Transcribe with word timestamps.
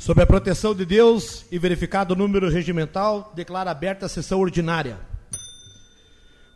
Sob 0.00 0.22
a 0.22 0.26
proteção 0.26 0.74
de 0.74 0.86
Deus 0.86 1.44
e 1.52 1.58
verificado 1.58 2.14
o 2.14 2.16
número 2.16 2.48
regimental, 2.48 3.30
declaro 3.36 3.68
aberta 3.68 4.06
a 4.06 4.08
sessão 4.08 4.40
ordinária. 4.40 4.98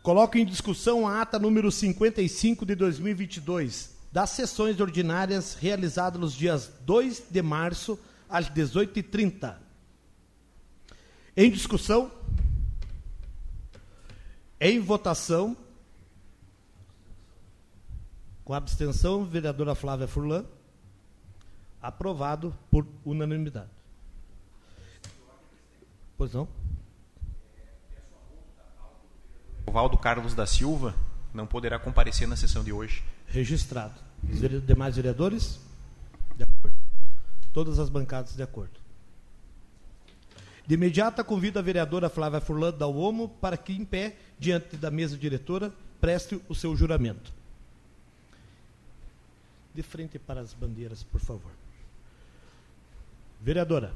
Coloco 0.01 0.35
em 0.35 0.43
discussão 0.43 1.07
a 1.07 1.21
ata 1.21 1.37
número 1.37 1.71
55 1.71 2.65
de 2.65 2.73
2022 2.73 3.95
das 4.11 4.31
sessões 4.31 4.79
ordinárias 4.79 5.53
realizadas 5.53 6.19
nos 6.19 6.33
dias 6.33 6.71
2 6.87 7.25
de 7.29 7.41
março 7.43 7.99
às 8.27 8.49
18h30. 8.49 9.57
Em 11.37 11.51
discussão, 11.51 12.11
em 14.59 14.79
votação, 14.79 15.55
com 18.43 18.55
abstenção, 18.55 19.23
vereadora 19.23 19.75
Flávia 19.75 20.07
Furlan. 20.07 20.45
Aprovado 21.85 22.51
por 22.71 22.87
unanimidade. 23.05 23.69
Pois 26.17 26.33
não? 26.33 26.47
O 29.67 29.71
Valdo 29.71 29.95
Carlos 29.95 30.33
da 30.33 30.47
Silva 30.47 30.95
não 31.31 31.45
poderá 31.45 31.77
comparecer 31.77 32.27
na 32.27 32.35
sessão 32.35 32.63
de 32.63 32.73
hoje. 32.73 33.03
Registrado. 33.27 33.93
Os 34.23 34.39
demais 34.65 34.95
vereadores? 34.95 35.59
De 36.35 36.41
acordo. 36.41 36.75
Todas 37.53 37.77
as 37.77 37.87
bancadas 37.87 38.35
de 38.35 38.41
acordo. 38.41 38.79
De 40.65 40.73
imediato, 40.73 41.23
convido 41.23 41.59
a 41.59 41.61
vereadora 41.61 42.09
Flávia 42.09 42.41
Furlan 42.41 42.73
da 42.73 42.87
UOMO 42.87 43.29
para 43.29 43.57
que, 43.57 43.73
em 43.73 43.85
pé, 43.85 44.17
diante 44.39 44.75
da 44.75 44.89
mesa 44.89 45.15
diretora, 45.15 45.71
preste 46.01 46.41
o 46.49 46.55
seu 46.55 46.75
juramento. 46.75 47.31
De 49.71 49.83
frente 49.83 50.17
para 50.17 50.41
as 50.41 50.51
bandeiras, 50.51 51.03
por 51.03 51.21
favor. 51.21 51.51
Vereadora, 53.45 53.95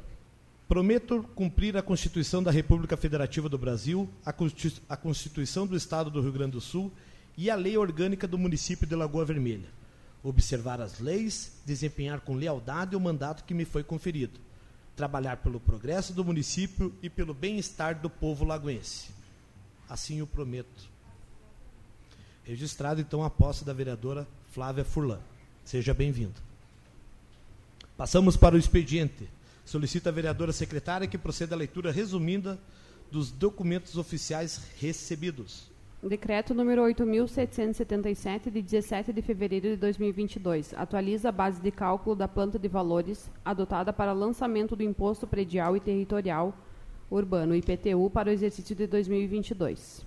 prometo 0.68 1.24
cumprir 1.34 1.76
a 1.76 1.82
Constituição 1.82 2.44
da 2.44 2.52
República 2.52 2.96
Federativa 2.96 3.50
do 3.50 3.58
Brasil, 3.58 4.08
a 4.24 4.96
Constituição 4.96 5.66
do 5.66 5.76
Estado 5.76 6.12
do 6.12 6.22
Rio 6.22 6.32
Grande 6.32 6.52
do 6.52 6.62
Sul 6.62 6.92
e 7.36 7.50
a 7.50 7.56
Lei 7.56 7.76
Orgânica 7.76 8.28
do 8.28 8.38
Município 8.38 8.86
de 8.86 8.94
Lagoa 8.94 9.26
Vermelha. 9.26 9.68
Observar 10.22 10.80
as 10.80 11.00
leis, 11.00 11.54
desempenhar 11.66 12.20
com 12.20 12.36
lealdade 12.36 12.96
o 12.96 13.00
mandato 13.00 13.44
que 13.44 13.56
me 13.56 13.66
foi 13.66 13.84
conferido. 13.84 14.40
Trabalhar 14.96 15.38
pelo 15.38 15.60
progresso 15.60 16.14
do 16.14 16.24
município 16.24 16.94
e 17.02 17.10
pelo 17.10 17.34
bem-estar 17.34 18.00
do 18.00 18.08
povo 18.08 18.46
lagoense. 18.46 19.10
Assim 19.90 20.22
o 20.22 20.28
prometo. 20.28 20.88
Registrado 22.44 23.02
então 23.02 23.24
a 23.24 23.32
posse 23.32 23.66
da 23.66 23.74
vereadora 23.74 24.28
Flávia 24.52 24.86
Furlan. 24.86 25.22
Seja 25.66 25.92
bem-vindo. 25.92 26.40
Passamos 27.98 28.38
para 28.38 28.54
o 28.54 28.60
expediente. 28.60 29.28
Solicita 29.70 30.10
a 30.10 30.12
vereadora 30.12 30.52
secretária 30.52 31.08
que 31.08 31.16
proceda 31.16 31.54
à 31.54 31.58
leitura 31.60 31.92
resumida 31.92 32.58
dos 33.12 33.32
documentos 33.32 33.98
oficiais 33.98 34.68
recebidos. 34.80 35.70
Decreto 36.02 36.56
número 36.56 36.82
8.777, 36.82 38.50
de 38.50 38.64
17 38.64 39.14
de 39.14 39.22
fevereiro 39.22 39.68
de 39.68 39.76
2022, 39.76 40.74
atualiza 40.74 41.30
a 41.30 41.32
base 41.32 41.62
de 41.62 41.70
cálculo 41.70 42.16
da 42.16 42.28
planta 42.28 42.58
de 42.58 42.68
valores 42.68 43.30
adotada 43.46 43.94
para 43.94 44.12
lançamento 44.12 44.76
do 44.76 44.82
Imposto 44.82 45.28
Predial 45.28 45.78
e 45.78 45.80
Territorial 45.80 46.52
Urbano, 47.12 47.54
IPTU, 47.54 48.10
para 48.10 48.30
o 48.30 48.34
exercício 48.34 48.76
de 48.76 48.88
2022. 48.88 50.04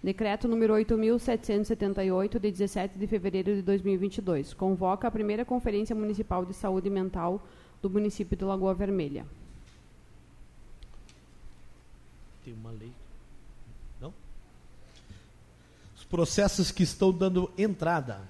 Decreto 0.00 0.46
número 0.46 0.74
8.778, 0.74 2.38
de 2.38 2.52
17 2.52 2.96
de 3.00 3.06
fevereiro 3.08 3.52
de 3.56 3.62
2022, 3.62 4.54
convoca 4.54 5.08
a 5.08 5.10
primeira 5.10 5.44
Conferência 5.44 5.96
Municipal 5.96 6.44
de 6.44 6.54
Saúde 6.54 6.88
Mental 6.88 7.44
do 7.82 7.90
município 7.90 8.36
de 8.36 8.44
Lagoa 8.44 8.74
Vermelha. 8.74 9.26
Tem 12.44 12.54
uma 12.54 12.70
lei. 12.70 12.92
Não? 14.00 14.12
Os 15.96 16.04
processos 16.04 16.70
que 16.70 16.82
estão 16.82 17.12
dando 17.12 17.50
entrada. 17.58 18.20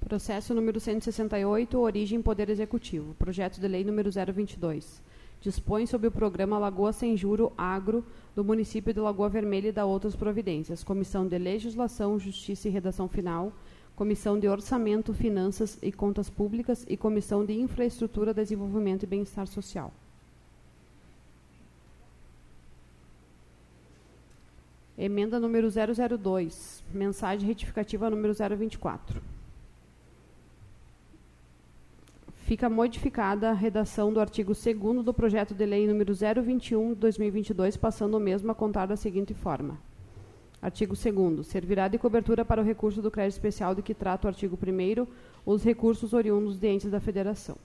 Processo 0.00 0.54
número 0.54 0.78
168, 0.78 1.76
origem 1.76 2.22
Poder 2.22 2.48
Executivo. 2.48 3.12
Projeto 3.14 3.58
de 3.58 3.66
lei 3.66 3.82
número 3.82 4.08
022. 4.08 5.02
Dispõe 5.40 5.86
sobre 5.86 6.08
o 6.08 6.10
programa 6.10 6.58
Lagoa 6.58 6.92
Sem 6.92 7.16
Juro 7.16 7.52
Agro 7.56 8.04
do 8.34 8.44
município 8.44 8.92
de 8.92 9.00
Lagoa 9.00 9.28
Vermelha 9.28 9.68
e 9.68 9.72
da 9.72 9.84
outras 9.84 10.16
providências. 10.16 10.82
Comissão 10.82 11.26
de 11.26 11.38
Legislação, 11.38 12.18
Justiça 12.18 12.68
e 12.68 12.70
Redação 12.70 13.08
Final, 13.08 13.52
Comissão 13.94 14.38
de 14.38 14.48
Orçamento, 14.48 15.14
Finanças 15.14 15.78
e 15.82 15.90
Contas 15.90 16.28
Públicas 16.28 16.84
e 16.88 16.96
Comissão 16.96 17.44
de 17.44 17.54
Infraestrutura, 17.54 18.34
Desenvolvimento 18.34 19.04
e 19.04 19.06
Bem-Estar 19.06 19.46
Social. 19.46 19.92
Emenda 24.98 25.38
número 25.38 25.68
002, 25.70 26.82
mensagem 26.92 27.46
retificativa 27.46 28.08
número 28.08 28.34
024. 28.34 29.20
Fica 32.46 32.70
modificada 32.70 33.50
a 33.50 33.52
redação 33.52 34.12
do 34.12 34.20
artigo 34.20 34.52
2 34.54 35.04
do 35.04 35.12
projeto 35.12 35.52
de 35.52 35.66
lei 35.66 35.84
número 35.84 36.14
021 36.14 36.90
de 36.90 37.00
2022, 37.00 37.76
passando 37.76 38.16
o 38.16 38.20
mesmo 38.20 38.52
a 38.52 38.54
contar 38.54 38.86
da 38.86 38.96
seguinte 38.96 39.34
forma. 39.34 39.76
Artigo 40.62 40.94
2 40.94 41.44
Servirá 41.44 41.88
de 41.88 41.98
cobertura 41.98 42.44
para 42.44 42.62
o 42.62 42.64
recurso 42.64 43.02
do 43.02 43.10
crédito 43.10 43.34
especial 43.34 43.74
de 43.74 43.82
que 43.82 43.92
trata 43.92 44.28
o 44.28 44.30
artigo 44.30 44.56
1 44.56 45.06
os 45.44 45.64
recursos 45.64 46.12
oriundos 46.12 46.56
de 46.56 46.68
entes 46.68 46.88
da 46.88 47.00
federação. 47.00 47.56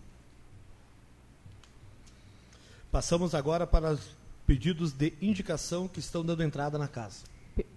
Passamos 2.92 3.36
agora 3.36 3.68
para 3.68 3.92
os 3.92 4.18
pedidos 4.48 4.92
de 4.92 5.14
indicação 5.22 5.88
que 5.88 6.00
estão 6.00 6.26
dando 6.26 6.42
entrada 6.42 6.80
na 6.80 6.88
casa. 6.88 7.31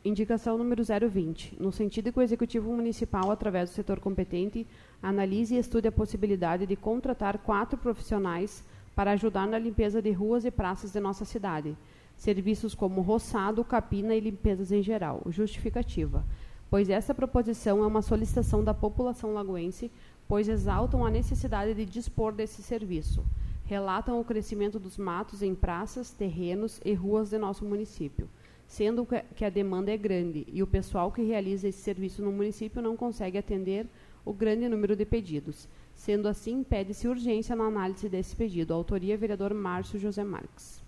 Indicação 0.05 0.57
número 0.57 0.83
020. 0.85 1.57
No 1.59 1.73
sentido 1.73 2.12
que 2.12 2.19
o 2.19 2.23
Executivo 2.23 2.73
Municipal, 2.73 3.31
através 3.31 3.71
do 3.71 3.75
setor 3.75 3.99
competente, 3.99 4.67
analise 5.03 5.57
e 5.57 5.59
estude 5.59 5.89
a 5.89 5.93
possibilidade 5.93 6.65
de 6.65 6.77
contratar 6.77 7.39
quatro 7.39 7.77
profissionais 7.77 8.62
para 8.95 9.12
ajudar 9.12 9.49
na 9.49 9.59
limpeza 9.59 10.01
de 10.01 10.12
ruas 10.12 10.45
e 10.45 10.51
praças 10.51 10.93
de 10.93 11.01
nossa 11.01 11.25
cidade. 11.25 11.77
Serviços 12.17 12.73
como 12.75 13.01
roçado, 13.01 13.65
capina 13.65 14.15
e 14.15 14.21
limpezas 14.21 14.71
em 14.71 14.81
geral. 14.81 15.23
Justificativa. 15.27 16.25
Pois 16.71 16.89
esta 16.89 17.12
proposição 17.12 17.83
é 17.83 17.87
uma 17.87 18.03
solicitação 18.03 18.62
da 18.62 18.73
população 18.73 19.35
lagoense, 19.35 19.91
pois 20.29 20.49
exaltam 20.49 21.05
a 21.05 21.11
necessidade 21.11 21.75
de 21.75 21.85
dispor 21.85 22.33
desse 22.33 22.62
serviço. 22.62 23.25
Relatam 23.65 24.21
o 24.21 24.25
crescimento 24.25 24.79
dos 24.79 24.97
matos 24.97 25.43
em 25.43 25.55
praças, 25.55 26.12
terrenos 26.12 26.81
e 26.85 26.95
ruas 26.95 27.31
de 27.31 27.39
nosso 27.39 27.65
município 27.65 28.29
sendo 28.66 29.06
que 29.34 29.44
a 29.44 29.50
demanda 29.50 29.92
é 29.92 29.97
grande 29.97 30.47
e 30.52 30.62
o 30.62 30.66
pessoal 30.66 31.12
que 31.12 31.22
realiza 31.22 31.69
esse 31.69 31.80
serviço 31.82 32.22
no 32.22 32.32
município 32.32 32.82
não 32.82 32.97
consegue 32.97 33.38
atender 33.38 33.86
o 34.25 34.32
grande 34.32 34.69
número 34.69 34.97
de 34.97 35.04
pedidos. 35.04 35.69
Sendo 35.94 36.26
assim, 36.26 36.64
pede-se 36.64 37.06
urgência 37.06 37.54
na 37.54 37.64
análise 37.64 38.08
desse 38.08 38.34
pedido. 38.34 38.75
Autoria, 38.75 39.16
vereador 39.16 39.54
Márcio 39.54 39.98
José 39.98 40.25
Marques. 40.25 40.82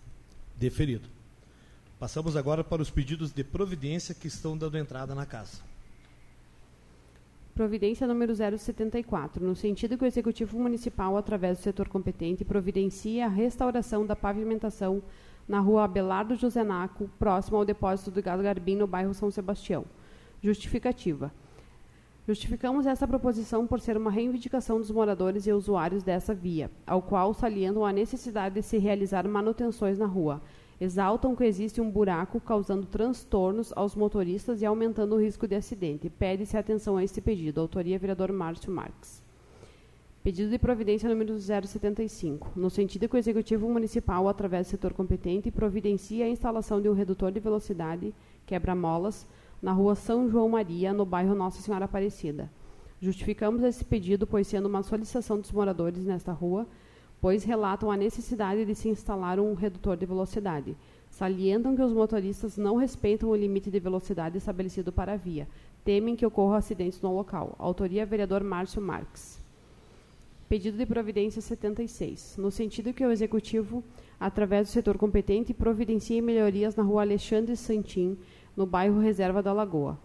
Deferido. 0.57 1.09
Passamos 1.99 2.37
agora 2.37 2.65
para 2.65 2.83
os 2.83 2.91
pedidos 2.91 3.33
de 3.33 3.45
providência 3.45 4.15
que 4.15 4.27
estão 4.27 4.57
dando 4.57 4.77
entrada 4.77 5.15
na 5.15 5.25
casa. 5.25 5.63
Providência 7.55 8.07
número 8.07 8.35
074, 8.35 9.43
no 9.43 9.57
sentido 9.57 9.97
que 9.97 10.05
o 10.05 10.07
Executivo 10.07 10.59
Municipal, 10.59 11.17
através 11.17 11.57
do 11.57 11.63
setor 11.63 11.89
competente, 11.89 12.45
providencie 12.45 13.23
a 13.23 13.29
restauração 13.29 14.05
da 14.05 14.15
pavimentação 14.15 15.03
na 15.49 15.61
rua 15.61 15.85
Abelardo 15.85 16.35
Josenaco, 16.35 17.11
próximo 17.19 17.57
ao 17.57 17.65
depósito 17.65 18.11
do 18.11 18.23
gado 18.23 18.43
Garbim, 18.43 18.77
no 18.77 18.87
bairro 18.87 19.15
São 19.15 19.31
Sebastião. 19.31 19.85
Justificativa. 20.43 21.33
Justificamos 22.27 22.87
essa 22.87 23.07
proposição 23.07 23.67
por 23.67 23.79
ser 23.79 23.97
uma 23.97 24.11
reivindicação 24.11 24.79
dos 24.79 24.91
moradores 24.91 25.47
e 25.47 25.53
usuários 25.53 26.03
dessa 26.03 26.35
via, 26.35 26.71
ao 26.85 27.01
qual 27.01 27.33
salientam 27.33 27.85
a 27.85 27.93
necessidade 27.93 28.57
de 28.57 28.63
se 28.63 28.79
realizar 28.79 29.29
manutenções 29.29 29.97
na 29.97 30.07
rua. 30.07 30.43
Exaltam 30.81 31.37
que 31.37 31.45
existe 31.45 31.81
um 31.81 31.91
buraco 31.91 32.41
causando 32.41 32.85
transtornos 32.85 33.73
aos 33.77 33.95
motoristas 33.95 34.61
e 34.61 34.67
aumentando 34.67 35.15
o 35.15 35.21
risco 35.21 35.47
de 35.47 35.55
acidente. 35.55 36.11
Pede-se 36.11 36.57
atenção 36.57 36.97
a 36.97 37.05
este 37.05 37.21
pedido. 37.21 37.61
Autoria, 37.61 37.99
vereador 37.99 38.33
Márcio 38.33 38.73
Marques. 38.73 39.26
Pedido 40.27 40.51
de 40.51 40.59
providência 40.59 41.09
número 41.09 41.39
075, 41.39 42.51
no 42.57 42.69
sentido 42.69 43.09
que 43.09 43.15
o 43.15 43.17
Executivo 43.17 43.71
Municipal, 43.71 44.29
através 44.29 44.67
do 44.67 44.71
setor 44.71 44.93
competente, 44.93 45.53
providencie 45.53 46.21
a 46.21 46.29
instalação 46.29 46.83
de 46.83 46.89
um 46.89 46.95
redutor 46.95 47.31
de 47.31 47.39
velocidade, 47.39 48.13
quebra-molas, 48.45 49.25
na 49.63 49.71
rua 49.71 49.95
São 49.95 50.29
João 50.29 50.49
Maria, 50.49 50.93
no 50.93 51.07
bairro 51.07 51.33
Nossa 51.33 51.63
Senhora 51.63 51.85
Aparecida. 51.85 52.51
Justificamos 53.01 53.63
esse 53.63 53.85
pedido, 53.85 54.27
pois 54.27 54.49
sendo 54.49 54.67
uma 54.67 54.83
solicitação 54.83 55.39
dos 55.39 55.53
moradores 55.53 56.05
nesta 56.05 56.33
rua, 56.33 56.67
pois 57.21 57.45
relatam 57.45 57.89
a 57.89 57.97
necessidade 57.97 58.65
de 58.65 58.75
se 58.75 58.89
instalar 58.89 59.39
um 59.39 59.55
redutor 59.55 59.97
de 59.97 60.07
velocidade, 60.07 60.77
Salientam 61.09 61.77
que 61.77 61.83
os 61.83 61.93
motoristas 61.93 62.59
não 62.59 62.75
respeitam 62.75 63.29
o 63.29 63.37
limite 63.37 63.71
de 63.71 63.79
velocidade 63.79 64.39
estabelecido 64.39 64.93
para 64.93 65.13
a 65.13 65.17
via. 65.17 65.47
Temem 65.85 66.17
que 66.17 66.27
ocorram 66.27 66.57
acidentes 66.57 67.01
no 67.01 67.15
local. 67.15 67.55
Autoria 67.61 68.05
vereador 68.05 68.43
Márcio 68.43 68.83
Marques. 68.83 69.46
Pedido 70.49 70.79
de 70.79 70.87
providência 70.87 71.43
76. 71.43 72.37
No 72.39 72.53
sentido 72.53 72.93
que 72.93 73.05
o 73.05 73.11
Executivo, 73.11 73.83
através 74.19 74.69
do 74.69 74.71
setor 74.71 74.97
competente, 74.97 75.53
providencie 75.53 76.23
melhorias 76.23 76.77
na 76.77 76.85
rua 76.85 77.03
Alexandre 77.03 77.57
Santim, 77.57 78.17
no 78.57 78.65
bairro 78.65 79.01
Reserva 79.01 79.43
da 79.43 79.53
Lagoa. 79.53 79.99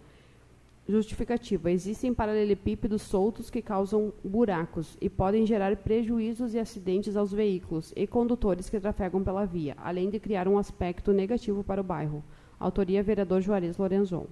Justificativa: 0.88 1.70
existem 1.70 2.12
paralelepípedos 2.12 3.02
soltos 3.02 3.50
que 3.50 3.62
causam 3.62 4.12
buracos 4.24 4.98
e 5.00 5.08
podem 5.08 5.46
gerar 5.46 5.76
prejuízos 5.76 6.54
e 6.54 6.58
acidentes 6.58 7.16
aos 7.16 7.32
veículos 7.32 7.92
e 7.94 8.04
condutores 8.04 8.68
que 8.68 8.80
trafegam 8.80 9.22
pela 9.22 9.46
via, 9.46 9.76
além 9.78 10.10
de 10.10 10.18
criar 10.18 10.48
um 10.48 10.58
aspecto 10.58 11.12
negativo 11.12 11.62
para 11.62 11.80
o 11.80 11.84
bairro. 11.84 12.24
Autoria: 12.58 13.00
vereador 13.00 13.40
Juarez 13.40 13.78
Lorenzon. 13.78 14.26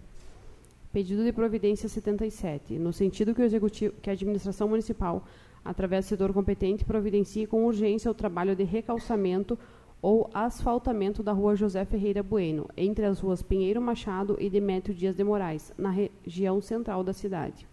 Pedido 0.92 1.22
de 1.22 1.32
providência 1.32 1.88
77, 1.88 2.76
no 2.80 2.92
sentido 2.92 3.32
que, 3.32 3.40
o 3.40 3.44
executivo, 3.44 3.94
que 4.02 4.10
a 4.10 4.12
administração 4.12 4.68
municipal, 4.68 5.24
através 5.64 6.04
do 6.04 6.08
setor 6.08 6.32
competente, 6.32 6.84
providencie 6.84 7.46
com 7.46 7.64
urgência 7.64 8.10
o 8.10 8.14
trabalho 8.14 8.56
de 8.56 8.64
recalçamento 8.64 9.58
ou 10.02 10.30
asfaltamento 10.32 11.22
da 11.22 11.32
rua 11.32 11.54
José 11.54 11.84
Ferreira 11.84 12.22
Bueno, 12.22 12.68
entre 12.76 13.04
as 13.04 13.20
ruas 13.20 13.42
Pinheiro 13.42 13.80
Machado 13.80 14.36
e 14.40 14.48
Demétrio 14.48 14.94
Dias 14.94 15.14
de 15.14 15.22
Moraes, 15.22 15.72
na 15.76 15.90
região 15.90 16.60
central 16.60 17.04
da 17.04 17.12
cidade. 17.12 17.66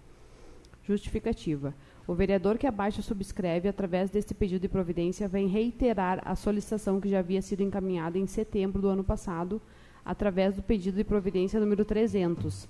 Justificativa. 0.84 1.74
O 2.06 2.14
vereador 2.14 2.58
que 2.58 2.68
abaixo 2.68 3.02
subscreve, 3.02 3.68
através 3.68 4.10
deste 4.10 4.34
pedido 4.34 4.62
de 4.62 4.70
providência, 4.70 5.28
vem 5.28 5.48
reiterar 5.48 6.22
a 6.24 6.36
solicitação 6.36 7.02
que 7.02 7.10
já 7.10 7.20
havia 7.20 7.42
sido 7.42 7.64
encaminhada 7.64 8.18
em 8.18 8.26
setembro 8.26 8.82
do 8.82 8.88
ano 8.88 9.04
passado, 9.04 9.62
através 10.06 10.56
do 10.56 10.64
pedido 10.64 10.96
de 10.96 11.04
providência 11.04 11.60
número 11.60 11.84
300, 11.84 12.68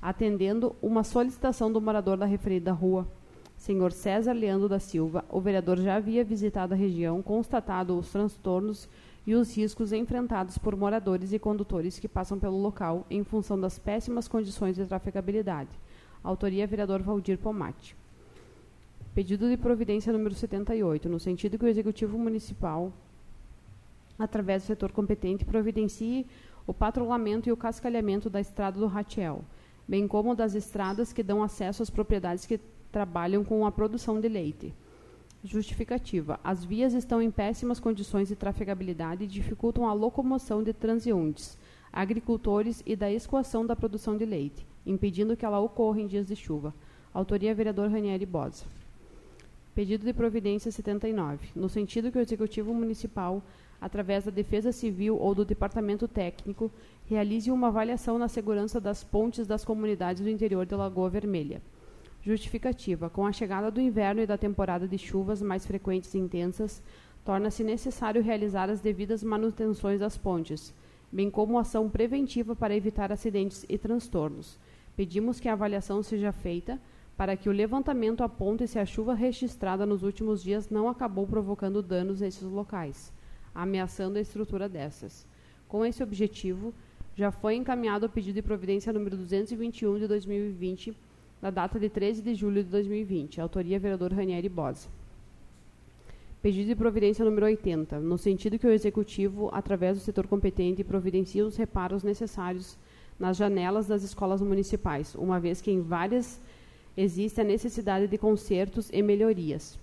atendendo 0.00 0.76
uma 0.80 1.02
solicitação 1.02 1.72
do 1.72 1.80
morador 1.80 2.16
da 2.16 2.26
referida 2.26 2.72
rua, 2.72 3.08
senhor 3.66 3.90
César 3.90 4.32
Leandro 4.32 4.68
da 4.68 4.78
Silva, 4.78 5.24
o 5.28 5.40
vereador 5.40 5.76
já 5.78 5.96
havia 5.96 6.22
visitado 6.22 6.72
a 6.72 6.76
região, 6.76 7.20
constatado 7.20 7.98
os 7.98 8.12
transtornos 8.12 8.88
e 9.26 9.34
os 9.34 9.56
riscos 9.56 9.92
enfrentados 9.92 10.56
por 10.56 10.76
moradores 10.76 11.32
e 11.32 11.38
condutores 11.38 11.98
que 11.98 12.06
passam 12.06 12.38
pelo 12.38 12.56
local 12.56 13.04
em 13.10 13.24
função 13.24 13.58
das 13.58 13.76
péssimas 13.76 14.28
condições 14.28 14.76
de 14.76 14.86
trafegabilidade. 14.86 15.70
Autoria 16.22 16.64
vereador 16.64 17.02
Valdir 17.02 17.38
Pomate. 17.38 17.96
Pedido 19.12 19.48
de 19.48 19.56
providência 19.56 20.12
número 20.12 20.36
78, 20.36 21.08
no 21.08 21.18
sentido 21.18 21.58
que 21.58 21.64
o 21.64 21.68
Executivo 21.68 22.16
Municipal, 22.16 22.92
através 24.16 24.62
do 24.62 24.66
setor 24.66 24.92
competente, 24.92 25.44
providencie 25.44 26.24
o 26.68 26.72
patrulhamento 26.72 27.48
e 27.48 27.52
o 27.52 27.56
cascalhamento 27.56 28.30
da 28.30 28.40
estrada 28.40 28.78
do 28.78 28.86
Ratiel, 28.86 29.44
bem 29.88 30.06
como 30.06 30.36
das 30.36 30.54
estradas 30.54 31.12
que 31.12 31.24
dão 31.24 31.42
acesso 31.42 31.82
às 31.82 31.90
propriedades 31.90 32.46
que 32.46 32.60
trabalham 32.96 33.44
com 33.44 33.66
a 33.66 33.70
produção 33.70 34.18
de 34.18 34.26
leite. 34.26 34.72
Justificativa: 35.44 36.40
as 36.42 36.64
vias 36.64 36.94
estão 36.94 37.20
em 37.20 37.30
péssimas 37.30 37.78
condições 37.78 38.28
de 38.28 38.34
trafegabilidade 38.34 39.24
e 39.24 39.26
dificultam 39.26 39.86
a 39.86 39.92
locomoção 39.92 40.62
de 40.62 40.72
transeuntes, 40.72 41.58
agricultores 41.92 42.82
e 42.86 42.96
da 42.96 43.12
escoação 43.12 43.66
da 43.66 43.76
produção 43.76 44.16
de 44.16 44.24
leite, 44.24 44.66
impedindo 44.86 45.36
que 45.36 45.44
ela 45.44 45.60
ocorra 45.60 46.00
em 46.00 46.06
dias 46.06 46.26
de 46.26 46.34
chuva. 46.34 46.72
Autoria 47.12 47.54
vereador 47.54 47.90
Ranieri 47.90 48.24
Bosa. 48.24 48.64
Pedido 49.74 50.06
de 50.06 50.14
providência 50.14 50.72
79, 50.72 51.48
no 51.54 51.68
sentido 51.68 52.10
que 52.10 52.16
o 52.16 52.22
Executivo 52.22 52.72
Municipal, 52.72 53.42
através 53.78 54.24
da 54.24 54.30
Defesa 54.30 54.72
Civil 54.72 55.18
ou 55.20 55.34
do 55.34 55.44
Departamento 55.44 56.08
Técnico, 56.08 56.72
realize 57.04 57.50
uma 57.50 57.66
avaliação 57.66 58.18
na 58.18 58.26
segurança 58.26 58.80
das 58.80 59.04
pontes 59.04 59.46
das 59.46 59.66
comunidades 59.66 60.22
do 60.22 60.30
interior 60.30 60.64
de 60.64 60.74
Lagoa 60.74 61.10
Vermelha 61.10 61.60
Justificativa: 62.26 63.08
com 63.08 63.24
a 63.24 63.30
chegada 63.30 63.70
do 63.70 63.80
inverno 63.80 64.20
e 64.20 64.26
da 64.26 64.36
temporada 64.36 64.88
de 64.88 64.98
chuvas 64.98 65.40
mais 65.40 65.64
frequentes 65.64 66.12
e 66.12 66.18
intensas, 66.18 66.82
torna-se 67.24 67.62
necessário 67.62 68.20
realizar 68.20 68.68
as 68.68 68.80
devidas 68.80 69.22
manutenções 69.22 70.00
das 70.00 70.18
pontes, 70.18 70.74
bem 71.12 71.30
como 71.30 71.56
ação 71.56 71.88
preventiva 71.88 72.56
para 72.56 72.74
evitar 72.74 73.12
acidentes 73.12 73.64
e 73.68 73.78
transtornos. 73.78 74.58
Pedimos 74.96 75.38
que 75.38 75.48
a 75.48 75.52
avaliação 75.52 76.02
seja 76.02 76.32
feita 76.32 76.80
para 77.16 77.36
que 77.36 77.48
o 77.48 77.52
levantamento 77.52 78.24
aponte 78.24 78.66
se 78.66 78.80
a 78.80 78.84
chuva 78.84 79.14
registrada 79.14 79.86
nos 79.86 80.02
últimos 80.02 80.42
dias 80.42 80.68
não 80.68 80.88
acabou 80.88 81.28
provocando 81.28 81.80
danos 81.80 82.22
nesses 82.22 82.42
locais, 82.42 83.12
ameaçando 83.54 84.18
a 84.18 84.20
estrutura 84.20 84.68
dessas. 84.68 85.24
Com 85.68 85.86
esse 85.86 86.02
objetivo, 86.02 86.74
já 87.14 87.30
foi 87.30 87.54
encaminhado 87.54 88.06
o 88.06 88.10
pedido 88.10 88.34
de 88.34 88.42
providência 88.42 88.92
número 88.92 89.16
221 89.16 90.00
de 90.00 90.08
2020 90.08 91.05
da 91.40 91.50
data 91.50 91.78
de 91.78 91.88
13 91.88 92.22
de 92.22 92.34
julho 92.34 92.62
de 92.62 92.70
2020. 92.70 93.40
Autoria 93.40 93.78
vereador 93.78 94.12
Ranieri 94.12 94.48
Bosa. 94.48 94.88
Pedido 96.42 96.68
de 96.68 96.76
providência 96.76 97.24
número 97.24 97.46
80, 97.46 97.98
no 97.98 98.16
sentido 98.16 98.58
que 98.58 98.66
o 98.66 98.70
Executivo, 98.70 99.50
através 99.52 99.98
do 99.98 100.04
setor 100.04 100.26
competente, 100.26 100.84
providencie 100.84 101.42
os 101.42 101.56
reparos 101.56 102.02
necessários 102.02 102.78
nas 103.18 103.36
janelas 103.36 103.86
das 103.86 104.02
escolas 104.02 104.40
municipais, 104.40 105.14
uma 105.14 105.40
vez 105.40 105.60
que 105.60 105.70
em 105.70 105.80
várias 105.80 106.40
existe 106.96 107.40
a 107.40 107.44
necessidade 107.44 108.06
de 108.06 108.16
consertos 108.16 108.88
e 108.92 109.02
melhorias. 109.02 109.78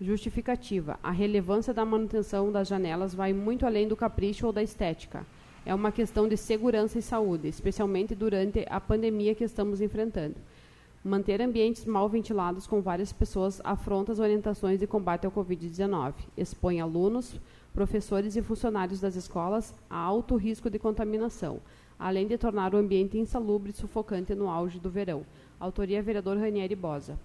Justificativa: 0.00 0.98
a 1.02 1.10
relevância 1.10 1.74
da 1.74 1.84
manutenção 1.84 2.50
das 2.52 2.68
janelas 2.68 3.14
vai 3.14 3.32
muito 3.32 3.66
além 3.66 3.88
do 3.88 3.96
capricho 3.96 4.46
ou 4.46 4.52
da 4.52 4.62
estética. 4.62 5.26
É 5.66 5.74
uma 5.74 5.90
questão 5.90 6.28
de 6.28 6.36
segurança 6.36 6.98
e 6.98 7.02
saúde, 7.02 7.48
especialmente 7.48 8.14
durante 8.14 8.66
a 8.68 8.78
pandemia 8.78 9.34
que 9.34 9.44
estamos 9.44 9.80
enfrentando. 9.80 10.36
Manter 11.06 11.42
ambientes 11.42 11.84
mal 11.84 12.08
ventilados 12.08 12.66
com 12.66 12.80
várias 12.80 13.12
pessoas 13.12 13.60
afronta 13.62 14.10
as 14.10 14.18
orientações 14.18 14.80
de 14.80 14.86
combate 14.86 15.26
ao 15.26 15.32
Covid-19. 15.32 16.14
Expõe 16.34 16.80
alunos, 16.80 17.38
professores 17.74 18.36
e 18.36 18.42
funcionários 18.42 19.02
das 19.02 19.14
escolas 19.14 19.74
a 19.90 19.98
alto 19.98 20.34
risco 20.34 20.70
de 20.70 20.78
contaminação, 20.78 21.60
além 21.98 22.26
de 22.26 22.38
tornar 22.38 22.74
o 22.74 22.78
ambiente 22.78 23.18
insalubre 23.18 23.70
e 23.70 23.74
sufocante 23.74 24.34
no 24.34 24.48
auge 24.48 24.80
do 24.80 24.88
verão. 24.88 25.26
Autoria 25.60 26.02
vereador 26.02 26.38
Ranieri 26.38 26.74
Bosa. 26.74 27.18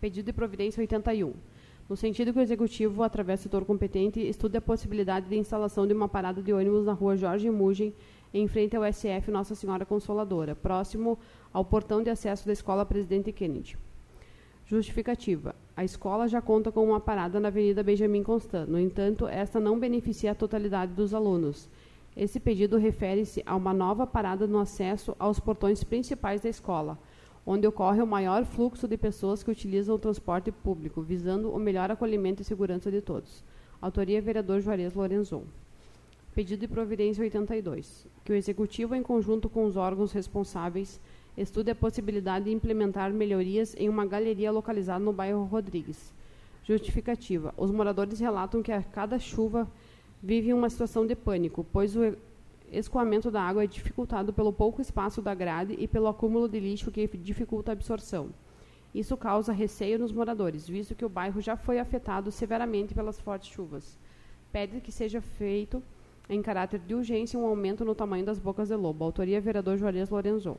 Pedido 0.00 0.26
de 0.26 0.32
providência 0.32 0.80
81. 0.80 1.32
No 1.88 1.96
sentido 1.96 2.32
que 2.32 2.38
o 2.38 2.42
Executivo, 2.42 3.02
através 3.02 3.40
do 3.40 3.42
setor 3.42 3.64
competente, 3.64 4.20
estude 4.20 4.56
a 4.56 4.60
possibilidade 4.60 5.28
de 5.28 5.36
instalação 5.36 5.84
de 5.84 5.94
uma 5.94 6.08
parada 6.08 6.40
de 6.40 6.52
ônibus 6.52 6.86
na 6.86 6.92
rua 6.92 7.16
Jorge 7.16 7.50
Mugem, 7.50 7.92
em 8.32 8.48
frente 8.48 8.76
ao 8.76 8.84
SF 8.90 9.30
Nossa 9.30 9.54
Senhora 9.54 9.84
Consoladora, 9.84 10.54
próximo 10.54 11.18
ao 11.52 11.64
portão 11.64 12.02
de 12.02 12.10
acesso 12.10 12.46
da 12.46 12.52
Escola 12.52 12.84
Presidente 12.84 13.30
Kennedy. 13.32 13.76
Justificativa. 14.64 15.54
A 15.76 15.84
escola 15.84 16.28
já 16.28 16.40
conta 16.40 16.72
com 16.72 16.84
uma 16.84 17.00
parada 17.00 17.38
na 17.38 17.48
Avenida 17.48 17.82
Benjamin 17.82 18.22
Constant. 18.22 18.68
No 18.68 18.78
entanto, 18.78 19.26
esta 19.26 19.60
não 19.60 19.78
beneficia 19.78 20.32
a 20.32 20.34
totalidade 20.34 20.92
dos 20.92 21.12
alunos. 21.12 21.68
Esse 22.16 22.38
pedido 22.38 22.76
refere-se 22.76 23.42
a 23.44 23.56
uma 23.56 23.72
nova 23.72 24.06
parada 24.06 24.46
no 24.46 24.58
acesso 24.58 25.16
aos 25.18 25.40
portões 25.40 25.82
principais 25.82 26.40
da 26.40 26.48
escola, 26.48 26.98
onde 27.44 27.66
ocorre 27.66 28.02
o 28.02 28.06
maior 28.06 28.44
fluxo 28.44 28.86
de 28.86 28.96
pessoas 28.96 29.42
que 29.42 29.50
utilizam 29.50 29.94
o 29.94 29.98
transporte 29.98 30.52
público, 30.52 31.02
visando 31.02 31.50
o 31.50 31.58
melhor 31.58 31.90
acolhimento 31.90 32.42
e 32.42 32.44
segurança 32.44 32.90
de 32.90 33.00
todos. 33.00 33.44
Autoria 33.80 34.22
vereador 34.22 34.60
Juarez 34.60 34.94
Lorenzon. 34.94 35.44
Pedido 36.34 36.60
de 36.60 36.68
providência 36.68 37.22
82. 37.22 38.06
Que 38.24 38.32
o 38.32 38.34
Executivo, 38.34 38.94
em 38.94 39.02
conjunto 39.02 39.50
com 39.50 39.66
os 39.66 39.76
órgãos 39.76 40.12
responsáveis, 40.12 40.98
estude 41.36 41.70
a 41.70 41.74
possibilidade 41.74 42.46
de 42.46 42.52
implementar 42.52 43.12
melhorias 43.12 43.76
em 43.76 43.86
uma 43.86 44.06
galeria 44.06 44.50
localizada 44.50 45.04
no 45.04 45.12
bairro 45.12 45.44
Rodrigues. 45.44 46.14
Justificativa. 46.64 47.52
Os 47.54 47.70
moradores 47.70 48.18
relatam 48.18 48.62
que 48.62 48.72
a 48.72 48.82
cada 48.82 49.18
chuva 49.18 49.70
vivem 50.22 50.54
uma 50.54 50.70
situação 50.70 51.06
de 51.06 51.14
pânico, 51.14 51.66
pois 51.70 51.94
o 51.96 52.16
escoamento 52.70 53.30
da 53.30 53.42
água 53.42 53.64
é 53.64 53.66
dificultado 53.66 54.32
pelo 54.32 54.54
pouco 54.54 54.80
espaço 54.80 55.20
da 55.20 55.34
grade 55.34 55.76
e 55.78 55.86
pelo 55.86 56.08
acúmulo 56.08 56.48
de 56.48 56.58
lixo 56.58 56.90
que 56.90 57.06
dificulta 57.08 57.72
a 57.72 57.74
absorção. 57.74 58.30
Isso 58.94 59.18
causa 59.18 59.52
receio 59.52 59.98
nos 59.98 60.12
moradores, 60.12 60.66
visto 60.66 60.94
que 60.94 61.04
o 61.04 61.10
bairro 61.10 61.42
já 61.42 61.56
foi 61.58 61.78
afetado 61.78 62.30
severamente 62.30 62.94
pelas 62.94 63.20
fortes 63.20 63.50
chuvas. 63.50 63.98
Pede 64.50 64.80
que 64.80 64.90
seja 64.90 65.20
feito 65.20 65.82
em 66.32 66.42
caráter 66.42 66.80
de 66.80 66.94
urgência 66.94 67.38
um 67.38 67.46
aumento 67.46 67.84
no 67.84 67.94
tamanho 67.94 68.24
das 68.24 68.38
bocas 68.38 68.68
de 68.68 68.74
lobo. 68.74 69.04
Autoria 69.04 69.40
vereador 69.40 69.76
Juarez 69.76 70.08
Lorenzon. 70.08 70.56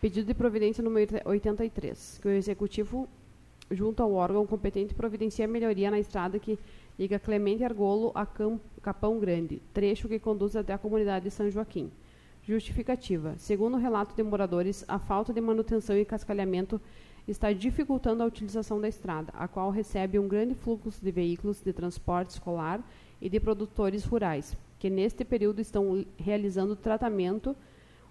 Pedido 0.00 0.26
de 0.26 0.34
providência 0.34 0.82
número 0.82 1.20
83, 1.24 2.18
que 2.20 2.28
o 2.28 2.30
Executivo, 2.30 3.08
junto 3.70 4.02
ao 4.02 4.12
órgão 4.12 4.46
competente, 4.46 4.94
providencia 4.94 5.46
melhoria 5.46 5.90
na 5.90 5.98
estrada 5.98 6.38
que 6.38 6.58
liga 6.98 7.18
Clemente 7.18 7.64
Argolo 7.64 8.10
a 8.14 8.26
Capão 8.82 9.18
Grande, 9.18 9.62
trecho 9.72 10.08
que 10.08 10.18
conduz 10.18 10.56
até 10.56 10.72
a 10.72 10.78
comunidade 10.78 11.24
de 11.26 11.30
São 11.30 11.50
Joaquim. 11.50 11.90
Justificativa. 12.44 13.34
Segundo 13.38 13.74
o 13.74 13.80
relato 13.80 14.16
de 14.16 14.22
moradores, 14.22 14.84
a 14.88 14.98
falta 14.98 15.32
de 15.32 15.40
manutenção 15.40 15.96
e 15.96 16.04
cascalhamento 16.04 16.80
está 17.26 17.52
dificultando 17.52 18.22
a 18.22 18.26
utilização 18.26 18.80
da 18.80 18.88
estrada, 18.88 19.32
a 19.34 19.46
qual 19.46 19.70
recebe 19.70 20.18
um 20.18 20.26
grande 20.26 20.56
fluxo 20.56 21.00
de 21.00 21.12
veículos 21.12 21.62
de 21.62 21.72
transporte 21.72 22.30
escolar 22.30 22.82
e 23.22 23.28
de 23.28 23.38
produtores 23.38 24.04
rurais, 24.04 24.56
que 24.80 24.90
neste 24.90 25.24
período 25.24 25.60
estão 25.60 26.04
realizando 26.18 26.74
tratamento 26.74 27.54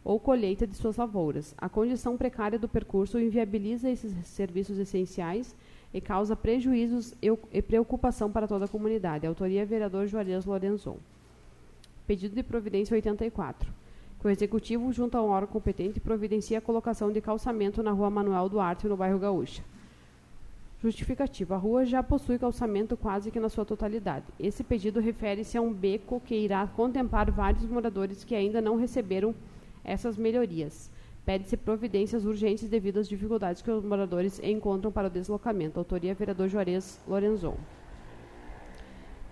ou 0.06 0.18
colheita 0.18 0.66
de 0.66 0.74
suas 0.74 0.96
lavouras. 0.96 1.54
A 1.58 1.68
condição 1.68 2.16
precária 2.16 2.58
do 2.58 2.70
percurso 2.70 3.20
inviabiliza 3.20 3.90
esses 3.90 4.14
serviços 4.26 4.80
essenciais 4.80 5.54
e 5.94 6.00
causa 6.00 6.34
prejuízos 6.34 7.14
e 7.52 7.62
preocupação 7.62 8.32
para 8.32 8.48
toda 8.48 8.64
a 8.64 8.70
comunidade. 8.70 9.28
Autoria 9.28 9.66
vereador 9.66 10.08
Juarez 10.08 10.46
Lorenzon. 10.46 10.98
Pedido 12.08 12.34
de 12.34 12.42
providência 12.42 12.96
84. 12.96 13.70
Que 14.20 14.28
o 14.28 14.30
Executivo, 14.30 14.94
junto 14.94 15.18
a 15.18 15.22
um 15.22 15.28
órgão 15.30 15.52
competente, 15.52 16.00
providencie 16.00 16.56
a 16.56 16.62
colocação 16.62 17.12
de 17.12 17.20
calçamento 17.20 17.84
na 17.84 17.92
rua 17.92 18.10
Manuel 18.10 18.48
Duarte, 18.48 18.88
no 18.88 18.96
bairro 18.96 19.20
Gaúcha. 19.20 19.62
Justificativa. 20.82 21.54
A 21.54 21.58
rua 21.60 21.86
já 21.86 22.02
possui 22.02 22.40
calçamento 22.40 22.98
quase 22.98 23.30
que 23.30 23.40
na 23.40 23.50
sua 23.50 23.64
totalidade. 23.64 24.26
Esse 24.40 24.64
pedido 24.64 25.00
refere-se 25.00 25.56
a 25.56 25.62
um 25.62 25.72
beco 25.72 26.20
que 26.20 26.34
irá 26.34 26.66
contemplar 26.66 27.30
vários 27.30 27.64
moradores 27.68 28.24
que 28.24 28.34
ainda 28.34 28.60
não 28.60 28.78
receberam 28.78 29.36
essas 29.84 30.18
melhorias. 30.18 30.92
Pede-se 31.24 31.56
providências 31.56 32.26
urgentes 32.26 32.68
devido 32.68 32.98
às 32.98 33.08
dificuldades 33.08 33.62
que 33.62 33.70
os 33.70 33.84
moradores 33.84 34.40
encontram 34.44 34.92
para 34.92 35.08
o 35.08 35.12
deslocamento. 35.12 35.78
Autoria 35.78 36.16
vereador 36.16 36.48
Juarez 36.48 37.00
Lorenzon. 37.08 37.58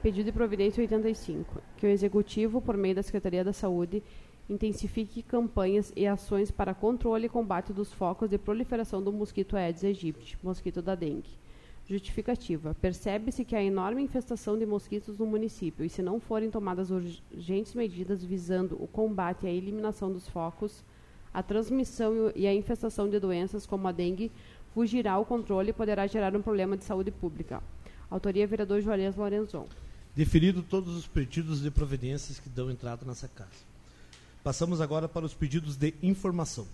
Pedido 0.04 0.26
de 0.26 0.32
providência 0.32 0.82
85. 0.82 1.62
Que 1.78 1.88
o 1.88 1.90
Executivo, 1.90 2.62
por 2.62 2.78
meio 2.78 2.94
da 2.94 3.02
Secretaria 3.02 3.44
da 3.44 3.54
Saúde, 3.54 4.04
intensifique 4.50 5.22
campanhas 5.22 5.94
e 5.96 6.08
ações 6.08 6.50
para 6.50 6.74
controle 6.74 7.28
e 7.28 7.30
combate 7.30 7.72
dos 7.72 7.94
focos 7.94 8.30
de 8.30 8.38
proliferação 8.38 9.02
do 9.02 9.14
mosquito 9.14 9.56
Aedes 9.56 9.84
aegypti, 9.84 10.38
mosquito 10.44 10.82
da 10.82 10.96
dengue. 10.96 11.30
Justificativa. 11.88 12.76
Percebe-se 12.82 13.46
que 13.46 13.56
há 13.56 13.64
enorme 13.64 14.02
infestação 14.02 14.58
de 14.58 14.66
mosquitos 14.66 15.18
no 15.18 15.26
município 15.26 15.86
e 15.86 15.90
se 15.90 16.02
não 16.02 16.20
forem 16.20 16.52
tomadas 16.52 16.92
urgentes 16.92 17.74
medidas 17.74 18.24
visando 18.24 18.76
o 18.82 18.88
combate 18.88 19.46
e 19.46 19.50
a 19.50 19.52
eliminação 19.52 20.12
dos 20.12 20.28
focos, 20.28 20.84
a 21.34 21.42
transmissão 21.42 22.32
e 22.36 22.46
a 22.48 22.54
infestação 22.54 23.10
de 23.10 23.20
doenças 23.20 23.66
como 23.66 23.88
a 23.88 23.92
dengue 23.92 24.32
fugirá 24.74 25.14
ao 25.14 25.26
controle 25.26 25.70
e 25.70 25.74
poderá 25.74 26.06
gerar 26.06 26.36
um 26.36 26.42
problema 26.42 26.78
de 26.78 26.84
saúde 26.84 27.12
pública. 27.12 27.62
Autoria 28.10 28.48
vereador 28.48 28.82
Juarez 28.82 29.16
Lorenzon. 29.16 29.68
Deferido 30.16 30.62
todos 30.64 30.96
os 30.96 31.08
pedidos 31.08 31.62
de 31.62 31.72
providências 31.72 32.40
que 32.40 32.50
dão 32.50 32.70
entrada 32.70 33.06
nessa 33.06 33.28
casa. 33.28 33.69
Passamos 34.44 34.82
agora 34.82 35.08
para 35.08 35.26
os 35.26 35.34
pedidos 35.34 35.76
de 35.76 35.94
informação. 36.02 36.66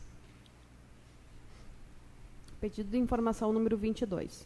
Pedido 2.62 2.90
de 2.90 2.98
informação 2.98 3.52
número 3.52 3.78
22 3.78 4.46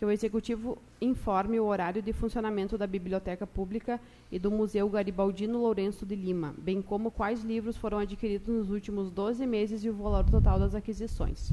que 0.00 0.04
o 0.06 0.10
Executivo 0.10 0.78
informe 0.98 1.60
o 1.60 1.66
horário 1.66 2.00
de 2.00 2.10
funcionamento 2.10 2.78
da 2.78 2.86
Biblioteca 2.86 3.46
Pública 3.46 4.00
e 4.32 4.38
do 4.38 4.50
Museu 4.50 4.88
Garibaldino 4.88 5.58
Lourenço 5.58 6.06
de 6.06 6.16
Lima, 6.16 6.54
bem 6.56 6.80
como 6.80 7.10
quais 7.10 7.44
livros 7.44 7.76
foram 7.76 7.98
adquiridos 7.98 8.48
nos 8.48 8.70
últimos 8.70 9.10
12 9.10 9.44
meses 9.46 9.84
e 9.84 9.90
o 9.90 9.92
valor 9.92 10.24
total 10.24 10.58
das 10.58 10.74
aquisições. 10.74 11.52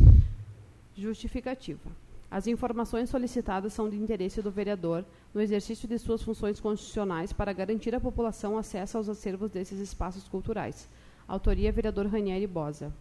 Justificativa. 0.95 1.91
As 2.31 2.47
informações 2.47 3.09
solicitadas 3.09 3.73
são 3.73 3.89
de 3.89 3.97
interesse 3.97 4.41
do 4.41 4.49
vereador 4.49 5.03
no 5.33 5.41
exercício 5.41 5.85
de 5.85 5.99
suas 5.99 6.21
funções 6.21 6.57
constitucionais 6.57 7.33
para 7.33 7.51
garantir 7.51 7.93
à 7.93 7.99
população 7.99 8.57
acesso 8.57 8.97
aos 8.97 9.09
acervos 9.09 9.51
desses 9.51 9.77
espaços 9.77 10.25
culturais. 10.25 10.87
Autoria: 11.27 11.73
vereador 11.73 12.07
Ranieri 12.07 12.47
Bosa. 12.47 12.93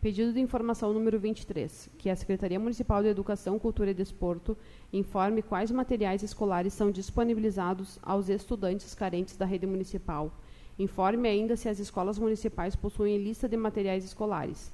Pedido 0.00 0.32
de 0.32 0.40
informação 0.40 0.92
número 0.92 1.18
23, 1.18 1.88
que 1.96 2.10
a 2.10 2.16
Secretaria 2.16 2.58
Municipal 2.58 3.02
de 3.02 3.08
Educação, 3.08 3.56
Cultura 3.56 3.92
e 3.92 3.94
Desporto 3.94 4.58
informe 4.92 5.40
quais 5.40 5.70
materiais 5.70 6.24
escolares 6.24 6.74
são 6.74 6.90
disponibilizados 6.90 8.00
aos 8.02 8.28
estudantes 8.28 8.96
carentes 8.96 9.36
da 9.36 9.46
rede 9.46 9.64
municipal. 9.64 10.32
Informe 10.76 11.28
ainda 11.28 11.56
se 11.56 11.68
as 11.68 11.78
escolas 11.78 12.18
municipais 12.18 12.74
possuem 12.74 13.16
lista 13.16 13.48
de 13.48 13.56
materiais 13.56 14.04
escolares 14.04 14.72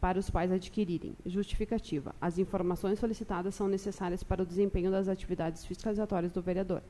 para 0.00 0.18
os 0.18 0.30
pais 0.30 0.52
adquirirem. 0.52 1.16
Justificativa. 1.26 2.14
As 2.20 2.38
informações 2.38 3.00
solicitadas 3.00 3.56
são 3.56 3.66
necessárias 3.66 4.22
para 4.22 4.44
o 4.44 4.46
desempenho 4.46 4.90
das 4.92 5.08
atividades 5.08 5.66
fiscalizatórias 5.66 6.30
do 6.30 6.40
vereador. 6.40 6.80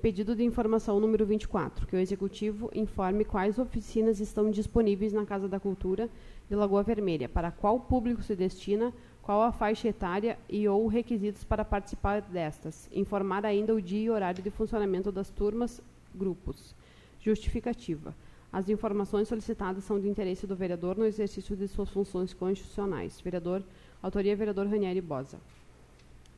Pedido 0.00 0.34
de 0.34 0.42
informação 0.42 0.98
número 0.98 1.26
24, 1.26 1.86
que 1.86 1.94
o 1.94 1.98
Executivo 1.98 2.70
informe 2.74 3.22
quais 3.22 3.58
oficinas 3.58 4.18
estão 4.18 4.50
disponíveis 4.50 5.12
na 5.12 5.26
Casa 5.26 5.46
da 5.46 5.60
Cultura 5.60 6.08
de 6.48 6.56
Lagoa 6.56 6.82
Vermelha, 6.82 7.28
para 7.28 7.50
qual 7.50 7.78
público 7.78 8.22
se 8.22 8.34
destina, 8.34 8.94
qual 9.20 9.42
a 9.42 9.52
faixa 9.52 9.88
etária 9.88 10.38
e 10.48 10.66
ou 10.66 10.86
requisitos 10.86 11.44
para 11.44 11.66
participar 11.66 12.22
destas. 12.22 12.88
Informar 12.94 13.44
ainda 13.44 13.74
o 13.74 13.82
dia 13.82 14.06
e 14.06 14.08
horário 14.08 14.42
de 14.42 14.48
funcionamento 14.48 15.12
das 15.12 15.28
turmas, 15.28 15.82
grupos. 16.14 16.74
Justificativa. 17.20 18.14
As 18.50 18.70
informações 18.70 19.28
solicitadas 19.28 19.84
são 19.84 20.00
de 20.00 20.08
interesse 20.08 20.46
do 20.46 20.56
vereador 20.56 20.96
no 20.96 21.04
exercício 21.04 21.54
de 21.54 21.68
suas 21.68 21.90
funções 21.90 22.32
constitucionais. 22.32 23.20
Vereador, 23.20 23.62
autoria 24.02 24.34
vereador 24.34 24.66
Ranieri 24.66 25.02
Bosa. 25.02 25.38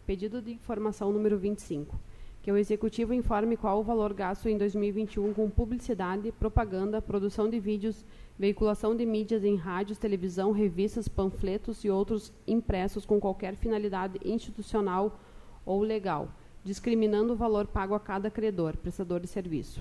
Pedido 0.04 0.42
de 0.42 0.50
informação 0.50 1.12
número 1.12 1.38
25 1.38 2.10
que 2.42 2.50
o 2.50 2.56
Executivo 2.56 3.14
informe 3.14 3.56
qual 3.56 3.78
o 3.78 3.84
valor 3.84 4.12
gasto 4.12 4.48
em 4.48 4.58
2021 4.58 5.32
com 5.32 5.48
publicidade, 5.48 6.32
propaganda, 6.32 7.00
produção 7.00 7.48
de 7.48 7.60
vídeos, 7.60 8.04
veiculação 8.36 8.96
de 8.96 9.06
mídias 9.06 9.44
em 9.44 9.54
rádios, 9.54 9.96
televisão, 9.96 10.50
revistas, 10.50 11.06
panfletos 11.06 11.84
e 11.84 11.90
outros 11.90 12.32
impressos 12.44 13.06
com 13.06 13.20
qualquer 13.20 13.54
finalidade 13.54 14.18
institucional 14.24 15.20
ou 15.64 15.82
legal, 15.82 16.28
discriminando 16.64 17.32
o 17.32 17.36
valor 17.36 17.68
pago 17.68 17.94
a 17.94 18.00
cada 18.00 18.28
credor, 18.28 18.76
prestador 18.76 19.20
de 19.20 19.28
serviço. 19.28 19.80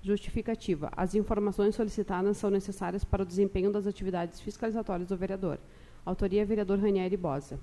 Justificativa. 0.00 0.90
As 0.96 1.14
informações 1.14 1.74
solicitadas 1.74 2.38
são 2.38 2.48
necessárias 2.48 3.04
para 3.04 3.22
o 3.22 3.26
desempenho 3.26 3.70
das 3.70 3.86
atividades 3.86 4.40
fiscalizatórias 4.40 5.08
do 5.08 5.16
vereador. 5.16 5.58
Autoria: 6.06 6.46
vereador 6.46 6.78
Ranieri 6.78 7.16
Bosa. 7.18 7.58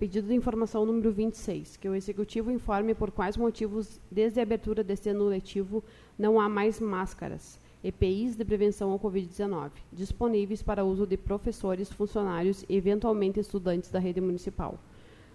Pedido 0.00 0.28
de 0.28 0.34
informação 0.34 0.86
número 0.86 1.12
26, 1.12 1.76
que 1.76 1.86
o 1.86 1.94
Executivo 1.94 2.50
informe 2.50 2.94
por 2.94 3.10
quais 3.10 3.36
motivos, 3.36 4.00
desde 4.10 4.40
a 4.40 4.42
abertura 4.42 4.82
deste 4.82 5.10
ano 5.10 5.26
letivo, 5.26 5.84
não 6.18 6.40
há 6.40 6.48
mais 6.48 6.80
máscaras, 6.80 7.60
EPIs 7.84 8.34
de 8.34 8.42
prevenção 8.42 8.92
ao 8.92 8.98
Covid-19, 8.98 9.72
disponíveis 9.92 10.62
para 10.62 10.86
uso 10.86 11.06
de 11.06 11.18
professores, 11.18 11.92
funcionários 11.92 12.64
e, 12.66 12.76
eventualmente, 12.76 13.40
estudantes 13.40 13.90
da 13.90 13.98
rede 13.98 14.22
municipal. 14.22 14.78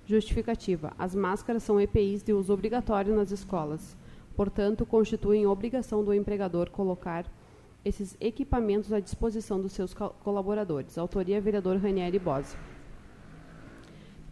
Justificativa. 0.03 0.93
As 0.98 1.13
máscaras 1.13 1.62
são 1.62 1.79
EPIs 1.79 2.24
de 2.24 2.34
uso 2.34 2.51
obrigatório 2.51 3.15
nas 3.15 3.29
escolas. 3.29 3.95
Portanto, 4.36 4.84
constituem 4.84 5.45
obrigação 5.45 6.03
do 6.03 6.12
empregador 6.12 6.72
colocar 6.72 7.31
esses 7.86 8.17
equipamentos 8.19 8.91
à 8.91 9.00
disposição 9.00 9.62
dos 9.62 9.74
seus 9.74 9.93
colaboradores. 9.93 10.98
Autoria, 10.98 11.39
vereador 11.39 11.77
Ranieri 11.77 12.17
Bose. 12.17 12.57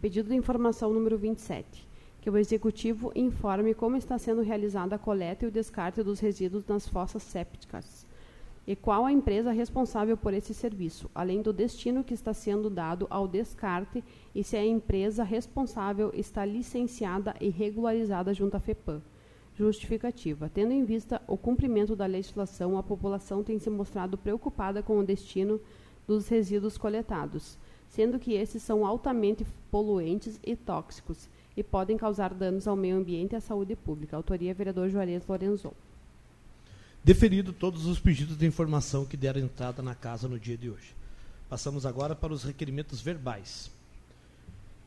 Pedido 0.04 0.28
de 0.28 0.34
informação 0.34 0.92
número 0.92 1.16
27, 1.16 1.88
que 2.20 2.28
o 2.28 2.36
Executivo 2.36 3.10
informe 3.14 3.72
como 3.72 3.96
está 3.96 4.18
sendo 4.18 4.42
realizada 4.42 4.96
a 4.96 4.98
coleta 4.98 5.46
e 5.46 5.48
o 5.48 5.50
descarte 5.50 6.02
dos 6.02 6.20
resíduos 6.20 6.66
nas 6.66 6.86
fossas 6.86 7.22
sépticas 7.22 8.06
e 8.66 8.76
qual 8.76 9.06
a 9.06 9.12
empresa 9.12 9.50
responsável 9.50 10.14
por 10.14 10.34
esse 10.34 10.52
serviço, 10.52 11.10
além 11.14 11.40
do 11.40 11.54
destino 11.54 12.04
que 12.04 12.12
está 12.12 12.34
sendo 12.34 12.68
dado 12.68 13.06
ao 13.08 13.26
descarte 13.26 14.04
e 14.34 14.44
se 14.44 14.58
a 14.58 14.62
empresa 14.62 15.24
responsável 15.24 16.10
está 16.12 16.44
licenciada 16.44 17.34
e 17.40 17.48
regularizada 17.48 18.34
junto 18.34 18.58
à 18.58 18.60
FEPAM. 18.60 19.00
Justificativa. 19.54 20.50
Tendo 20.52 20.72
em 20.72 20.84
vista 20.84 21.22
o 21.26 21.38
cumprimento 21.38 21.96
da 21.96 22.04
legislação, 22.04 22.76
a 22.76 22.82
população 22.82 23.42
tem 23.42 23.58
se 23.58 23.70
mostrado 23.70 24.18
preocupada 24.18 24.82
com 24.82 24.98
o 24.98 25.02
destino 25.02 25.58
dos 26.06 26.28
resíduos 26.28 26.76
coletados 26.76 27.56
sendo 27.94 28.18
que 28.18 28.32
esses 28.32 28.60
são 28.60 28.84
altamente 28.84 29.46
poluentes 29.70 30.40
e 30.42 30.56
tóxicos 30.56 31.28
e 31.56 31.62
podem 31.62 31.96
causar 31.96 32.34
danos 32.34 32.66
ao 32.66 32.74
meio 32.74 32.96
ambiente 32.96 33.32
e 33.32 33.36
à 33.36 33.40
saúde 33.40 33.76
pública. 33.76 34.16
Autoria 34.16 34.52
vereador 34.52 34.88
Juarez 34.88 35.24
Lorenzon. 35.28 35.72
Deferido 37.04 37.52
todos 37.52 37.86
os 37.86 38.00
pedidos 38.00 38.36
de 38.36 38.46
informação 38.46 39.04
que 39.04 39.16
deram 39.16 39.40
entrada 39.40 39.80
na 39.80 39.94
casa 39.94 40.26
no 40.26 40.40
dia 40.40 40.56
de 40.56 40.68
hoje. 40.68 40.92
Passamos 41.48 41.86
agora 41.86 42.16
para 42.16 42.32
os 42.32 42.42
requerimentos 42.42 43.00
verbais. 43.00 43.70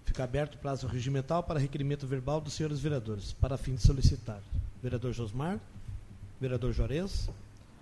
Fica 0.04 0.26
aberto 0.26 0.56
o 0.56 0.58
prazo 0.58 0.86
regimental 0.86 1.44
para 1.44 1.60
requerimento 1.60 2.06
verbal 2.06 2.42
dos 2.42 2.54
senhores 2.54 2.80
vereadores, 2.80 3.32
para 3.32 3.58
fim 3.58 3.76
de 3.76 3.84
solicitar. 3.84 4.42
Vereador 4.84 5.14
Josmar, 5.14 5.62
vereador 6.42 6.74
Juarez, 6.74 7.30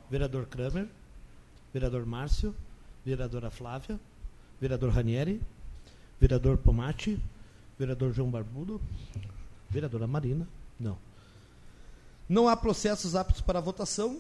vereador 0.08 0.46
Kramer, 0.46 0.88
vereador 1.74 2.06
Márcio, 2.06 2.54
vereadora 3.04 3.50
Flávia, 3.50 4.00
vereador 4.60 4.92
Ranieri, 4.92 5.42
vereador 6.20 6.58
Pomati, 6.58 7.20
vereador 7.78 8.14
João 8.14 8.30
Barbudo, 8.30 8.82
vereadora 9.70 10.08
Marina. 10.08 10.48
Não. 10.80 10.98
Não 12.28 12.48
há 12.48 12.58
processos 12.58 13.16
aptos 13.16 13.42
para 13.42 13.60
votação. 13.60 14.20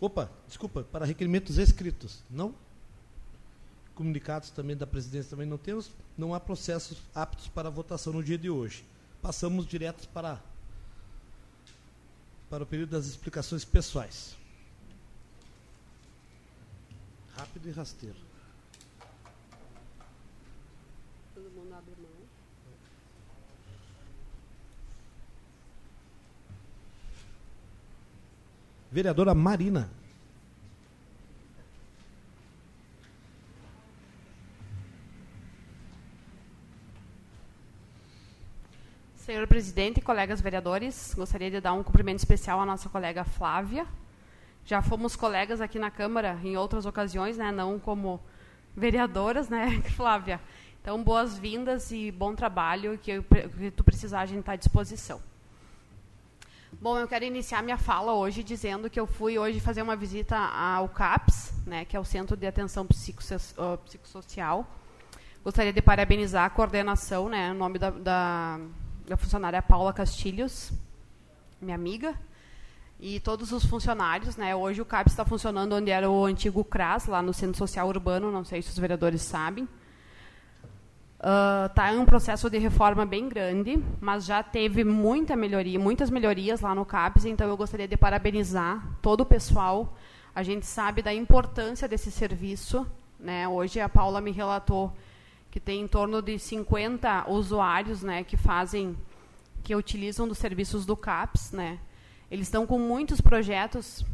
Opa, 0.00 0.30
desculpa, 0.46 0.82
para 0.82 1.04
requerimentos 1.04 1.58
escritos. 1.58 2.20
Não. 2.30 2.54
Comunicados 3.94 4.50
também 4.50 4.76
da 4.76 4.86
presidência 4.86 5.30
também 5.30 5.46
não 5.46 5.58
temos. 5.58 5.90
Não 6.16 6.34
há 6.34 6.40
processos 6.40 6.98
aptos 7.14 7.48
para 7.48 7.68
votação 7.68 8.12
no 8.12 8.24
dia 8.24 8.38
de 8.38 8.48
hoje. 8.48 8.84
Passamos 9.20 9.66
direto 9.66 10.08
para 10.08 10.40
para 12.50 12.64
o 12.64 12.66
período 12.66 12.90
das 12.90 13.06
explicações 13.06 13.64
pessoais. 13.64 14.34
Rápido 17.36 17.68
e 17.68 17.70
rasteiro. 17.70 18.16
Todo 21.32 21.48
mundo 21.52 21.72
abre 21.72 21.94
mão. 22.02 22.10
Vereadora 28.92 29.32
Marina. 29.32 29.88
Senhor 39.14 39.46
presidente, 39.46 40.00
colegas 40.00 40.40
vereadores, 40.40 41.14
gostaria 41.14 41.48
de 41.48 41.60
dar 41.60 41.72
um 41.72 41.84
cumprimento 41.84 42.18
especial 42.18 42.60
à 42.60 42.66
nossa 42.66 42.88
colega 42.88 43.22
Flávia. 43.22 43.86
Já 44.64 44.82
fomos 44.82 45.14
colegas 45.14 45.60
aqui 45.60 45.78
na 45.78 45.88
Câmara 45.88 46.40
em 46.42 46.56
outras 46.56 46.84
ocasiões, 46.84 47.38
né, 47.38 47.52
não 47.52 47.78
como 47.78 48.20
vereadoras, 48.76 49.48
né, 49.48 49.80
Flávia? 49.94 50.40
Então, 50.82 51.00
boas-vindas 51.00 51.92
e 51.92 52.10
bom 52.10 52.34
trabalho, 52.34 52.98
que, 52.98 53.12
eu, 53.12 53.22
que 53.22 53.70
tu 53.70 53.84
precisar, 53.84 54.22
a 54.22 54.26
gente 54.26 54.40
está 54.40 54.52
à 54.52 54.56
disposição. 54.56 55.29
Bom, 56.78 56.98
eu 56.98 57.08
quero 57.08 57.24
iniciar 57.24 57.62
minha 57.62 57.78
fala 57.78 58.12
hoje 58.12 58.42
dizendo 58.42 58.90
que 58.90 59.00
eu 59.00 59.06
fui 59.06 59.38
hoje 59.38 59.60
fazer 59.60 59.80
uma 59.82 59.96
visita 59.96 60.36
ao 60.36 60.88
CAPS, 60.88 61.52
né, 61.66 61.84
que 61.84 61.96
é 61.96 62.00
o 62.00 62.04
Centro 62.04 62.36
de 62.36 62.46
Atenção 62.46 62.86
Psicossocial. 62.86 64.66
Gostaria 65.42 65.72
de 65.72 65.80
parabenizar 65.80 66.44
a 66.44 66.50
coordenação, 66.50 67.28
né, 67.28 67.50
o 67.50 67.54
nome 67.54 67.78
da, 67.78 67.90
da 67.90 68.60
da 69.10 69.16
funcionária 69.16 69.60
Paula 69.60 69.92
Castilhos, 69.92 70.70
minha 71.60 71.74
amiga, 71.74 72.14
e 73.00 73.18
todos 73.18 73.50
os 73.50 73.64
funcionários. 73.64 74.36
Né? 74.36 74.54
Hoje 74.54 74.80
o 74.80 74.84
CAPS 74.84 75.14
está 75.14 75.24
funcionando 75.24 75.74
onde 75.74 75.90
era 75.90 76.08
o 76.08 76.24
antigo 76.24 76.62
CRAS, 76.62 77.06
lá 77.06 77.20
no 77.20 77.34
Centro 77.34 77.58
Social 77.58 77.88
Urbano, 77.88 78.30
não 78.30 78.44
sei 78.44 78.62
se 78.62 78.70
os 78.70 78.78
vereadores 78.78 79.22
sabem. 79.22 79.68
Está 81.22 81.88
ah, 81.88 81.92
uh, 81.92 81.94
em 81.94 81.98
um 81.98 82.06
processo 82.06 82.48
de 82.48 82.56
reforma 82.56 83.04
bem 83.04 83.28
grande, 83.28 83.78
mas 84.00 84.24
já 84.24 84.42
teve 84.42 84.82
muita 84.84 85.36
melhoria, 85.36 85.78
muitas 85.78 86.08
melhorias 86.08 86.62
lá 86.62 86.74
no 86.74 86.86
CAPS, 86.86 87.26
então 87.26 87.46
eu 87.46 87.58
gostaria 87.58 87.86
de 87.86 87.94
parabenizar 87.94 88.82
todo 89.02 89.20
o 89.20 89.26
pessoal. 89.26 89.94
A 90.34 90.42
gente 90.42 90.64
sabe 90.64 91.02
da 91.02 91.12
importância 91.12 91.86
desse 91.86 92.10
serviço. 92.10 92.86
Né? 93.18 93.46
Hoje 93.46 93.78
a 93.80 93.88
Paula 93.88 94.22
me 94.22 94.30
relatou 94.30 94.96
que 95.50 95.60
tem 95.60 95.82
em 95.82 95.88
torno 95.88 96.22
de 96.22 96.38
50 96.38 97.28
usuários 97.28 98.02
né, 98.02 98.24
que 98.24 98.38
fazem, 98.38 98.96
que 99.62 99.76
utilizam 99.76 100.26
dos 100.26 100.38
serviços 100.38 100.86
do 100.86 100.96
CAPS. 100.96 101.52
Né. 101.52 101.78
Eles 102.30 102.46
estão 102.46 102.66
com 102.66 102.78
muitos 102.78 103.20
projetos 103.20 104.06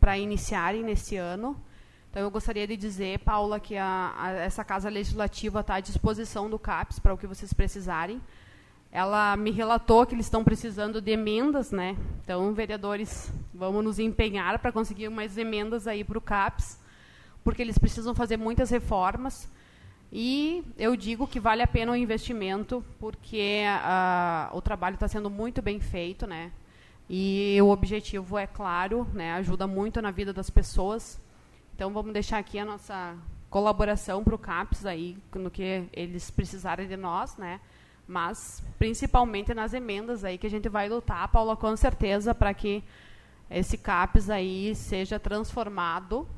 para 0.00 0.18
iniciarem 0.18 0.82
nesse 0.82 1.16
ano. 1.16 1.56
Então, 2.18 2.26
eu 2.26 2.32
gostaria 2.32 2.66
de 2.66 2.76
dizer, 2.76 3.20
Paula, 3.20 3.60
que 3.60 3.76
a, 3.76 4.12
a, 4.18 4.30
essa 4.32 4.64
Casa 4.64 4.88
Legislativa 4.88 5.60
está 5.60 5.76
à 5.76 5.80
disposição 5.80 6.50
do 6.50 6.58
CAPS 6.58 6.98
para 6.98 7.14
o 7.14 7.16
que 7.16 7.28
vocês 7.28 7.52
precisarem. 7.52 8.20
Ela 8.90 9.36
me 9.36 9.52
relatou 9.52 10.04
que 10.04 10.16
eles 10.16 10.26
estão 10.26 10.42
precisando 10.42 11.00
de 11.00 11.12
emendas, 11.12 11.70
né? 11.70 11.96
Então, 12.24 12.52
vereadores, 12.52 13.32
vamos 13.54 13.84
nos 13.84 13.98
empenhar 14.00 14.58
para 14.58 14.72
conseguir 14.72 15.08
mais 15.10 15.38
emendas 15.38 15.86
aí 15.86 16.02
para 16.02 16.18
o 16.18 16.20
CAPS, 16.20 16.80
porque 17.44 17.62
eles 17.62 17.78
precisam 17.78 18.16
fazer 18.16 18.36
muitas 18.36 18.68
reformas. 18.68 19.48
E 20.12 20.64
eu 20.76 20.96
digo 20.96 21.24
que 21.24 21.38
vale 21.38 21.62
a 21.62 21.68
pena 21.68 21.92
o 21.92 21.96
investimento, 21.96 22.84
porque 22.98 23.62
uh, 23.62 24.56
o 24.56 24.60
trabalho 24.60 24.94
está 24.94 25.06
sendo 25.06 25.30
muito 25.30 25.62
bem 25.62 25.78
feito, 25.78 26.26
né? 26.26 26.50
E 27.08 27.56
o 27.62 27.68
objetivo 27.68 28.36
é 28.36 28.48
claro, 28.48 29.06
né? 29.14 29.34
Ajuda 29.34 29.68
muito 29.68 30.02
na 30.02 30.10
vida 30.10 30.32
das 30.32 30.50
pessoas. 30.50 31.20
Então 31.78 31.92
vamos 31.92 32.12
deixar 32.12 32.38
aqui 32.38 32.58
a 32.58 32.64
nossa 32.64 33.16
colaboração 33.48 34.24
para 34.24 34.34
o 34.34 34.38
CAPS 34.38 34.84
aí, 34.84 35.16
no 35.32 35.48
que 35.48 35.84
eles 35.92 36.28
precisarem 36.28 36.88
de 36.88 36.96
nós, 36.96 37.36
né? 37.36 37.60
Mas 38.04 38.60
principalmente 38.80 39.54
nas 39.54 39.72
emendas 39.72 40.24
aí 40.24 40.36
que 40.36 40.48
a 40.48 40.50
gente 40.50 40.68
vai 40.68 40.88
lutar, 40.88 41.28
Paula, 41.28 41.56
com 41.56 41.76
certeza, 41.76 42.34
para 42.34 42.52
que 42.52 42.82
esse 43.48 43.78
CAPS 43.78 44.28
aí 44.28 44.74
seja 44.74 45.20
transformado, 45.20 46.28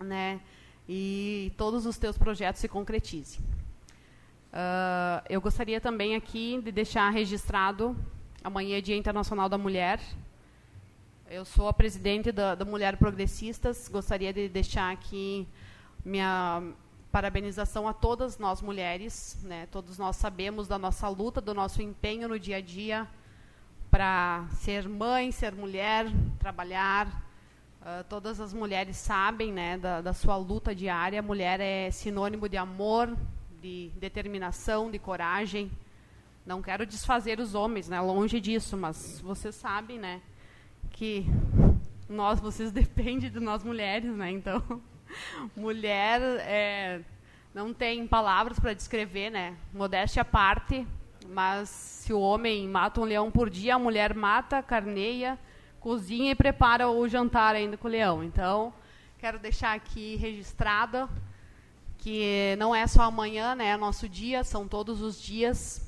né? 0.00 0.40
e 0.88 1.52
todos 1.58 1.84
os 1.84 1.98
teus 1.98 2.16
projetos 2.16 2.62
se 2.62 2.66
concretizem. 2.66 3.44
Uh, 4.50 5.20
eu 5.28 5.42
gostaria 5.42 5.78
também 5.78 6.16
aqui 6.16 6.58
de 6.64 6.72
deixar 6.72 7.10
registrado, 7.10 7.94
amanhã 8.42 8.78
é 8.78 8.80
Dia 8.80 8.96
Internacional 8.96 9.46
da 9.46 9.58
Mulher. 9.58 10.00
Eu 11.30 11.44
sou 11.44 11.68
a 11.68 11.72
presidente 11.72 12.30
da, 12.30 12.54
da 12.54 12.64
Mulher 12.66 12.98
Progressistas, 12.98 13.88
gostaria 13.88 14.30
de 14.30 14.46
deixar 14.46 14.92
aqui 14.92 15.48
minha 16.04 16.62
parabenização 17.10 17.88
a 17.88 17.94
todas 17.94 18.38
nós 18.38 18.60
mulheres, 18.60 19.38
né? 19.42 19.66
Todos 19.70 19.96
nós 19.96 20.16
sabemos 20.16 20.68
da 20.68 20.78
nossa 20.78 21.08
luta, 21.08 21.40
do 21.40 21.54
nosso 21.54 21.80
empenho 21.80 22.28
no 22.28 22.38
dia 22.38 22.58
a 22.58 22.60
dia 22.60 23.08
para 23.90 24.46
ser 24.52 24.86
mãe, 24.88 25.32
ser 25.32 25.52
mulher, 25.52 26.06
trabalhar, 26.38 27.22
Uh, 27.84 28.02
todas 28.08 28.40
as 28.40 28.54
mulheres 28.54 28.96
sabem 28.96 29.52
né, 29.52 29.76
da, 29.76 30.00
da, 30.00 30.14
sua 30.14 30.38
luta 30.38 30.74
diária. 30.74 31.20
A 31.20 31.22
mulher 31.22 31.60
é 31.60 31.90
sinônimo 31.90 32.48
de 32.48 32.56
amor, 32.56 33.14
de 33.60 33.90
determinação, 33.96 34.90
de 34.90 34.98
coragem. 34.98 35.70
Não 36.46 36.62
quero 36.62 36.86
desfazer 36.86 37.38
os 37.38 37.54
homens, 37.54 37.86
né, 37.86 38.00
longe 38.00 38.40
disso, 38.40 38.74
mas 38.74 39.20
vocês 39.20 39.54
sabem 39.54 39.98
né, 39.98 40.22
que 40.94 41.26
nós, 42.08 42.40
vocês 42.40 42.72
dependem 42.72 43.30
de 43.30 43.40
nós 43.40 43.62
mulheres. 43.62 44.14
Né, 44.14 44.30
então, 44.30 44.62
mulher 45.54 46.20
é, 46.40 47.00
não 47.52 47.74
tem 47.74 48.06
palavras 48.06 48.58
para 48.58 48.72
descrever, 48.72 49.30
né, 49.30 49.54
modéstia 49.72 50.22
à 50.22 50.24
parte, 50.24 50.86
mas 51.28 51.68
se 51.68 52.12
o 52.12 52.20
homem 52.20 52.66
mata 52.66 53.00
um 53.00 53.04
leão 53.04 53.30
por 53.30 53.50
dia, 53.50 53.74
a 53.74 53.78
mulher 53.78 54.14
mata, 54.14 54.62
carneia 54.62 55.38
cozinha 55.84 56.32
e 56.32 56.34
prepara 56.34 56.88
o 56.88 57.06
jantar 57.06 57.54
ainda 57.54 57.76
com 57.76 57.86
o 57.86 57.90
leão. 57.90 58.24
Então, 58.24 58.72
quero 59.18 59.38
deixar 59.38 59.74
aqui 59.74 60.16
registrada 60.16 61.06
que 61.98 62.56
não 62.58 62.74
é 62.74 62.86
só 62.86 63.02
amanhã, 63.02 63.54
né, 63.54 63.66
é 63.66 63.76
nosso 63.76 64.08
dia, 64.08 64.42
são 64.42 64.66
todos 64.66 65.02
os 65.02 65.20
dias. 65.20 65.83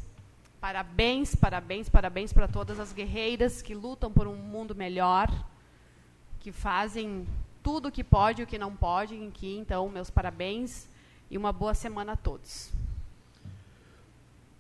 Parabéns, 0.60 1.34
parabéns, 1.34 1.88
parabéns 1.88 2.32
para 2.32 2.48
todas 2.48 2.80
as 2.80 2.92
guerreiras 2.92 3.62
que 3.62 3.74
lutam 3.74 4.10
por 4.10 4.26
um 4.26 4.36
mundo 4.36 4.74
melhor, 4.74 5.30
que 6.40 6.50
fazem 6.50 7.26
tudo 7.62 7.88
o 7.88 7.92
que 7.92 8.02
pode 8.02 8.40
e 8.40 8.44
o 8.44 8.46
que 8.46 8.58
não 8.58 8.74
pode 8.74 9.14
aqui. 9.26 9.56
Então, 9.58 9.88
meus 9.88 10.10
parabéns 10.10 10.88
e 11.30 11.36
uma 11.36 11.52
boa 11.52 11.74
semana 11.74 12.12
a 12.12 12.16
todos. 12.16 12.72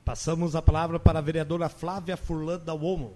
Passamos 0.04 0.54
a 0.54 0.62
palavra 0.62 1.00
para 1.00 1.18
a 1.18 1.22
vereadora 1.22 1.68
Flávia 1.68 2.16
Furlan 2.16 2.58
da 2.58 2.74
UOMO. 2.74 3.12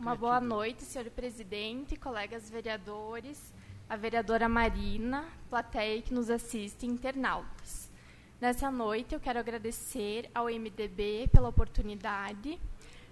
Uma 0.00 0.14
boa 0.14 0.40
noite, 0.40 0.82
senhor 0.82 1.10
presidente, 1.10 1.94
colegas 1.94 2.48
vereadores, 2.48 3.52
a 3.86 3.96
vereadora 3.96 4.48
Marina, 4.48 5.28
plateia 5.50 6.00
que 6.00 6.14
nos 6.14 6.30
assiste, 6.30 6.86
internautas. 6.86 7.90
Nessa 8.40 8.70
noite, 8.70 9.14
eu 9.14 9.20
quero 9.20 9.38
agradecer 9.38 10.30
ao 10.34 10.46
MDB 10.46 11.28
pela 11.30 11.50
oportunidade, 11.50 12.58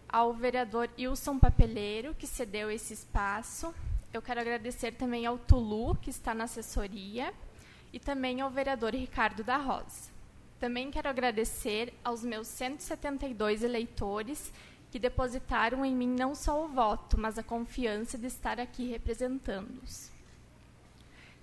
ao 0.09 0.33
vereador 0.33 0.89
Wilson 0.99 1.39
Papeleiro, 1.39 2.15
que 2.15 2.27
cedeu 2.27 2.71
esse 2.71 2.95
espaço. 2.95 3.75
Eu 4.11 4.23
quero 4.23 4.41
agradecer 4.41 4.93
também 4.93 5.27
ao 5.27 5.37
Tulu, 5.37 5.95
que 5.97 6.09
está 6.09 6.33
na 6.33 6.45
assessoria, 6.45 7.35
e 7.93 8.01
também 8.01 8.41
ao 8.41 8.49
vereador 8.49 8.95
Ricardo 8.95 9.45
da 9.45 9.59
Rosa. 9.59 10.11
Também 10.59 10.91
quero 10.91 11.11
agradecer 11.11 11.93
aos 12.03 12.25
meus 12.25 12.49
172 12.49 13.63
eleitores 13.63 14.51
que 14.91 14.99
depositaram 14.99 15.85
em 15.85 15.95
mim 15.95 16.09
não 16.09 16.35
só 16.35 16.65
o 16.65 16.69
voto, 16.69 17.19
mas 17.19 17.39
a 17.39 17.43
confiança 17.43 18.17
de 18.17 18.27
estar 18.27 18.59
aqui 18.59 18.89
representando-os. 18.89 20.11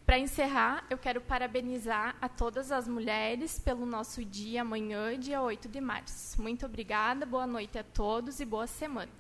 Para 0.06 0.20
encerrar, 0.20 0.86
eu 0.90 1.00
quero 1.00 1.20
parabenizar 1.20 2.16
a 2.22 2.30
todas 2.30 2.72
as 2.72 2.88
mulheres 2.88 3.58
pelo 3.58 3.86
nosso 3.86 4.24
dia 4.24 4.62
amanhã, 4.62 5.18
dia 5.20 5.42
8 5.42 5.68
de 5.68 5.82
março. 5.82 6.40
Muito 6.40 6.66
obrigada, 6.66 7.26
boa 7.26 7.48
noite 7.48 7.78
a 7.80 7.84
todos 7.84 8.40
e 8.40 8.46
boa 8.46 8.68
semana. 8.68 9.12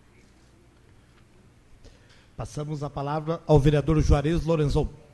Passamos 2.37 2.83
a 2.83 2.89
palavra 2.89 3.41
ao 3.47 3.59
vereador 3.59 3.99
Juarez 3.99 4.45
Lorenzon. 4.45 5.04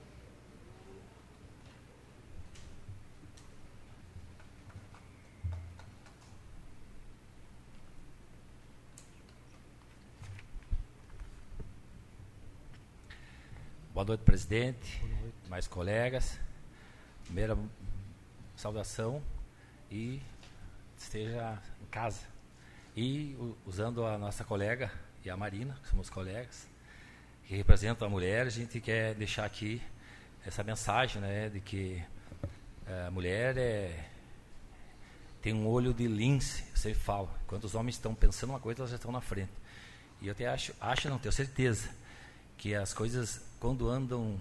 Boa 14.01 14.07
noite, 14.07 14.21
presidente, 14.21 14.97
Boa 14.97 15.21
noite. 15.21 15.35
mais 15.47 15.67
colegas. 15.67 16.39
Primeira 17.25 17.55
saudação 18.57 19.21
e 19.91 20.19
esteja 20.97 21.61
em 21.79 21.85
casa. 21.85 22.21
E 22.97 23.37
usando 23.63 24.03
a 24.03 24.17
nossa 24.17 24.43
colega 24.43 24.91
e 25.23 25.29
a 25.29 25.37
Marina, 25.37 25.77
que 25.83 25.89
somos 25.89 26.09
colegas, 26.09 26.67
que 27.45 27.55
representam 27.55 28.07
a 28.07 28.09
mulher, 28.09 28.47
a 28.47 28.49
gente 28.49 28.81
quer 28.81 29.13
deixar 29.13 29.45
aqui 29.45 29.79
essa 30.43 30.63
mensagem 30.63 31.21
né, 31.21 31.49
de 31.49 31.61
que 31.61 32.03
a 33.05 33.11
mulher 33.11 33.55
é, 33.55 34.09
tem 35.43 35.53
um 35.53 35.67
olho 35.67 35.93
de 35.93 36.07
lince, 36.07 36.63
você 36.73 36.95
fala. 36.95 37.29
Enquanto 37.43 37.65
os 37.65 37.75
homens 37.75 37.97
estão 37.97 38.15
pensando 38.15 38.49
uma 38.49 38.59
coisa, 38.59 38.81
elas 38.81 38.89
já 38.89 38.95
estão 38.95 39.11
na 39.11 39.21
frente. 39.21 39.51
E 40.19 40.25
eu 40.25 40.31
até 40.31 40.47
acho, 40.47 40.73
acho 40.81 41.07
não 41.07 41.19
tenho 41.19 41.31
certeza, 41.31 42.00
que 42.61 42.75
as 42.75 42.93
coisas, 42.93 43.41
quando 43.59 43.89
andam 43.89 44.39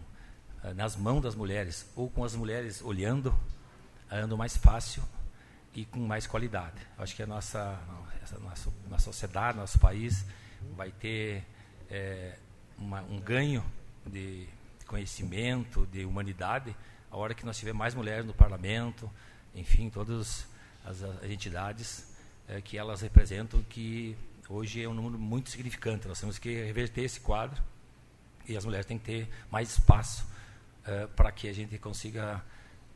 uh, 0.63 0.75
nas 0.75 0.95
mãos 0.95 1.23
das 1.23 1.35
mulheres, 1.35 1.91
ou 1.97 2.11
com 2.11 2.23
as 2.23 2.37
mulheres 2.37 2.83
olhando, 2.83 3.35
andam 4.11 4.37
mais 4.37 4.59
fácil 4.59 5.03
e 5.75 5.87
com 5.87 6.01
mais 6.01 6.27
qualidade. 6.27 6.77
Acho 6.99 7.17
que 7.17 7.23
a 7.23 7.27
nossa, 7.27 7.81
essa 8.23 8.39
nossa, 8.39 8.71
nossa 8.91 9.05
sociedade, 9.05 9.57
nosso 9.57 9.79
país, 9.79 10.27
vai 10.77 10.91
ter 10.91 11.43
é, 11.91 12.37
uma, 12.77 13.01
um 13.05 13.19
ganho 13.19 13.65
de 14.07 14.47
conhecimento, 14.87 15.87
de 15.87 16.05
humanidade, 16.05 16.77
a 17.11 17.17
hora 17.17 17.33
que 17.33 17.47
nós 17.47 17.57
tiver 17.57 17.73
mais 17.73 17.95
mulheres 17.95 18.27
no 18.27 18.35
parlamento, 18.35 19.11
enfim, 19.55 19.89
todas 19.89 20.47
as, 20.85 21.03
as 21.03 21.25
entidades 21.25 22.07
é, 22.47 22.61
que 22.61 22.77
elas 22.77 23.01
representam, 23.01 23.63
que 23.63 24.15
hoje 24.47 24.83
é 24.83 24.87
um 24.87 24.93
número 24.93 25.19
muito 25.19 25.49
significante. 25.49 26.07
Nós 26.07 26.21
temos 26.21 26.39
que 26.39 26.65
reverter 26.67 27.05
esse 27.05 27.19
quadro 27.19 27.63
e 28.51 28.57
as 28.57 28.65
mulheres 28.65 28.85
têm 28.87 28.99
que 28.99 29.05
ter 29.05 29.29
mais 29.51 29.71
espaço 29.71 30.27
uh, 30.87 31.07
para 31.15 31.31
que 31.31 31.49
a 31.49 31.53
gente 31.53 31.79
consiga 31.79 32.43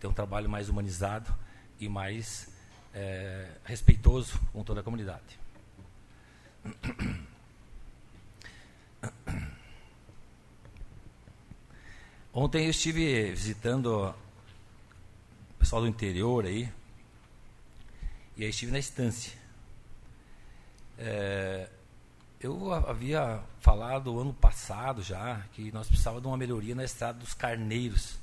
ter 0.00 0.08
um 0.08 0.12
trabalho 0.12 0.50
mais 0.50 0.68
humanizado 0.68 1.32
e 1.78 1.88
mais 1.88 2.48
uh, 2.92 3.48
respeitoso 3.64 4.40
com 4.52 4.64
toda 4.64 4.80
a 4.80 4.82
comunidade. 4.82 5.38
Ontem 12.34 12.64
eu 12.64 12.70
estive 12.70 13.30
visitando 13.30 14.08
o 14.08 14.12
pessoal 15.56 15.82
do 15.82 15.88
interior 15.88 16.46
aí, 16.46 16.68
e 18.36 18.42
aí 18.42 18.50
estive 18.50 18.72
na 18.72 18.80
estância. 18.80 19.32
É, 20.98 21.68
eu 22.44 22.74
havia 22.74 23.40
falado 23.58 24.20
ano 24.20 24.34
passado 24.34 25.02
já 25.02 25.40
que 25.54 25.72
nós 25.72 25.88
precisávamos 25.88 26.22
de 26.22 26.28
uma 26.28 26.36
melhoria 26.36 26.74
na 26.74 26.84
estrada 26.84 27.18
dos 27.18 27.32
Carneiros. 27.32 28.18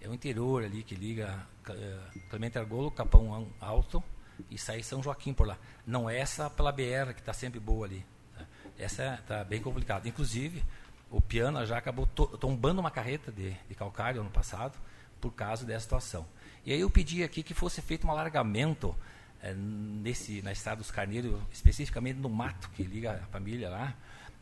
É 0.00 0.08
o 0.08 0.14
interior 0.14 0.64
ali 0.64 0.82
que 0.82 0.94
liga 0.94 1.46
é, 1.68 1.98
Clemente 2.30 2.58
Argolo, 2.58 2.90
Capão 2.90 3.52
Alto 3.60 4.02
e 4.50 4.56
sai 4.56 4.82
São 4.82 5.02
Joaquim 5.02 5.34
por 5.34 5.46
lá. 5.46 5.58
Não 5.86 6.08
é 6.08 6.18
essa 6.18 6.48
pela 6.48 6.72
BR 6.72 7.12
que 7.12 7.20
está 7.20 7.34
sempre 7.34 7.60
boa 7.60 7.84
ali. 7.84 8.02
Tá? 8.34 8.46
Essa 8.78 9.18
está 9.20 9.44
bem 9.44 9.60
complicada. 9.60 10.08
Inclusive, 10.08 10.64
o 11.10 11.20
Piana 11.20 11.66
já 11.66 11.76
acabou 11.76 12.06
to 12.06 12.28
tombando 12.38 12.80
uma 12.80 12.90
carreta 12.90 13.30
de, 13.30 13.50
de 13.68 13.74
calcário 13.74 14.22
ano 14.22 14.30
passado 14.30 14.78
por 15.20 15.32
causa 15.32 15.66
dessa 15.66 15.80
situação. 15.80 16.26
E 16.64 16.72
aí 16.72 16.80
eu 16.80 16.88
pedi 16.88 17.22
aqui 17.22 17.42
que 17.42 17.52
fosse 17.52 17.82
feito 17.82 18.06
um 18.06 18.10
alargamento 18.10 18.96
é, 19.42 19.54
nesse, 19.54 20.42
na 20.42 20.52
estrada 20.52 20.78
dos 20.78 20.90
Carneiros, 20.90 21.40
especificamente 21.52 22.18
no 22.18 22.28
mato 22.28 22.70
que 22.70 22.82
liga 22.82 23.12
a 23.12 23.26
família 23.26 23.70
lá, 23.70 23.94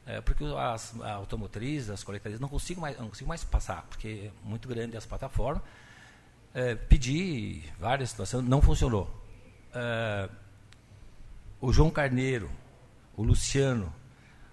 é, 0.06 0.20
porque 0.20 0.44
as 0.44 0.98
automotrizes, 1.00 1.90
as 1.90 2.02
coletarias 2.02 2.40
não 2.40 2.48
consigo 2.48 2.80
mais, 2.80 2.98
não 2.98 3.08
consigo 3.08 3.28
mais 3.28 3.44
passar, 3.44 3.82
porque 3.82 4.30
é 4.30 4.48
muito 4.48 4.66
grande 4.66 4.96
as 4.96 5.04
plataformas. 5.04 5.62
É, 6.54 6.74
pedi 6.74 7.62
várias 7.78 8.10
situações, 8.10 8.44
não 8.44 8.62
funcionou. 8.62 9.08
É, 9.74 10.28
o 11.60 11.72
João 11.72 11.90
Carneiro, 11.90 12.50
o 13.16 13.22
Luciano, 13.22 13.92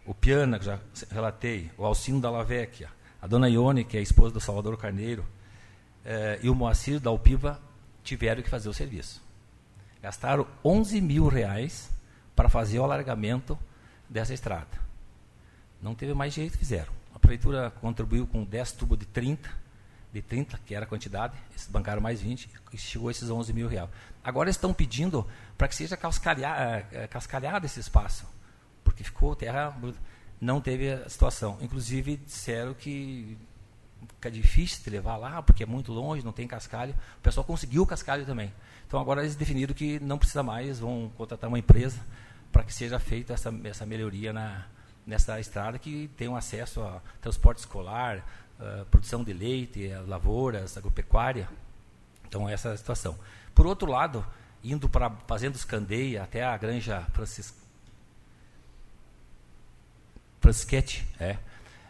o 0.06 0.14
Piana, 0.14 0.60
que 0.60 0.66
já 0.66 0.80
relatei, 1.10 1.72
o 1.78 1.86
Alcino 1.86 2.20
da 2.20 2.30
Lavecchia, 2.30 2.90
a 3.22 3.28
dona 3.28 3.50
Ione, 3.50 3.84
que 3.84 3.98
é 3.98 4.00
a 4.02 4.04
esposa 4.04 4.34
do 4.34 4.40
Salvador 4.40 4.78
Carneiro, 4.78 5.26
é, 6.04 6.40
e 6.44 6.50
o 6.50 6.54
Moacir 6.54 7.00
da 7.00 7.10
Alpiva 7.10 7.60
tiveram 8.04 8.44
que 8.44 8.50
fazer 8.50 8.70
o 8.70 8.74
serviço. 8.74 9.25
Gastaram 10.06 10.46
11 10.64 11.02
mil 11.02 11.28
reais 11.28 11.90
para 12.36 12.48
fazer 12.48 12.78
o 12.78 12.84
alargamento 12.84 13.58
dessa 14.08 14.36
estrada. 14.36 14.78
Não 15.82 15.96
teve 15.96 16.14
mais 16.14 16.32
jeito, 16.32 16.56
fizeram. 16.60 16.94
A 17.16 17.18
prefeitura 17.18 17.72
contribuiu 17.82 18.28
com 18.28 18.44
10 18.44 18.74
tubos 18.74 19.00
de 19.00 19.08
30, 19.08 19.50
de 20.14 20.22
30, 20.22 20.60
que 20.64 20.76
era 20.76 20.86
a 20.86 20.88
quantidade, 20.88 21.34
eles 21.50 21.66
bancaram 21.66 22.04
mais 22.04 22.22
20, 22.22 22.48
e 22.72 22.78
chegou 22.78 23.08
a 23.08 23.12
esses 23.12 23.32
11 23.32 23.52
mil 23.52 23.68
reais. 23.68 23.90
Agora 24.24 24.48
estão 24.48 24.72
pedindo 24.72 25.26
para 25.58 25.68
que 25.68 25.74
seja 25.74 25.98
cascalhado, 25.98 26.62
eh, 26.62 26.86
eh, 26.92 27.08
cascalhado 27.08 27.66
esse 27.66 27.80
espaço, 27.80 28.28
porque 28.84 29.04
ficou 29.04 29.36
terra, 29.36 29.76
não 30.40 30.62
teve 30.62 30.92
a 30.92 31.10
situação. 31.10 31.58
Inclusive, 31.62 32.18
disseram 32.18 32.76
que 32.76 33.36
fica 34.08 34.30
difícil 34.30 34.84
de 34.84 34.90
levar 34.92 35.18
lá, 35.18 35.42
porque 35.42 35.64
é 35.64 35.66
muito 35.66 35.92
longe, 35.92 36.24
não 36.24 36.32
tem 36.32 36.48
cascalho. 36.48 36.94
O 37.18 37.22
pessoal 37.22 37.44
conseguiu 37.44 37.82
o 37.82 37.88
cascalho 37.88 38.24
também. 38.24 38.54
Então 38.88 39.00
agora 39.00 39.22
eles 39.22 39.36
definiram 39.36 39.74
que 39.74 40.00
não 40.00 40.18
precisa 40.18 40.44
mais, 40.44 40.80
vão 40.80 41.12
contratar 41.18 41.48
uma 41.48 41.60
empresa 41.60 42.00
para 42.52 42.64
que 42.64 42.74
seja 42.74 43.00
feita 43.00 43.34
essa, 43.34 43.54
essa 43.64 43.86
melhoria 43.86 44.32
na, 44.32 44.66
nessa 45.06 45.40
estrada 45.40 45.78
que 45.78 46.10
tem 46.16 46.28
um 46.28 46.36
acesso 46.36 46.82
a 46.82 47.02
transporte 47.22 47.60
escolar, 47.60 48.26
uh, 48.60 48.86
produção 48.86 49.24
de 49.24 49.34
leite, 49.34 49.90
lavouras, 50.08 50.78
agropecuária. 50.78 51.50
Então 52.28 52.48
essa 52.48 52.70
é 52.70 52.74
a 52.74 52.78
situação. 52.78 53.18
Por 53.54 53.68
outro 53.68 53.90
lado, 53.90 54.26
indo 54.64 54.90
para 54.90 55.10
Fazendas 55.28 55.64
Candeia 55.64 56.24
até 56.24 56.44
a 56.44 56.58
Granja 56.58 57.02
Francis... 57.14 57.54
Francisquete, 60.40 61.08
é, 61.20 61.38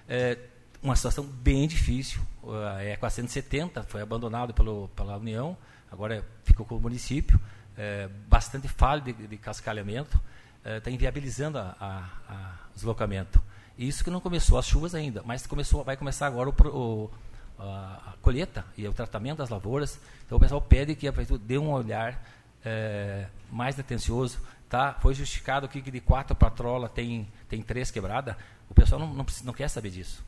é 0.08 0.38
uma 0.82 0.96
situação 0.96 1.26
bem 1.26 1.68
difícil. 1.68 2.22
Uh, 2.42 2.80
é 2.80 2.96
470, 2.96 3.84
foi 3.84 4.02
abandonado 4.02 4.54
pelo, 4.54 4.88
pela 4.90 5.18
União, 5.18 5.58
agora 5.96 6.26
ficou 6.44 6.66
com 6.66 6.76
o 6.76 6.80
município, 6.80 7.40
é, 7.78 8.08
bastante 8.28 8.68
falha 8.68 9.02
de, 9.02 9.14
de 9.14 9.38
cascalhamento, 9.38 10.20
está 10.64 10.90
é, 10.90 10.94
inviabilizando 10.94 11.58
a, 11.58 11.76
a, 11.80 12.34
a, 12.34 12.54
deslocamento. 12.76 13.42
Isso 13.78 14.04
que 14.04 14.10
não 14.10 14.20
começou 14.20 14.58
as 14.58 14.66
chuvas 14.66 14.94
ainda, 14.94 15.24
mas 15.26 15.48
começou, 15.48 15.84
vai 15.84 15.98
começar 15.98 16.28
agora 16.28 16.50
o, 16.50 16.54
o, 16.68 17.12
a, 17.58 18.12
a, 18.12 18.14
colheita 18.22 18.66
e 18.78 18.88
o 18.88 18.94
tratamento 18.94 19.38
das 19.38 19.50
lavouras. 19.50 20.00
Então 20.26 20.38
o 20.38 20.42
pessoal 20.42 20.62
pede 20.62 20.96
que 20.96 21.08
a 21.08 21.14
prefeitura 21.14 21.42
dê 21.46 21.58
um 21.58 21.72
olhar 21.72 22.22
é, 22.64 23.28
mais 23.52 23.80
atencioso. 23.80 24.40
Tá? 24.70 24.94
Foi 24.94 25.14
justificado 25.14 25.66
aqui 25.66 25.82
que 25.82 25.92
de 25.92 26.02
quatro 26.02 26.36
patrolas 26.36 26.92
tem, 26.92 27.28
tem 27.48 27.62
três 27.62 27.90
quebradas. 27.90 28.36
O 28.70 28.74
pessoal 28.74 29.00
não, 29.00 29.14
não, 29.14 29.26
não 29.44 29.54
quer 29.54 29.70
saber 29.70 29.92
disso. 29.92 30.24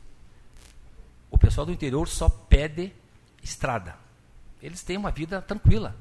O 1.30 1.36
pessoal 1.36 1.66
do 1.66 1.72
interior 1.72 2.08
só 2.08 2.28
pede 2.28 2.92
estrada 3.42 4.07
eles 4.62 4.82
têm 4.82 4.96
uma 4.96 5.10
vida 5.10 5.40
tranquila, 5.40 5.94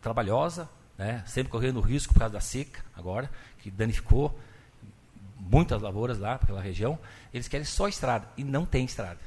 trabalhosa, 0.00 0.68
né? 0.98 1.22
sempre 1.26 1.50
correndo 1.50 1.80
risco 1.80 2.12
por 2.12 2.20
causa 2.20 2.34
da 2.34 2.40
seca, 2.40 2.84
agora, 2.94 3.30
que 3.58 3.70
danificou 3.70 4.38
muitas 5.38 5.80
lavouras 5.82 6.18
lá, 6.18 6.32
naquela 6.32 6.60
região. 6.60 6.98
Eles 7.32 7.48
querem 7.48 7.64
só 7.64 7.88
estrada, 7.88 8.26
e 8.36 8.44
não 8.44 8.64
tem 8.64 8.84
estrada. 8.84 9.20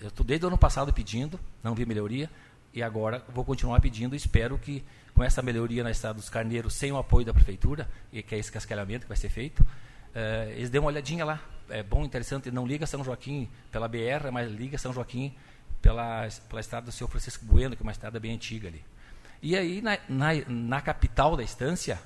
Eu 0.00 0.08
estou 0.08 0.24
desde 0.24 0.44
o 0.44 0.48
ano 0.48 0.58
passado 0.58 0.92
pedindo, 0.92 1.38
não 1.62 1.74
vi 1.74 1.86
melhoria, 1.86 2.28
e 2.74 2.82
agora 2.82 3.22
vou 3.28 3.44
continuar 3.44 3.80
pedindo, 3.80 4.16
espero 4.16 4.58
que 4.58 4.82
com 5.14 5.22
essa 5.22 5.42
melhoria 5.42 5.84
na 5.84 5.90
estrada 5.90 6.14
dos 6.14 6.30
Carneiros, 6.30 6.74
sem 6.74 6.90
o 6.90 6.96
apoio 6.96 7.24
da 7.24 7.34
prefeitura, 7.34 7.88
e 8.12 8.22
que 8.22 8.34
é 8.34 8.38
esse 8.38 8.50
cascalhamento 8.50 9.02
que 9.02 9.08
vai 9.08 9.16
ser 9.16 9.28
feito, 9.28 9.60
uh, 9.60 10.50
eles 10.50 10.70
dêem 10.70 10.80
uma 10.80 10.88
olhadinha 10.88 11.24
lá. 11.24 11.40
É 11.68 11.82
bom, 11.82 12.04
interessante, 12.04 12.50
não 12.50 12.66
liga 12.66 12.86
São 12.86 13.04
Joaquim 13.04 13.48
pela 13.70 13.88
BR, 13.88 14.30
mas 14.32 14.50
liga 14.50 14.78
São 14.78 14.92
Joaquim 14.92 15.34
pela, 15.82 16.28
pela 16.48 16.60
estrada 16.60 16.86
do 16.86 16.92
Senhor 16.92 17.08
Francisco 17.10 17.44
Bueno, 17.44 17.76
que 17.76 17.82
é 17.82 17.84
uma 17.84 17.92
estrada 17.92 18.18
bem 18.18 18.32
antiga 18.32 18.68
ali. 18.68 18.82
E 19.42 19.56
aí, 19.56 19.82
na, 19.82 19.98
na, 20.08 20.28
na 20.46 20.80
capital 20.80 21.36
da 21.36 21.42
estância, 21.42 22.00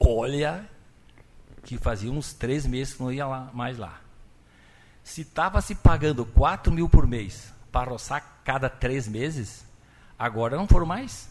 olha 0.00 0.66
que 1.62 1.76
fazia 1.76 2.10
uns 2.10 2.32
três 2.32 2.66
meses 2.66 2.94
que 2.94 3.02
não 3.02 3.12
ia 3.12 3.26
lá, 3.26 3.50
mais 3.52 3.78
lá. 3.78 4.00
Se 5.04 5.20
estava 5.20 5.60
se 5.60 5.74
pagando 5.74 6.24
4 6.24 6.72
mil 6.72 6.88
por 6.88 7.06
mês 7.06 7.52
para 7.70 7.90
roçar 7.90 8.40
cada 8.42 8.68
três 8.68 9.06
meses, 9.06 9.64
agora 10.18 10.56
não 10.56 10.66
foram 10.66 10.86
mais. 10.86 11.28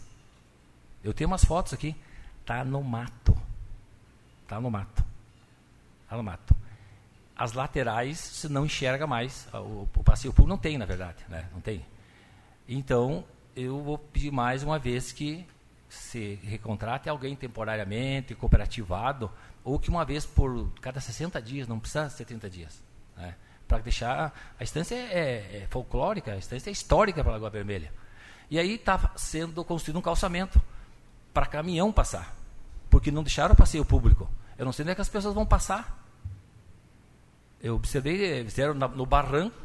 Eu 1.02 1.12
tenho 1.12 1.28
umas 1.28 1.44
fotos 1.44 1.74
aqui. 1.74 1.94
Tá 2.46 2.64
no 2.64 2.82
mato. 2.82 3.36
Tá 4.46 4.60
no 4.60 4.70
mato. 4.70 5.04
Tá 6.08 6.16
no 6.16 6.22
mato 6.22 6.54
as 7.42 7.54
laterais 7.54 8.18
você 8.18 8.48
não 8.48 8.64
enxerga 8.64 9.04
mais. 9.04 9.48
O, 9.52 9.88
o 9.96 10.04
passeio 10.04 10.32
público 10.32 10.48
não 10.48 10.56
tem, 10.56 10.78
na 10.78 10.84
verdade, 10.84 11.24
né? 11.28 11.48
Não 11.52 11.60
tem. 11.60 11.84
Então, 12.68 13.24
eu 13.56 13.82
vou 13.82 13.98
pedir 13.98 14.30
mais 14.30 14.62
uma 14.62 14.78
vez 14.78 15.10
que 15.10 15.44
se 15.88 16.38
recontrate 16.44 17.08
alguém 17.08 17.34
temporariamente, 17.34 18.36
cooperativado, 18.36 19.28
ou 19.64 19.76
que 19.76 19.90
uma 19.90 20.04
vez 20.04 20.24
por 20.24 20.70
cada 20.80 21.00
60 21.00 21.42
dias, 21.42 21.66
não 21.66 21.80
precisa 21.80 22.08
ser 22.10 22.24
30 22.26 22.48
dias, 22.48 22.80
né? 23.16 23.34
para 23.66 23.78
deixar. 23.78 24.32
A 24.58 24.62
estância 24.62 24.94
é, 24.94 25.62
é, 25.64 25.66
folclórica, 25.68 26.34
a 26.34 26.36
estância 26.36 26.70
é 26.70 26.72
histórica 26.72 27.24
para 27.24 27.32
a 27.32 27.34
Lagoa 27.34 27.50
Vermelha. 27.50 27.92
E 28.48 28.56
aí 28.56 28.76
está 28.76 29.10
sendo 29.16 29.64
construído 29.64 29.98
um 29.98 30.02
calçamento 30.02 30.62
para 31.34 31.44
caminhão 31.44 31.90
passar, 31.90 32.36
porque 32.88 33.10
não 33.10 33.24
deixaram 33.24 33.54
o 33.54 33.56
passeio 33.56 33.84
público. 33.84 34.30
Eu 34.56 34.64
não 34.64 34.72
sei 34.72 34.84
onde 34.84 34.92
é 34.92 34.94
que 34.94 35.00
as 35.00 35.08
pessoas 35.08 35.34
vão 35.34 35.44
passar. 35.44 36.01
Eu 37.62 37.76
observei, 37.76 38.44
fizeram 38.44 38.74
no 38.74 39.06
barranco 39.06 39.56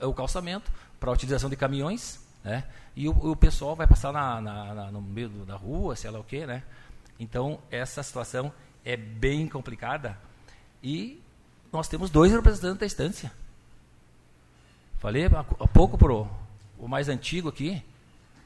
o 0.00 0.14
calçamento 0.14 0.72
para 0.98 1.12
utilização 1.12 1.50
de 1.50 1.56
caminhões, 1.56 2.18
né? 2.42 2.64
E 2.96 3.08
o, 3.08 3.12
o 3.12 3.36
pessoal 3.36 3.76
vai 3.76 3.86
passar 3.86 4.12
na, 4.12 4.40
na, 4.40 4.74
na, 4.74 4.90
no 4.90 5.02
meio 5.02 5.28
da 5.28 5.56
rua, 5.56 5.94
sei 5.94 6.10
lá 6.10 6.18
o 6.18 6.24
quê, 6.24 6.46
né? 6.46 6.62
Então, 7.18 7.60
essa 7.70 8.02
situação 8.02 8.52
é 8.84 8.96
bem 8.96 9.46
complicada 9.46 10.18
e 10.82 11.22
nós 11.70 11.88
temos 11.88 12.10
dois 12.10 12.32
representantes 12.32 12.80
da 12.80 12.86
estância. 12.86 13.32
Falei 14.98 15.26
há 15.26 15.68
pouco 15.68 15.96
para 15.98 16.12
o 16.12 16.88
mais 16.88 17.08
antigo 17.08 17.48
aqui, 17.48 17.82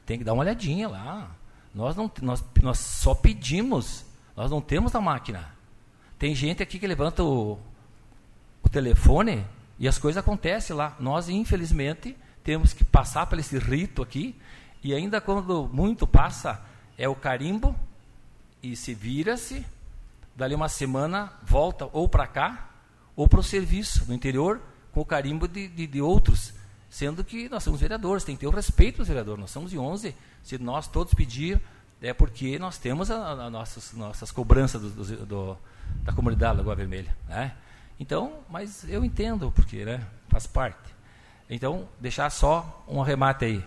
tem 0.05 0.19
que 0.19 0.25
dar 0.25 0.33
uma 0.33 0.43
olhadinha 0.43 0.89
lá. 0.89 1.31
Nós, 1.75 1.97
não, 1.97 2.11
nós, 2.23 2.45
nós 2.63 2.79
só 2.79 3.15
pedimos, 3.15 4.05
nós 4.37 4.51
não 4.51 4.61
temos 4.61 4.95
a 4.95 5.01
máquina. 5.01 5.53
Tem 6.19 6.35
gente 6.35 6.63
aqui 6.63 6.79
que 6.79 6.87
levanta 6.87 7.23
o 7.23 7.59
telefone 8.75 9.47
e 9.79 9.87
as 9.87 9.99
coisas 9.99 10.21
acontecem 10.21 10.75
lá. 10.75 10.97
Nós, 10.99 11.29
infelizmente, 11.29 12.17
temos 12.43 12.73
que 12.73 12.85
passar 12.85 13.27
por 13.27 13.39
esse 13.39 13.57
rito 13.57 14.03
aqui, 14.03 14.35
e 14.83 14.93
ainda 14.93 15.21
quando 15.21 15.71
muito 15.73 16.07
passa, 16.07 16.61
é 16.99 17.09
o 17.09 17.15
carimbo, 17.15 17.75
e 18.63 18.75
se 18.75 18.93
vira-se, 18.93 19.65
dali 20.35 20.55
uma 20.55 20.69
semana 20.69 21.33
volta 21.43 21.89
ou 21.93 22.09
para 22.09 22.27
cá, 22.27 22.71
ou 23.17 23.29
para 23.29 23.41
o 23.41 23.43
serviço 23.43 24.05
no 24.09 24.15
interior, 24.15 24.61
com 24.93 25.01
o 25.01 25.05
carimbo 25.05 25.47
de, 25.47 25.69
de, 25.69 25.87
de, 25.87 26.01
outros, 26.03 26.53
sendo 26.91 27.23
que 27.25 27.49
nós 27.49 27.63
somos 27.63 27.81
vereadores, 27.81 28.25
tem 28.25 28.35
que 28.35 28.41
ter 28.41 28.47
o 28.47 28.51
respeito 28.51 28.99
dos 28.99 29.09
vereadores, 29.09 29.41
nós 29.41 29.51
somos 29.51 29.71
de 29.71 29.79
11, 29.79 30.15
se 30.43 30.59
nós 30.59 30.89
todos 30.89 31.15
pedir, 31.15 31.61
é 32.03 32.13
porque 32.13 32.59
nós 32.59 32.77
temos 32.77 33.11
a, 33.11 33.47
a 33.47 33.51
nossas, 33.51 33.93
nossas 33.93 34.31
cobranças 34.31 34.83
do, 34.83 34.91
do, 34.91 35.27
do, 35.27 35.59
da 36.03 36.13
comunidade 36.13 36.59
Lagoa 36.59 36.75
Vermelha, 36.75 37.17
né? 37.29 37.55
Então, 37.99 38.41
mas 38.49 38.85
eu 38.89 39.05
entendo 39.05 39.51
porque, 39.53 39.85
né? 39.85 40.05
Faz 40.29 40.47
parte. 40.47 40.95
Então, 41.49 41.89
deixar 42.01 42.31
só 42.31 42.85
um 42.89 43.01
arremate 43.01 43.45
aí. 43.45 43.65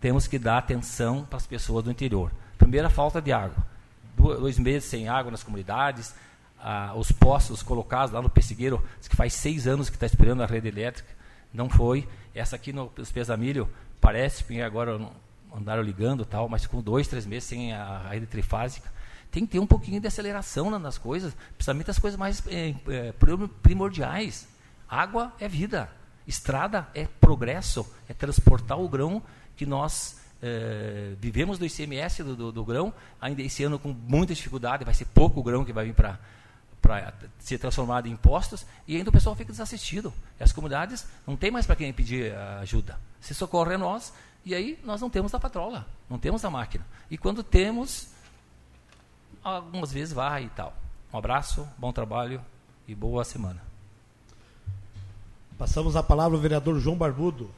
Temos 0.00 0.26
que 0.26 0.38
dar 0.38 0.58
atenção 0.58 1.24
para 1.24 1.36
as 1.36 1.46
pessoas 1.46 1.84
do 1.84 1.90
interior. 1.90 2.32
Primeira, 2.56 2.90
falta 2.90 3.20
de 3.20 3.32
água. 3.32 3.64
Dois 4.16 4.58
meses 4.58 4.88
sem 4.88 5.08
água 5.08 5.30
nas 5.30 5.42
comunidades. 5.42 6.14
Ah, 6.60 6.92
os 6.96 7.12
postos 7.12 7.62
colocados 7.62 8.12
lá 8.12 8.20
no 8.20 8.28
Pessigueiro, 8.28 8.84
que 9.08 9.14
faz 9.14 9.34
seis 9.34 9.66
anos 9.66 9.88
que 9.88 9.96
está 9.96 10.06
esperando 10.06 10.42
a 10.42 10.46
rede 10.46 10.68
elétrica. 10.68 11.08
Não 11.52 11.68
foi. 11.68 12.08
Essa 12.34 12.56
aqui 12.56 12.72
no 12.72 12.88
Pesamilho 12.88 13.68
parece 14.00 14.44
que 14.44 14.60
agora 14.60 15.00
andaram 15.54 15.82
ligando 15.82 16.24
tal, 16.24 16.48
mas 16.48 16.66
com 16.66 16.80
dois, 16.80 17.06
três 17.06 17.26
meses 17.26 17.48
sem 17.48 17.72
a 17.72 18.08
rede 18.10 18.26
trifásica. 18.26 18.90
Tem 19.30 19.44
que 19.44 19.52
ter 19.52 19.58
um 19.58 19.66
pouquinho 19.66 20.00
de 20.00 20.06
aceleração 20.06 20.70
nas 20.78 20.96
coisas, 20.98 21.34
principalmente 21.56 21.90
as 21.90 21.98
coisas 21.98 22.18
mais 22.18 22.42
é, 22.46 22.74
primordiais. 23.62 24.48
Água 24.88 25.32
é 25.38 25.48
vida. 25.48 25.90
Estrada 26.26 26.88
é 26.94 27.06
progresso, 27.20 27.86
é 28.08 28.14
transportar 28.14 28.78
o 28.78 28.88
grão 28.88 29.22
que 29.56 29.66
nós 29.66 30.18
é, 30.42 31.14
vivemos 31.20 31.58
do 31.58 31.66
ICMS 31.66 32.22
do, 32.22 32.36
do, 32.36 32.52
do, 32.52 32.64
grão, 32.64 32.92
ainda 33.20 33.42
esse 33.42 33.64
ano 33.64 33.78
com 33.78 33.92
muita 33.92 34.34
dificuldade, 34.34 34.84
vai 34.84 34.94
ser 34.94 35.06
pouco 35.06 35.42
grão 35.42 35.64
que 35.64 35.72
vai 35.72 35.86
vir 35.86 35.94
para 35.94 36.18
para 36.80 37.12
ser 37.40 37.58
transformado 37.58 38.06
em 38.06 38.12
impostos, 38.12 38.64
e 38.86 38.96
ainda 38.96 39.10
o 39.10 39.12
pessoal 39.12 39.34
fica 39.34 39.50
desassistido. 39.50 40.14
E 40.38 40.44
as 40.44 40.52
comunidades 40.52 41.06
não 41.26 41.36
tem 41.36 41.50
mais 41.50 41.66
para 41.66 41.74
quem 41.74 41.92
pedir 41.92 42.32
ajuda. 42.60 42.98
Se 43.20 43.34
socorre 43.34 43.74
a 43.74 43.78
nós, 43.78 44.12
e 44.44 44.54
aí 44.54 44.78
nós 44.84 45.00
não 45.00 45.10
temos 45.10 45.34
a 45.34 45.40
patrola, 45.40 45.86
não 46.08 46.18
temos 46.18 46.44
a 46.44 46.50
máquina. 46.50 46.86
E 47.10 47.18
quando 47.18 47.42
temos, 47.42 48.08
algumas 49.56 49.92
vezes 49.92 50.12
vai 50.12 50.44
e 50.44 50.48
tal. 50.50 50.74
Um 51.12 51.18
abraço, 51.18 51.66
bom 51.78 51.92
trabalho 51.92 52.40
e 52.86 52.94
boa 52.94 53.24
semana. 53.24 53.62
Passamos 55.56 55.96
a 55.96 56.02
palavra 56.02 56.36
ao 56.36 56.40
vereador 56.40 56.78
João 56.78 56.96
Barbudo, 56.96 57.50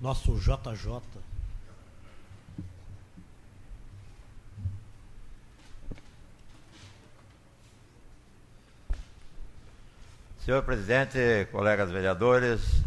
nosso 0.00 0.38
JJ. 0.38 1.00
Senhor 10.38 10.62
presidente, 10.62 11.46
colegas 11.52 11.90
vereadores, 11.90 12.82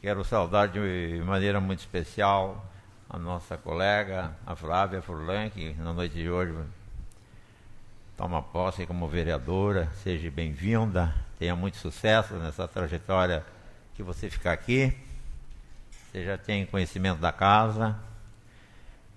quero 0.00 0.22
saudar 0.24 0.68
de 0.68 1.20
maneira 1.24 1.60
muito 1.60 1.80
especial 1.80 2.64
a 3.08 3.18
nossa 3.18 3.56
colega, 3.56 4.36
a 4.46 4.54
Flávia 4.54 5.02
Furlan, 5.02 5.50
que 5.50 5.74
na 5.74 5.92
noite 5.92 6.14
de 6.14 6.30
hoje 6.30 6.54
toma 8.20 8.42
posse 8.42 8.84
como 8.84 9.08
vereadora. 9.08 9.90
Seja 10.02 10.30
bem-vinda 10.30 11.10
tenha 11.38 11.56
muito 11.56 11.78
sucesso 11.78 12.34
nessa 12.34 12.68
trajetória 12.68 13.42
que 13.94 14.02
você 14.02 14.28
ficar 14.28 14.52
aqui. 14.52 14.94
Você 16.12 16.22
já 16.22 16.36
tem 16.36 16.66
conhecimento 16.66 17.18
da 17.18 17.32
casa. 17.32 17.98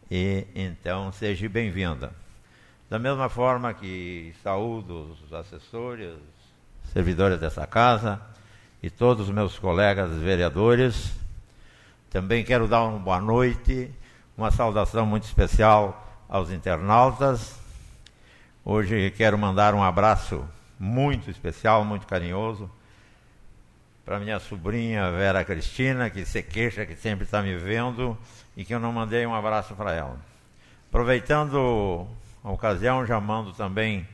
E 0.09 0.47
então 0.55 1.11
seja 1.11 1.49
bem-vinda. 1.49 2.13
Da 2.89 2.97
mesma 2.97 3.27
forma 3.27 3.73
que 3.73 4.33
saúdo 4.41 5.17
os 5.21 5.33
assessores, 5.33 6.13
servidores 6.93 7.37
dessa 7.37 7.67
casa 7.67 8.21
e 8.81 8.89
todos 8.89 9.27
os 9.27 9.35
meus 9.35 9.59
colegas 9.59 10.13
vereadores. 10.13 11.11
Também 12.09 12.45
quero 12.45 12.69
dar 12.69 12.85
uma 12.85 12.99
boa 12.99 13.19
noite, 13.19 13.91
uma 14.37 14.49
saudação 14.49 15.05
muito 15.05 15.25
especial 15.25 16.23
aos 16.29 16.51
internautas. 16.51 17.62
Hoje 18.65 19.11
quero 19.11 19.37
mandar 19.37 19.75
um 19.75 19.83
abraço 19.83 20.47
muito 20.79 21.29
especial, 21.29 21.83
muito 21.83 22.07
carinhoso. 22.07 22.71
Para 24.05 24.21
minha 24.21 24.39
sobrinha 24.39 25.11
Vera 25.11 25.43
Cristina, 25.43 26.09
que 26.09 26.25
se 26.25 26.41
queixa 26.41 26.85
que 26.85 26.95
sempre 26.95 27.25
está 27.25 27.41
me 27.41 27.57
vendo 27.57 28.17
e 28.55 28.63
que 28.63 28.73
eu 28.73 28.79
não 28.79 28.93
mandei 28.93 29.25
um 29.25 29.35
abraço 29.35 29.75
para 29.75 29.91
ela. 29.91 30.17
Aproveitando 30.87 32.07
a 32.41 32.51
ocasião, 32.51 33.05
já 33.05 33.19
mando 33.19 33.51
também 33.51 34.07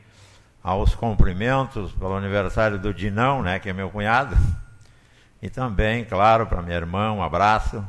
aos 0.64 0.96
cumprimentos 0.96 1.92
pelo 1.92 2.16
aniversário 2.16 2.76
do 2.76 2.92
Dinão, 2.92 3.44
né, 3.44 3.60
que 3.60 3.68
é 3.68 3.72
meu 3.72 3.88
cunhado. 3.88 4.36
E 5.40 5.48
também, 5.48 6.04
claro, 6.04 6.48
para 6.48 6.60
minha 6.60 6.76
irmã, 6.76 7.12
um 7.12 7.22
abraço. 7.22 7.86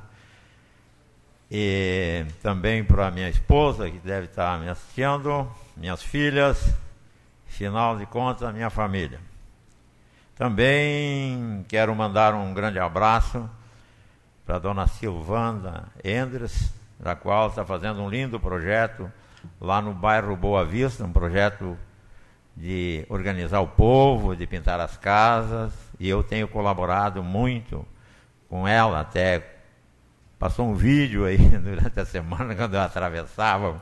E 1.50 2.24
também 2.44 2.84
para 2.84 3.10
minha 3.10 3.30
esposa, 3.30 3.90
que 3.90 3.98
deve 3.98 4.28
estar 4.28 4.60
me 4.60 4.70
assistindo, 4.70 5.50
minhas 5.82 6.04
filhas, 6.04 6.72
final 7.48 7.98
de 7.98 8.06
contas, 8.06 8.54
minha 8.54 8.70
família. 8.70 9.20
Também 10.36 11.66
quero 11.68 11.96
mandar 11.96 12.36
um 12.36 12.54
grande 12.54 12.78
abraço 12.78 13.50
para 14.46 14.58
a 14.58 14.60
dona 14.60 14.86
Silvana 14.86 15.88
Endres, 16.04 16.72
da 17.00 17.16
qual 17.16 17.50
está 17.50 17.66
fazendo 17.66 18.00
um 18.00 18.08
lindo 18.08 18.40
projeto 18.40 19.12
lá 19.60 19.82
no 19.82 19.92
bairro 19.92 20.36
Boa 20.36 20.64
Vista, 20.64 21.04
um 21.04 21.12
projeto 21.12 21.76
de 22.56 23.04
organizar 23.10 23.62
o 23.62 23.68
povo, 23.68 24.36
de 24.36 24.46
pintar 24.46 24.80
as 24.80 24.98
casas, 24.98 25.74
e 26.00 26.08
eu 26.08 26.22
tenho 26.22 26.48
colaborado 26.48 27.24
muito 27.24 27.84
com 28.48 28.68
ela, 28.68 29.00
até 29.00 29.44
passou 30.38 30.70
um 30.70 30.76
vídeo 30.76 31.26
aí 31.26 31.40
durante 31.58 32.00
a 32.00 32.06
semana 32.06 32.54
quando 32.54 32.76
eu 32.76 32.82
atravessava 32.82 33.82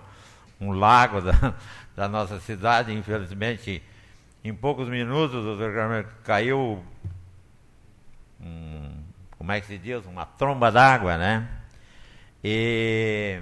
um 0.60 0.72
lago 0.74 1.22
da, 1.22 1.56
da 2.00 2.08
nossa 2.08 2.40
cidade. 2.40 2.94
Infelizmente, 2.94 3.84
em 4.42 4.54
poucos 4.54 4.88
minutos, 4.88 5.36
o 5.36 5.58
doutor 5.58 6.06
caiu, 6.24 6.82
um, 8.40 9.04
como 9.38 9.52
é 9.52 9.60
que 9.60 9.68
se 9.68 9.78
diz, 9.78 10.06
uma 10.06 10.26
tromba 10.26 10.72
d'água, 10.72 11.18
né? 11.18 11.46
E 12.42 13.42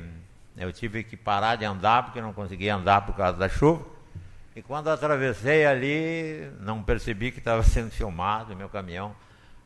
eu 0.58 0.74
tive 0.74 1.04
que 1.04 1.15
parar 1.15 1.56
de 1.56 1.65
andar 1.65 2.06
porque 2.06 2.20
não 2.20 2.34
conseguia 2.34 2.74
andar 2.74 3.06
por 3.06 3.15
causa 3.15 3.38
da 3.38 3.48
chuva. 3.48 3.86
E 4.56 4.63
quando 4.63 4.89
atravessei 4.89 5.63
ali, 5.63 6.52
não 6.60 6.82
percebi 6.82 7.32
que 7.32 7.38
estava 7.38 7.62
sendo 7.62 7.91
filmado 7.91 8.56
meu 8.56 8.70
caminhão. 8.70 9.15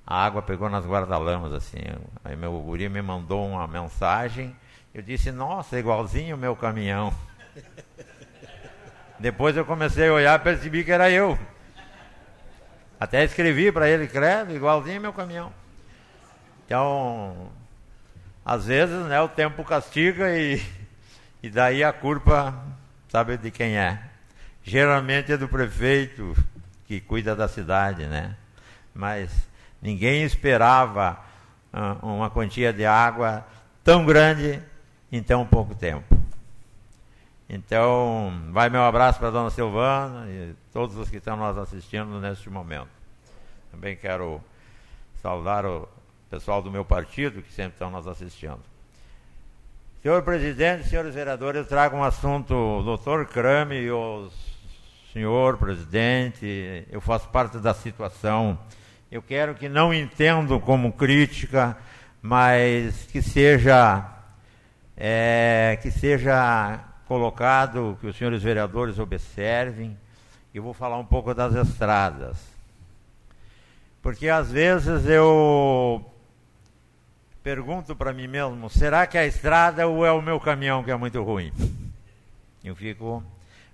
A 0.05 0.25
água 0.25 0.41
pegou 0.41 0.69
nas 0.69 0.85
guarda-lamas, 0.85 1.53
assim. 1.53 1.77
Aí 2.25 2.35
meu 2.35 2.59
guri 2.59 2.89
me 2.89 3.01
mandou 3.01 3.47
uma 3.47 3.65
mensagem. 3.69 4.53
Eu 4.93 5.01
disse, 5.01 5.31
nossa, 5.31 5.79
igualzinho 5.79 6.35
o 6.35 6.39
meu 6.39 6.57
caminhão. 6.57 7.13
Depois 9.21 9.55
eu 9.55 9.63
comecei 9.63 10.09
a 10.09 10.13
olhar 10.13 10.39
e 10.39 10.43
percebi 10.43 10.83
que 10.83 10.91
era 10.91 11.09
eu. 11.09 11.37
Até 12.99 13.23
escrevi 13.23 13.71
para 13.71 13.89
ele, 13.89 14.07
credo, 14.07 14.53
igualzinho 14.53 14.99
meu 14.99 15.13
caminhão. 15.13 15.51
Então, 16.65 17.49
às 18.45 18.65
vezes, 18.65 19.05
né, 19.05 19.21
o 19.21 19.29
tempo 19.29 19.63
castiga 19.63 20.35
e, 20.35 20.61
e 21.41 21.49
daí 21.49 21.83
a 21.83 21.93
culpa, 21.93 22.53
sabe 23.07 23.37
de 23.37 23.49
quem 23.49 23.77
é? 23.77 23.99
Geralmente 24.63 25.31
é 25.31 25.37
do 25.37 25.47
prefeito 25.47 26.35
que 26.85 26.99
cuida 26.99 27.35
da 27.35 27.47
cidade, 27.47 28.05
né? 28.05 28.35
Mas 28.93 29.31
Ninguém 29.81 30.23
esperava 30.23 31.17
uh, 31.73 32.05
uma 32.05 32.29
quantia 32.29 32.71
de 32.71 32.85
água 32.85 33.43
tão 33.83 34.05
grande 34.05 34.61
em 35.11 35.23
tão 35.23 35.43
pouco 35.43 35.73
tempo. 35.73 36.20
Então, 37.53 38.31
vai 38.51 38.69
meu 38.69 38.81
abraço 38.81 39.19
para 39.19 39.27
a 39.27 39.31
dona 39.31 39.49
Silvana 39.49 40.25
e 40.29 40.55
todos 40.71 40.95
os 40.95 41.09
que 41.09 41.17
estão 41.17 41.35
nos 41.35 41.57
assistindo 41.57 42.17
neste 42.21 42.49
momento. 42.49 42.87
Também 43.69 43.93
quero 43.93 44.41
saudar 45.21 45.65
o 45.65 45.85
pessoal 46.29 46.61
do 46.61 46.71
meu 46.71 46.85
partido 46.85 47.41
que 47.41 47.51
sempre 47.51 47.73
estão 47.73 47.91
nos 47.91 48.07
assistindo. 48.07 48.61
Senhor 50.01 50.23
presidente, 50.23 50.87
senhores 50.87 51.13
vereadores, 51.13 51.63
eu 51.63 51.67
trago 51.67 51.97
um 51.97 52.03
assunto, 52.05 52.53
o 52.53 52.83
doutor 52.83 53.25
Crame 53.25 53.75
e 53.75 53.91
o 53.91 54.29
senhor 55.11 55.57
presidente, 55.57 56.87
eu 56.89 57.01
faço 57.01 57.27
parte 57.27 57.57
da 57.57 57.73
situação. 57.73 58.57
Eu 59.11 59.21
quero 59.21 59.55
que 59.55 59.67
não 59.67 59.93
entendam 59.93 60.57
como 60.57 60.93
crítica, 60.93 61.77
mas 62.21 63.07
que 63.07 63.21
seja 63.21 64.09
é, 64.95 65.77
que 65.81 65.91
seja 65.91 66.90
colocado, 67.11 67.97
que 67.99 68.07
os 68.07 68.15
senhores 68.15 68.41
vereadores 68.41 68.97
observem. 68.97 69.97
Eu 70.53 70.63
vou 70.63 70.73
falar 70.73 70.97
um 70.97 71.03
pouco 71.03 71.33
das 71.33 71.53
estradas. 71.53 72.37
Porque 74.01 74.29
às 74.29 74.49
vezes 74.49 75.05
eu 75.07 76.05
pergunto 77.43 77.97
para 77.97 78.13
mim 78.13 78.27
mesmo: 78.27 78.69
será 78.69 79.05
que 79.05 79.17
é 79.17 79.21
a 79.21 79.25
estrada 79.25 79.85
ou 79.85 80.05
é 80.05 80.11
o 80.13 80.21
meu 80.21 80.39
caminhão 80.39 80.85
que 80.85 80.91
é 80.91 80.95
muito 80.95 81.21
ruim? 81.21 81.51
Eu 82.63 82.77
fico. 82.77 83.21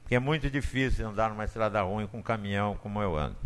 Porque 0.01 0.15
é 0.15 0.19
muito 0.19 0.49
difícil 0.49 1.07
andar 1.07 1.29
numa 1.29 1.45
estrada 1.45 1.79
ruim 1.83 2.07
com 2.07 2.17
um 2.17 2.23
caminhão 2.23 2.75
como 2.81 3.03
eu 3.03 3.15
ando. 3.15 3.37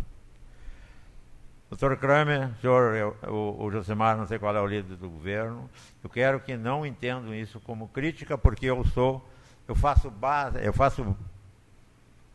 Doutor 1.68 1.98
Kramer, 1.98 2.48
senhor, 2.62 2.94
eu, 2.94 3.16
o, 3.30 3.64
o 3.64 3.70
Josemar, 3.70 4.16
não 4.16 4.26
sei 4.26 4.38
qual 4.38 4.56
é 4.56 4.60
o 4.60 4.66
líder 4.66 4.96
do 4.96 5.10
governo, 5.10 5.68
eu 6.02 6.08
quero 6.08 6.40
que 6.40 6.56
não 6.56 6.86
entendam 6.86 7.34
isso 7.34 7.60
como 7.60 7.88
crítica, 7.88 8.38
porque 8.38 8.66
eu 8.66 8.84
sou, 8.86 9.26
eu 9.72 9.76
faço 9.76 10.10
base, 10.10 10.62
eu 10.62 10.72
faço 10.72 11.16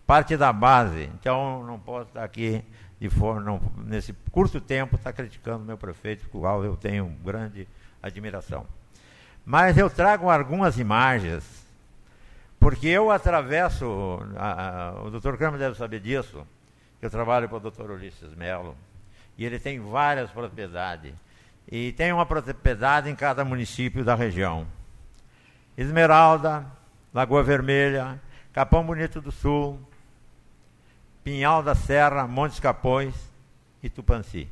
parte 0.08 0.36
da 0.36 0.52
base, 0.52 1.04
então 1.14 1.64
não 1.64 1.80
posso 1.80 2.08
estar 2.08 2.24
aqui 2.24 2.64
de 3.00 3.10
forma, 3.12 3.42
não, 3.42 3.62
nesse 3.86 4.12
curto 4.32 4.60
tempo, 4.60 4.96
estar 4.96 5.14
criticando 5.14 5.64
meu 5.64 5.78
prefeito, 5.78 6.28
com 6.30 6.40
o 6.40 6.42
qual 6.42 6.66
eu 6.66 6.76
tenho 6.76 7.06
grande 7.24 7.68
admiração. 8.02 8.66
Mas 9.46 9.78
eu 9.78 9.88
trago 9.88 10.32
algumas 10.32 10.80
imagens, 10.80 11.44
porque 12.60 12.88
eu 12.88 13.12
atravesso, 13.12 14.20
a, 14.36 14.88
a, 14.88 15.04
o 15.04 15.12
doutor 15.12 15.38
Kramer 15.38 15.60
deve 15.60 15.78
saber 15.78 16.00
disso, 16.00 16.46
eu 17.00 17.10
trabalho 17.12 17.48
para 17.48 17.58
o 17.58 17.62
doutor 17.62 17.92
Ulisses 17.92 18.34
Melo, 18.34 18.76
e 19.38 19.46
ele 19.46 19.60
tem 19.60 19.80
várias 19.80 20.32
propriedades. 20.32 21.14
E 21.70 21.92
tem 21.92 22.12
uma 22.12 22.26
propriedade 22.26 23.10
em 23.10 23.16
cada 23.16 23.46
município 23.46 24.04
da 24.04 24.16
região. 24.16 24.66
Esmeralda, 25.78 26.66
Lagoa 27.14 27.44
Vermelha, 27.44 28.20
Capão 28.54 28.84
Bonito 28.84 29.22
do 29.22 29.32
Sul, 29.32 29.80
Pinhal 31.24 31.62
da 31.62 31.76
Serra, 31.76 32.28
Montes 32.28 32.60
Capões 32.60 33.14
e 33.84 33.90
Tupanci. 33.90 34.48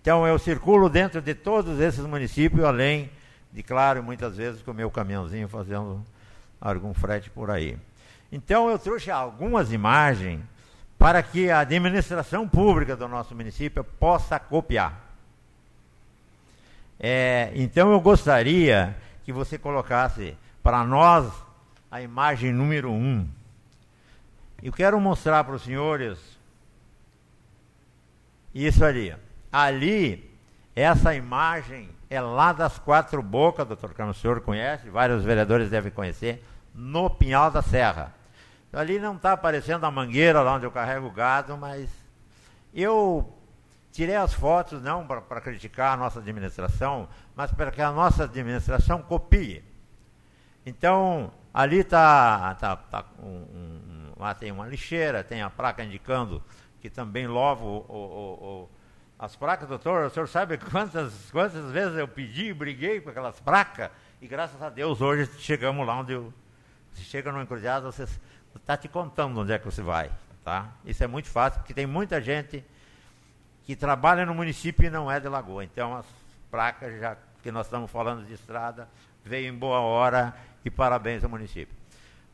Então 0.00 0.26
eu 0.26 0.38
circulo 0.38 0.88
dentro 0.88 1.20
de 1.20 1.34
todos 1.34 1.80
esses 1.80 2.04
municípios, 2.04 2.64
além 2.64 3.10
de, 3.52 3.62
claro, 3.62 4.02
muitas 4.02 4.36
vezes 4.36 4.62
com 4.62 4.70
o 4.70 4.74
meu 4.74 4.90
caminhãozinho 4.90 5.48
fazendo 5.48 6.04
algum 6.60 6.94
frete 6.94 7.30
por 7.30 7.50
aí. 7.50 7.76
Então 8.30 8.68
eu 8.70 8.78
trouxe 8.78 9.10
algumas 9.10 9.72
imagens 9.72 10.40
para 10.98 11.22
que 11.22 11.50
a 11.50 11.60
administração 11.60 12.48
pública 12.48 12.96
do 12.96 13.08
nosso 13.08 13.34
município 13.34 13.82
possa 13.82 14.38
copiar. 14.38 15.06
É, 16.98 17.52
então 17.54 17.92
eu 17.92 18.00
gostaria 18.00 18.96
que 19.24 19.32
você 19.32 19.58
colocasse 19.58 20.36
para 20.66 20.82
nós 20.82 21.32
a 21.88 22.02
imagem 22.02 22.52
número 22.52 22.90
um. 22.90 23.24
Eu 24.60 24.72
quero 24.72 25.00
mostrar 25.00 25.44
para 25.44 25.54
os 25.54 25.62
senhores 25.62 26.18
isso 28.52 28.84
ali. 28.84 29.14
Ali, 29.52 30.28
essa 30.74 31.14
imagem 31.14 31.88
é 32.10 32.20
lá 32.20 32.52
das 32.52 32.80
quatro 32.80 33.22
bocas, 33.22 33.68
doutor 33.68 33.94
Carlos, 33.94 34.16
o 34.16 34.20
senhor 34.20 34.40
conhece, 34.40 34.90
vários 34.90 35.22
vereadores 35.22 35.70
devem 35.70 35.92
conhecer, 35.92 36.44
no 36.74 37.08
Pinhal 37.08 37.48
da 37.48 37.62
Serra. 37.62 38.12
Ali 38.72 38.98
não 38.98 39.14
está 39.14 39.34
aparecendo 39.34 39.84
a 39.84 39.90
mangueira 39.92 40.42
lá 40.42 40.56
onde 40.56 40.66
eu 40.66 40.72
carrego 40.72 41.06
o 41.06 41.12
gado, 41.12 41.56
mas 41.56 41.88
eu 42.74 43.32
tirei 43.92 44.16
as 44.16 44.34
fotos 44.34 44.82
não 44.82 45.06
para 45.06 45.40
criticar 45.40 45.94
a 45.94 45.96
nossa 45.96 46.18
administração, 46.18 47.08
mas 47.36 47.52
para 47.52 47.70
que 47.70 47.80
a 47.80 47.92
nossa 47.92 48.24
administração 48.24 49.00
copie. 49.00 49.75
Então, 50.66 51.32
ali 51.54 51.78
está. 51.78 52.56
Tá, 52.56 52.76
tá 52.76 53.04
um, 53.22 53.28
um, 53.28 54.12
lá 54.16 54.34
tem 54.34 54.50
uma 54.50 54.66
lixeira, 54.66 55.22
tem 55.22 55.40
a 55.40 55.48
placa 55.48 55.84
indicando 55.84 56.42
que 56.80 56.90
também 56.90 57.28
louvo 57.28 57.86
o, 57.88 57.94
o, 57.94 58.44
o, 58.44 58.70
as 59.16 59.36
placas, 59.36 59.68
doutor. 59.68 60.06
O 60.06 60.10
senhor 60.10 60.28
sabe 60.28 60.58
quantas, 60.58 61.30
quantas 61.30 61.70
vezes 61.70 61.96
eu 61.96 62.08
pedi, 62.08 62.52
briguei 62.52 63.00
com 63.00 63.10
aquelas 63.10 63.38
placas, 63.38 63.90
e 64.20 64.26
graças 64.26 64.60
a 64.60 64.68
Deus 64.68 65.00
hoje 65.00 65.30
chegamos 65.38 65.86
lá 65.86 66.00
onde 66.00 66.12
eu. 66.12 66.34
Se 66.94 67.04
chega 67.04 67.30
no 67.30 67.40
encruzilhado, 67.40 67.92
vocês 67.92 68.18
está 68.54 68.76
te 68.76 68.88
contando 68.88 69.38
onde 69.40 69.52
é 69.52 69.58
que 69.58 69.66
você 69.66 69.82
vai. 69.82 70.10
Tá? 70.42 70.72
Isso 70.84 71.04
é 71.04 71.06
muito 71.06 71.28
fácil, 71.28 71.60
porque 71.60 71.74
tem 71.74 71.86
muita 71.86 72.20
gente 72.20 72.64
que 73.64 73.76
trabalha 73.76 74.24
no 74.24 74.34
município 74.34 74.86
e 74.86 74.90
não 74.90 75.10
é 75.10 75.20
de 75.20 75.28
Lagoa. 75.28 75.62
Então, 75.62 75.94
as 75.94 76.06
placas, 76.50 76.98
já 76.98 77.16
que 77.42 77.52
nós 77.52 77.66
estamos 77.66 77.90
falando 77.90 78.24
de 78.24 78.32
estrada, 78.32 78.88
veio 79.22 79.52
em 79.52 79.54
boa 79.54 79.80
hora 79.80 80.34
e 80.66 80.70
parabéns 80.70 81.22
ao 81.22 81.30
município. 81.30 81.74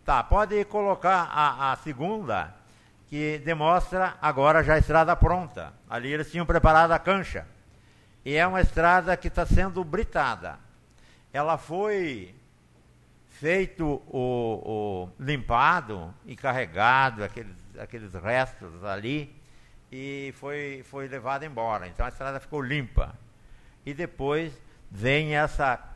Tá, 0.05 0.23
pode 0.23 0.65
colocar 0.65 1.29
a, 1.31 1.73
a 1.73 1.77
segunda, 1.77 2.55
que 3.09 3.39
demonstra 3.45 4.17
agora 4.23 4.65
já 4.65 4.75
a 4.75 4.79
estrada 4.79 5.15
pronta. 5.15 5.75
Ali 5.89 6.11
eles 6.11 6.31
tinham 6.31 6.47
preparado 6.47 6.93
a 6.93 6.99
cancha. 6.99 7.47
E 8.25 8.35
é 8.35 8.47
uma 8.47 8.63
estrada 8.63 9.15
que 9.19 9.29
está 9.29 9.45
sendo 9.45 9.85
britada. 9.85 10.59
Ela 11.31 11.59
foi 11.59 12.35
feito 13.29 14.03
o, 14.09 14.09
o, 14.19 15.09
limpado 15.23 16.15
e 16.25 16.35
carregado 16.35 17.23
aqueles, 17.23 17.57
aqueles 17.79 18.15
restos 18.15 18.83
ali 18.83 19.35
e 19.91 20.33
foi, 20.37 20.83
foi 20.89 21.07
levado 21.07 21.45
embora. 21.45 21.87
Então 21.87 22.07
a 22.07 22.09
estrada 22.09 22.41
ficou 22.41 22.63
limpa. 22.63 23.15
E 23.85 23.93
depois 23.93 24.53
vem 24.91 25.37
essa 25.37 25.92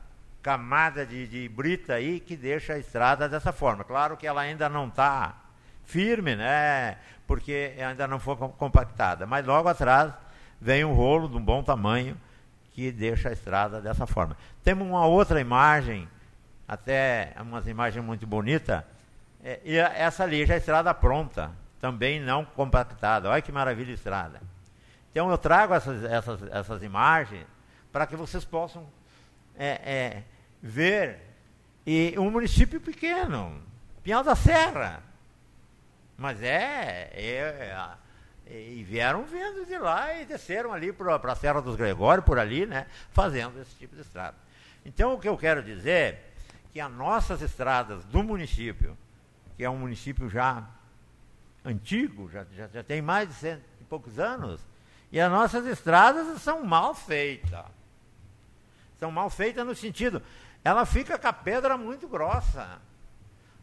camada 0.47 1.05
de, 1.05 1.27
de 1.27 1.49
brita 1.49 1.95
aí 1.95 2.21
que 2.21 2.37
deixa 2.37 2.75
a 2.75 2.79
estrada 2.79 3.29
dessa 3.29 3.53
forma. 3.53 3.83
Claro 3.83 4.17
que 4.17 4.29
ela 4.29 4.43
ainda 4.43 4.69
não 4.69 4.87
está 4.87 5.35
firme, 5.85 6.37
né? 6.37 6.99
Porque 7.27 7.75
ainda 7.85 8.07
não 8.07 8.21
foi 8.21 8.37
compactada. 8.37 9.27
Mas 9.27 9.45
logo 9.45 9.69
atrás 9.69 10.15
vem 10.61 10.85
um 10.85 10.93
rolo 10.93 11.29
de 11.29 11.37
um 11.37 11.45
bom 11.45 11.65
tamanho 11.65 12.17
que 12.73 12.93
deixa 12.93 13.31
a 13.31 13.33
estrada 13.33 13.81
dessa 13.81 14.07
forma. 14.07 14.37
Temos 14.63 14.87
uma 14.87 15.05
outra 15.05 15.41
imagem 15.41 16.09
até 16.69 17.35
umas 17.41 17.67
imagens 17.67 18.05
muito 18.05 18.25
bonitas. 18.25 18.85
É, 19.43 19.59
e 19.65 19.77
essa 19.77 20.23
ali 20.23 20.47
já 20.47 20.55
é 20.55 20.59
estrada 20.59 20.95
pronta, 20.95 21.51
também 21.81 22.21
não 22.21 22.45
compactada. 22.45 23.31
Olha 23.31 23.43
que 23.43 23.51
maravilha 23.51 23.91
estrada. 23.91 24.41
Então 25.11 25.29
eu 25.29 25.39
trago 25.39 25.75
essas, 25.75 26.05
essas, 26.05 26.41
essas 26.53 26.83
imagens 26.85 27.45
para 27.91 28.07
que 28.07 28.15
vocês 28.15 28.45
possam 28.45 28.87
é, 29.59 29.81
é, 29.85 30.23
ver. 30.67 31.21
E 31.87 32.15
um 32.19 32.31
município 32.31 32.81
pequeno, 32.81 33.63
Pinhal 34.03 34.25
da 34.25 34.35
Serra. 34.35 35.03
Mas 36.17 36.43
é, 36.43 37.11
é, 37.13 37.19
é 37.19 37.97
e 38.49 38.83
vieram 38.85 39.25
vindo 39.25 39.67
de 39.67 39.77
lá 39.77 40.15
e 40.15 40.25
desceram 40.25 40.73
ali 40.73 40.93
para 40.93 41.17
a 41.17 41.35
Serra 41.35 41.61
dos 41.61 41.75
Gregórios, 41.75 42.25
por 42.25 42.39
ali, 42.39 42.65
né, 42.65 42.87
fazendo 43.11 43.61
esse 43.61 43.75
tipo 43.75 43.95
de 43.97 44.03
estrada. 44.03 44.37
Então, 44.85 45.15
o 45.15 45.19
que 45.19 45.29
eu 45.29 45.37
quero 45.37 45.63
dizer 45.63 46.19
que 46.73 46.81
as 46.81 46.91
nossas 46.91 47.43
estradas 47.43 48.05
do 48.05 48.23
município, 48.23 48.97
que 49.57 49.65
é 49.65 49.71
um 49.71 49.77
município 49.77 50.31
já 50.31 50.65
antigo, 51.65 52.31
já, 52.31 52.47
já, 52.57 52.69
já 52.69 52.85
tem 52.85 53.03
mais 53.03 53.29
de 53.29 53.35
cento 53.35 53.65
e 53.81 53.85
poucos 53.85 54.19
anos, 54.19 54.61
e 55.11 55.21
as 55.21 55.31
nossas 55.31 55.67
estradas 55.67 56.41
são 56.41 56.65
mal 56.65 56.95
feitas. 56.95 57.65
São 58.99 59.11
mal 59.11 59.29
feitas 59.29 59.67
no 59.67 59.75
sentido, 59.75 60.23
ela 60.67 60.85
fica 60.85 61.17
com 61.17 61.29
a 61.29 61.33
pedra 61.33 61.79
muito 61.79 62.09
grossa. 62.09 62.81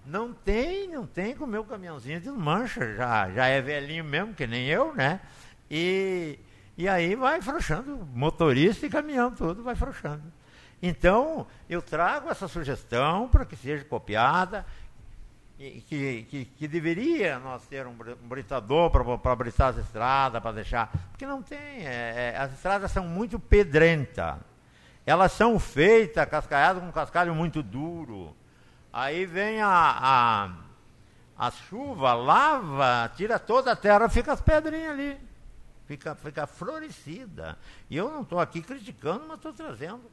Não 0.06 0.32
tem, 0.34 0.88
não 0.88 1.06
tem 1.06 1.36
com 1.36 1.44
o 1.44 1.48
meu 1.48 1.66
caminhãozinho 1.66 2.22
desmancha, 2.22 2.96
já, 2.96 3.30
já 3.30 3.46
é 3.46 3.62
velhinho 3.62 4.06
mesmo, 4.06 4.34
que 4.34 4.48
nem 4.48 4.68
eu, 4.68 4.96
né? 4.96 5.20
E, 5.70 6.40
e 6.78 6.88
aí 6.88 7.14
vai 7.14 7.42
frouxando, 7.42 8.08
motorista 8.14 8.86
e 8.86 8.90
caminhão, 8.90 9.32
tudo 9.32 9.64
vai 9.64 9.76
frouxando. 9.76 10.24
Então, 10.82 11.46
eu 11.70 11.82
trago 11.82 12.30
essa 12.30 12.48
sugestão 12.48 13.28
para 13.28 13.44
que 13.44 13.58
seja 13.58 13.84
copiada 13.84 14.66
que, 15.58 16.26
que, 16.30 16.46
que, 16.46 16.68
deveria 16.70 17.38
nós 17.40 17.66
ter 17.68 17.86
um 17.86 17.96
britador 18.24 18.90
para 19.20 19.36
britar 19.36 19.72
as 19.72 19.78
estradas, 19.78 20.42
para 20.42 20.54
deixar. 20.54 20.90
Porque 21.12 21.26
não 21.26 21.44
tem. 21.44 21.86
É, 21.86 22.34
é, 22.34 22.38
as 22.38 22.54
estradas 22.54 22.92
são 22.92 23.06
muito 23.06 23.38
pedrentas. 23.38 24.36
Elas 25.06 25.32
são 25.34 25.60
feitas, 25.60 26.28
cascalhadas 26.30 26.84
com 26.84 26.92
cascalho 26.92 27.36
muito 27.36 27.62
duro. 27.62 28.36
Aí 28.92 29.26
vem 29.26 29.62
a, 29.62 29.70
a, 29.70 30.52
a 31.38 31.52
chuva, 31.52 32.14
lava, 32.14 33.12
tira 33.16 33.38
toda 33.38 33.72
a 33.72 33.76
terra, 33.76 34.08
fica 34.08 34.32
as 34.32 34.42
pedrinhas 34.42 34.92
ali. 34.92 35.18
Fica, 35.86 36.16
fica 36.16 36.48
florescida. 36.48 37.58
E 37.90 37.98
eu 37.98 38.10
não 38.10 38.22
estou 38.22 38.40
aqui 38.40 38.62
criticando, 38.62 39.26
mas 39.28 39.38
estou 39.38 39.52
trazendo. 39.52 40.04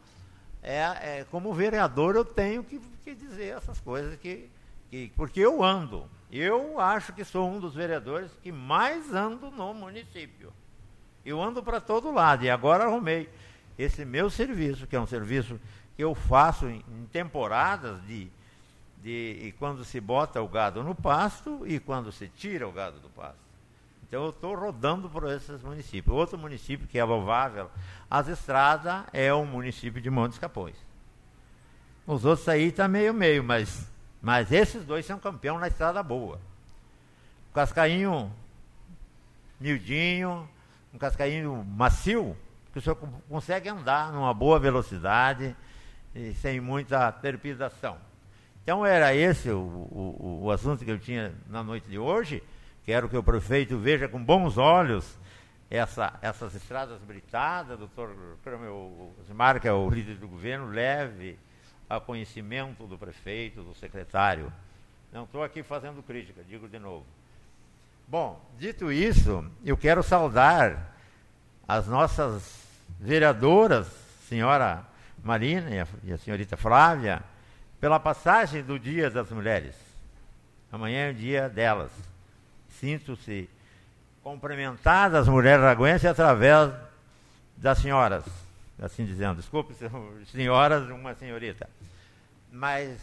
É, 0.63 0.81
é, 1.21 1.27
como 1.31 1.55
vereador, 1.55 2.17
eu 2.17 2.25
tenho 2.25 2.65
que, 2.65 2.81
que 3.05 3.15
dizer 3.15 3.57
essas 3.57 3.81
coisas 3.81 4.19
que 4.19 4.51
porque 5.15 5.41
eu 5.41 5.63
ando. 5.63 6.09
Eu 6.31 6.81
acho 6.81 7.13
que 7.13 7.25
sou 7.25 7.49
um 7.49 7.61
dos 7.61 7.75
vereadores 7.75 8.31
que 8.43 8.51
mais 8.51 9.13
ando 9.15 9.51
no 9.51 9.73
município. 9.73 10.53
Eu 11.25 11.41
ando 11.41 11.63
para 11.63 11.81
todo 11.81 12.11
lado 12.11 12.45
e 12.45 12.51
agora 12.51 12.85
arrumei 12.85 13.29
esse 13.83 14.05
meu 14.05 14.31
serviço, 14.31 14.87
que 14.87 14.97
é 14.97 15.01
um 15.01 15.07
serviço 15.07 15.61
que 15.97 16.03
eu 16.03 16.15
faço 16.15 16.67
em, 16.67 16.85
em 16.89 17.07
temporadas 17.13 18.01
de, 18.07 18.29
de 19.03 19.55
quando 19.59 19.85
se 19.85 20.01
bota 20.01 20.41
o 20.41 20.49
gado 20.49 20.83
no 20.83 20.95
pasto 20.95 21.63
e 21.67 21.79
quando 21.79 22.11
se 22.13 22.29
tira 22.29 22.67
o 22.67 22.73
gado 22.73 22.99
do 23.01 23.09
pasto. 23.11 23.39
Então 24.07 24.25
eu 24.25 24.31
estou 24.31 24.55
rodando 24.57 25.09
por 25.09 25.31
esses 25.31 25.63
municípios. 25.63 26.17
Outro 26.17 26.37
município 26.37 26.89
que 26.89 26.99
é 26.99 27.05
louvável, 27.05 27.71
as 28.11 28.27
estradas, 28.29 29.05
é 29.13 29.33
o 29.33 29.45
município 29.45 30.01
de 30.01 30.11
Montes 30.11 30.39
Capões. 30.39 30.77
Os 32.07 32.25
outros 32.25 32.49
aí 32.49 32.65
está 32.65 32.89
meio 32.89 33.15
meio, 33.15 33.45
mas 33.45 33.89
mas 34.23 34.53
esses 34.53 34.85
dois 34.85 35.07
são 35.07 35.19
campeão 35.19 35.59
na 35.59 35.69
estrada 35.69 36.03
boa. 36.03 36.39
O 37.51 37.55
Cascainho 37.55 38.31
miudinho, 39.61 40.49
um 40.93 40.99
cascainho 40.99 41.63
macio, 41.65 42.37
que 42.73 42.79
o 42.79 42.83
senhor 42.83 42.97
consegue 43.29 43.69
andar 43.69 44.13
numa 44.13 44.33
boa 44.33 44.59
velocidade 44.59 45.57
e 46.15 46.35
sem 46.35 46.61
muita 46.61 47.11
trepidação. 47.13 47.97
Então 48.63 48.85
era 48.85 49.15
esse 49.15 49.51
o, 49.51 49.59
o, 49.59 50.41
o 50.45 50.51
assunto 50.51 50.85
que 50.85 50.91
eu 50.91 50.99
tinha 50.99 51.35
na 51.49 51.63
noite 51.63 51.89
de 51.89 51.99
hoje. 51.99 52.43
Quero 52.85 53.09
que 53.09 53.17
o 53.17 53.23
prefeito 53.23 53.79
veja 53.79 54.09
com 54.09 54.23
bons 54.23 54.57
olhos 54.59 55.19
essa, 55.71 56.19
essas 56.21 56.55
estradas 56.55 57.01
britadas, 57.01 57.79
doutor 57.79 58.11
Osmar, 59.21 59.61
que 59.61 59.69
é 59.69 59.73
o 59.73 59.89
líder 59.89 60.17
do 60.17 60.27
governo, 60.27 60.67
leve 60.67 61.39
a 61.89 62.01
conhecimento 62.01 62.87
do 62.87 62.99
prefeito, 62.99 63.63
do 63.63 63.75
secretário. 63.75 64.53
Não 65.13 65.25
estou 65.25 65.43
aqui 65.43 65.63
fazendo 65.63 66.03
crítica, 66.03 66.43
digo 66.43 66.69
de 66.69 66.79
novo. 66.79 67.07
Bom, 68.07 68.41
dito 68.59 68.91
isso, 68.91 69.45
eu 69.65 69.77
quero 69.77 70.03
saudar 70.03 70.97
as 71.77 71.87
nossas 71.87 72.43
vereadoras, 72.99 73.87
senhora 74.29 74.85
Marina 75.23 75.71
e 75.71 75.81
a, 75.81 75.87
e 76.05 76.13
a 76.13 76.19
senhorita 76.19 76.57
Flávia, 76.57 77.23
pela 77.81 77.99
passagem 77.99 78.63
do 78.63 78.79
Dia 78.79 79.11
das 79.11 79.31
Mulheres. 79.31 79.75
Amanhã 80.73 81.09
é 81.09 81.11
o 81.11 81.15
dia 81.15 81.49
delas. 81.49 81.91
Sinto-se 82.69 83.49
cumprimentadas 84.23 85.23
as 85.23 85.29
mulheres 85.29 85.63
raguenses 85.63 86.05
através 86.05 86.73
das 87.57 87.79
senhoras 87.79 88.25
assim 88.81 89.05
dizendo, 89.05 89.37
desculpe, 89.37 89.75
senhoras, 90.33 90.89
uma 90.89 91.15
senhorita, 91.15 91.69
mas 92.51 92.99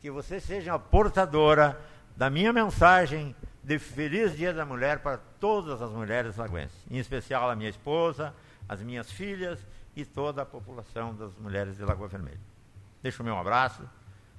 que 0.00 0.10
você 0.10 0.38
seja 0.38 0.74
a 0.74 0.78
portadora 0.78 1.80
da 2.16 2.28
minha 2.28 2.52
mensagem 2.52 3.34
de 3.62 3.78
Feliz 3.78 4.36
Dia 4.36 4.52
da 4.52 4.64
Mulher 4.64 4.98
para 5.00 5.18
todas 5.38 5.80
as 5.80 5.90
mulheres 5.90 6.36
lagoenses, 6.36 6.76
em 6.90 6.98
especial 6.98 7.48
a 7.48 7.56
minha 7.56 7.70
esposa, 7.70 8.34
as 8.68 8.82
minhas 8.82 9.10
filhas 9.10 9.64
e 9.94 10.04
toda 10.04 10.42
a 10.42 10.46
população 10.46 11.14
das 11.14 11.32
mulheres 11.36 11.76
de 11.76 11.84
Lagoa 11.84 12.08
Vermelha. 12.08 12.40
Deixo 13.02 13.22
o 13.22 13.24
meu 13.24 13.36
abraço 13.36 13.82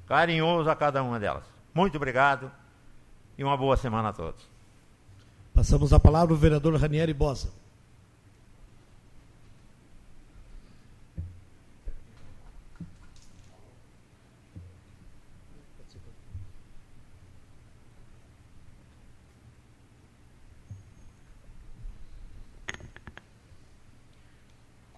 carinhoso 0.05 0.69
a 0.69 0.75
cada 0.75 1.01
uma 1.01 1.19
delas. 1.19 1.45
Muito 1.73 1.95
obrigado 1.95 2.51
e 3.37 3.43
uma 3.43 3.55
boa 3.55 3.77
semana 3.77 4.09
a 4.09 4.13
todos. 4.13 4.47
Passamos 5.53 5.93
a 5.93 5.99
palavra 5.99 6.33
ao 6.33 6.39
vereador 6.39 6.75
Ranieri 6.75 7.13
Bosa. 7.13 7.62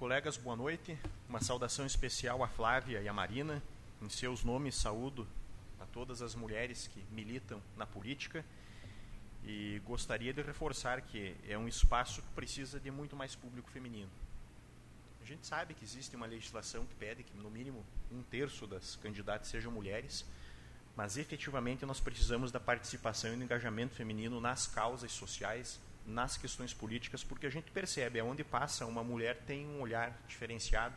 Colegas, 0.05 0.37
boa 0.37 0.55
noite. 0.55 0.95
Uma 1.27 1.41
saudação 1.41 1.83
especial 1.83 2.43
à 2.43 2.47
Flávia 2.47 3.01
e 3.01 3.07
à 3.07 3.11
Marina. 3.11 3.59
Em 3.99 4.07
seus 4.07 4.43
nomes, 4.43 4.75
saúdo 4.75 5.27
a 5.79 5.85
todas 5.87 6.21
as 6.21 6.35
mulheres 6.35 6.87
que 6.87 7.03
militam 7.09 7.59
na 7.75 7.87
política. 7.87 8.45
E 9.43 9.81
gostaria 9.83 10.31
de 10.31 10.43
reforçar 10.43 11.01
que 11.01 11.35
é 11.49 11.57
um 11.57 11.67
espaço 11.67 12.21
que 12.21 12.27
precisa 12.35 12.79
de 12.79 12.91
muito 12.91 13.15
mais 13.15 13.33
público 13.33 13.67
feminino. 13.71 14.11
A 15.23 15.25
gente 15.25 15.47
sabe 15.47 15.73
que 15.73 15.83
existe 15.83 16.15
uma 16.15 16.27
legislação 16.27 16.85
que 16.85 16.93
pede 16.93 17.23
que, 17.23 17.35
no 17.35 17.49
mínimo, 17.49 17.83
um 18.11 18.21
terço 18.21 18.67
das 18.67 18.95
candidatas 18.97 19.47
sejam 19.47 19.71
mulheres, 19.71 20.23
mas 20.95 21.17
efetivamente 21.17 21.83
nós 21.83 21.99
precisamos 21.99 22.51
da 22.51 22.59
participação 22.59 23.33
e 23.33 23.37
do 23.37 23.43
engajamento 23.43 23.95
feminino 23.95 24.39
nas 24.39 24.67
causas 24.67 25.11
sociais, 25.11 25.79
nas 26.05 26.37
questões 26.37 26.73
políticas, 26.73 27.23
porque 27.23 27.47
a 27.47 27.49
gente 27.49 27.71
percebe, 27.71 28.19
aonde 28.19 28.43
passa, 28.43 28.85
uma 28.85 29.03
mulher 29.03 29.41
tem 29.45 29.65
um 29.65 29.81
olhar 29.81 30.15
diferenciado, 30.27 30.95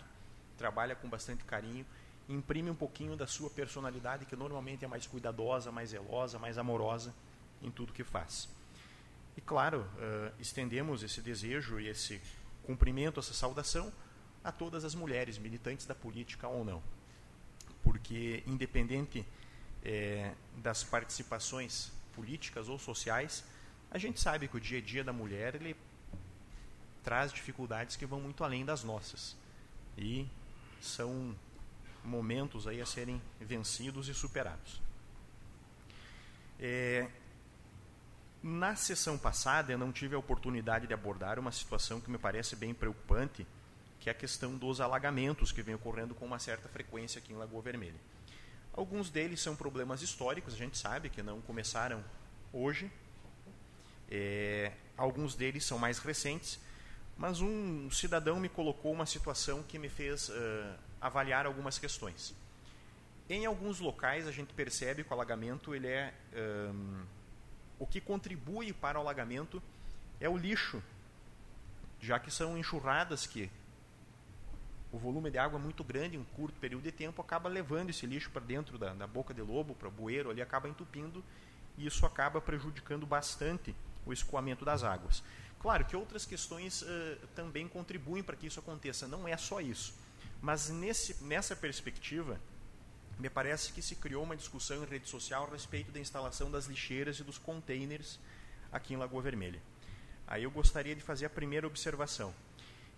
trabalha 0.56 0.94
com 0.94 1.08
bastante 1.08 1.44
carinho, 1.44 1.86
imprime 2.28 2.70
um 2.70 2.74
pouquinho 2.74 3.16
da 3.16 3.26
sua 3.26 3.48
personalidade, 3.48 4.26
que 4.26 4.36
normalmente 4.36 4.84
é 4.84 4.88
mais 4.88 5.06
cuidadosa, 5.06 5.72
mais 5.72 5.90
zelosa, 5.90 6.38
mais 6.38 6.58
amorosa 6.58 7.14
em 7.62 7.70
tudo 7.70 7.92
que 7.92 8.04
faz. 8.04 8.48
E 9.36 9.40
claro, 9.40 9.80
uh, 9.80 10.34
estendemos 10.38 11.02
esse 11.02 11.22
desejo 11.22 11.80
e 11.80 11.88
esse 11.88 12.20
cumprimento, 12.64 13.18
essa 13.18 13.32
saudação 13.32 13.90
a 14.44 14.52
todas 14.52 14.84
as 14.84 14.94
mulheres, 14.94 15.38
militantes 15.38 15.86
da 15.86 15.94
política 15.94 16.46
ou 16.48 16.64
não. 16.64 16.82
Porque, 17.82 18.42
independente 18.46 19.24
é, 19.82 20.32
das 20.56 20.82
participações 20.84 21.90
políticas 22.14 22.68
ou 22.68 22.78
sociais, 22.78 23.44
a 23.90 23.98
gente 23.98 24.20
sabe 24.20 24.48
que 24.48 24.56
o 24.56 24.60
dia 24.60 24.78
a 24.78 24.82
dia 24.82 25.02
da 25.02 25.12
mulher 25.12 25.54
ele 25.54 25.76
traz 27.02 27.32
dificuldades 27.32 27.96
que 27.96 28.04
vão 28.04 28.20
muito 28.20 28.44
além 28.44 28.64
das 28.64 28.84
nossas. 28.84 29.36
E 29.96 30.28
são 30.80 31.34
momentos 32.04 32.66
aí 32.66 32.80
a 32.80 32.86
serem 32.86 33.20
vencidos 33.40 34.08
e 34.08 34.14
superados. 34.14 34.80
É, 36.60 37.08
na 38.42 38.76
sessão 38.76 39.18
passada, 39.18 39.72
eu 39.72 39.78
não 39.78 39.92
tive 39.92 40.14
a 40.14 40.18
oportunidade 40.18 40.86
de 40.86 40.94
abordar 40.94 41.38
uma 41.38 41.50
situação 41.50 42.00
que 42.00 42.10
me 42.10 42.18
parece 42.18 42.54
bem 42.56 42.74
preocupante, 42.74 43.46
que 44.00 44.08
é 44.08 44.12
a 44.12 44.14
questão 44.14 44.56
dos 44.56 44.80
alagamentos 44.80 45.50
que 45.50 45.62
vem 45.62 45.74
ocorrendo 45.74 46.14
com 46.14 46.26
uma 46.26 46.38
certa 46.38 46.68
frequência 46.68 47.18
aqui 47.18 47.32
em 47.32 47.36
Lagoa 47.36 47.62
Vermelha. 47.62 47.98
Alguns 48.72 49.10
deles 49.10 49.40
são 49.40 49.56
problemas 49.56 50.02
históricos, 50.02 50.54
a 50.54 50.56
gente 50.56 50.78
sabe 50.78 51.10
que 51.10 51.22
não 51.22 51.40
começaram 51.40 52.04
hoje, 52.52 52.90
é, 54.10 54.72
alguns 54.96 55.34
deles 55.34 55.64
são 55.64 55.78
mais 55.78 55.98
recentes, 55.98 56.58
mas 57.16 57.40
um 57.40 57.90
cidadão 57.90 58.38
me 58.38 58.48
colocou 58.48 58.92
uma 58.92 59.06
situação 59.06 59.62
que 59.62 59.78
me 59.78 59.88
fez 59.88 60.28
uh, 60.28 60.34
avaliar 61.00 61.46
algumas 61.46 61.78
questões. 61.78 62.34
Em 63.28 63.44
alguns 63.44 63.80
locais 63.80 64.26
a 64.26 64.32
gente 64.32 64.54
percebe 64.54 65.04
que 65.04 65.10
o 65.10 65.14
alagamento 65.14 65.74
ele 65.74 65.88
é 65.88 66.14
um, 66.72 67.02
o 67.78 67.86
que 67.86 68.00
contribui 68.00 68.72
para 68.72 68.98
o 68.98 69.02
alagamento 69.02 69.62
é 70.20 70.28
o 70.28 70.36
lixo, 70.36 70.82
já 72.00 72.18
que 72.18 72.30
são 72.30 72.56
enxurradas 72.56 73.26
que 73.26 73.50
o 74.90 74.98
volume 74.98 75.30
de 75.30 75.38
água 75.38 75.58
é 75.58 75.62
muito 75.62 75.84
grande 75.84 76.16
em 76.16 76.20
um 76.20 76.24
curto 76.24 76.58
período 76.58 76.84
de 76.84 76.92
tempo 76.92 77.20
acaba 77.20 77.48
levando 77.48 77.90
esse 77.90 78.06
lixo 78.06 78.30
para 78.30 78.42
dentro 78.42 78.78
da, 78.78 78.94
da 78.94 79.06
boca 79.06 79.34
de 79.34 79.42
lobo, 79.42 79.74
para 79.74 79.88
o 79.88 79.90
bueiro 79.90 80.30
ali 80.30 80.40
acaba 80.40 80.68
entupindo 80.68 81.22
e 81.76 81.86
isso 81.86 82.06
acaba 82.06 82.40
prejudicando 82.40 83.06
bastante 83.06 83.74
o 84.10 84.12
escoamento 84.12 84.64
das 84.64 84.82
águas. 84.82 85.22
Claro 85.60 85.84
que 85.84 85.96
outras 85.96 86.24
questões 86.24 86.82
uh, 86.82 86.86
também 87.34 87.68
contribuem 87.68 88.22
para 88.22 88.36
que 88.36 88.46
isso 88.46 88.60
aconteça, 88.60 89.06
não 89.06 89.26
é 89.26 89.36
só 89.36 89.60
isso. 89.60 89.94
Mas 90.40 90.68
nesse, 90.68 91.22
nessa 91.24 91.56
perspectiva, 91.56 92.40
me 93.18 93.28
parece 93.28 93.72
que 93.72 93.82
se 93.82 93.96
criou 93.96 94.22
uma 94.22 94.36
discussão 94.36 94.82
em 94.82 94.86
rede 94.86 95.08
social 95.08 95.46
a 95.46 95.50
respeito 95.50 95.90
da 95.90 95.98
instalação 95.98 96.50
das 96.50 96.66
lixeiras 96.66 97.18
e 97.18 97.24
dos 97.24 97.36
containers 97.36 98.18
aqui 98.70 98.94
em 98.94 98.96
Lagoa 98.96 99.20
Vermelha. 99.20 99.60
Aí 100.26 100.44
eu 100.44 100.50
gostaria 100.50 100.94
de 100.94 101.02
fazer 101.02 101.26
a 101.26 101.30
primeira 101.30 101.66
observação. 101.66 102.32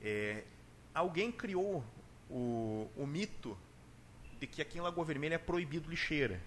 É, 0.03 0.45
alguém 0.93 1.33
criou 1.33 1.85
o, 2.29 2.91
o, 2.97 3.07
mito 3.07 3.57
de 4.39 4.47
que 4.47 4.61
aqui 4.61 4.79
em 4.79 4.81
Lagoa 4.81 5.05
Vermelha 5.05 5.37
é 5.37 5.39
proibido 5.39 5.89
lixeira. 5.89 6.41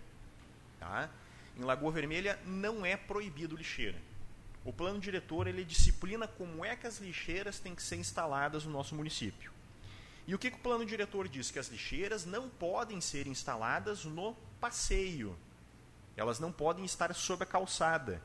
Tá? 0.79 1.09
Em 1.57 1.63
Lagoa 1.63 1.91
Vermelha 1.91 2.39
não 2.45 2.85
é 2.85 2.95
proibido 2.95 3.55
lixeira. 3.55 3.97
O 4.65 4.71
plano 4.71 4.99
diretor 4.99 5.47
ele 5.47 5.65
disciplina 5.65 6.27
como 6.27 6.63
é 6.63 6.75
que 6.75 6.87
as 6.87 6.99
lixeiras 6.99 7.59
têm 7.59 7.75
que 7.75 7.83
ser 7.83 7.97
instaladas 7.97 8.63
no 8.65 8.71
nosso 8.71 8.95
município. 8.95 9.51
E 10.25 10.33
o 10.33 10.39
que, 10.39 10.49
que 10.49 10.57
o 10.57 10.61
plano 10.61 10.85
diretor 10.85 11.27
diz? 11.27 11.51
Que 11.51 11.59
as 11.59 11.67
lixeiras 11.67 12.25
não 12.25 12.49
podem 12.49 13.01
ser 13.01 13.27
instaladas 13.27 14.05
no 14.05 14.33
passeio. 14.59 15.37
Elas 16.15 16.39
não 16.39 16.51
podem 16.51 16.85
estar 16.85 17.13
sob 17.13 17.43
a 17.43 17.45
calçada. 17.45 18.21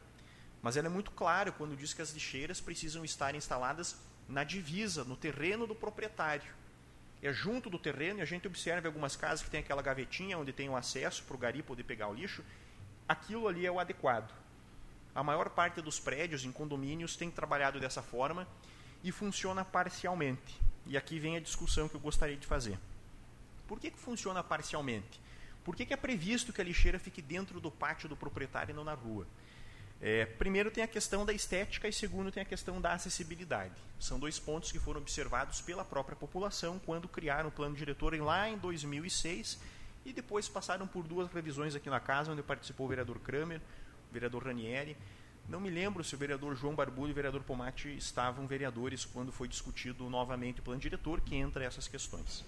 Mas 0.63 0.77
ele 0.77 0.87
é 0.87 0.91
muito 0.91 1.11
claro 1.11 1.53
quando 1.53 1.77
diz 1.77 1.93
que 1.93 2.03
as 2.03 2.13
lixeiras 2.13 2.61
precisam 2.61 3.05
estar 3.05 3.35
instaladas 3.35 3.97
na 4.29 4.45
divisa, 4.45 5.03
no 5.03 5.17
terreno 5.17 5.67
do 5.67 5.75
proprietário. 5.75 6.53
É 7.21 7.33
junto 7.33 7.69
do 7.69 7.79
terreno, 7.79 8.21
e 8.21 8.23
a 8.23 8.25
gente 8.25 8.47
observa 8.47 8.87
algumas 8.87 9.17
casas 9.17 9.45
que 9.45 9.51
tem 9.51 9.61
aquela 9.61 9.83
gavetinha 9.83 10.39
onde 10.39 10.53
tem 10.53 10.69
o 10.69 10.73
um 10.73 10.77
acesso 10.77 11.25
para 11.25 11.35
o 11.35 11.39
gari 11.39 11.65
poder 11.65 11.83
pegar 11.83 12.09
o 12.09 12.15
lixo. 12.15 12.45
Aquilo 13.09 13.49
ali 13.49 13.67
é 13.67 13.73
o 13.73 13.81
adequado. 13.81 14.33
A 15.19 15.23
maior 15.25 15.51
parte 15.51 15.83
dos 15.83 15.99
prédios 15.99 16.45
em 16.45 16.53
condomínios 16.53 17.17
tem 17.17 17.29
trabalhado 17.29 17.81
dessa 17.81 18.01
forma 18.01 18.47
e 19.03 19.11
funciona 19.11 19.65
parcialmente. 19.65 20.61
E 20.87 20.97
aqui 20.97 21.19
vem 21.19 21.37
a 21.37 21.41
discussão 21.41 21.89
que 21.89 21.97
eu 21.97 22.01
gostaria 22.01 22.37
de 22.37 22.47
fazer. 22.47 22.79
Por 23.67 23.81
que, 23.81 23.91
que 23.91 23.99
funciona 23.99 24.45
parcialmente? 24.45 25.21
Por 25.65 25.75
que, 25.75 25.85
que 25.85 25.93
é 25.93 25.97
previsto 25.97 26.53
que 26.53 26.61
a 26.61 26.65
lixeira 26.65 27.01
fique 27.01 27.21
dentro 27.21 27.61
do 27.61 27.69
pátio 27.69 28.09
do 28.09 28.17
proprietário 28.17 28.71
e 28.71 28.77
não 28.77 28.85
na 28.85 28.95
rua? 28.95 29.27
É, 30.01 30.25
primeiro 30.25 30.71
tem 30.71 30.85
a 30.85 30.87
questão 30.87 31.27
da 31.27 31.33
estética 31.33 31.89
e 31.89 31.93
segundo 31.93 32.31
tem 32.31 32.45
a 32.45 32.47
questão 32.47 32.81
da 32.81 32.93
acessibilidade. 32.93 33.75
São 33.99 34.21
dois 34.21 34.39
pontos 34.39 34.71
que 34.71 34.79
foram 34.79 35.01
observados 35.01 35.61
pela 35.61 35.85
própria 35.85 36.15
população 36.15 36.79
quando 36.87 37.09
criaram 37.09 37.49
o 37.49 37.53
plano 37.53 37.75
diretor 37.75 38.15
lá 38.15 38.49
em 38.49 38.57
2006 38.57 39.59
e 40.07 40.13
depois 40.13 40.49
passaram 40.49 40.87
por 40.87 41.03
duas 41.03 41.29
revisões 41.33 41.75
aqui 41.75 41.91
na 41.91 41.99
casa, 41.99 42.31
onde 42.31 42.43
participou 42.45 42.87
o 42.87 42.89
vereador 42.89 43.19
Kramer, 43.19 43.61
vereador 44.13 44.45
Ranieri. 44.45 44.97
Não 45.49 45.61
me 45.61 45.71
lembro 45.71 46.05
se 46.05 46.15
o 46.15 46.19
vereador 46.19 46.55
João 46.55 46.75
Barbulho 46.75 47.09
e 47.09 47.13
o 47.13 47.15
vereador 47.15 47.43
Pomati 47.43 47.97
estavam 47.97 48.47
vereadores 48.47 49.05
quando 49.05 49.33
foi 49.33 49.49
discutido 49.49 50.09
novamente 50.11 50.61
o 50.61 50.63
plano 50.63 50.81
diretor, 50.81 51.21
que 51.23 51.35
entra 51.35 51.65
essas 51.65 51.89
questões. 51.89 52.45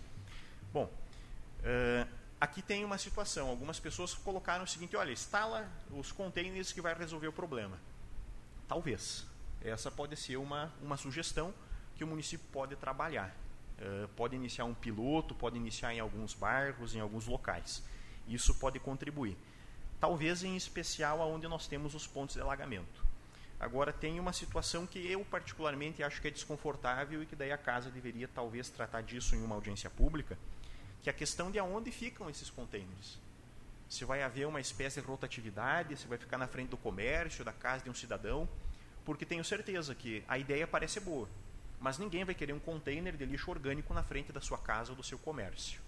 Bom, 0.70 0.84
uh, 0.84 2.08
aqui 2.38 2.60
tem 2.60 2.84
uma 2.84 2.98
situação. 2.98 3.48
Algumas 3.48 3.80
pessoas 3.80 4.12
colocaram 4.12 4.64
o 4.64 4.66
seguinte: 4.66 4.96
olha, 4.96 5.12
instala 5.12 5.66
os 5.90 6.12
containers 6.12 6.72
que 6.72 6.80
vai 6.82 6.94
resolver 6.94 7.28
o 7.28 7.32
problema. 7.32 7.78
Talvez. 8.68 9.26
Essa 9.62 9.90
pode 9.90 10.16
ser 10.16 10.36
uma, 10.38 10.72
uma 10.80 10.96
sugestão 10.96 11.52
que 11.94 12.02
o 12.02 12.06
município 12.06 12.46
pode 12.50 12.76
trabalhar. 12.76 13.34
Uh, 13.78 14.08
pode 14.08 14.36
iniciar 14.36 14.64
um 14.64 14.74
piloto, 14.74 15.34
pode 15.34 15.56
iniciar 15.56 15.94
em 15.94 16.00
alguns 16.00 16.34
bairros, 16.34 16.94
em 16.94 17.00
alguns 17.00 17.26
locais. 17.26 17.82
Isso 18.28 18.54
pode 18.54 18.78
contribuir. 18.78 19.36
Talvez 20.00 20.42
em 20.42 20.56
especial 20.56 21.20
aonde 21.20 21.46
nós 21.46 21.66
temos 21.66 21.94
os 21.94 22.06
pontos 22.06 22.34
de 22.34 22.40
alagamento. 22.40 23.04
Agora 23.60 23.92
tem 23.92 24.18
uma 24.18 24.32
situação 24.32 24.86
que 24.86 24.98
eu 24.98 25.22
particularmente 25.22 26.02
acho 26.02 26.22
que 26.22 26.28
é 26.28 26.30
desconfortável 26.30 27.22
e 27.22 27.26
que 27.26 27.36
daí 27.36 27.52
a 27.52 27.58
casa 27.58 27.90
deveria 27.90 28.26
talvez 28.26 28.70
tratar 28.70 29.02
disso 29.02 29.36
em 29.36 29.42
uma 29.42 29.54
audiência 29.54 29.90
pública, 29.90 30.38
que 31.02 31.10
é 31.10 31.12
a 31.12 31.14
questão 31.14 31.50
de 31.50 31.58
aonde 31.58 31.92
ficam 31.92 32.30
esses 32.30 32.48
containers. 32.48 33.18
Se 33.90 34.06
vai 34.06 34.22
haver 34.22 34.46
uma 34.46 34.60
espécie 34.60 35.02
de 35.02 35.06
rotatividade, 35.06 35.96
se 35.98 36.06
vai 36.06 36.16
ficar 36.16 36.38
na 36.38 36.46
frente 36.46 36.70
do 36.70 36.78
comércio, 36.78 37.44
da 37.44 37.52
casa 37.52 37.84
de 37.84 37.90
um 37.90 37.94
cidadão, 37.94 38.48
porque 39.04 39.26
tenho 39.26 39.44
certeza 39.44 39.94
que 39.94 40.24
a 40.26 40.38
ideia 40.38 40.66
parece 40.66 40.98
boa, 40.98 41.28
mas 41.78 41.98
ninguém 41.98 42.24
vai 42.24 42.34
querer 42.34 42.54
um 42.54 42.58
container 42.58 43.14
de 43.14 43.26
lixo 43.26 43.50
orgânico 43.50 43.92
na 43.92 44.02
frente 44.02 44.32
da 44.32 44.40
sua 44.40 44.56
casa 44.56 44.92
ou 44.92 44.96
do 44.96 45.02
seu 45.02 45.18
comércio. 45.18 45.82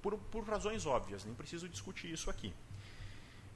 Por, 0.00 0.16
por 0.16 0.44
razões 0.44 0.86
óbvias, 0.86 1.24
nem 1.26 1.34
preciso 1.34 1.68
discutir 1.68 2.10
isso 2.10 2.30
aqui. 2.30 2.54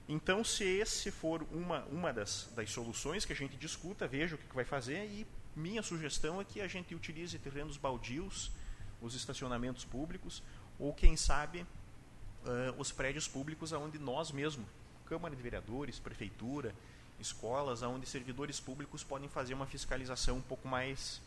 Então, 0.09 0.45
se 0.45 0.65
esse 0.65 1.11
for 1.11 1.47
uma, 1.51 1.85
uma 1.85 2.13
das, 2.13 2.51
das 2.55 2.71
soluções 2.71 3.25
que 3.25 3.33
a 3.33 3.37
gente 3.37 3.57
discuta, 3.57 4.07
veja 4.07 4.35
o 4.35 4.39
que, 4.39 4.55
vai 4.55 4.65
fazer 4.65 5.07
e 5.07 5.27
minha 5.57 5.83
sugestão 5.83 6.41
é 6.41 6.45
que 6.45 6.61
a 6.61 6.69
gente 6.69 6.95
utilize 6.95 7.39
terrenos 7.39 7.77
baldios, 7.79 8.51
os 9.01 9.15
estacionamentos 9.15 9.85
públicos, 9.85 10.43
ou 10.79 10.93
quem 10.93 11.17
sabe 11.17 11.63
uh, 11.63 11.67
os 12.79 12.93
prédios 12.93 13.27
públicos 13.27 13.73
aonde 13.73 13.99
nós 13.99 14.31
mesmos, 14.31 14.67
Câmara 15.07 15.35
de 15.35 15.43
Vereadores, 15.43 15.99
Prefeitura, 15.99 16.75
escolas, 17.19 17.83
aonde 17.83 18.07
servidores 18.07 18.61
públicos 18.61 19.03
podem 19.03 19.29
fazer 19.29 19.55
uma 19.55 19.67
fiscalização 19.67 20.37
um 20.37 20.43
pouco 20.43 20.69
mais 20.69 21.23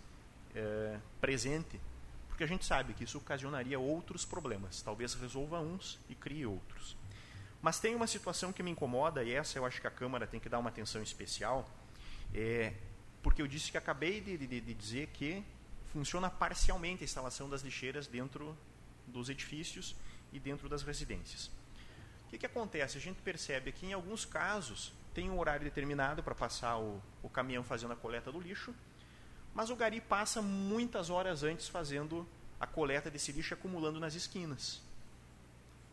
uh, 0.52 1.02
presente, 1.20 1.80
porque 2.28 2.44
a 2.44 2.48
gente 2.48 2.66
sabe 2.66 2.94
que 2.94 3.06
isso 3.06 3.18
ocasionaria 3.18 3.80
outros 3.80 4.24
problemas, 4.24 4.84
talvez 4.84 5.16
resolva 5.16 5.60
uns 5.60 6.00
e 6.10 6.14
crie 6.14 6.46
outros. 6.46 6.96
Mas 7.62 7.80
tem 7.80 7.96
uma 7.96 8.08
situação 8.08 8.54
que 8.54 8.62
me 8.62 8.72
incomoda, 8.72 9.24
e 9.24 9.34
essa 9.34 9.58
eu 9.58 9.66
acho 9.66 9.82
que 9.82 9.88
a 9.88 9.92
Câmara 9.92 10.28
tem 10.28 10.40
que 10.40 10.48
dar 10.48 10.60
uma 10.60 10.70
atenção 10.70 11.02
especial, 11.02 11.70
é, 12.34 12.74
porque 13.22 13.42
eu 13.42 13.48
disse 13.48 13.72
que 13.72 13.78
acabei 13.78 14.22
de, 14.22 14.38
de, 14.38 14.62
de 14.62 14.74
dizer 14.74 15.08
que 15.08 15.44
funciona 15.92 16.30
parcialmente 16.30 17.04
a 17.04 17.06
instalação 17.06 17.50
das 17.50 17.62
lixeiras 17.62 18.08
dentro 18.08 18.56
dos 19.08 19.30
edifícios 19.30 19.96
e 20.32 20.40
dentro 20.40 20.70
das 20.70 20.84
residências. 20.84 21.50
O 22.26 22.30
que, 22.30 22.38
que 22.38 22.46
acontece? 22.46 22.98
A 22.98 23.02
gente 23.02 23.22
percebe 23.22 23.72
que 23.72 23.86
em 23.86 23.94
alguns 23.94 24.26
casos 24.26 24.94
tem 25.14 25.30
um 25.30 25.40
horário 25.40 25.64
determinado 25.64 26.22
para 26.22 26.36
passar 26.36 26.78
o, 26.78 27.02
o 27.24 27.30
caminhão 27.30 27.64
fazendo 27.64 27.94
a 27.94 27.96
coleta 27.96 28.32
do 28.32 28.40
lixo, 28.40 28.76
mas 29.54 29.70
o 29.70 29.76
gari 29.76 30.00
passa 30.00 30.42
muitas 30.42 31.10
horas 31.10 31.42
antes 31.42 31.68
fazendo 31.68 32.28
a 32.60 32.68
coleta 32.68 33.10
desse 33.10 33.32
lixo 33.32 33.54
acumulando 33.54 34.00
nas 34.00 34.14
esquinas. 34.14 34.82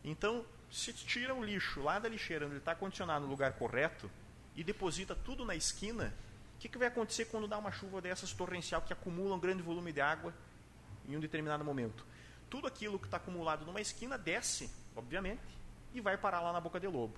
Então, 0.04 0.44
se 0.74 0.92
tira 0.92 1.34
o 1.34 1.44
lixo 1.44 1.82
lá 1.82 1.98
da 1.98 2.08
lixeira, 2.08 2.44
onde 2.44 2.54
ele 2.54 2.60
está 2.60 2.74
condicionado 2.74 3.24
no 3.24 3.30
lugar 3.30 3.52
correto, 3.54 4.10
e 4.56 4.64
deposita 4.64 5.14
tudo 5.14 5.44
na 5.44 5.54
esquina, 5.54 6.12
o 6.56 6.58
que, 6.58 6.68
que 6.68 6.78
vai 6.78 6.88
acontecer 6.88 7.26
quando 7.26 7.48
dá 7.48 7.58
uma 7.58 7.72
chuva 7.72 8.00
dessas 8.00 8.32
torrencial 8.32 8.82
que 8.82 8.92
acumula 8.92 9.34
um 9.34 9.40
grande 9.40 9.62
volume 9.62 9.92
de 9.92 10.00
água 10.00 10.34
em 11.08 11.16
um 11.16 11.20
determinado 11.20 11.64
momento? 11.64 12.04
tudo 12.54 12.68
aquilo 12.68 13.00
que 13.00 13.06
está 13.06 13.16
acumulado 13.16 13.66
numa 13.66 13.80
esquina 13.80 14.16
desce, 14.16 14.70
obviamente, 14.94 15.42
e 15.92 16.00
vai 16.00 16.16
parar 16.16 16.40
lá 16.40 16.52
na 16.52 16.60
boca 16.60 16.78
de 16.78 16.86
lobo. 16.86 17.16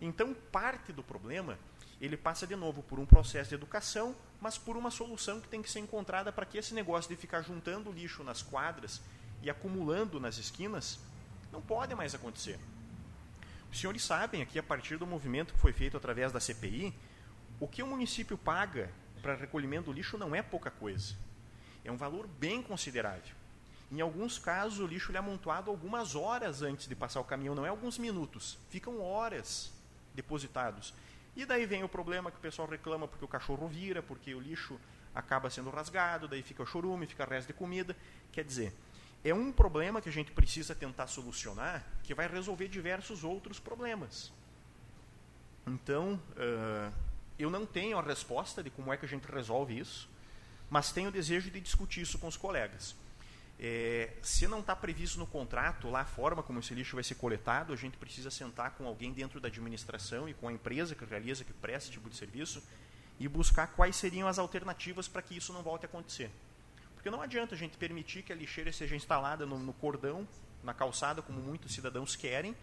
Então, 0.00 0.32
parte 0.52 0.92
do 0.92 1.02
problema, 1.02 1.58
ele 2.00 2.16
passa 2.16 2.46
de 2.46 2.54
novo 2.54 2.80
por 2.80 3.00
um 3.00 3.04
processo 3.04 3.48
de 3.48 3.56
educação, 3.56 4.14
mas 4.40 4.56
por 4.56 4.76
uma 4.76 4.92
solução 4.92 5.40
que 5.40 5.48
tem 5.48 5.60
que 5.60 5.68
ser 5.68 5.80
encontrada 5.80 6.32
para 6.32 6.46
que 6.46 6.56
esse 6.56 6.72
negócio 6.72 7.08
de 7.08 7.16
ficar 7.16 7.42
juntando 7.42 7.90
lixo 7.90 8.22
nas 8.22 8.42
quadras 8.42 9.00
e 9.42 9.50
acumulando 9.50 10.20
nas 10.20 10.38
esquinas 10.38 11.00
não 11.54 11.62
pode 11.62 11.94
mais 11.94 12.14
acontecer. 12.14 12.58
Os 13.70 13.78
senhores 13.78 14.02
sabem 14.02 14.42
aqui, 14.42 14.58
a 14.58 14.62
partir 14.62 14.98
do 14.98 15.06
movimento 15.06 15.54
que 15.54 15.60
foi 15.60 15.72
feito 15.72 15.96
através 15.96 16.32
da 16.32 16.40
CPI, 16.40 16.92
o 17.60 17.68
que 17.68 17.80
o 17.80 17.86
município 17.86 18.36
paga 18.36 18.90
para 19.22 19.36
recolhimento 19.36 19.86
do 19.86 19.92
lixo 19.92 20.18
não 20.18 20.34
é 20.34 20.42
pouca 20.42 20.68
coisa. 20.68 21.14
É 21.84 21.92
um 21.92 21.96
valor 21.96 22.26
bem 22.26 22.60
considerável. 22.60 23.34
Em 23.90 24.00
alguns 24.00 24.36
casos, 24.36 24.80
o 24.80 24.86
lixo 24.86 25.12
é 25.12 25.18
amontoado 25.18 25.70
algumas 25.70 26.16
horas 26.16 26.60
antes 26.60 26.88
de 26.88 26.96
passar 26.96 27.20
o 27.20 27.24
caminhão, 27.24 27.54
não 27.54 27.64
é 27.64 27.68
alguns 27.68 27.98
minutos, 27.98 28.58
ficam 28.68 29.00
horas 29.00 29.72
depositados. 30.12 30.92
E 31.36 31.46
daí 31.46 31.66
vem 31.66 31.84
o 31.84 31.88
problema 31.88 32.32
que 32.32 32.38
o 32.38 32.40
pessoal 32.40 32.66
reclama 32.66 33.06
porque 33.06 33.24
o 33.24 33.28
cachorro 33.28 33.68
vira, 33.68 34.02
porque 34.02 34.34
o 34.34 34.40
lixo 34.40 34.80
acaba 35.14 35.48
sendo 35.50 35.70
rasgado, 35.70 36.26
daí 36.26 36.42
fica 36.42 36.64
o 36.64 36.66
chorume, 36.66 37.06
fica 37.06 37.24
resto 37.24 37.48
de 37.48 37.52
comida. 37.52 37.96
Quer 38.32 38.44
dizer, 38.44 38.74
é 39.24 39.32
um 39.32 39.50
problema 39.50 40.02
que 40.02 40.08
a 40.08 40.12
gente 40.12 40.30
precisa 40.30 40.74
tentar 40.74 41.06
solucionar 41.06 41.82
que 42.02 42.14
vai 42.14 42.28
resolver 42.28 42.68
diversos 42.68 43.24
outros 43.24 43.58
problemas. 43.58 44.30
Então, 45.66 46.20
uh, 46.36 46.92
eu 47.38 47.50
não 47.50 47.64
tenho 47.64 47.98
a 47.98 48.02
resposta 48.02 48.62
de 48.62 48.68
como 48.68 48.92
é 48.92 48.98
que 48.98 49.06
a 49.06 49.08
gente 49.08 49.26
resolve 49.26 49.78
isso, 49.78 50.08
mas 50.68 50.92
tenho 50.92 51.08
o 51.08 51.12
desejo 51.12 51.50
de 51.50 51.58
discutir 51.58 52.02
isso 52.02 52.18
com 52.18 52.28
os 52.28 52.36
colegas. 52.36 52.94
É, 53.58 54.12
se 54.20 54.46
não 54.46 54.60
está 54.60 54.74
previsto 54.74 55.18
no 55.18 55.26
contrato 55.26 55.88
lá 55.88 56.00
a 56.00 56.04
forma 56.04 56.42
como 56.42 56.58
esse 56.58 56.74
lixo 56.74 56.96
vai 56.96 57.04
ser 57.04 57.14
coletado, 57.14 57.72
a 57.72 57.76
gente 57.76 57.96
precisa 57.96 58.30
sentar 58.30 58.72
com 58.72 58.86
alguém 58.86 59.12
dentro 59.12 59.40
da 59.40 59.48
administração 59.48 60.28
e 60.28 60.34
com 60.34 60.48
a 60.48 60.52
empresa 60.52 60.94
que 60.94 61.04
realiza, 61.04 61.44
que 61.44 61.52
presta 61.52 61.88
esse 61.88 61.92
tipo 61.92 62.10
de 62.10 62.16
serviço, 62.16 62.62
e 63.18 63.28
buscar 63.28 63.68
quais 63.68 63.96
seriam 63.96 64.28
as 64.28 64.38
alternativas 64.38 65.06
para 65.08 65.22
que 65.22 65.36
isso 65.36 65.52
não 65.52 65.62
volte 65.62 65.86
a 65.86 65.88
acontecer. 65.88 66.30
Porque 67.04 67.14
não 67.14 67.22
adianta 67.22 67.54
a 67.54 67.58
gente 67.58 67.76
permitir 67.76 68.22
que 68.22 68.32
a 68.32 68.34
lixeira 68.34 68.72
seja 68.72 68.96
instalada 68.96 69.44
no, 69.44 69.58
no 69.58 69.74
cordão, 69.74 70.26
na 70.62 70.72
calçada, 70.72 71.20
como 71.20 71.38
muitos 71.38 71.74
cidadãos 71.74 72.16
querem, 72.16 72.56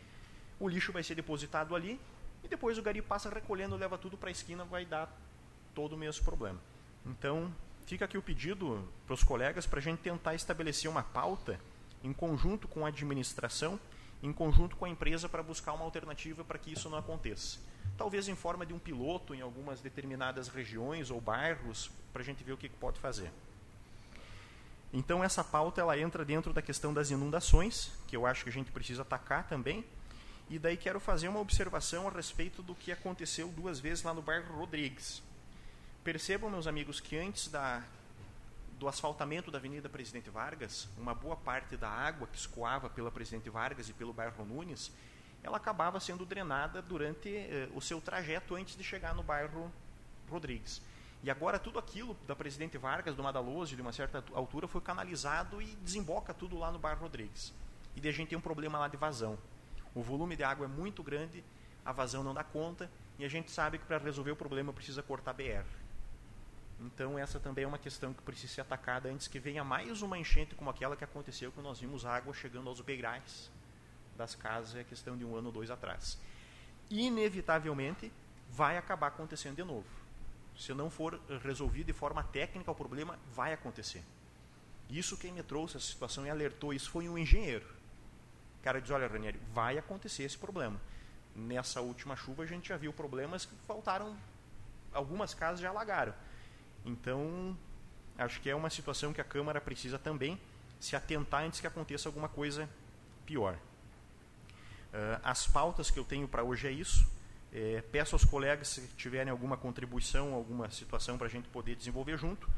o 0.60 0.68
lixo 0.68 0.92
vai 0.92 1.04
ser 1.04 1.14
depositado 1.14 1.76
ali, 1.76 2.02
e 2.44 2.48
depois 2.48 2.76
o 2.80 2.82
gari 2.82 3.04
passa 3.04 3.30
recolhendo, 3.30 3.76
leva 3.76 4.00
tudo 4.00 4.18
para 4.18 4.30
a 4.30 4.32
esquina, 4.32 4.66
vai 4.66 4.84
dar 4.84 5.16
todo 5.76 5.94
o 5.94 5.98
mesmo 5.98 6.26
problema. 6.26 6.60
Então, 7.06 7.54
fica 7.86 8.06
aqui 8.06 8.18
o 8.18 8.22
pedido 8.24 8.84
para 9.06 9.14
os 9.14 9.24
colegas 9.24 9.68
para 9.68 9.78
a 9.78 9.82
gente 9.84 10.00
tentar 10.00 10.34
estabelecer 10.34 10.90
uma 10.90 11.04
pauta 11.04 11.62
em 12.04 12.12
conjunto 12.12 12.68
com 12.68 12.84
a 12.84 12.88
administração, 12.88 13.80
em 14.24 14.34
conjunto 14.34 14.76
com 14.76 14.86
a 14.86 14.90
empresa 14.90 15.30
para 15.30 15.44
buscar 15.44 15.74
uma 15.74 15.86
alternativa 15.86 16.44
para 16.44 16.58
que 16.58 16.74
isso 16.74 16.90
não 16.90 16.98
aconteça. 16.98 17.60
Talvez 17.96 18.28
em 18.28 18.36
forma 18.36 18.66
de 18.66 18.74
um 18.74 18.80
piloto 18.80 19.36
em 19.36 19.42
algumas 19.42 19.82
determinadas 19.82 20.48
regiões 20.48 21.12
ou 21.12 21.22
bairros, 21.22 21.92
para 22.12 22.24
a 22.24 22.26
gente 22.26 22.44
ver 22.44 22.54
o 22.54 22.58
que 22.58 22.68
pode 22.70 23.00
fazer. 23.00 23.32
Então 24.94 25.24
essa 25.24 25.44
pauta 25.44 25.80
ela 25.80 25.98
entra 25.98 26.26
dentro 26.26 26.52
da 26.52 26.62
questão 26.62 26.94
das 26.94 27.12
inundações, 27.12 27.92
que 28.08 28.16
eu 28.16 28.26
acho 28.26 28.44
que 28.44 28.50
a 28.50 28.54
gente 28.54 28.72
precisa 28.72 29.04
atacar 29.04 29.48
também, 29.48 29.86
E 30.50 30.60
daí 30.60 30.76
quero 30.76 31.00
fazer 31.00 31.30
uma 31.30 31.40
observação 31.40 32.10
a 32.10 32.12
respeito 32.12 32.62
do 32.62 32.76
que 32.76 32.92
aconteceu 32.92 33.48
duas 33.48 33.80
vezes 33.80 34.04
lá 34.04 34.14
no 34.14 34.22
bairro 34.22 34.54
Rodrigues. 34.54 35.24
Percebam, 36.04 36.50
meus 36.50 36.68
amigos, 36.68 37.00
que 37.00 37.16
antes 37.16 37.48
da, 37.48 37.82
do 38.78 38.86
asfaltamento 38.86 39.50
da 39.50 39.60
Avenida 39.60 39.88
Presidente 39.88 40.30
Vargas, 40.30 40.90
uma 40.98 41.16
boa 41.16 41.38
parte 41.38 41.78
da 41.78 41.88
água 41.88 42.28
que 42.28 42.38
escoava 42.38 42.90
pela 42.90 43.10
Presidente 43.10 43.50
Vargas 43.50 43.88
e 43.88 43.94
pelo 43.94 44.12
bairro 44.12 44.44
Nunes, 44.44 44.92
ela 45.42 45.56
acabava 45.56 46.02
sendo 46.02 46.26
drenada 46.26 46.82
durante 46.82 47.30
eh, 47.30 47.70
o 47.74 47.80
seu 47.80 48.02
trajeto 48.02 48.54
antes 48.56 48.76
de 48.76 48.84
chegar 48.84 49.16
no 49.16 49.24
bairro 49.24 49.72
Rodrigues. 50.30 50.82
E 51.24 51.30
agora 51.30 51.60
tudo 51.60 51.78
aquilo 51.78 52.16
da 52.28 52.36
Presidente 52.36 52.78
Vargas, 52.78 53.16
do 53.16 53.22
Madaloso, 53.22 53.76
de 53.76 53.82
uma 53.82 53.94
certa 53.94 54.24
altura, 54.34 54.68
foi 54.68 54.82
canalizado 54.82 55.62
e 55.62 55.76
desemboca 55.76 56.34
tudo 56.34 56.58
lá 56.58 56.72
no 56.72 56.80
bairro 56.80 57.02
Rodrigues. 57.02 57.54
E 57.96 58.08
a 58.08 58.12
gente 58.12 58.30
tem 58.30 58.38
um 58.38 58.42
problema 58.42 58.80
lá 58.80 58.88
de 58.88 58.98
vazão. 58.98 59.38
O 59.94 60.02
volume 60.02 60.36
de 60.36 60.44
água 60.44 60.66
é 60.66 60.68
muito 60.68 61.04
grande, 61.04 61.44
a 61.86 61.92
vazão 61.92 62.24
não 62.24 62.34
dá 62.34 62.44
conta, 62.44 62.90
e 63.20 63.26
a 63.26 63.28
gente 63.28 63.52
sabe 63.52 63.78
que 63.78 63.86
para 63.86 63.98
resolver 64.00 64.32
o 64.32 64.36
problema 64.36 64.74
precisa 64.74 65.04
cortar 65.04 65.34
BR. 65.34 65.66
Então 66.80 67.20
essa 67.20 67.40
também 67.40 67.66
é 67.66 67.68
uma 67.68 67.78
questão 67.78 68.12
que 68.14 68.22
precisa 68.24 68.54
ser 68.54 68.62
atacada 68.62 69.10
antes 69.10 69.28
que 69.28 69.40
venha 69.40 69.64
mais 69.64 70.02
uma 70.02 70.18
enchente 70.18 70.56
como 70.56 70.72
aquela 70.72 70.96
que 70.96 71.04
aconteceu, 71.04 71.52
que 71.52 71.62
nós 71.62 71.80
vimos 71.80 72.06
água 72.06 72.34
chegando 72.34 72.68
aos 72.68 72.82
beirais 72.82 73.52
das 74.18 74.34
casas, 74.34 74.76
é 74.76 74.84
questão 74.84 75.16
de 75.16 75.24
um 75.24 75.36
ano 75.36 75.48
ou 75.48 75.54
dois 75.54 75.70
atrás. 75.70 76.18
Inevitavelmente 76.90 78.12
vai 78.50 78.78
acabar 78.78 79.08
acontecendo 79.08 79.58
de 79.58 79.64
novo. 79.64 80.01
Se 80.58 80.74
não 80.74 80.90
for 80.90 81.20
resolvido 81.44 81.88
de 81.88 81.94
forma 81.94 82.24
técnica 82.24 82.72
o 82.72 82.76
problema, 82.76 83.18
vai 83.34 83.54
acontecer. 83.54 84.04
Isso 84.90 85.18
quem 85.18 85.32
me 85.32 85.42
trouxe 85.42 85.78
essa 85.78 85.88
situação 85.88 86.26
e 86.26 86.30
alertou 86.30 86.74
isso 86.74 86.90
foi 86.90 87.08
um 87.08 87.18
engenheiro 87.18 87.66
o 88.62 88.64
cara 88.64 88.80
diz, 88.80 88.92
olha, 88.92 89.08
Ranieri, 89.08 89.40
vai 89.52 89.80
acontecer 89.80 90.22
esse 90.22 90.38
problema. 90.38 90.80
Nessa 91.36 91.82
última 91.82 92.16
chuva 92.16 92.44
a 92.44 92.46
gente 92.46 92.70
já 92.70 92.78
viu 92.78 92.94
problemas 92.94 93.44
que 93.44 93.56
faltaram, 93.66 94.16
algumas 94.94 95.34
casas 95.34 95.60
já 95.60 95.70
alagaram. 95.70 96.14
Então, 96.86 97.58
acho 98.20 98.40
que 98.40 98.52
é 98.52 98.56
uma 98.56 98.70
situação 98.70 99.14
que 99.14 99.20
a 99.20 99.24
Câmara 99.24 99.60
precisa 99.60 99.98
também 99.98 100.40
se 100.80 100.96
atentar 100.96 101.42
antes 101.42 101.60
que 101.60 101.66
aconteça 101.66 102.08
alguma 102.08 102.30
coisa 102.30 102.70
pior. 103.26 103.56
Uh, 103.56 105.20
as 105.24 105.48
pautas 105.48 105.90
que 105.90 105.98
eu 105.98 106.04
tenho 106.04 106.28
para 106.28 106.44
hoje 106.44 106.68
é 106.68 106.72
isso. 106.72 107.04
É, 107.54 107.84
peço 107.92 108.16
aos 108.16 108.24
colegas 108.24 108.70
se 108.70 108.82
tiverem 108.96 109.30
alguma 109.30 109.58
contribuição, 109.58 110.34
alguma 110.34 110.70
situação 110.72 111.18
para 111.18 111.28
a 111.28 111.30
gente 111.30 111.50
poder 111.50 111.76
desenvolver 111.76 112.18
junto. 112.18 112.50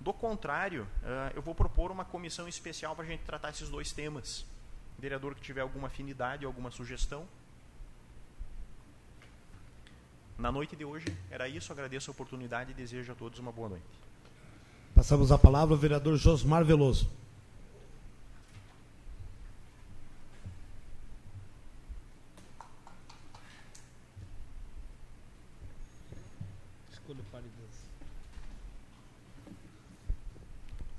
Do 0.00 0.12
contrário, 0.12 0.84
uh, 1.02 1.32
eu 1.34 1.42
vou 1.42 1.54
propor 1.54 1.90
uma 1.90 2.04
comissão 2.04 2.48
especial 2.48 2.96
para 2.96 3.04
a 3.04 3.08
gente 3.08 3.20
tratar 3.20 3.50
esses 3.50 3.68
dois 3.68 3.92
temas. 3.92 4.44
Vereador 4.98 5.34
que 5.34 5.40
tiver 5.40 5.60
alguma 5.60 5.88
afinidade, 5.88 6.44
alguma 6.44 6.70
sugestão. 6.70 7.28
Na 10.38 10.50
noite 10.50 10.74
de 10.74 10.84
hoje 10.84 11.06
era 11.30 11.46
isso. 11.48 11.70
Agradeço 11.70 12.10
a 12.10 12.12
oportunidade 12.12 12.70
e 12.70 12.74
desejo 12.74 13.12
a 13.12 13.14
todos 13.14 13.38
uma 13.38 13.52
boa 13.52 13.68
noite. 13.68 13.84
Passamos 14.94 15.30
a 15.30 15.38
palavra 15.38 15.74
ao 15.74 15.78
vereador 15.78 16.16
Josmar 16.16 16.64
Veloso. 16.64 17.10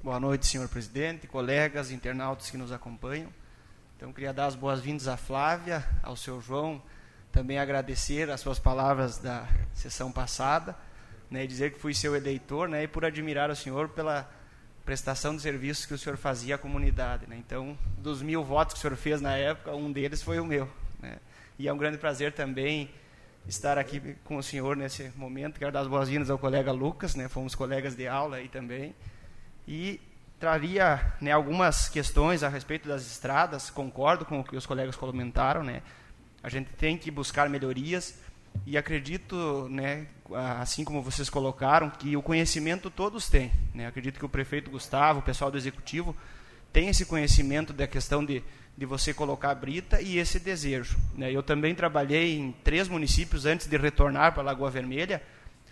Boa 0.03 0.19
noite, 0.19 0.47
senhor 0.47 0.67
presidente, 0.67 1.27
colegas, 1.27 1.91
internautas 1.91 2.49
que 2.49 2.57
nos 2.57 2.71
acompanham. 2.71 3.31
Então, 3.95 4.11
queria 4.11 4.33
dar 4.33 4.47
as 4.47 4.55
boas-vindas 4.55 5.07
à 5.07 5.15
Flávia, 5.15 5.87
ao 6.01 6.15
seu 6.15 6.41
João, 6.41 6.81
também 7.31 7.59
agradecer 7.59 8.27
as 8.31 8.41
suas 8.41 8.57
palavras 8.57 9.19
da 9.19 9.47
sessão 9.75 10.11
passada, 10.11 10.75
né, 11.29 11.45
dizer 11.45 11.71
que 11.71 11.79
fui 11.79 11.93
seu 11.93 12.15
eleitor, 12.15 12.67
né, 12.67 12.85
e 12.85 12.87
por 12.87 13.05
admirar 13.05 13.51
o 13.51 13.55
senhor 13.55 13.89
pela 13.89 14.27
prestação 14.83 15.35
de 15.35 15.43
serviços 15.43 15.85
que 15.85 15.93
o 15.93 15.99
senhor 15.99 16.17
fazia 16.17 16.55
à 16.55 16.57
comunidade. 16.57 17.27
Né. 17.27 17.35
Então, 17.37 17.77
dos 17.99 18.23
mil 18.23 18.43
votos 18.43 18.73
que 18.73 18.79
o 18.79 18.81
senhor 18.81 18.97
fez 18.97 19.21
na 19.21 19.37
época, 19.37 19.75
um 19.75 19.91
deles 19.91 20.23
foi 20.23 20.39
o 20.39 20.45
meu. 20.45 20.67
Né. 20.99 21.19
E 21.59 21.67
é 21.67 21.73
um 21.73 21.77
grande 21.77 21.99
prazer 21.99 22.33
também 22.33 22.89
estar 23.47 23.77
aqui 23.77 24.15
com 24.23 24.37
o 24.37 24.41
senhor 24.41 24.75
nesse 24.75 25.11
momento. 25.15 25.59
Quero 25.59 25.71
dar 25.71 25.81
as 25.81 25.87
boas-vindas 25.87 26.31
ao 26.31 26.39
colega 26.39 26.71
Lucas, 26.71 27.13
né, 27.13 27.27
fomos 27.27 27.53
colegas 27.53 27.93
de 27.93 28.07
aula 28.07 28.37
aí 28.37 28.49
também. 28.49 28.95
E 29.67 29.99
traria 30.39 31.13
né, 31.21 31.31
algumas 31.31 31.87
questões 31.87 32.43
a 32.43 32.49
respeito 32.49 32.87
das 32.87 33.05
estradas, 33.05 33.69
concordo 33.69 34.25
com 34.25 34.39
o 34.39 34.43
que 34.43 34.55
os 34.55 34.65
colegas 34.65 34.95
comentaram, 34.95 35.63
né? 35.63 35.81
A 36.43 36.49
gente 36.49 36.69
tem 36.73 36.97
que 36.97 37.11
buscar 37.11 37.47
melhorias 37.47 38.19
e 38.65 38.77
acredito, 38.77 39.67
né, 39.69 40.07
assim 40.59 40.83
como 40.83 41.01
vocês 41.01 41.29
colocaram, 41.29 41.89
que 41.89 42.15
o 42.15 42.21
conhecimento 42.21 42.89
todos 42.89 43.29
têm. 43.29 43.51
Né? 43.73 43.87
Acredito 43.87 44.19
que 44.19 44.25
o 44.25 44.29
prefeito 44.29 44.71
Gustavo, 44.71 45.19
o 45.19 45.23
pessoal 45.23 45.51
do 45.51 45.57
executivo, 45.57 46.15
tem 46.71 46.87
esse 46.87 47.05
conhecimento 47.05 47.73
da 47.73 47.87
questão 47.87 48.23
de, 48.23 48.43
de 48.77 48.85
você 48.85 49.13
colocar 49.13 49.51
a 49.51 49.55
brita 49.55 50.01
e 50.01 50.17
esse 50.17 50.39
desejo. 50.39 50.97
Né? 51.15 51.31
Eu 51.31 51.43
também 51.43 51.75
trabalhei 51.75 52.37
em 52.37 52.51
três 52.63 52.87
municípios 52.87 53.45
antes 53.45 53.67
de 53.67 53.77
retornar 53.77 54.33
para 54.33 54.41
a 54.41 54.45
Lagoa 54.45 54.69
Vermelha. 54.69 55.21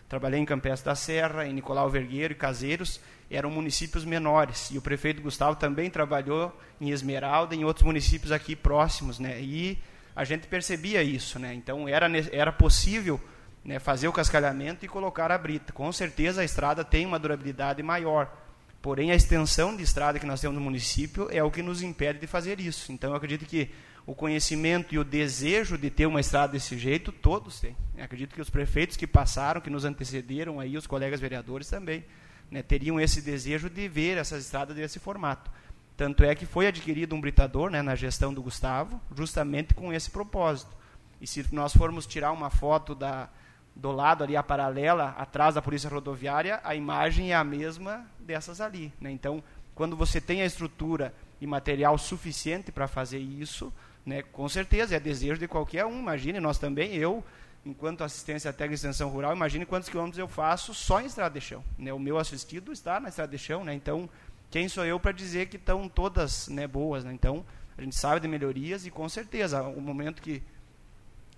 Trabalhei 0.09 0.39
em 0.39 0.45
Campestre 0.45 0.85
da 0.85 0.95
Serra, 0.95 1.45
em 1.45 1.53
Nicolau 1.53 1.87
Vergueiro 1.87 2.33
e 2.33 2.35
Caseiros, 2.35 2.99
eram 3.29 3.51
municípios 3.51 4.03
menores. 4.03 4.69
E 4.71 4.77
o 4.77 4.81
prefeito 4.81 5.21
Gustavo 5.21 5.55
também 5.55 5.87
trabalhou 5.87 6.51
em 6.81 6.89
Esmeralda 6.89 7.53
em 7.53 7.63
outros 7.63 7.85
municípios 7.85 8.31
aqui 8.31 8.55
próximos, 8.55 9.19
né? 9.19 9.39
E 9.39 9.77
a 10.15 10.23
gente 10.23 10.47
percebia 10.47 11.03
isso, 11.03 11.37
né? 11.37 11.53
Então 11.53 11.87
era 11.87 12.07
era 12.31 12.51
possível 12.51 13.21
né, 13.63 13.77
fazer 13.77 14.07
o 14.07 14.11
cascalhamento 14.11 14.83
e 14.83 14.87
colocar 14.87 15.31
a 15.31 15.37
brita. 15.37 15.71
Com 15.71 15.91
certeza 15.91 16.41
a 16.41 16.43
estrada 16.43 16.83
tem 16.83 17.05
uma 17.05 17.19
durabilidade 17.19 17.83
maior. 17.83 18.35
Porém, 18.81 19.11
a 19.11 19.15
extensão 19.15 19.75
de 19.75 19.83
estrada 19.83 20.17
que 20.17 20.25
nós 20.25 20.39
temos 20.39 20.57
no 20.57 20.63
município 20.63 21.27
é 21.31 21.43
o 21.43 21.51
que 21.51 21.61
nos 21.61 21.81
impede 21.81 22.19
de 22.19 22.27
fazer 22.27 22.59
isso. 22.59 22.91
Então, 22.91 23.11
eu 23.11 23.15
acredito 23.15 23.45
que 23.45 23.69
o 24.05 24.15
conhecimento 24.15 24.93
e 24.93 24.99
o 24.99 25.03
desejo 25.03 25.77
de 25.77 25.89
ter 25.89 26.05
uma 26.05 26.19
estrada 26.19 26.53
desse 26.53 26.77
jeito, 26.77 27.11
todos 27.11 27.59
têm. 27.59 27.75
Eu 27.95 28.03
acredito 28.03 28.33
que 28.33 28.41
os 28.41 28.49
prefeitos 28.49 28.97
que 28.97 29.05
passaram, 29.05 29.61
que 29.61 29.69
nos 29.69 29.85
antecederam, 29.85 30.59
aí, 30.59 30.77
os 30.77 30.87
colegas 30.87 31.19
vereadores 31.19 31.69
também 31.69 32.03
né, 32.49 32.61
teriam 32.63 32.99
esse 32.99 33.21
desejo 33.21 33.69
de 33.69 33.87
ver 33.87 34.17
essas 34.17 34.43
estradas 34.43 34.75
desse 34.75 34.99
formato. 34.99 35.51
Tanto 35.95 36.23
é 36.23 36.33
que 36.33 36.45
foi 36.45 36.65
adquirido 36.65 37.13
um 37.13 37.21
britador 37.21 37.69
né, 37.69 37.81
na 37.81 37.93
gestão 37.93 38.33
do 38.33 38.41
Gustavo, 38.41 38.99
justamente 39.15 39.73
com 39.73 39.91
esse 39.91 40.09
propósito. 40.09 40.71
E 41.19 41.27
se 41.27 41.45
nós 41.53 41.75
formos 41.75 42.07
tirar 42.07 42.31
uma 42.31 42.49
foto 42.49 42.95
da, 42.95 43.29
do 43.75 43.91
lado 43.91 44.23
ali, 44.23 44.35
a 44.35 44.41
paralela, 44.41 45.13
atrás 45.17 45.55
da 45.55 45.61
polícia 45.61 45.89
rodoviária, 45.89 46.61
a 46.63 46.73
imagem 46.73 47.31
é 47.31 47.35
a 47.35 47.43
mesma 47.43 48.05
dessas 48.19 48.61
ali. 48.61 48.93
Né? 48.99 49.11
Então, 49.11 49.43
quando 49.75 49.95
você 49.95 50.21
tem 50.21 50.41
a 50.41 50.45
estrutura 50.45 51.13
e 51.41 51.47
material 51.47 51.97
suficiente 51.97 52.71
para 52.71 52.87
fazer 52.87 53.19
isso, 53.19 53.73
né, 54.05 54.21
com 54.21 54.47
certeza 54.47 54.95
é 54.95 54.99
desejo 54.99 55.39
de 55.39 55.47
qualquer 55.47 55.85
um. 55.85 55.99
Imagine, 55.99 56.39
nós 56.39 56.57
também, 56.57 56.95
eu 56.95 57.23
enquanto 57.65 58.03
assistência 58.03 58.51
técnica 58.53 58.69
de 58.69 58.75
extensão 58.75 59.09
rural, 59.09 59.35
imagine 59.35 59.65
quantos 59.65 59.89
quilômetros 59.89 60.17
eu 60.17 60.27
faço 60.27 60.73
só 60.73 61.01
em 61.01 61.05
estrada 61.05 61.37
de 61.37 61.45
chão. 61.45 61.63
Né? 61.77 61.91
O 61.93 61.99
meu 61.99 62.17
assistido 62.17 62.71
está 62.71 62.99
na 62.99 63.09
estrada 63.09 63.31
de 63.31 63.37
chão, 63.37 63.63
né? 63.63 63.73
então 63.73 64.09
quem 64.49 64.67
sou 64.67 64.85
eu 64.85 64.99
para 64.99 65.11
dizer 65.11 65.47
que 65.47 65.57
estão 65.57 65.87
todas 65.87 66.47
né, 66.47 66.65
boas? 66.67 67.03
Né? 67.03 67.13
Então 67.13 67.45
a 67.77 67.81
gente 67.81 67.95
sabe 67.95 68.21
de 68.21 68.27
melhorias 68.27 68.85
e 68.85 68.91
com 68.91 69.07
certeza, 69.07 69.61
o 69.61 69.81
momento 69.81 70.21
que 70.21 70.41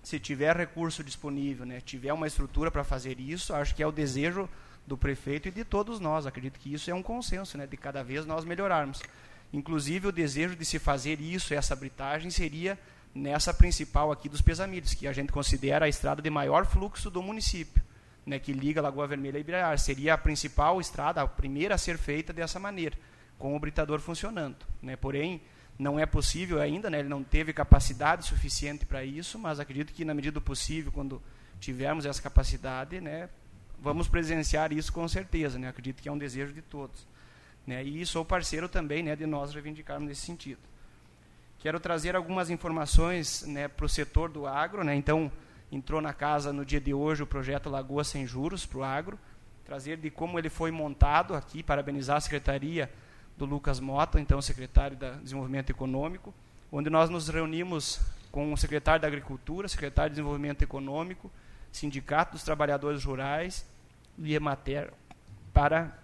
se 0.01 0.19
tiver 0.19 0.55
recurso 0.55 1.03
disponível, 1.03 1.65
né, 1.65 1.79
tiver 1.79 2.11
uma 2.11 2.25
estrutura 2.25 2.71
para 2.71 2.83
fazer 2.83 3.19
isso, 3.19 3.53
acho 3.53 3.75
que 3.75 3.83
é 3.83 3.87
o 3.87 3.91
desejo 3.91 4.49
do 4.87 4.97
prefeito 4.97 5.47
e 5.47 5.51
de 5.51 5.63
todos 5.63 5.99
nós. 5.99 6.25
Acredito 6.25 6.59
que 6.59 6.73
isso 6.73 6.89
é 6.89 6.93
um 6.93 7.03
consenso, 7.03 7.55
né, 7.55 7.67
de 7.67 7.77
cada 7.77 8.03
vez 8.03 8.25
nós 8.25 8.43
melhorarmos. 8.43 8.99
Inclusive 9.53 10.07
o 10.07 10.11
desejo 10.11 10.55
de 10.55 10.63
se 10.63 10.79
fazer 10.79 11.19
isso, 11.19 11.53
essa 11.53 11.75
britagem, 11.75 12.29
seria 12.29 12.79
nessa 13.13 13.53
principal 13.53 14.11
aqui 14.11 14.29
dos 14.29 14.41
Pesamilhos, 14.41 14.93
que 14.93 15.07
a 15.07 15.13
gente 15.13 15.31
considera 15.31 15.85
a 15.85 15.89
estrada 15.89 16.21
de 16.21 16.29
maior 16.29 16.65
fluxo 16.65 17.09
do 17.09 17.21
município, 17.21 17.83
né, 18.25 18.39
que 18.39 18.53
liga 18.53 18.81
Lagoa 18.81 19.07
Vermelha 19.07 19.37
e 19.37 19.41
Ibiraiar. 19.41 19.77
Seria 19.77 20.13
a 20.13 20.17
principal 20.17 20.79
estrada, 20.79 21.21
a 21.21 21.27
primeira 21.27 21.75
a 21.75 21.77
ser 21.77 21.97
feita 21.97 22.31
dessa 22.31 22.59
maneira, 22.59 22.97
com 23.37 23.55
o 23.55 23.59
britador 23.59 23.99
funcionando. 23.99 24.65
Né. 24.81 24.95
Porém, 24.95 25.41
não 25.77 25.99
é 25.99 26.05
possível 26.05 26.61
ainda, 26.61 26.89
né, 26.89 26.99
ele 26.99 27.09
não 27.09 27.23
teve 27.23 27.51
capacidade 27.51 28.25
suficiente 28.25 28.85
para 28.85 29.03
isso, 29.03 29.37
mas 29.37 29.59
acredito 29.59 29.91
que 29.91 30.05
na 30.05 30.13
medida 30.13 30.35
do 30.35 30.41
possível, 30.41 30.91
quando 30.91 31.21
tivermos 31.59 32.05
essa 32.05 32.21
capacidade, 32.21 33.01
né, 33.01 33.29
vamos 33.79 34.07
presenciar 34.07 34.71
isso 34.71 34.93
com 34.93 35.05
certeza. 35.07 35.59
Né, 35.59 35.67
acredito 35.67 36.01
que 36.01 36.07
é 36.07 36.11
um 36.11 36.17
desejo 36.17 36.53
de 36.53 36.61
todos. 36.61 37.05
Né, 37.65 37.83
e 37.83 38.05
sou 38.05 38.25
parceiro 38.25 38.67
também 38.67 39.03
né, 39.03 39.15
de 39.15 39.25
nós 39.25 39.53
reivindicarmos 39.53 40.07
nesse 40.07 40.21
sentido. 40.21 40.59
Quero 41.59 41.79
trazer 41.79 42.15
algumas 42.15 42.49
informações 42.49 43.43
né, 43.43 43.67
para 43.67 43.85
o 43.85 43.89
setor 43.89 44.29
do 44.29 44.47
agro. 44.47 44.83
Né? 44.83 44.95
Então, 44.95 45.31
entrou 45.71 46.01
na 46.01 46.11
casa 46.11 46.51
no 46.51 46.65
dia 46.65 46.81
de 46.81 46.91
hoje 46.91 47.21
o 47.21 47.27
projeto 47.27 47.69
Lagoa 47.69 48.03
Sem 48.03 48.25
Juros 48.25 48.65
para 48.65 48.79
o 48.79 48.83
agro. 48.83 49.19
Trazer 49.63 49.97
de 49.97 50.09
como 50.09 50.39
ele 50.39 50.49
foi 50.49 50.71
montado 50.71 51.35
aqui, 51.35 51.61
parabenizar 51.61 52.17
a 52.17 52.21
secretaria 52.21 52.91
do 53.37 53.45
Lucas 53.45 53.79
Mota, 53.79 54.19
então 54.19 54.41
secretário 54.41 54.97
de 54.97 55.11
Desenvolvimento 55.21 55.69
Econômico, 55.69 56.33
onde 56.71 56.89
nós 56.89 57.09
nos 57.09 57.29
reunimos 57.29 57.99
com 58.31 58.51
o 58.51 58.57
secretário 58.57 59.01
da 59.01 59.07
Agricultura, 59.07 59.67
secretário 59.67 60.09
de 60.09 60.15
Desenvolvimento 60.15 60.63
Econômico, 60.63 61.31
Sindicato 61.71 62.33
dos 62.33 62.43
Trabalhadores 62.43 63.03
Rurais 63.03 63.65
e 64.17 64.33
Emater, 64.33 64.91
para 65.53 65.97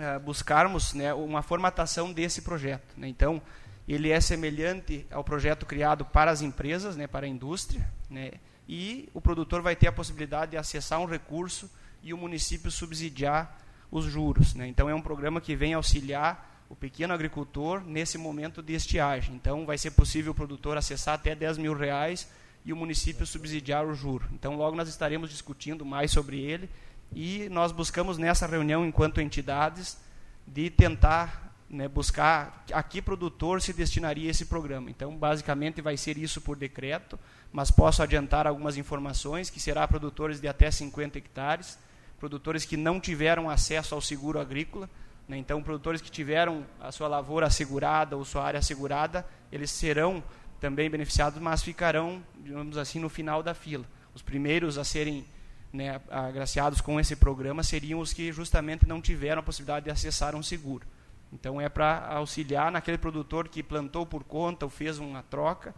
uh, 0.00 0.18
buscarmos 0.20 0.94
né, 0.94 1.12
uma 1.12 1.42
formatação 1.42 2.12
desse 2.12 2.42
projeto. 2.42 2.94
Né. 2.96 3.08
Então, 3.08 3.40
ele 3.86 4.10
é 4.10 4.20
semelhante 4.20 5.06
ao 5.10 5.22
projeto 5.22 5.66
criado 5.66 6.04
para 6.04 6.30
as 6.30 6.40
empresas, 6.40 6.96
né, 6.96 7.06
para 7.06 7.26
a 7.26 7.28
indústria, 7.28 7.86
né, 8.08 8.32
e 8.68 9.08
o 9.12 9.20
produtor 9.20 9.62
vai 9.62 9.76
ter 9.76 9.88
a 9.88 9.92
possibilidade 9.92 10.52
de 10.52 10.56
acessar 10.56 11.00
um 11.00 11.06
recurso 11.06 11.70
e 12.02 12.14
o 12.14 12.18
município 12.18 12.70
subsidiar 12.70 13.58
os 13.90 14.04
juros. 14.04 14.54
Né. 14.54 14.66
Então, 14.66 14.88
é 14.88 14.94
um 14.94 15.02
programa 15.02 15.40
que 15.40 15.54
vem 15.54 15.74
auxiliar 15.74 16.48
o 16.68 16.76
pequeno 16.76 17.12
agricultor 17.12 17.82
nesse 17.84 18.16
momento 18.16 18.62
de 18.62 18.72
estiagem. 18.74 19.34
Então, 19.34 19.66
vai 19.66 19.76
ser 19.76 19.90
possível 19.90 20.32
o 20.32 20.34
produtor 20.34 20.76
acessar 20.76 21.14
até 21.16 21.34
10 21.34 21.58
mil 21.58 21.74
reais 21.74 22.28
e 22.64 22.72
o 22.72 22.76
município 22.76 23.26
subsidiar 23.26 23.84
o 23.84 23.94
juro. 23.94 24.28
Então, 24.32 24.56
logo 24.56 24.76
nós 24.76 24.88
estaremos 24.88 25.30
discutindo 25.30 25.84
mais 25.84 26.12
sobre 26.12 26.38
ele 26.40 26.70
e 27.12 27.48
nós 27.50 27.72
buscamos 27.72 28.18
nessa 28.18 28.46
reunião, 28.46 28.84
enquanto 28.86 29.20
entidades, 29.20 29.98
de 30.46 30.70
tentar 30.70 31.54
né, 31.68 31.86
buscar 31.86 32.64
a 32.72 32.82
que 32.82 33.00
produtor 33.00 33.62
se 33.62 33.72
destinaria 33.72 34.30
esse 34.30 34.46
programa. 34.46 34.90
Então, 34.90 35.16
basicamente, 35.16 35.80
vai 35.80 35.96
ser 35.96 36.18
isso 36.18 36.40
por 36.40 36.56
decreto, 36.56 37.18
mas 37.52 37.70
posso 37.70 38.02
adiantar 38.02 38.46
algumas 38.46 38.76
informações, 38.76 39.50
que 39.50 39.60
será 39.60 39.86
produtores 39.86 40.40
de 40.40 40.48
até 40.48 40.70
50 40.70 41.18
hectares, 41.18 41.78
produtores 42.18 42.64
que 42.64 42.76
não 42.76 43.00
tiveram 43.00 43.48
acesso 43.48 43.94
ao 43.94 44.00
seguro 44.00 44.38
agrícola, 44.38 44.88
né? 45.30 45.36
Então, 45.36 45.62
produtores 45.62 46.00
que 46.00 46.10
tiveram 46.10 46.66
a 46.80 46.90
sua 46.90 47.06
lavoura 47.06 47.46
assegurada 47.46 48.16
ou 48.16 48.24
sua 48.24 48.44
área 48.44 48.58
assegurada, 48.58 49.24
eles 49.52 49.70
serão 49.70 50.22
também 50.60 50.90
beneficiados, 50.90 51.40
mas 51.40 51.62
ficarão, 51.62 52.20
digamos 52.40 52.76
assim, 52.76 52.98
no 52.98 53.08
final 53.08 53.40
da 53.40 53.54
fila. 53.54 53.84
Os 54.12 54.22
primeiros 54.22 54.76
a 54.76 54.82
serem 54.82 55.24
né, 55.72 56.00
agraciados 56.10 56.80
com 56.80 56.98
esse 56.98 57.14
programa 57.16 57.62
seriam 57.62 58.00
os 58.00 58.12
que 58.12 58.32
justamente 58.32 58.86
não 58.86 59.00
tiveram 59.00 59.40
a 59.40 59.42
possibilidade 59.42 59.84
de 59.84 59.90
acessar 59.90 60.34
um 60.34 60.42
seguro. 60.42 60.86
Então, 61.32 61.60
é 61.60 61.68
para 61.68 62.08
auxiliar 62.08 62.72
naquele 62.72 62.98
produtor 62.98 63.48
que 63.48 63.62
plantou 63.62 64.04
por 64.04 64.24
conta 64.24 64.66
ou 64.66 64.70
fez 64.70 64.98
uma 64.98 65.22
troca, 65.22 65.74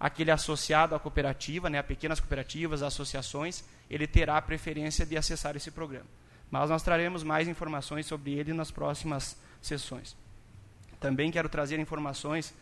aquele 0.00 0.30
associado 0.30 0.94
à 0.94 0.98
cooperativa, 0.98 1.70
né, 1.70 1.78
a 1.78 1.82
pequenas 1.82 2.18
cooperativas, 2.18 2.82
associações, 2.82 3.64
ele 3.88 4.06
terá 4.06 4.36
a 4.36 4.42
preferência 4.42 5.06
de 5.06 5.16
acessar 5.16 5.56
esse 5.56 5.70
programa 5.70 6.08
mas 6.50 6.70
nós 6.70 6.82
traremos 6.82 7.22
mais 7.22 7.48
informações 7.48 8.06
sobre 8.06 8.32
ele 8.32 8.52
nas 8.52 8.70
próximas 8.70 9.36
sessões. 9.60 10.16
Também 11.00 11.30
quero 11.30 11.48
trazer 11.48 11.78
informações 11.78 12.54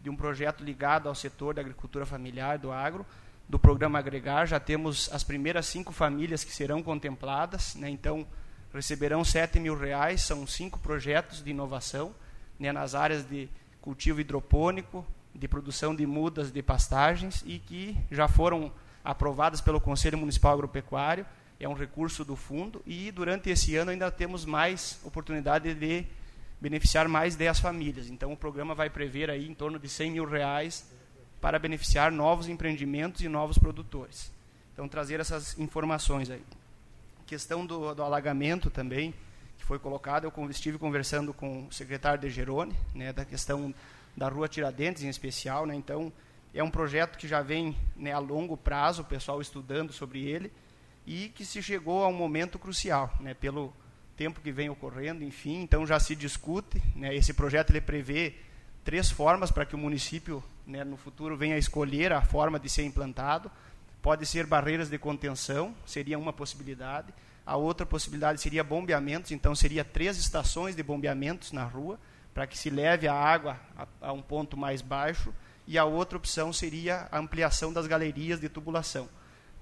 de 0.00 0.10
um 0.10 0.16
projeto 0.16 0.62
ligado 0.62 1.08
ao 1.08 1.14
setor 1.14 1.54
da 1.54 1.60
agricultura 1.60 2.06
familiar, 2.06 2.58
do 2.58 2.72
agro, 2.72 3.06
do 3.48 3.58
programa 3.58 3.98
Agregar. 3.98 4.46
Já 4.46 4.58
temos 4.58 5.08
as 5.12 5.22
primeiras 5.22 5.66
cinco 5.66 5.92
famílias 5.92 6.44
que 6.44 6.52
serão 6.52 6.82
contempladas, 6.82 7.74
né? 7.74 7.88
então 7.88 8.26
receberão 8.72 9.24
sete 9.24 9.60
mil 9.60 9.76
reais. 9.76 10.22
São 10.22 10.46
cinco 10.46 10.78
projetos 10.78 11.42
de 11.42 11.50
inovação 11.50 12.14
né? 12.58 12.72
nas 12.72 12.94
áreas 12.94 13.28
de 13.28 13.48
cultivo 13.80 14.20
hidropônico, 14.20 15.04
de 15.34 15.48
produção 15.48 15.94
de 15.94 16.06
mudas 16.06 16.52
de 16.52 16.62
pastagens 16.62 17.42
e 17.46 17.58
que 17.58 17.96
já 18.10 18.28
foram 18.28 18.72
aprovadas 19.04 19.60
pelo 19.60 19.80
Conselho 19.80 20.18
Municipal 20.18 20.52
Agropecuário 20.52 21.26
é 21.64 21.68
um 21.68 21.74
recurso 21.74 22.24
do 22.24 22.34
fundo 22.34 22.82
e 22.84 23.10
durante 23.12 23.48
esse 23.48 23.76
ano 23.76 23.92
ainda 23.92 24.10
temos 24.10 24.44
mais 24.44 25.00
oportunidade 25.04 25.72
de 25.74 26.04
beneficiar 26.60 27.06
mais 27.06 27.36
10 27.36 27.60
famílias. 27.60 28.08
Então 28.08 28.32
o 28.32 28.36
programa 28.36 28.74
vai 28.74 28.90
prever 28.90 29.30
aí 29.30 29.48
em 29.48 29.54
torno 29.54 29.78
de 29.78 29.88
100 29.88 30.10
mil 30.10 30.24
reais 30.24 30.90
para 31.42 31.58
beneficiar 31.58 32.12
novos 32.12 32.48
empreendimentos 32.48 33.20
e 33.20 33.28
novos 33.28 33.58
produtores. 33.58 34.32
Então 34.72 34.86
trazer 34.86 35.18
essas 35.18 35.58
informações 35.58 36.30
aí. 36.30 36.40
Questão 37.26 37.66
do, 37.66 37.92
do 37.94 38.02
alagamento 38.02 38.70
também, 38.70 39.12
que 39.58 39.64
foi 39.64 39.78
colocado, 39.78 40.24
eu 40.24 40.50
estive 40.50 40.78
conversando 40.78 41.34
com 41.34 41.66
o 41.66 41.72
secretário 41.72 42.20
de 42.20 42.30
Gerone, 42.30 42.74
né, 42.94 43.12
da 43.12 43.24
questão 43.24 43.74
da 44.16 44.28
Rua 44.28 44.48
Tiradentes 44.48 45.02
em 45.02 45.08
especial, 45.08 45.66
né, 45.66 45.74
então 45.74 46.12
é 46.54 46.62
um 46.62 46.70
projeto 46.70 47.18
que 47.18 47.26
já 47.26 47.42
vem 47.42 47.76
né, 47.96 48.12
a 48.12 48.18
longo 48.20 48.56
prazo, 48.56 49.02
o 49.02 49.04
pessoal 49.04 49.40
estudando 49.40 49.92
sobre 49.92 50.24
ele, 50.24 50.52
e 51.04 51.28
que 51.30 51.44
se 51.44 51.60
chegou 51.60 52.04
a 52.04 52.08
um 52.08 52.12
momento 52.12 52.56
crucial, 52.56 53.12
né, 53.18 53.34
pelo 53.34 53.72
tempo 54.16 54.40
que 54.40 54.52
vem 54.52 54.70
ocorrendo, 54.70 55.24
enfim, 55.24 55.60
então 55.62 55.84
já 55.84 55.98
se 55.98 56.14
discute, 56.14 56.80
né, 56.94 57.12
esse 57.16 57.34
projeto 57.34 57.70
ele 57.70 57.80
prevê 57.80 58.34
três 58.84 59.10
formas 59.10 59.50
para 59.50 59.66
que 59.66 59.74
o 59.74 59.78
município, 59.78 60.42
né, 60.66 60.84
no 60.84 60.96
futuro 60.96 61.36
venha 61.36 61.56
a 61.56 61.58
escolher 61.58 62.12
a 62.12 62.22
forma 62.22 62.58
de 62.58 62.68
ser 62.68 62.84
implantado. 62.84 63.50
Pode 64.00 64.26
ser 64.26 64.46
barreiras 64.46 64.88
de 64.90 64.98
contenção, 64.98 65.74
seria 65.86 66.18
uma 66.18 66.32
possibilidade. 66.32 67.12
A 67.44 67.56
outra 67.56 67.84
possibilidade 67.84 68.40
seria 68.40 68.62
bombeamentos, 68.62 69.30
então 69.30 69.54
seria 69.54 69.84
três 69.84 70.16
estações 70.16 70.76
de 70.76 70.82
bombeamentos 70.82 71.52
na 71.52 71.64
rua 71.64 71.98
para 72.32 72.46
que 72.46 72.56
se 72.56 72.70
leve 72.70 73.06
a 73.06 73.14
água 73.14 73.60
a, 73.76 73.86
a 74.00 74.12
um 74.12 74.22
ponto 74.22 74.56
mais 74.56 74.80
baixo. 74.80 75.34
E 75.66 75.78
a 75.78 75.84
outra 75.84 76.18
opção 76.18 76.52
seria 76.52 77.08
a 77.10 77.18
ampliação 77.18 77.72
das 77.72 77.86
galerias 77.86 78.40
de 78.40 78.48
tubulação. 78.48 79.08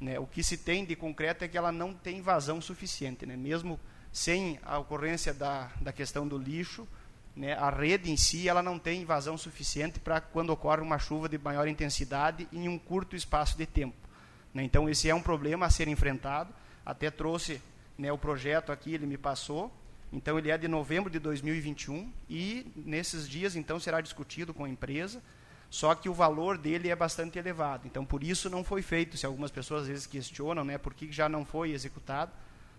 Né? 0.01 0.19
O 0.19 0.27
que 0.27 0.43
se 0.43 0.57
tem 0.57 0.85
de 0.85 0.97
concreto 0.97 1.45
é 1.45 1.49
que 1.49 1.59
ela 1.59 1.71
não 1.71 1.93
tem 1.93 2.23
vazão 2.23 2.61
suficiente. 2.61 3.27
Né? 3.27 3.37
Mesmo 3.37 3.79
sem 4.11 4.59
a 4.63 4.79
ocorrência 4.79 5.35
da, 5.35 5.71
da 5.81 5.93
questão 5.93 6.27
do 6.27 6.39
lixo, 6.39 6.89
né, 7.35 7.55
a 7.55 7.71
rede 7.71 8.11
em 8.11 8.17
si 8.17 8.49
ela 8.49 8.63
não 8.63 8.79
tem 8.79 9.05
vazão 9.05 9.39
suficiente 9.39 10.01
para 10.01 10.21
quando 10.21 10.51
ocorre 10.51 10.83
uma 10.83 10.99
chuva 10.99 11.29
de 11.29 11.39
maior 11.39 11.69
intensidade 11.69 12.49
em 12.53 12.69
um 12.69 12.79
curto 12.79 13.17
espaço 13.17 13.57
de 13.57 13.67
tempo. 13.67 13.97
Né? 14.53 14.63
Então, 14.63 14.89
esse 14.89 15.09
é 15.09 15.15
um 15.15 15.23
problema 15.23 15.67
a 15.67 15.71
ser 15.71 15.89
enfrentado. 15.89 16.53
Até 16.85 17.11
trouxe 17.11 17.61
né, 17.97 18.13
o 18.13 18.19
projeto 18.19 18.73
aqui, 18.73 18.95
ele 18.95 19.07
me 19.07 19.17
passou. 19.17 19.73
Então, 20.13 20.39
ele 20.39 20.51
é 20.51 20.59
de 20.59 20.67
novembro 20.67 21.09
de 21.09 21.19
2021 21.19 22.13
e 22.29 22.67
nesses 22.75 23.29
dias, 23.29 23.55
então, 23.55 23.79
será 23.79 24.01
discutido 24.01 24.53
com 24.53 24.65
a 24.65 24.69
empresa 24.69 25.23
só 25.71 25.95
que 25.95 26.09
o 26.09 26.13
valor 26.13 26.59
dele 26.59 26.89
é 26.89 26.97
bastante 26.97 27.39
elevado. 27.39 27.87
Então, 27.87 28.05
por 28.05 28.25
isso 28.25 28.51
não 28.51 28.65
foi 28.65 28.83
feito. 28.83 29.17
Se 29.17 29.25
algumas 29.25 29.53
pessoas 29.53 29.83
às 29.83 29.89
vezes 29.89 30.07
questionam, 30.07 30.65
né, 30.65 30.77
por 30.77 30.93
que 30.93 31.11
já 31.13 31.29
não 31.29 31.45
foi 31.45 31.71
executado, 31.71 32.33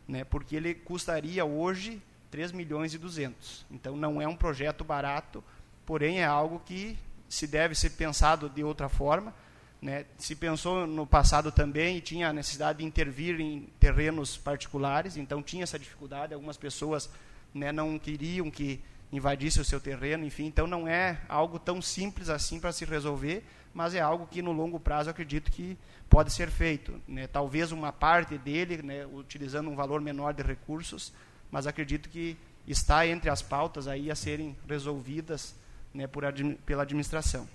né, 0.06 0.26
porque 0.26 0.58
ele 0.58 0.76
custaria 0.76 1.46
hoje 1.46 2.02
3 2.32 2.52
milhões 2.54 2.94
e 2.94 2.98
200. 2.98 3.66
Então, 3.70 3.96
não 3.96 4.22
é 4.22 4.28
um 4.28 4.36
projeto 4.36 4.84
barato, 4.84 5.44
porém 5.86 6.22
é 6.22 6.26
algo 6.26 6.62
que 6.66 6.98
se 7.30 7.46
deve 7.46 7.76
ser 7.76 7.92
pensado 7.92 8.50
de 8.50 8.64
outra 8.64 8.90
forma. 8.90 9.34
Né? 9.82 10.06
Se 10.18 10.36
pensou 10.36 10.86
no 10.86 11.08
passado 11.08 11.52
também 11.52 11.98
e 11.98 12.02
tinha 12.02 12.30
a 12.30 12.34
necessidade 12.34 12.80
de 12.80 12.86
intervir 12.86 13.40
em 13.40 13.68
terrenos 13.80 14.38
particulares, 14.38 15.18
então 15.18 15.42
tinha 15.42 15.64
essa 15.64 15.80
dificuldade. 15.80 16.34
Algumas 16.34 16.58
pessoas 16.58 17.10
né, 17.54 17.72
não 17.72 17.98
queriam 17.98 18.50
que 18.52 18.82
invadisse 19.12 19.60
o 19.60 19.66
seu 19.66 19.80
terreno, 19.80 20.26
enfim. 20.26 20.46
Então 20.46 20.68
não 20.68 20.88
é 20.88 21.22
algo 21.28 21.60
tão 21.60 21.82
simples 21.82 22.30
assim 22.30 22.60
para 22.60 22.72
se 22.72 22.86
resolver, 22.86 23.44
mas 23.74 23.96
é 23.96 24.00
algo 24.00 24.28
que 24.28 24.42
no 24.42 24.52
longo 24.52 24.80
prazo 24.80 25.10
acredito 25.10 25.52
que 25.52 25.78
pode 26.10 26.32
ser 26.32 26.50
feito. 26.50 27.02
Né? 27.08 27.28
Talvez 27.28 27.72
uma 27.72 27.92
parte 27.92 28.38
dele, 28.38 28.82
né, 28.84 29.06
utilizando 29.06 29.70
um 29.70 29.76
valor 29.76 30.00
menor 30.00 30.34
de 30.34 30.44
recursos, 30.44 31.12
mas 31.52 31.68
acredito 31.68 32.10
que 32.10 32.38
está 32.68 33.06
entre 33.06 33.30
as 33.30 33.42
pautas 33.42 33.88
aí 33.88 34.10
a 34.10 34.16
serem 34.16 34.56
resolvidas 34.68 35.54
né, 35.94 36.08
por, 36.08 36.24
pela 36.66 36.84
administração. 36.84 37.48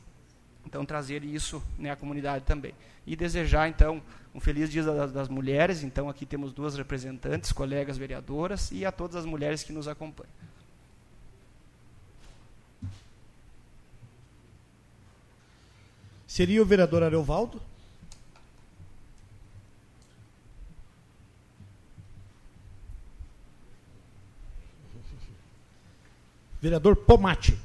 Então 0.66 0.84
trazer 0.84 1.24
isso 1.24 1.62
né, 1.78 1.90
à 1.90 1.96
comunidade 1.96 2.44
também. 2.44 2.74
E 3.06 3.14
desejar 3.16 3.68
então 3.68 4.02
um 4.34 4.40
feliz 4.40 4.70
dia 4.70 4.82
das, 4.82 5.12
das 5.12 5.28
mulheres. 5.28 5.82
Então 5.82 6.08
aqui 6.08 6.26
temos 6.26 6.52
duas 6.52 6.76
representantes, 6.76 7.52
colegas 7.52 7.96
vereadoras 7.96 8.70
e 8.70 8.84
a 8.84 8.92
todas 8.92 9.16
as 9.16 9.24
mulheres 9.24 9.62
que 9.62 9.72
nos 9.72 9.88
acompanham. 9.88 10.32
Seria 16.26 16.60
o 16.60 16.66
vereador 16.66 17.02
Ariovaldo? 17.02 17.62
Vereador 26.60 26.96
Pomate. 26.96 27.56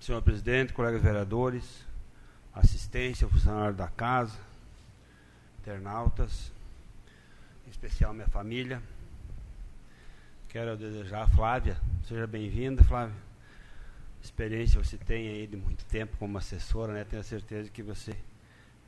Senhor 0.00 0.20
presidente, 0.20 0.74
colegas 0.74 1.00
vereadores, 1.00 1.82
assistência, 2.52 3.26
funcionário 3.26 3.74
da 3.74 3.88
casa, 3.88 4.38
internautas, 5.60 6.52
em 7.66 7.70
especial 7.70 8.12
minha 8.12 8.28
família. 8.28 8.82
Quero 10.54 10.76
desejar 10.76 11.24
a 11.24 11.26
Flávia, 11.26 11.76
seja 12.06 12.28
bem-vinda, 12.28 12.80
Flávia. 12.84 13.16
Experiência 14.22 14.80
você 14.80 14.96
tem 14.96 15.26
aí 15.26 15.48
de 15.48 15.56
muito 15.56 15.84
tempo 15.86 16.16
como 16.16 16.38
assessora, 16.38 16.92
né? 16.92 17.02
Tenho 17.02 17.24
certeza 17.24 17.68
que 17.68 17.82
você 17.82 18.16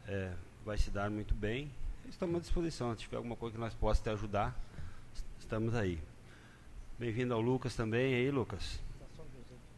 é, 0.07 0.31
vai 0.65 0.79
se 0.79 0.93
dar 0.93 1.11
muito 1.11 1.35
bem. 1.35 1.69
Estamos 2.09 2.37
à 2.37 2.39
disposição, 2.39 2.95
se 2.95 3.01
tiver 3.01 3.17
alguma 3.17 3.35
coisa 3.35 3.57
que 3.57 3.61
nós 3.61 3.75
possa 3.75 4.01
te 4.01 4.09
ajudar, 4.11 4.57
estamos 5.41 5.75
aí. 5.75 5.99
Bem-vindo 7.01 7.35
ao 7.35 7.41
Lucas 7.41 7.75
também, 7.75 8.15
aí 8.15 8.31
Lucas. 8.31 8.81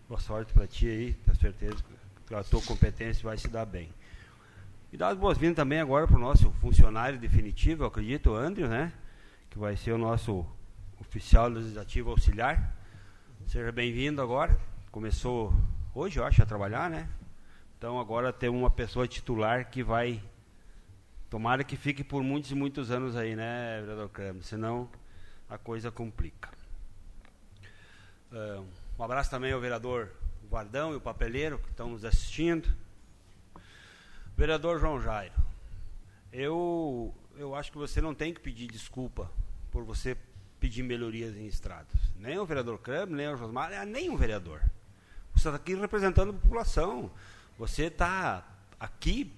Boa 0.06 0.20
sorte 0.20 0.52
para 0.52 0.66
ti 0.66 0.86
aí, 0.88 1.12
tenho 1.14 1.36
certeza 1.38 1.76
que 2.26 2.34
a 2.34 2.44
tua 2.44 2.60
competência 2.60 3.22
vai 3.22 3.38
se 3.38 3.48
dar 3.48 3.64
bem. 3.64 3.88
E 4.92 4.98
dar 4.98 5.08
as 5.08 5.16
boas-vindas 5.16 5.56
também 5.56 5.80
agora 5.80 6.06
para 6.06 6.16
o 6.16 6.20
nosso 6.20 6.50
funcionário 6.60 7.18
definitivo, 7.18 7.86
acredito, 7.86 8.32
o 8.32 8.36
Andrew, 8.36 8.68
né? 8.68 8.92
Que 9.48 9.58
vai 9.58 9.74
ser 9.74 9.92
o 9.92 9.98
nosso 9.98 10.44
oficial 11.08 11.48
legislativo 11.48 12.10
auxiliar. 12.10 12.76
Seja 13.46 13.72
bem-vindo 13.72 14.20
agora. 14.20 14.60
Começou 14.90 15.54
hoje, 15.94 16.18
eu 16.18 16.24
acho, 16.24 16.42
a 16.42 16.46
trabalhar, 16.46 16.90
né? 16.90 17.08
Então 17.78 17.98
agora 17.98 18.30
tem 18.30 18.50
uma 18.50 18.70
pessoa 18.70 19.08
titular 19.08 19.70
que 19.70 19.82
vai. 19.82 20.22
Tomara 21.30 21.64
que 21.64 21.76
fique 21.76 22.04
por 22.04 22.22
muitos 22.22 22.50
e 22.50 22.54
muitos 22.54 22.90
anos 22.90 23.16
aí, 23.16 23.34
né, 23.34 23.80
vereador 23.80 24.10
Kramer? 24.10 24.42
Senão 24.42 24.88
a 25.48 25.56
coisa 25.56 25.90
complica. 25.90 26.50
Uh, 28.30 28.66
um 28.98 29.02
abraço 29.02 29.30
também 29.30 29.52
ao 29.52 29.60
vereador 29.60 30.10
Guardão 30.50 30.92
e 30.92 30.96
o 30.96 31.00
papeleiro 31.00 31.58
que 31.58 31.70
estão 31.70 31.88
nos 31.88 32.04
assistindo. 32.04 32.68
Vereador 34.36 34.78
João 34.78 35.00
Jairo, 35.00 35.34
eu, 36.30 37.14
eu 37.36 37.54
acho 37.54 37.72
que 37.72 37.78
você 37.78 37.98
não 37.98 38.14
tem 38.14 38.34
que 38.34 38.40
pedir 38.40 38.66
desculpa 38.66 39.30
por 39.70 39.84
você 39.84 40.14
pedir 40.60 40.82
melhorias 40.82 41.36
em 41.36 41.46
estradas. 41.46 42.00
Nem 42.16 42.38
o 42.38 42.46
vereador 42.46 42.78
Kramer, 42.78 43.16
nem 43.16 43.28
o 43.28 43.36
Josmar, 43.36 43.70
nem 43.86 44.10
o 44.10 44.16
vereador. 44.16 44.60
Você 45.34 45.48
está 45.48 45.56
aqui 45.56 45.74
representando 45.74 46.30
a 46.30 46.34
população. 46.34 47.10
Você 47.58 47.84
está 47.84 48.44
aqui, 48.78 49.32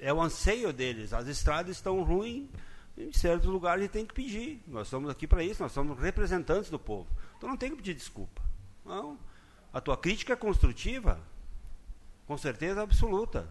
é 0.00 0.12
o 0.12 0.20
anseio 0.20 0.72
deles. 0.72 1.12
As 1.12 1.26
estradas 1.26 1.76
estão 1.76 2.02
ruins, 2.02 2.48
em 2.96 3.12
certos 3.12 3.48
lugares 3.48 3.90
tem 3.90 4.04
que 4.04 4.14
pedir. 4.14 4.62
Nós 4.66 4.86
estamos 4.86 5.10
aqui 5.10 5.26
para 5.26 5.42
isso, 5.42 5.62
nós 5.62 5.72
somos 5.72 5.98
representantes 5.98 6.70
do 6.70 6.78
povo. 6.78 7.08
Então 7.36 7.48
não 7.48 7.56
tem 7.56 7.70
que 7.70 7.76
pedir 7.76 7.94
desculpa. 7.94 8.42
Não. 8.84 9.18
A 9.72 9.80
tua 9.80 9.96
crítica 9.96 10.32
é 10.32 10.36
construtiva, 10.36 11.20
com 12.26 12.36
certeza 12.36 12.82
absoluta. 12.82 13.48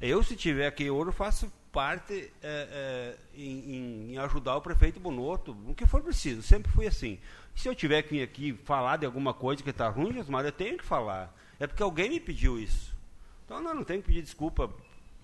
Eu, 0.00 0.22
se 0.22 0.36
tiver 0.36 0.66
aqui 0.66 0.88
ouro, 0.88 1.12
faço 1.12 1.52
parte 1.72 2.32
é, 2.42 3.14
é, 3.14 3.16
em, 3.34 4.12
em, 4.12 4.18
ajudar 4.18 4.56
o 4.56 4.60
prefeito 4.60 4.98
Bonotto, 4.98 5.56
o 5.66 5.74
que 5.74 5.86
for 5.86 6.02
preciso, 6.02 6.42
sempre 6.42 6.70
fui 6.72 6.86
assim. 6.86 7.18
Se 7.54 7.68
eu 7.68 7.74
tiver 7.74 8.02
que 8.02 8.10
vir 8.10 8.22
aqui 8.22 8.52
falar 8.64 8.96
de 8.96 9.06
alguma 9.06 9.34
coisa 9.34 9.62
que 9.62 9.70
está 9.70 9.88
ruim, 9.88 10.12
Josmar, 10.12 10.44
eu 10.44 10.52
tenho 10.52 10.78
que 10.78 10.84
falar. 10.84 11.34
É 11.58 11.66
porque 11.66 11.82
alguém 11.82 12.10
me 12.10 12.20
pediu 12.20 12.58
isso. 12.58 12.96
Então, 13.44 13.60
nós 13.60 13.74
não 13.74 13.84
temos 13.84 14.02
que 14.02 14.08
pedir 14.08 14.22
desculpa 14.22 14.72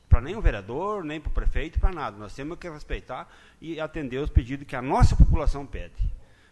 para 0.09 0.21
nenhum 0.21 0.41
vereador, 0.41 1.05
nem 1.05 1.21
para 1.21 1.31
o 1.31 1.33
prefeito, 1.33 1.79
para 1.79 1.93
nada. 1.93 2.17
Nós 2.17 2.35
temos 2.35 2.59
que 2.59 2.69
respeitar 2.69 3.29
e 3.61 3.81
atender 3.81 4.19
os 4.19 4.31
pedidos 4.31 4.67
que 4.67 4.77
a 4.77 4.83
nossa 4.83 5.17
população 5.17 5.67
pede. 5.67 5.95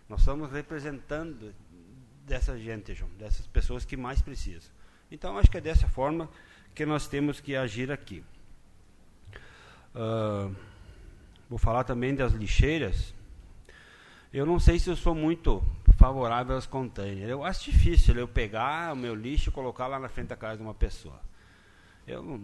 Nós 0.08 0.20
estamos 0.20 0.50
representando 0.50 1.54
dessa 2.26 2.58
gente, 2.58 2.94
João, 2.94 3.10
dessas 3.18 3.46
pessoas 3.46 3.84
que 3.84 3.96
mais 3.96 4.20
precisam. 4.20 4.70
Então, 5.10 5.38
acho 5.38 5.50
que 5.50 5.58
é 5.58 5.60
dessa 5.60 5.88
forma 5.88 6.28
que 6.74 6.86
nós 6.86 7.06
temos 7.06 7.40
que 7.40 7.54
agir 7.54 7.90
aqui. 7.90 8.24
Uh, 9.94 10.54
vou 11.48 11.58
falar 11.58 11.84
também 11.84 12.14
das 12.14 12.32
lixeiras. 12.32 13.14
Eu 14.32 14.46
não 14.46 14.58
sei 14.58 14.78
se 14.78 14.88
eu 14.88 14.96
sou 14.96 15.14
muito 15.14 15.62
favorável 15.98 16.54
aos 16.54 16.66
containers. 16.66 17.28
Eu 17.28 17.44
acho 17.44 17.70
difícil 17.70 18.16
eu 18.16 18.26
pegar 18.26 18.92
o 18.92 18.96
meu 18.96 19.14
lixo 19.14 19.50
e 19.50 19.52
colocar 19.52 19.86
lá 19.86 19.98
na 19.98 20.08
frente 20.08 20.28
da 20.28 20.36
casa 20.36 20.56
de 20.56 20.62
uma 20.62 20.74
pessoa. 20.74 21.20
Eu, 22.06 22.40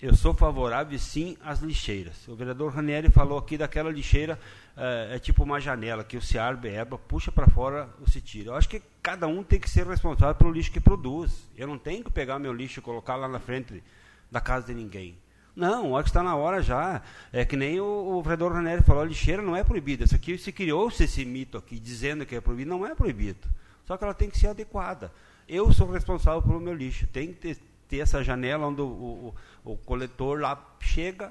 eu 0.00 0.14
sou 0.14 0.32
favorável 0.32 0.98
sim 0.98 1.36
às 1.42 1.60
lixeiras. 1.60 2.26
O 2.28 2.34
vereador 2.34 2.72
Ranieri 2.72 3.10
falou 3.10 3.36
aqui 3.36 3.58
daquela 3.58 3.90
lixeira, 3.90 4.38
é, 4.76 5.16
é 5.16 5.18
tipo 5.18 5.42
uma 5.42 5.60
janela, 5.60 6.04
que 6.04 6.16
o 6.16 6.22
Ciar 6.22 6.56
Beba 6.56 6.96
puxa 6.96 7.32
para 7.32 7.48
fora 7.48 7.88
o 8.00 8.08
se 8.08 8.20
tira. 8.20 8.50
Eu 8.50 8.54
acho 8.54 8.68
que 8.68 8.80
cada 9.02 9.26
um 9.26 9.42
tem 9.42 9.58
que 9.58 9.68
ser 9.68 9.86
responsável 9.86 10.34
pelo 10.36 10.52
lixo 10.52 10.72
que 10.72 10.80
produz. 10.80 11.50
Eu 11.56 11.66
não 11.66 11.76
tenho 11.76 12.04
que 12.04 12.10
pegar 12.10 12.38
meu 12.38 12.52
lixo 12.52 12.78
e 12.78 12.82
colocar 12.82 13.16
lá 13.16 13.28
na 13.28 13.40
frente 13.40 13.82
da 14.30 14.40
casa 14.40 14.68
de 14.68 14.74
ninguém. 14.74 15.18
Não, 15.60 15.94
acho 15.94 16.04
que 16.04 16.08
está 16.08 16.22
na 16.22 16.34
hora 16.34 16.62
já. 16.62 17.02
É 17.30 17.44
que 17.44 17.54
nem 17.54 17.78
o, 17.78 17.84
o 17.84 18.22
vereador 18.22 18.54
Ranieri 18.54 18.82
falou, 18.82 19.02
a 19.02 19.06
lixeira 19.06 19.42
não 19.42 19.54
é 19.54 19.62
proibida. 19.62 20.04
Isso 20.04 20.14
aqui 20.14 20.38
se 20.38 20.50
criou-se 20.50 21.04
esse 21.04 21.22
mito 21.22 21.58
aqui, 21.58 21.78
dizendo 21.78 22.24
que 22.24 22.34
é 22.34 22.40
proibido. 22.40 22.70
Não 22.70 22.86
é 22.86 22.94
proibido. 22.94 23.46
Só 23.84 23.94
que 23.98 24.02
ela 24.02 24.14
tem 24.14 24.30
que 24.30 24.38
ser 24.38 24.46
adequada. 24.46 25.12
Eu 25.46 25.70
sou 25.70 25.90
responsável 25.90 26.40
pelo 26.40 26.58
meu 26.60 26.72
lixo. 26.72 27.06
Tem 27.08 27.26
que 27.26 27.34
ter, 27.34 27.58
ter 27.86 27.98
essa 27.98 28.24
janela 28.24 28.68
onde 28.68 28.80
o, 28.80 28.86
o, 28.86 29.34
o, 29.72 29.76
coletor 29.76 30.40
lá 30.40 30.58
chega, 30.80 31.30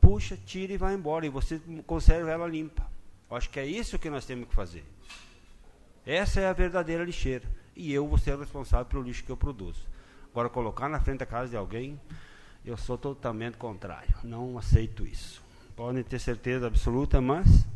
puxa, 0.00 0.34
tira 0.46 0.72
e 0.72 0.78
vai 0.78 0.94
embora. 0.94 1.26
E 1.26 1.28
você 1.28 1.60
conserva 1.86 2.30
ela 2.30 2.46
limpa. 2.46 2.90
Acho 3.30 3.50
que 3.50 3.60
é 3.60 3.66
isso 3.66 3.98
que 3.98 4.08
nós 4.08 4.24
temos 4.24 4.48
que 4.48 4.54
fazer. 4.54 4.84
Essa 6.06 6.40
é 6.40 6.48
a 6.48 6.54
verdadeira 6.54 7.04
lixeira. 7.04 7.44
E 7.76 7.92
eu 7.92 8.08
vou 8.08 8.16
ser 8.16 8.38
responsável 8.38 8.86
pelo 8.86 9.02
lixo 9.02 9.24
que 9.24 9.30
eu 9.30 9.36
produzo. 9.36 9.86
Agora, 10.30 10.48
colocar 10.48 10.88
na 10.88 11.00
frente 11.00 11.18
da 11.18 11.26
casa 11.26 11.50
de 11.50 11.56
alguém, 11.56 12.00
eu 12.68 12.76
sou 12.76 12.98
totalmente 12.98 13.56
contrário. 13.56 14.14
Não 14.22 14.58
aceito 14.58 15.06
isso. 15.06 15.42
Podem 15.74 16.02
ter 16.02 16.18
certeza 16.18 16.66
absoluta, 16.66 17.18
mas 17.18 17.66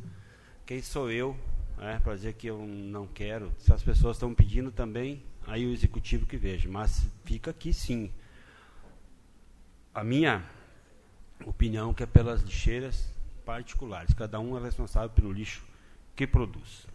quem 0.66 0.82
sou 0.82 1.11
eu 1.11 1.34
né, 1.78 1.99
para 2.05 2.14
dizer 2.14 2.34
que 2.34 2.47
eu 2.47 2.59
não 2.59 3.07
quero? 3.07 3.51
Se 3.59 3.72
as 3.72 3.82
pessoas 3.82 4.16
estão 4.16 4.34
pedindo 4.34 4.70
também, 4.70 5.22
aí 5.47 5.66
o 5.66 5.72
executivo 5.72 6.26
que 6.26 6.36
veja. 6.36 6.68
Mas 6.68 7.07
fica 7.24 7.51
aqui 7.51 7.72
sim. 7.72 8.12
A 9.95 10.05
minha 10.05 10.45
opinião 11.47 11.95
que 11.95 12.03
é 12.03 12.07
pelas 12.07 12.43
lixeiras 12.43 13.11
particulares. 13.47 14.12
Cada 14.12 14.38
um 14.40 14.59
é 14.59 14.62
responsável 14.62 15.09
pelo 15.09 15.32
lixo 15.32 15.64
que 16.14 16.26
produz. 16.26 16.86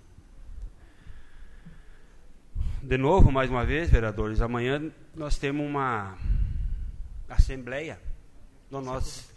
De 2.83 2.97
novo, 2.97 3.31
mais 3.31 3.49
uma 3.49 3.65
vez, 3.65 3.89
vereadores, 3.89 4.39
amanhã 4.39 4.91
nós 5.15 5.37
temos 5.39 5.65
uma 5.65 6.15
assembleia 7.29 7.99
do 8.69 8.81
nosso, 8.81 9.29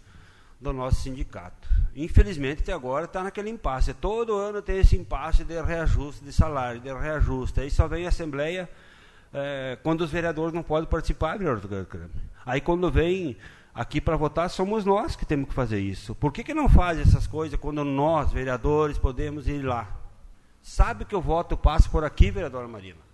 do 0.59 0.73
nosso 0.73 1.01
sindicato. 1.01 1.69
Infelizmente, 1.95 2.61
até 2.61 2.73
agora 2.73 3.05
está 3.05 3.23
naquele 3.23 3.49
impasse. 3.49 3.93
Todo 3.93 4.35
ano 4.35 4.61
tem 4.61 4.79
esse 4.79 4.95
impasse 4.95 5.43
de 5.43 5.61
reajuste 5.61 6.23
de 6.23 6.31
salário, 6.31 6.79
de 6.79 6.93
reajuste. 6.93 7.59
Aí 7.59 7.69
só 7.69 7.87
vem 7.87 8.05
a 8.05 8.09
assembleia 8.09 8.69
é, 9.33 9.77
quando 9.83 10.01
os 10.01 10.11
vereadores 10.11 10.53
não 10.53 10.63
podem 10.63 10.89
participar, 10.89 11.37
vereador 11.37 11.87
Aí 12.45 12.59
quando 12.59 12.91
vem 12.91 13.37
aqui 13.73 14.01
para 14.01 14.17
votar, 14.17 14.49
somos 14.49 14.83
nós 14.83 15.15
que 15.15 15.25
temos 15.25 15.47
que 15.47 15.53
fazer 15.53 15.79
isso. 15.79 16.13
Por 16.15 16.31
que, 16.31 16.43
que 16.43 16.53
não 16.53 16.67
faz 16.67 16.99
essas 16.99 17.27
coisas 17.27 17.59
quando 17.59 17.83
nós, 17.83 18.31
vereadores, 18.31 18.97
podemos 18.97 19.47
ir 19.47 19.61
lá? 19.61 19.97
Sabe 20.61 21.05
que 21.05 21.15
o 21.15 21.21
voto 21.21 21.57
passa 21.57 21.89
por 21.89 22.03
aqui, 22.03 22.29
vereadora 22.29 22.67
Marina? 22.67 23.10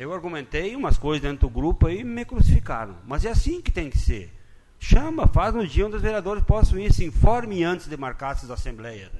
Eu 0.00 0.14
argumentei 0.14 0.74
umas 0.74 0.96
coisas 0.96 1.20
dentro 1.20 1.46
do 1.46 1.52
grupo 1.52 1.86
aí 1.86 2.00
e 2.00 2.04
me 2.04 2.24
crucificaram. 2.24 2.96
Mas 3.06 3.26
é 3.26 3.28
assim 3.28 3.60
que 3.60 3.70
tem 3.70 3.90
que 3.90 3.98
ser. 3.98 4.32
Chama, 4.78 5.26
faz 5.26 5.52
no 5.52 5.66
dia 5.66 5.86
onde 5.86 5.96
os 5.96 6.00
vereadores 6.00 6.42
possam 6.42 6.78
ir, 6.78 6.90
se 6.90 7.04
informe 7.04 7.62
antes 7.62 7.86
de 7.86 7.98
marcar 7.98 8.32
essas 8.32 8.50
assembleias. 8.50 9.10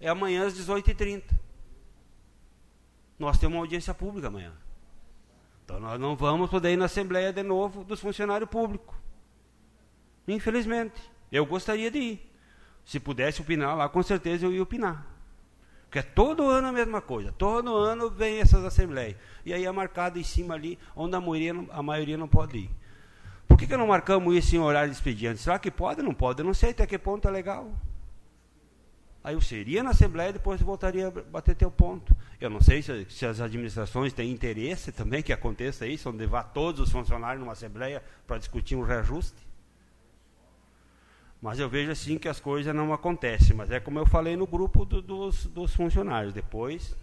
É 0.00 0.08
amanhã 0.08 0.44
às 0.44 0.52
18h30. 0.54 1.22
Nós 3.16 3.38
temos 3.38 3.54
uma 3.54 3.62
audiência 3.62 3.94
pública 3.94 4.26
amanhã. 4.26 4.52
Então 5.64 5.78
nós 5.78 6.00
não 6.00 6.16
vamos 6.16 6.50
poder 6.50 6.72
ir 6.72 6.76
na 6.76 6.86
Assembleia 6.86 7.32
de 7.32 7.44
novo 7.44 7.84
dos 7.84 8.00
funcionários 8.00 8.50
públicos. 8.50 8.96
Infelizmente. 10.26 11.00
Eu 11.30 11.46
gostaria 11.46 11.88
de 11.88 11.98
ir. 12.00 12.32
Se 12.84 12.98
pudesse 12.98 13.42
opinar 13.42 13.76
lá, 13.76 13.88
com 13.88 14.02
certeza 14.02 14.44
eu 14.44 14.52
ia 14.52 14.62
opinar. 14.64 15.06
Porque 15.96 16.00
é 16.00 16.12
todo 16.12 16.46
ano 16.50 16.68
a 16.68 16.72
mesma 16.72 17.00
coisa. 17.00 17.32
Todo 17.32 17.74
ano 17.74 18.10
vem 18.10 18.38
essas 18.38 18.62
assembleias. 18.62 19.16
E 19.46 19.54
aí 19.54 19.64
é 19.64 19.72
marcado 19.72 20.18
em 20.18 20.22
cima 20.22 20.52
ali, 20.52 20.78
onde 20.94 21.16
a 21.16 21.20
maioria 21.22 21.54
não, 21.54 21.66
a 21.70 21.82
maioria 21.82 22.18
não 22.18 22.28
pode 22.28 22.58
ir. 22.58 22.70
Por 23.48 23.56
que, 23.56 23.66
que 23.66 23.76
não 23.78 23.86
marcamos 23.86 24.34
isso 24.36 24.54
em 24.54 24.58
horário 24.58 24.90
de 24.90 24.96
expediente? 24.96 25.40
Será 25.40 25.58
que 25.58 25.70
pode? 25.70 26.02
Não 26.02 26.12
pode? 26.12 26.40
Eu 26.40 26.44
não 26.44 26.52
sei 26.52 26.72
até 26.72 26.86
que 26.86 26.98
ponto 26.98 27.26
é 27.26 27.30
legal. 27.30 27.72
Aí 29.24 29.34
eu 29.34 29.40
seria 29.40 29.82
na 29.82 29.90
Assembleia 29.90 30.28
e 30.28 30.32
depois 30.34 30.60
voltaria 30.60 31.08
a 31.08 31.10
bater 31.10 31.56
teu 31.56 31.70
ponto. 31.70 32.14
Eu 32.38 32.50
não 32.50 32.60
sei 32.60 32.82
se, 32.82 33.06
se, 33.08 33.24
as 33.24 33.40
administrações 33.40 34.12
têm 34.12 34.30
interesse 34.30 34.92
também 34.92 35.22
que 35.22 35.32
aconteça 35.32 35.86
isso, 35.86 36.10
onde 36.10 36.26
vá 36.26 36.42
todos 36.42 36.78
os 36.78 36.92
funcionários 36.92 37.40
numa 37.40 37.52
Assembleia 37.52 38.02
para 38.26 38.36
discutir 38.36 38.76
um 38.76 38.82
reajuste. 38.82 39.45
Mas 41.46 41.60
eu 41.60 41.68
vejo 41.68 41.92
assim 41.92 42.18
que 42.18 42.26
as 42.26 42.40
coisas 42.40 42.74
não 42.74 42.92
acontecem. 42.92 43.54
Mas 43.54 43.70
é 43.70 43.78
como 43.78 44.00
eu 44.00 44.04
falei 44.04 44.36
no 44.36 44.48
grupo 44.48 44.84
do, 44.84 45.00
dos, 45.00 45.46
dos 45.46 45.72
funcionários. 45.72 46.34
Depois, 46.34 46.96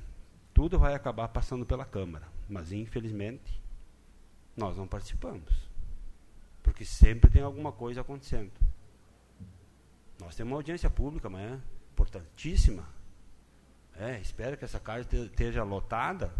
tudo 0.54 0.78
vai 0.78 0.94
acabar 0.94 1.30
passando 1.30 1.66
pela 1.66 1.86
Câmara. 1.86 2.28
Mas, 2.50 2.74
infelizmente, 2.74 3.64
nós 4.54 4.76
não 4.76 4.86
participamos. 4.86 5.50
Porque 6.62 6.84
sempre 6.84 7.32
tem 7.32 7.41
alguma 7.41 7.72
coisa 7.72 8.02
acontecendo. 8.02 8.52
Nós 10.20 10.36
temos 10.36 10.52
uma 10.52 10.58
audiência 10.58 10.89
pública 10.89 11.30
amanhã 11.30 11.62
importantíssima. 11.94 12.86
É, 13.96 14.20
espero 14.20 14.58
que 14.58 14.66
essa 14.66 14.78
casa 14.78 15.08
esteja 15.24 15.64
lotada, 15.64 16.34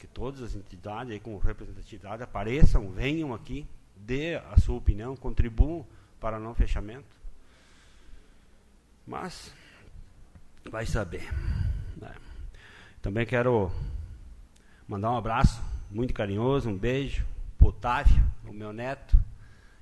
que 0.00 0.08
todas 0.08 0.42
as 0.42 0.56
entidades 0.56 1.12
aí 1.12 1.20
com 1.20 1.38
representatividade 1.38 2.24
apareçam, 2.24 2.90
venham 2.90 3.32
aqui, 3.32 3.68
dê 3.94 4.34
a 4.34 4.56
sua 4.58 4.74
opinião, 4.74 5.14
contribuam 5.14 5.86
para 6.18 6.40
não 6.40 6.52
fechamento. 6.52 7.24
Mas 9.06 9.52
vai 10.70 10.84
saber. 10.84 11.22
Né? 11.96 12.12
Também 13.00 13.24
quero 13.24 13.70
mandar 14.88 15.12
um 15.12 15.16
abraço 15.16 15.62
muito 15.90 16.12
carinhoso, 16.12 16.68
um 16.68 16.76
beijo 16.76 17.24
para 17.56 17.66
o 17.66 17.70
Otávio, 17.70 18.22
o 18.44 18.52
meu 18.52 18.72
neto. 18.72 19.16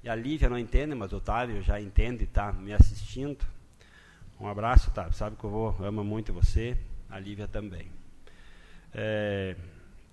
E 0.03 0.09
a 0.09 0.15
Lívia 0.15 0.51
não 0.51 0.59
entende, 0.59 0.95
mas 0.95 1.13
o 1.13 1.17
Otávio 1.17 1.63
já 1.63 1.81
entende 1.81 2.25
e 2.25 2.25
está 2.25 2.53
me 2.53 2.73
assistindo. 2.75 3.45
Um 4.39 4.47
abraço, 4.47 4.91
Otávio. 4.91 5.15
Sabe 5.15 5.37
que 5.37 5.45
eu 5.45 5.51
vou, 5.51 5.77
amo 5.81 6.05
muito 6.05 6.33
você, 6.33 6.77
a 7.09 7.19
Lívia 7.19 7.49
também. 7.49 7.91
É, 8.93 9.57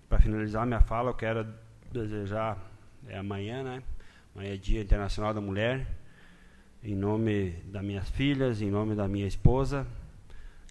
para 0.07 0.19
finalizar 0.19 0.65
minha 0.65 0.79
fala, 0.79 1.09
eu 1.09 1.13
quero 1.13 1.45
desejar, 1.91 2.57
é 3.07 3.17
amanhã, 3.17 3.63
né? 3.63 3.83
Amanhã 4.33 4.53
é 4.53 4.57
Dia 4.57 4.81
Internacional 4.81 5.33
da 5.33 5.41
Mulher. 5.41 5.85
Em 6.83 6.95
nome 6.95 7.51
das 7.65 7.83
minhas 7.83 8.09
filhas, 8.09 8.59
em 8.59 8.71
nome 8.71 8.95
da 8.95 9.07
minha 9.07 9.27
esposa, 9.27 9.85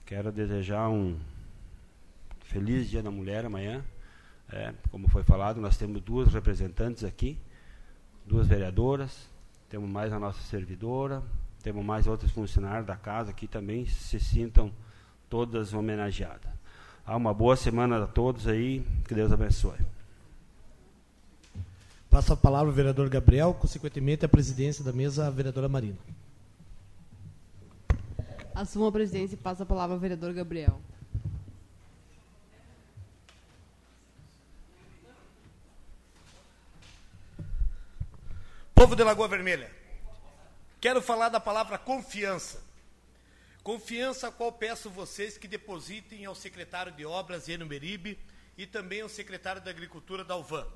quero 0.05 0.33
desejar 0.33 0.89
um 0.89 1.17
feliz 2.41 2.91
Dia 2.91 3.01
da 3.01 3.13
Mulher 3.13 3.45
amanhã. 3.45 3.81
É, 4.53 4.75
como 4.91 5.09
foi 5.09 5.23
falado, 5.23 5.61
nós 5.61 5.77
temos 5.77 6.03
duas 6.03 6.35
representantes 6.35 7.05
aqui, 7.05 7.39
duas 8.27 8.49
vereadoras, 8.49 9.31
temos 9.69 9.89
mais 9.89 10.13
a 10.13 10.19
nossa 10.19 10.43
servidora, 10.43 11.23
temos 11.63 11.85
mais 11.85 12.09
outros 12.09 12.33
funcionários 12.33 12.89
da 12.89 12.97
casa 12.97 13.33
que 13.33 13.47
também 13.47 13.87
se 13.87 14.19
sintam 14.19 14.73
todas 15.29 15.73
homenageadas. 15.73 16.51
Há 17.07 17.15
uma 17.15 17.33
boa 17.33 17.55
semana 17.55 18.03
a 18.03 18.07
todos 18.09 18.49
aí, 18.49 18.85
que 19.07 19.15
Deus 19.15 19.31
abençoe. 19.31 19.79
Passa 22.11 22.35
a 22.35 22.37
palavra 22.37 22.69
ao 22.69 22.75
vereador 22.75 23.09
Gabriel, 23.09 23.55
consequentemente 23.55 24.25
a 24.25 24.29
presidência 24.29 24.83
da 24.83 24.93
mesa, 24.93 25.29
a 25.29 25.31
vereadora 25.31 25.69
Marina. 25.69 25.99
Assuma 28.53 28.89
a 28.89 28.93
presidência 28.93 29.37
e 29.37 29.39
passa 29.39 29.63
a 29.63 29.67
palavra 29.67 29.95
ao 29.95 30.01
vereador 30.01 30.35
Gabriel. 30.35 30.81
Povo 38.75 38.97
de 38.97 39.05
Lagoa 39.05 39.29
Vermelha, 39.29 39.71
quero 40.81 41.01
falar 41.01 41.29
da 41.29 41.39
palavra 41.39 41.79
confiança. 41.79 42.61
Confiança 43.63 44.29
a 44.29 44.33
qual 44.33 44.51
peço 44.51 44.91
vocês 44.91 45.39
que 45.39 45.47
depositem 45.47 46.25
ao 46.25 46.35
secretário 46.35 46.91
de 46.91 47.07
Obras, 47.07 47.49
Eno 47.49 47.67
Meribe, 47.67 48.19
e 48.59 48.67
também 48.67 49.01
ao 49.01 49.09
secretário 49.09 49.63
da 49.63 49.71
Agricultura, 49.71 50.25
Dalvan. 50.25 50.67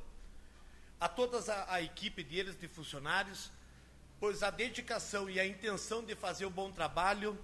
A 1.01 1.09
toda 1.09 1.38
a, 1.53 1.74
a 1.74 1.82
equipe 1.82 2.22
deles, 2.22 2.59
de 2.59 2.68
funcionários, 2.68 3.51
pois 4.20 4.42
a 4.42 4.51
dedicação 4.51 5.28
e 5.28 5.38
a 5.38 5.47
intenção 5.47 6.05
de 6.05 6.14
fazer 6.14 6.47
um 6.47 6.51
bom 6.51 6.70
trabalho, 6.70 7.38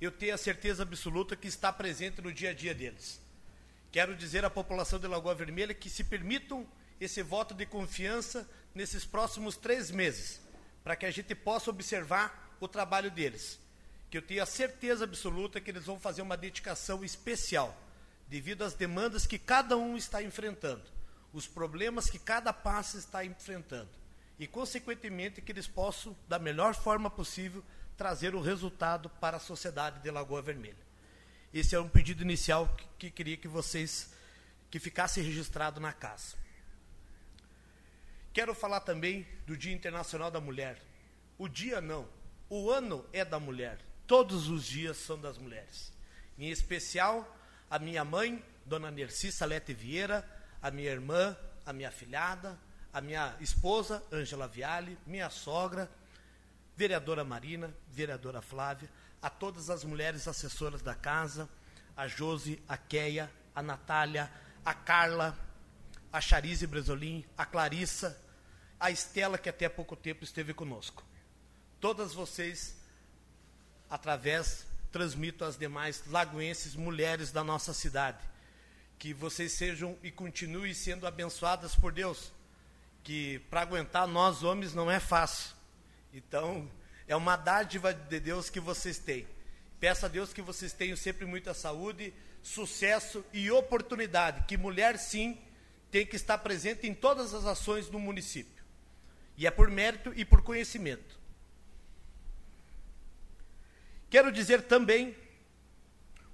eu 0.00 0.12
tenho 0.12 0.34
a 0.34 0.38
certeza 0.38 0.82
absoluta 0.82 1.34
que 1.34 1.48
está 1.48 1.72
presente 1.72 2.20
no 2.20 2.32
dia 2.32 2.50
a 2.50 2.54
dia 2.54 2.74
deles. 2.74 3.20
Quero 3.90 4.14
dizer 4.16 4.44
à 4.44 4.50
população 4.50 4.98
de 4.98 5.06
Lagoa 5.06 5.34
Vermelha 5.34 5.72
que 5.72 5.88
se 5.88 6.04
permitam 6.04 6.66
esse 7.00 7.22
voto 7.22 7.54
de 7.54 7.64
confiança 7.64 8.48
nesses 8.74 9.04
próximos 9.04 9.56
três 9.56 9.90
meses, 9.90 10.40
para 10.82 10.96
que 10.96 11.06
a 11.06 11.10
gente 11.10 11.34
possa 11.34 11.70
observar 11.70 12.56
o 12.60 12.68
trabalho 12.68 13.10
deles. 13.10 13.58
Que 14.10 14.18
eu 14.18 14.22
tenho 14.22 14.42
a 14.42 14.46
certeza 14.46 15.04
absoluta 15.04 15.60
que 15.60 15.70
eles 15.70 15.86
vão 15.86 15.98
fazer 15.98 16.22
uma 16.22 16.36
dedicação 16.36 17.04
especial, 17.04 17.76
devido 18.28 18.62
às 18.62 18.74
demandas 18.74 19.26
que 19.26 19.38
cada 19.38 19.76
um 19.76 19.96
está 19.96 20.22
enfrentando, 20.22 20.82
os 21.34 21.48
problemas 21.48 22.08
que 22.08 22.18
cada 22.18 22.52
passo 22.52 22.96
está 22.96 23.24
enfrentando, 23.24 23.90
e, 24.38 24.46
consequentemente, 24.46 25.42
que 25.42 25.52
eles 25.52 25.66
possam, 25.66 26.16
da 26.28 26.38
melhor 26.38 26.74
forma 26.74 27.10
possível, 27.10 27.62
trazer 27.96 28.34
o 28.34 28.40
resultado 28.40 29.10
para 29.10 29.36
a 29.36 29.40
sociedade 29.40 30.00
de 30.00 30.10
Lagoa 30.10 30.40
Vermelha. 30.40 30.84
Esse 31.52 31.74
é 31.74 31.80
um 31.80 31.88
pedido 31.88 32.22
inicial 32.22 32.68
que, 32.68 32.86
que 32.98 33.10
queria 33.10 33.36
que 33.36 33.48
vocês 33.48 34.12
que 34.70 34.78
ficasse 34.80 35.20
registrado 35.20 35.80
na 35.80 35.92
casa. 35.92 36.36
Quero 38.32 38.54
falar 38.54 38.80
também 38.80 39.26
do 39.46 39.56
Dia 39.56 39.72
Internacional 39.72 40.30
da 40.30 40.40
Mulher. 40.40 40.80
O 41.38 41.48
dia 41.48 41.80
não, 41.80 42.08
o 42.48 42.70
ano 42.70 43.04
é 43.12 43.24
da 43.24 43.38
mulher. 43.38 43.78
Todos 44.06 44.48
os 44.48 44.64
dias 44.64 44.96
são 44.96 45.20
das 45.20 45.38
mulheres. 45.38 45.92
Em 46.36 46.50
especial, 46.50 47.36
a 47.70 47.78
minha 47.78 48.04
mãe, 48.04 48.44
Dona 48.66 48.90
Nercissa 48.90 49.46
Lete 49.46 49.72
Vieira, 49.72 50.28
a 50.64 50.70
minha 50.70 50.90
irmã, 50.90 51.36
a 51.66 51.74
minha 51.74 51.90
filhada, 51.90 52.58
a 52.90 52.98
minha 52.98 53.36
esposa, 53.38 54.02
Ângela 54.10 54.48
Viale, 54.48 54.96
minha 55.06 55.28
sogra, 55.28 55.90
vereadora 56.74 57.22
Marina, 57.22 57.70
vereadora 57.86 58.40
Flávia, 58.40 58.88
a 59.20 59.28
todas 59.28 59.68
as 59.68 59.84
mulheres 59.84 60.26
assessoras 60.26 60.80
da 60.80 60.94
casa, 60.94 61.50
a 61.94 62.08
Josi, 62.08 62.62
a 62.66 62.78
Keia, 62.78 63.30
a 63.54 63.62
Natália, 63.62 64.32
a 64.64 64.72
Carla, 64.72 65.38
a 66.10 66.18
Charize 66.18 66.66
Bresolim, 66.66 67.26
a 67.36 67.44
Clarissa, 67.44 68.18
a 68.80 68.90
Estela, 68.90 69.36
que 69.36 69.50
até 69.50 69.66
há 69.66 69.70
pouco 69.70 69.94
tempo 69.94 70.24
esteve 70.24 70.54
conosco. 70.54 71.04
Todas 71.78 72.14
vocês, 72.14 72.74
através, 73.90 74.66
transmito 74.90 75.44
às 75.44 75.58
demais 75.58 76.02
lagoenses, 76.06 76.74
mulheres 76.74 77.30
da 77.30 77.44
nossa 77.44 77.74
cidade, 77.74 78.24
que 79.04 79.12
vocês 79.12 79.52
sejam 79.52 79.98
e 80.02 80.10
continuem 80.10 80.72
sendo 80.72 81.06
abençoadas 81.06 81.76
por 81.76 81.92
Deus, 81.92 82.32
que 83.02 83.38
para 83.50 83.60
aguentar 83.60 84.06
nós 84.06 84.42
homens 84.42 84.72
não 84.72 84.90
é 84.90 84.98
fácil. 84.98 85.54
Então, 86.10 86.70
é 87.06 87.14
uma 87.14 87.36
dádiva 87.36 87.92
de 87.92 88.18
Deus 88.18 88.48
que 88.48 88.58
vocês 88.58 88.96
têm. 88.96 89.26
Peço 89.78 90.06
a 90.06 90.08
Deus 90.08 90.32
que 90.32 90.40
vocês 90.40 90.72
tenham 90.72 90.96
sempre 90.96 91.26
muita 91.26 91.52
saúde, 91.52 92.14
sucesso 92.42 93.22
e 93.30 93.50
oportunidade, 93.50 94.46
que 94.46 94.56
mulher 94.56 94.98
sim 94.98 95.38
tem 95.90 96.06
que 96.06 96.16
estar 96.16 96.38
presente 96.38 96.86
em 96.86 96.94
todas 96.94 97.34
as 97.34 97.44
ações 97.44 97.90
do 97.90 97.98
município. 97.98 98.64
E 99.36 99.46
é 99.46 99.50
por 99.50 99.68
mérito 99.68 100.14
e 100.16 100.24
por 100.24 100.40
conhecimento. 100.40 101.20
Quero 104.08 104.32
dizer 104.32 104.62
também 104.62 105.14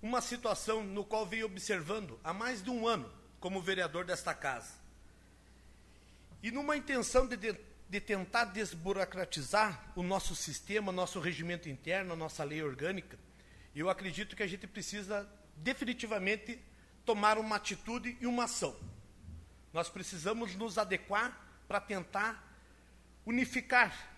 uma 0.02 0.20
situação 0.20 0.82
no 0.82 1.04
qual 1.04 1.26
venho 1.26 1.46
observando 1.46 2.18
há 2.24 2.32
mais 2.32 2.62
de 2.62 2.70
um 2.70 2.86
ano 2.86 3.10
como 3.38 3.60
vereador 3.60 4.04
desta 4.04 4.34
casa. 4.34 4.74
E 6.42 6.50
numa 6.50 6.76
intenção 6.76 7.26
de, 7.26 7.36
de, 7.36 7.56
de 7.88 8.00
tentar 8.00 8.46
desburocratizar 8.46 9.92
o 9.94 10.02
nosso 10.02 10.34
sistema, 10.34 10.90
nosso 10.90 11.20
regimento 11.20 11.68
interno, 11.68 12.16
nossa 12.16 12.44
lei 12.44 12.62
orgânica, 12.62 13.18
eu 13.74 13.88
acredito 13.90 14.34
que 14.34 14.42
a 14.42 14.46
gente 14.46 14.66
precisa 14.66 15.28
definitivamente 15.56 16.58
tomar 17.04 17.38
uma 17.38 17.56
atitude 17.56 18.16
e 18.20 18.26
uma 18.26 18.44
ação. 18.44 18.74
Nós 19.72 19.88
precisamos 19.88 20.54
nos 20.54 20.78
adequar 20.78 21.38
para 21.68 21.80
tentar 21.80 22.50
unificar 23.24 24.10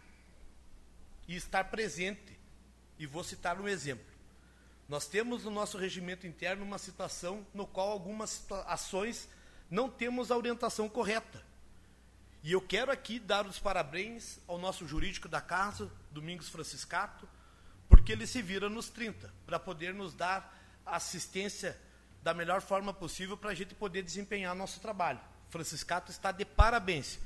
e 1.29 1.37
estar 1.37 1.65
presente. 1.65 2.39
E 2.99 3.07
vou 3.07 3.25
citar 3.25 3.61
um 3.61 3.69
exemplo. 3.69 4.12
Nós 4.93 5.07
temos 5.07 5.45
no 5.45 5.51
nosso 5.51 5.79
regimento 5.79 6.27
interno 6.27 6.63
uma 6.63 6.77
situação 6.77 7.47
no 7.55 7.67
qual 7.67 7.89
algumas 7.89 8.45
ações 8.67 9.27
não 9.71 9.89
temos 9.89 10.31
a 10.31 10.37
orientação 10.37 10.87
correta. 10.87 11.43
E 12.43 12.53
eu 12.53 12.61
quero 12.61 12.93
aqui 12.93 13.19
dar 13.19 13.47
os 13.47 13.59
parabéns 13.59 14.39
ao 14.47 14.59
nosso 14.59 14.87
jurídico 14.87 15.31
da 15.31 15.41
casa, 15.41 15.91
Domingos 16.11 16.51
Franciscato, 16.51 17.27
porque 17.89 18.13
ele 18.13 18.27
se 18.27 18.43
vira 18.43 18.69
nos 18.69 18.91
30 18.91 19.33
para 19.47 19.59
poder 19.59 19.95
nos 19.95 20.13
dar 20.13 20.55
assistência 20.85 21.75
da 22.23 22.35
melhor 22.35 22.61
forma 22.61 22.93
possível 22.93 23.35
para 23.35 23.49
a 23.49 23.55
gente 23.55 23.75
poder 23.75 24.03
desempenhar 24.03 24.55
nosso 24.55 24.79
trabalho. 24.79 25.21
Franciscato 25.49 26.11
está 26.11 26.31
de 26.31 26.45
parabéns 26.45 27.19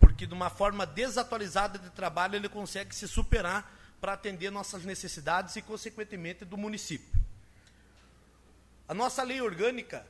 porque 0.00 0.26
de 0.26 0.34
uma 0.34 0.50
forma 0.50 0.84
desatualizada 0.84 1.78
de 1.78 1.90
trabalho 1.90 2.34
ele 2.34 2.48
consegue 2.48 2.92
se 2.92 3.06
superar 3.06 3.78
para 4.00 4.14
atender 4.14 4.50
nossas 4.50 4.84
necessidades 4.84 5.54
e, 5.54 5.62
consequentemente, 5.62 6.44
do 6.44 6.58
município. 6.58 7.11
A 8.88 8.94
nossa 8.94 9.22
lei 9.22 9.40
orgânica, 9.40 10.06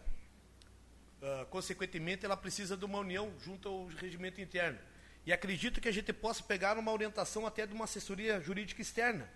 uh, 1.20 1.46
consequentemente, 1.46 2.24
ela 2.24 2.36
precisa 2.36 2.76
de 2.76 2.84
uma 2.84 2.98
união 2.98 3.32
junto 3.44 3.68
ao 3.68 3.86
regimento 3.86 4.40
interno. 4.40 4.78
E 5.24 5.32
acredito 5.32 5.80
que 5.80 5.88
a 5.88 5.92
gente 5.92 6.12
possa 6.12 6.42
pegar 6.42 6.76
uma 6.76 6.90
orientação 6.90 7.46
até 7.46 7.66
de 7.66 7.72
uma 7.74 7.84
assessoria 7.84 8.40
jurídica 8.40 8.82
externa. 8.82 9.30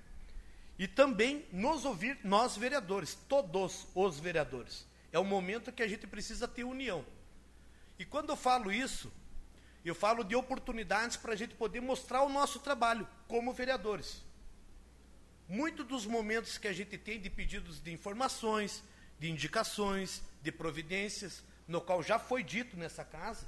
E 0.78 0.89
também 0.89 1.47
nos 1.53 1.84
ouvir, 1.84 2.18
nós 2.24 2.57
vereadores, 2.57 3.16
todos 3.28 3.87
os 3.95 4.18
vereadores. 4.18 4.87
É 5.12 5.18
o 5.18 5.24
momento 5.24 5.72
que 5.72 5.82
a 5.82 5.89
gente 5.89 6.07
precisa 6.07 6.49
ter 6.49 6.64
união. 6.64 7.05
E 7.99 8.05
quando 8.05 8.30
eu 8.30 8.37
falo 8.37 8.72
isso, 8.72 9.12
eu 9.84 9.95
falo 9.95 10.24
de 10.24 10.34
oportunidades 10.34 11.16
para 11.16 11.32
a 11.32 11.37
gente 11.37 11.55
poder 11.55 11.80
mostrar 11.80 12.22
o 12.22 12.28
nosso 12.28 12.59
trabalho 12.59 13.07
como 13.28 13.53
vereadores. 13.53 14.22
Muitos 15.49 15.87
dos 15.87 16.05
momentos 16.05 16.59
que 16.59 16.66
a 16.66 16.72
gente 16.72 16.99
tem 16.99 17.20
de 17.20 17.30
pedidos 17.30 17.80
de 17.80 17.93
informações, 17.93 18.82
de 19.19 19.31
indicações, 19.31 20.23
de 20.43 20.53
providências, 20.53 21.43
no 21.67 21.81
qual 21.81 22.03
já 22.03 22.19
foi 22.19 22.43
dito 22.43 22.77
nessa 22.77 23.05
casa, 23.05 23.47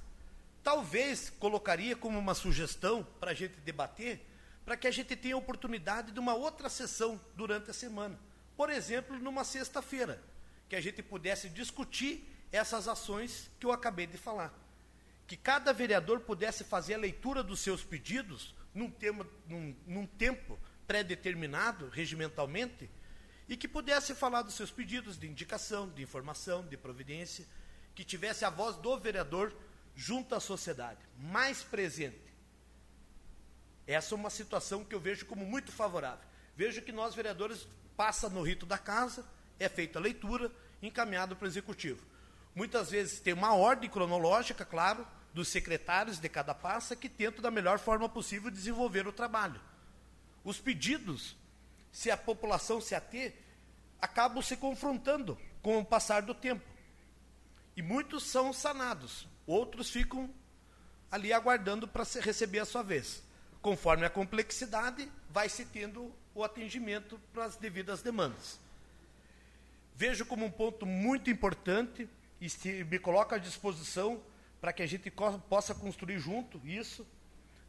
talvez 0.63 1.31
colocaria 1.31 1.95
como 1.97 2.19
uma 2.19 2.35
sugestão 2.35 3.07
para 3.21 3.31
a 3.31 3.35
gente 3.35 3.61
debater, 3.61 4.21
para 4.65 4.77
que 4.77 4.87
a 4.87 4.91
gente 4.91 5.17
tenha 5.17 5.35
a 5.35 5.39
oportunidade 5.39 6.13
de 6.13 6.21
uma 6.21 6.35
outra 6.35 6.69
sessão 6.69 7.21
durante 7.35 7.71
a 7.71 7.75
semana. 7.75 8.19
Por 8.57 8.71
exemplo, 8.71 9.19
numa 9.19 9.45
sexta-feira, 9.45 10.23
que 10.69 10.77
a 10.77 10.81
gente 10.81 11.03
pudesse 11.03 11.49
discutir 11.49 12.29
essas 12.53 12.89
ações 12.89 13.51
que 13.59 13.67
eu 13.67 13.73
acabei 13.73 14.07
de 14.07 14.19
falar. 14.19 14.53
Que 15.27 15.37
cada 15.37 15.73
vereador 15.73 16.21
pudesse 16.21 16.65
fazer 16.65 16.95
a 16.95 16.99
leitura 16.99 17.43
dos 17.43 17.61
seus 17.61 17.83
pedidos 17.83 18.55
num, 18.75 18.91
tema, 18.91 19.27
num, 19.47 19.75
num 19.87 20.07
tempo 20.07 20.59
pré-determinado, 20.87 21.89
regimentalmente, 21.89 22.91
e 23.49 23.57
que 23.57 23.67
pudesse 23.67 24.15
falar 24.15 24.43
dos 24.43 24.55
seus 24.55 24.71
pedidos 24.71 25.19
de 25.19 25.27
indicação, 25.27 25.89
de 25.89 26.03
informação, 26.03 26.67
de 26.67 26.77
providência, 26.77 27.47
que 27.95 28.05
tivesse 28.05 28.45
a 28.45 28.51
voz 28.51 28.77
do 28.77 28.99
vereador 28.99 29.53
junto 29.97 30.35
à 30.35 30.41
sociedade, 30.41 31.01
mais 31.19 31.63
presente. 31.63 32.29
Essa 33.87 34.15
é 34.15 34.17
uma 34.17 34.31
situação 34.31 34.85
que 34.85 34.95
eu 34.95 35.01
vejo 35.01 35.25
como 35.25 35.45
muito 35.47 35.73
favorável. 35.73 36.25
Vejo 36.55 36.83
que 36.83 36.93
nós, 36.93 37.15
vereadores, 37.15 37.67
passa 37.97 38.29
no 38.29 38.43
rito 38.43 38.67
da 38.67 38.77
casa, 38.77 39.25
é 39.59 39.69
feita 39.69 39.99
a 39.99 40.03
leitura, 40.03 40.53
encaminhado 40.83 41.35
para 41.35 41.47
o 41.47 41.49
executivo. 41.49 42.05
Muitas 42.55 42.91
vezes 42.91 43.19
tem 43.19 43.33
uma 43.33 43.55
ordem 43.55 43.89
cronológica, 43.89 44.65
claro, 44.65 45.07
dos 45.33 45.49
secretários 45.49 46.19
de 46.19 46.29
cada 46.29 46.55
pasta 46.55 46.95
que 46.95 47.09
tentam 47.09 47.41
da 47.41 47.51
melhor 47.51 47.79
forma 47.79 48.09
possível 48.09 48.51
desenvolver 48.51 49.07
o 49.07 49.13
trabalho. 49.13 49.61
Os 50.45 50.61
pedidos, 50.61 51.37
se 51.93 52.11
a 52.11 52.17
população 52.17 52.81
se 52.81 52.95
ater, 52.95 53.35
acabam 54.01 54.43
se 54.43 54.57
confrontando 54.57 55.39
com 55.63 55.79
o 55.79 55.85
passar 55.85 56.23
do 56.23 56.35
tempo. 56.35 56.65
E 57.77 57.83
muitos 57.83 58.25
são 58.25 58.53
sanados, 58.53 59.27
outros 59.47 59.91
ficam 59.91 60.31
ali 61.11 61.33
aguardando 61.33 61.87
para 61.89 62.05
receber 62.21 62.61
a 62.61 62.65
sua 62.65 62.83
vez. 62.83 63.23
Conforme 63.63 64.05
a 64.05 64.11
complexidade, 64.11 65.11
vai 65.31 65.49
se 65.49 65.65
tendo 65.65 66.13
o 66.35 66.45
atendimento 66.45 67.21
para 67.33 67.45
as 67.45 67.57
devidas 67.57 68.03
demandas. 68.03 68.59
Vejo 69.95 70.25
como 70.25 70.45
um 70.45 70.51
ponto 70.51 70.87
muito 70.87 71.29
importante 71.29 72.09
e 72.41 72.85
me 72.85 72.99
coloco 72.99 73.35
à 73.35 73.39
disposição 73.39 74.23
para 74.61 74.73
que 74.73 74.83
a 74.83 74.87
gente 74.87 75.13
possa 75.49 75.75
construir 75.75 76.19
junto 76.19 76.61
isso, 76.65 77.07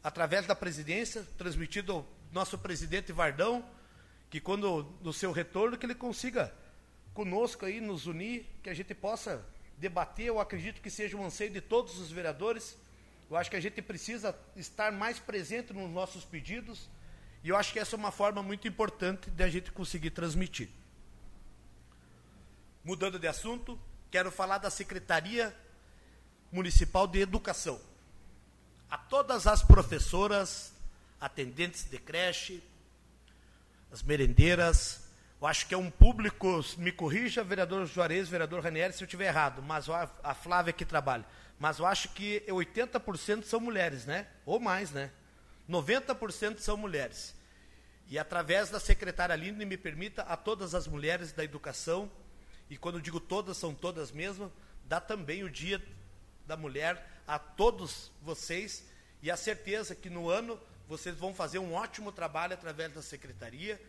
através 0.02 0.46
da 0.46 0.54
presidência, 0.54 1.26
transmitido 1.36 1.92
ao 1.92 2.06
nosso 2.32 2.56
presidente 2.56 3.12
Vardão, 3.12 3.64
que 4.30 4.40
quando 4.40 4.84
no 5.02 5.12
seu 5.12 5.32
retorno 5.32 5.76
que 5.76 5.84
ele 5.84 5.94
consiga 5.94 6.54
conosco 7.12 7.66
aí 7.66 7.80
nos 7.80 8.06
unir, 8.06 8.46
que 8.62 8.70
a 8.70 8.74
gente 8.74 8.94
possa 8.94 9.44
debater, 9.76 10.26
eu 10.26 10.38
acredito 10.38 10.80
que 10.80 10.88
seja 10.88 11.16
um 11.16 11.26
anseio 11.26 11.50
de 11.50 11.60
todos 11.60 11.98
os 11.98 12.12
vereadores. 12.12 12.78
Eu 13.28 13.36
acho 13.36 13.50
que 13.50 13.56
a 13.56 13.60
gente 13.60 13.82
precisa 13.82 14.38
estar 14.54 14.92
mais 14.92 15.18
presente 15.18 15.72
nos 15.72 15.90
nossos 15.90 16.24
pedidos, 16.24 16.88
e 17.42 17.48
eu 17.48 17.56
acho 17.56 17.72
que 17.72 17.78
essa 17.78 17.96
é 17.96 17.98
uma 17.98 18.12
forma 18.12 18.42
muito 18.42 18.68
importante 18.68 19.30
de 19.30 19.42
a 19.42 19.48
gente 19.48 19.72
conseguir 19.72 20.10
transmitir. 20.10 20.68
Mudando 22.84 23.18
de 23.18 23.26
assunto, 23.26 23.78
quero 24.10 24.30
falar 24.30 24.58
da 24.58 24.70
Secretaria 24.70 25.54
Municipal 26.52 27.06
de 27.06 27.20
Educação. 27.20 27.80
A 28.90 28.98
todas 28.98 29.46
as 29.46 29.62
professoras, 29.62 30.72
atendentes 31.20 31.88
de 31.88 31.98
creche, 31.98 32.62
as 33.90 34.02
merendeiras, 34.02 35.02
eu 35.40 35.46
acho 35.46 35.66
que 35.66 35.74
é 35.74 35.78
um 35.78 35.90
público, 35.90 36.64
me 36.78 36.92
corrija, 36.92 37.42
vereador 37.42 37.86
Juarez, 37.86 38.28
vereador 38.28 38.62
Ranieri, 38.62 38.92
se 38.92 39.02
eu 39.02 39.06
estiver 39.06 39.26
errado, 39.26 39.62
mas 39.62 39.88
a 40.22 40.34
Flávia 40.34 40.72
que 40.72 40.84
trabalha, 40.84 41.24
mas 41.58 41.78
eu 41.78 41.86
acho 41.86 42.10
que 42.10 42.42
80% 42.46 43.44
são 43.44 43.58
mulheres, 43.58 44.06
né? 44.06 44.26
Ou 44.46 44.60
mais, 44.60 44.90
né? 44.92 45.10
90% 45.68 46.58
são 46.58 46.76
mulheres. 46.76 47.34
E 48.08 48.18
através 48.18 48.70
da 48.70 48.80
secretária 48.80 49.32
Aline, 49.32 49.64
me 49.64 49.76
permita, 49.76 50.22
a 50.22 50.36
todas 50.36 50.74
as 50.74 50.86
mulheres 50.86 51.32
da 51.32 51.44
educação, 51.44 52.10
e 52.68 52.76
quando 52.76 53.00
digo 53.00 53.18
todas, 53.18 53.56
são 53.56 53.74
todas 53.74 54.12
mesmo, 54.12 54.52
dá 54.84 55.00
também 55.00 55.42
o 55.42 55.50
dia 55.50 55.82
da 56.46 56.56
mulher 56.56 57.22
a 57.26 57.38
todos 57.38 58.10
vocês 58.22 58.84
e 59.22 59.30
a 59.30 59.36
certeza 59.36 59.94
que 59.94 60.08
no 60.08 60.28
ano 60.28 60.58
vocês 60.88 61.16
vão 61.16 61.32
fazer 61.32 61.58
um 61.58 61.72
ótimo 61.74 62.10
trabalho 62.10 62.54
através 62.54 62.92
da 62.92 63.02
secretaria. 63.02 63.80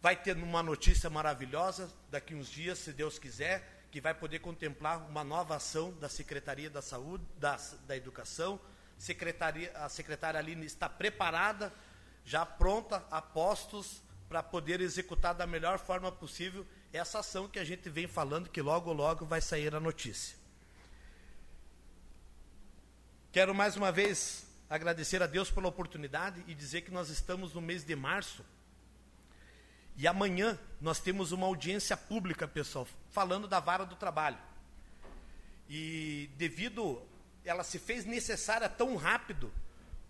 Vai 0.00 0.16
ter 0.16 0.36
uma 0.36 0.62
notícia 0.62 1.08
maravilhosa 1.10 1.90
daqui 2.10 2.34
uns 2.34 2.48
dias, 2.48 2.78
se 2.78 2.92
Deus 2.92 3.18
quiser, 3.18 3.86
que 3.90 4.00
vai 4.00 4.14
poder 4.14 4.38
contemplar 4.40 4.98
uma 5.08 5.24
nova 5.24 5.56
ação 5.56 5.92
da 5.92 6.08
Secretaria 6.08 6.68
da 6.68 6.82
Saúde, 6.82 7.24
da, 7.38 7.58
da 7.86 7.96
Educação. 7.96 8.60
Secretaria, 8.98 9.70
a 9.76 9.88
secretária 9.88 10.38
Aline 10.38 10.66
está 10.66 10.88
preparada, 10.88 11.72
já 12.24 12.44
pronta, 12.44 13.04
a 13.10 13.22
postos, 13.22 14.02
para 14.28 14.42
poder 14.42 14.80
executar 14.80 15.34
da 15.34 15.46
melhor 15.46 15.78
forma 15.78 16.12
possível 16.12 16.66
essa 16.92 17.20
ação 17.20 17.48
que 17.48 17.58
a 17.58 17.64
gente 17.64 17.88
vem 17.88 18.06
falando, 18.06 18.50
que 18.50 18.60
logo, 18.60 18.92
logo 18.92 19.24
vai 19.24 19.40
sair 19.40 19.74
a 19.74 19.80
notícia. 19.80 20.37
Quero 23.38 23.54
mais 23.54 23.76
uma 23.76 23.92
vez 23.92 24.44
agradecer 24.68 25.22
a 25.22 25.26
Deus 25.28 25.48
pela 25.48 25.68
oportunidade 25.68 26.42
e 26.48 26.54
dizer 26.56 26.80
que 26.80 26.90
nós 26.90 27.08
estamos 27.08 27.54
no 27.54 27.60
mês 27.60 27.84
de 27.84 27.94
março. 27.94 28.44
E 29.96 30.08
amanhã 30.08 30.58
nós 30.80 30.98
temos 30.98 31.30
uma 31.30 31.46
audiência 31.46 31.96
pública, 31.96 32.48
pessoal, 32.48 32.84
falando 33.12 33.46
da 33.46 33.60
vara 33.60 33.86
do 33.86 33.94
trabalho. 33.94 34.38
E 35.70 36.28
devido 36.36 37.00
ela 37.44 37.62
se 37.62 37.78
fez 37.78 38.04
necessária 38.04 38.68
tão 38.68 38.96
rápido, 38.96 39.52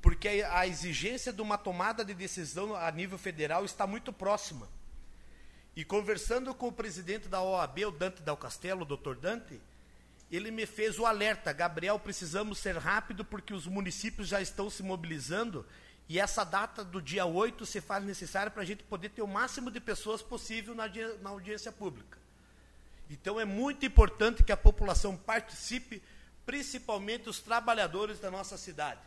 porque 0.00 0.42
a 0.50 0.66
exigência 0.66 1.30
de 1.30 1.42
uma 1.42 1.58
tomada 1.58 2.02
de 2.02 2.14
decisão 2.14 2.74
a 2.74 2.90
nível 2.90 3.18
federal 3.18 3.62
está 3.62 3.86
muito 3.86 4.10
próxima. 4.10 4.66
E 5.76 5.84
conversando 5.84 6.54
com 6.54 6.68
o 6.68 6.72
presidente 6.72 7.28
da 7.28 7.42
OAB, 7.42 7.78
o 7.88 7.90
Dante 7.90 8.22
Dal 8.22 8.38
Castelo, 8.38 8.84
o 8.84 8.86
doutor 8.86 9.16
Dante, 9.16 9.60
ele 10.30 10.50
me 10.50 10.66
fez 10.66 10.98
o 10.98 11.06
alerta, 11.06 11.52
Gabriel, 11.52 11.98
precisamos 11.98 12.58
ser 12.58 12.76
rápido 12.76 13.24
porque 13.24 13.54
os 13.54 13.66
municípios 13.66 14.28
já 14.28 14.40
estão 14.40 14.68
se 14.68 14.82
mobilizando 14.82 15.64
e 16.08 16.18
essa 16.18 16.44
data 16.44 16.82
do 16.82 17.02
dia 17.02 17.26
8 17.26 17.66
se 17.66 17.80
faz 17.80 18.02
necessária 18.04 18.50
para 18.50 18.62
a 18.62 18.66
gente 18.66 18.82
poder 18.82 19.10
ter 19.10 19.22
o 19.22 19.26
máximo 19.26 19.70
de 19.70 19.80
pessoas 19.80 20.22
possível 20.22 20.74
na, 20.74 20.84
na 21.20 21.30
audiência 21.30 21.70
pública. 21.70 22.18
Então 23.10 23.40
é 23.40 23.44
muito 23.44 23.84
importante 23.86 24.42
que 24.42 24.52
a 24.52 24.56
população 24.56 25.16
participe, 25.16 26.02
principalmente 26.44 27.28
os 27.28 27.40
trabalhadores 27.40 28.18
da 28.18 28.30
nossa 28.30 28.56
cidade. 28.56 29.00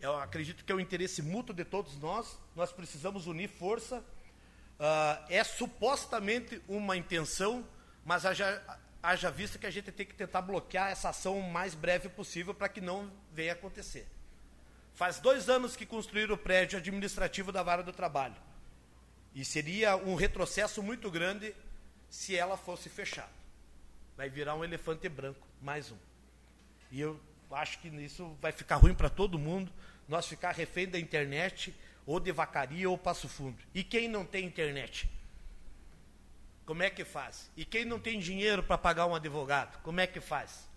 Eu 0.00 0.16
acredito 0.16 0.64
que 0.64 0.70
é 0.70 0.74
o 0.74 0.80
interesse 0.80 1.22
mútuo 1.22 1.54
de 1.54 1.64
todos 1.64 1.96
nós, 1.98 2.38
nós 2.54 2.72
precisamos 2.72 3.26
unir 3.26 3.48
força. 3.48 3.98
Uh, 3.98 5.24
é 5.28 5.42
supostamente 5.42 6.62
uma 6.68 6.96
intenção, 6.96 7.66
mas 8.04 8.24
haja, 8.24 8.62
haja 9.02 9.30
vista 9.30 9.58
que 9.58 9.66
a 9.66 9.70
gente 9.70 9.90
tem 9.92 10.06
que 10.06 10.14
tentar 10.14 10.42
bloquear 10.42 10.90
essa 10.90 11.10
ação 11.10 11.38
o 11.38 11.50
mais 11.50 11.74
breve 11.74 12.08
possível 12.08 12.54
para 12.54 12.68
que 12.68 12.80
não 12.80 13.10
venha 13.32 13.52
acontecer. 13.52 14.06
Faz 14.94 15.20
dois 15.20 15.48
anos 15.48 15.76
que 15.76 15.86
construíram 15.86 16.34
o 16.34 16.38
prédio 16.38 16.78
administrativo 16.78 17.52
da 17.52 17.62
Vara 17.62 17.82
do 17.82 17.92
Trabalho. 17.92 18.34
E 19.34 19.44
seria 19.44 19.96
um 19.96 20.14
retrocesso 20.14 20.82
muito 20.82 21.10
grande 21.10 21.54
se 22.10 22.36
ela 22.36 22.56
fosse 22.56 22.88
fechada. 22.88 23.30
Vai 24.16 24.28
virar 24.28 24.56
um 24.56 24.64
elefante 24.64 25.08
branco, 25.08 25.46
mais 25.62 25.92
um. 25.92 25.96
E 26.90 27.00
eu 27.00 27.20
acho 27.50 27.78
que 27.78 27.88
isso 27.88 28.36
vai 28.40 28.50
ficar 28.50 28.76
ruim 28.76 28.94
para 28.94 29.08
todo 29.08 29.38
mundo, 29.38 29.70
nós 30.08 30.26
ficar 30.26 30.52
refém 30.52 30.88
da 30.88 30.98
internet, 30.98 31.72
ou 32.04 32.18
de 32.18 32.32
vacaria, 32.32 32.88
ou 32.90 32.98
passo 32.98 33.28
fundo. 33.28 33.56
E 33.74 33.84
quem 33.84 34.08
não 34.08 34.24
tem 34.24 34.44
internet? 34.44 35.08
Como 36.68 36.82
é 36.82 36.90
que 36.90 37.02
faz? 37.02 37.50
E 37.56 37.64
quem 37.64 37.86
não 37.86 37.98
tem 37.98 38.20
dinheiro 38.20 38.62
para 38.62 38.76
pagar 38.76 39.06
um 39.06 39.14
advogado, 39.14 39.80
como 39.82 40.00
é 40.00 40.06
que 40.06 40.20
faz? 40.20 40.68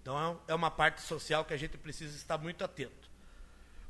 Então 0.00 0.40
é 0.46 0.54
uma 0.54 0.70
parte 0.70 1.02
social 1.02 1.44
que 1.44 1.52
a 1.52 1.56
gente 1.56 1.76
precisa 1.76 2.16
estar 2.16 2.38
muito 2.38 2.62
atento. 2.62 3.10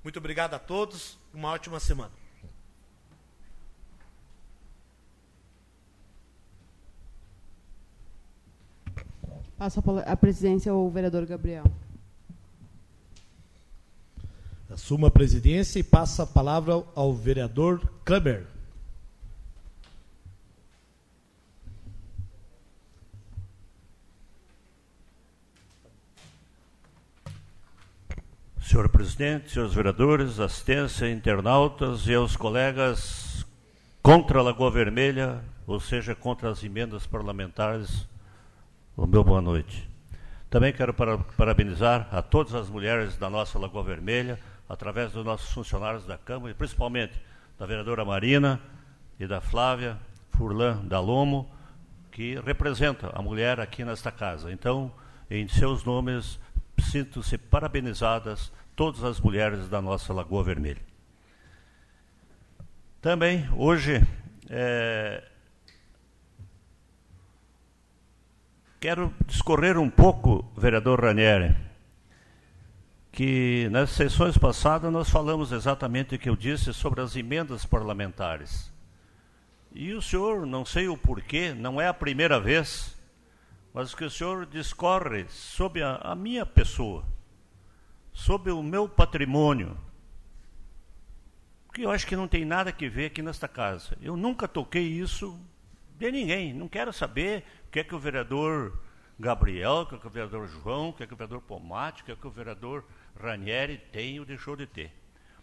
Muito 0.03 0.19
obrigado 0.19 0.55
a 0.55 0.59
todos, 0.59 1.19
uma 1.35 1.51
ótima 1.51 1.79
semana. 1.79 2.13
Passo 9.59 9.83
a 10.07 10.17
presidência 10.17 10.73
ao 10.73 10.89
vereador 10.89 11.27
Gabriel. 11.27 11.67
Assuma 14.71 15.09
a 15.09 15.11
presidência 15.11 15.79
e 15.79 15.83
passa 15.83 16.23
a 16.23 16.27
palavra 16.27 16.83
ao 16.95 17.13
vereador 17.13 17.87
Kleber. 18.03 18.54
Senhor 28.65 28.89
presidente, 28.89 29.51
senhores 29.51 29.75
vereadores, 29.75 30.41
assistência, 30.41 31.11
internautas 31.11 32.07
e 32.07 32.15
aos 32.15 32.35
colegas 32.35 33.47
contra 34.03 34.39
a 34.39 34.43
Lagoa 34.43 34.71
Vermelha, 34.71 35.45
ou 35.67 35.79
seja, 35.79 36.15
contra 36.15 36.49
as 36.49 36.65
emendas 36.65 37.07
parlamentares, 37.07 38.09
o 38.97 39.07
meu 39.07 39.23
boa 39.23 39.43
noite. 39.43 39.87
Também 40.49 40.73
quero 40.73 40.95
parabenizar 40.95 42.09
a 42.11 42.23
todas 42.23 42.55
as 42.55 42.71
mulheres 42.71 43.19
da 43.19 43.29
nossa 43.29 43.59
Lagoa 43.59 43.85
Vermelha 43.85 44.41
através 44.67 45.13
dos 45.13 45.27
nossos 45.27 45.53
funcionários 45.53 46.07
da 46.07 46.17
Câmara, 46.17 46.51
e 46.51 46.55
principalmente 46.55 47.21
da 47.59 47.67
vereadora 47.67 48.03
Marina 48.03 48.59
e 49.21 49.27
da 49.27 49.43
Flávia 49.43 49.99
Furlan 50.31 50.83
da 50.87 51.01
Lomo, 51.01 51.51
que 52.11 52.41
representa 52.41 53.13
a 53.15 53.21
mulher 53.21 53.61
aqui 53.61 53.85
nesta 53.85 54.11
casa. 54.11 54.51
Então, 54.51 54.91
em 55.31 55.47
seus 55.49 55.85
nomes, 55.85 56.41
sinto-se 56.83 57.39
parabenizadas 57.39 58.53
todas 58.75 59.05
as 59.05 59.21
mulheres 59.21 59.69
da 59.69 59.81
nossa 59.81 60.13
Lagoa 60.13 60.43
Vermelha. 60.43 60.83
Também, 63.01 63.49
hoje, 63.55 64.03
é, 64.49 65.23
quero 68.81 69.15
discorrer 69.27 69.79
um 69.79 69.91
pouco, 69.91 70.51
vereador 70.57 71.03
Ranieri, 71.03 71.57
que 73.13 73.69
nas 73.71 73.91
sessões 73.91 74.37
passadas 74.37 74.93
nós 74.93 75.09
falamos 75.09 75.53
exatamente 75.53 76.15
o 76.15 76.19
que 76.19 76.29
eu 76.29 76.35
disse 76.35 76.73
sobre 76.73 77.01
as 77.01 77.15
emendas 77.15 77.65
parlamentares. 77.65 78.73
E 79.73 79.93
o 79.93 80.03
senhor, 80.03 80.47
não 80.47 80.65
sei 80.65 80.89
o 80.89 80.97
porquê, 80.97 81.53
não 81.53 81.81
é 81.81 81.89
a 81.89 81.95
primeira 81.95 82.41
vez, 82.41 82.94
mas 83.75 83.93
que 83.93 84.05
o 84.05 84.11
senhor 84.11 84.47
discorre 84.47 85.27
sobre 85.29 85.83
a, 85.83 85.97
a 85.97 86.15
minha 86.15 86.47
pessoa, 86.47 87.05
sobre 88.13 88.53
o 88.53 88.63
meu 88.63 88.89
patrimônio, 88.89 89.77
que 91.73 91.83
eu 91.83 91.91
acho 91.91 92.07
que 92.07 92.15
não 92.15 92.29
tem 92.29 92.45
nada 92.45 92.71
que 92.71 92.89
ver 92.89 93.07
aqui 93.07 93.21
nesta 93.21 93.49
casa. 93.49 93.99
Eu 94.01 94.17
nunca 94.17 94.47
toquei 94.47 94.87
isso 94.87 95.37
de 95.99 96.13
ninguém. 96.13 96.55
Não 96.55 96.69
quero 96.69 96.93
saber 96.93 97.43
o 97.67 97.71
que 97.73 97.81
é 97.81 97.85
que 97.85 97.97
o 97.97 97.99
vereador 97.99 98.79
Gabriel, 99.19 99.81
o 99.81 99.87
que 99.87 99.97
é 99.97 99.99
que 99.99 100.07
o 100.07 100.11
vereador 100.11 100.47
João, 100.47 100.91
o 100.91 100.93
que 100.93 101.03
é 101.03 101.07
que 101.09 101.13
o 101.13 101.17
vereador 101.17 101.41
Pomate, 101.41 102.03
o 102.03 102.05
que 102.05 102.13
é 102.13 102.17
que 102.17 102.27
o 102.29 102.31
vereador 102.31 102.85
Ranieri 103.21 103.79
tem 103.91 104.21
ou 104.21 104.25
deixou 104.25 104.55
de 104.55 104.69
ter. 104.69 104.93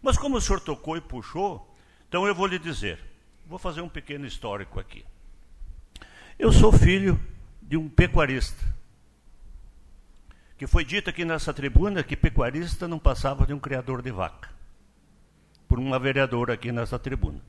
Mas 0.02 0.18
como 0.18 0.38
o 0.38 0.42
senhor 0.42 0.62
tocou 0.62 0.96
e 0.96 1.02
puxou, 1.02 1.76
então 2.08 2.26
eu 2.26 2.34
vou 2.34 2.48
lhe 2.48 2.58
dizer. 2.58 2.98
Vou 3.46 3.60
fazer 3.60 3.82
um 3.82 3.90
pequeno 3.90 4.26
histórico 4.26 4.80
aqui. 4.80 5.04
Eu 6.40 6.54
sou 6.54 6.72
filho 6.72 7.20
de 7.72 7.78
um 7.78 7.88
pecuarista. 7.88 8.62
Que 10.58 10.68
foi 10.68 10.84
dito 10.84 11.10
aqui 11.10 11.24
nessa 11.24 11.54
tribuna 11.54 12.04
que 12.04 12.18
pecuarista 12.18 12.86
não 12.86 13.00
passava 13.00 13.46
de 13.46 13.54
um 13.54 13.60
criador 13.60 14.02
de 14.02 14.12
vaca 14.12 14.50
por 15.70 15.80
uma 15.80 15.98
vereadora 15.98 16.54
aqui 16.54 16.70
nessa 16.70 17.00
tribuna. 17.00 17.40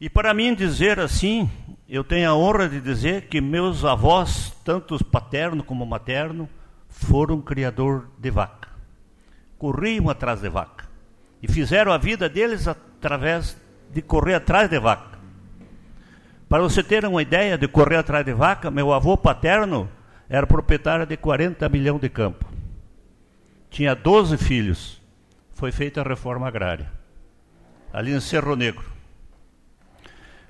E 0.00 0.08
para 0.08 0.32
mim 0.32 0.54
dizer 0.54 1.00
assim, 1.00 1.50
eu 1.88 2.04
tenho 2.04 2.30
a 2.30 2.36
honra 2.36 2.68
de 2.68 2.80
dizer 2.80 3.26
que 3.26 3.40
meus 3.40 3.84
avós, 3.84 4.56
tanto 4.64 5.04
paterno 5.04 5.64
como 5.64 5.84
materno, 5.84 6.48
foram 6.88 7.40
criador 7.40 8.08
de 8.16 8.30
vaca. 8.30 8.68
Corriam 9.58 10.08
atrás 10.08 10.40
de 10.40 10.48
vaca. 10.48 10.88
E 11.42 11.48
fizeram 11.48 11.90
a 11.90 11.98
vida 11.98 12.28
deles 12.28 12.68
através 12.68 13.60
de 13.90 14.00
correr 14.00 14.34
atrás 14.34 14.70
de 14.70 14.78
vaca. 14.78 15.17
Para 16.48 16.62
você 16.62 16.82
ter 16.82 17.04
uma 17.04 17.20
ideia 17.20 17.58
de 17.58 17.68
correr 17.68 17.96
atrás 17.96 18.24
de 18.24 18.32
vaca, 18.32 18.70
meu 18.70 18.92
avô 18.92 19.16
paterno 19.16 19.88
era 20.28 20.46
proprietário 20.46 21.04
de 21.04 21.16
40 21.16 21.68
milhões 21.68 22.00
de 22.00 22.08
campo. 22.08 22.46
Tinha 23.70 23.94
12 23.94 24.38
filhos 24.38 24.98
foi 25.52 25.72
feita 25.72 26.00
a 26.00 26.04
reforma 26.04 26.46
agrária, 26.46 26.88
ali 27.92 28.12
em 28.12 28.20
Cerro 28.20 28.54
Negro. 28.54 28.86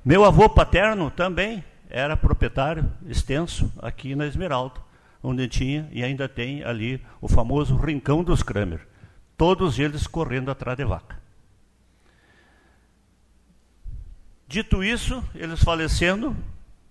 Meu 0.04 0.22
avô 0.22 0.50
paterno 0.50 1.10
também 1.10 1.64
era 1.88 2.14
proprietário 2.14 2.84
extenso 3.06 3.72
aqui 3.78 4.14
na 4.14 4.26
Esmeralda, 4.26 4.80
onde 5.22 5.48
tinha 5.48 5.88
e 5.90 6.04
ainda 6.04 6.28
tem 6.28 6.62
ali 6.62 7.02
o 7.22 7.26
famoso 7.26 7.74
Rincão 7.74 8.22
dos 8.22 8.42
Kramer. 8.42 8.86
Todos 9.34 9.78
eles 9.78 10.06
correndo 10.06 10.50
atrás 10.50 10.76
de 10.76 10.84
vaca. 10.84 11.17
Dito 14.48 14.82
isso, 14.82 15.22
eles 15.34 15.62
falecendo, 15.62 16.34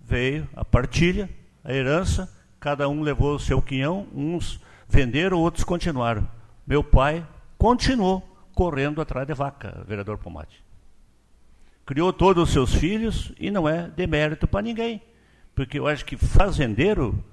veio 0.00 0.48
a 0.54 0.64
partilha, 0.64 1.28
a 1.64 1.72
herança, 1.72 2.32
cada 2.60 2.88
um 2.88 3.02
levou 3.02 3.34
o 3.34 3.40
seu 3.40 3.60
quinhão, 3.60 4.06
uns 4.14 4.60
venderam, 4.88 5.38
outros 5.38 5.64
continuaram. 5.64 6.24
Meu 6.64 6.84
pai 6.84 7.26
continuou 7.58 8.20
correndo 8.54 9.00
atrás 9.00 9.26
de 9.26 9.34
vaca, 9.34 9.84
vereador 9.88 10.18
Pomate. 10.18 10.62
Criou 11.84 12.12
todos 12.12 12.44
os 12.44 12.50
seus 12.52 12.72
filhos 12.72 13.32
e 13.40 13.50
não 13.50 13.68
é 13.68 13.88
demérito 13.88 14.46
para 14.46 14.62
ninguém. 14.62 15.02
Porque 15.52 15.80
eu 15.80 15.88
acho 15.88 16.04
que 16.04 16.16
fazendeiro, 16.16 17.24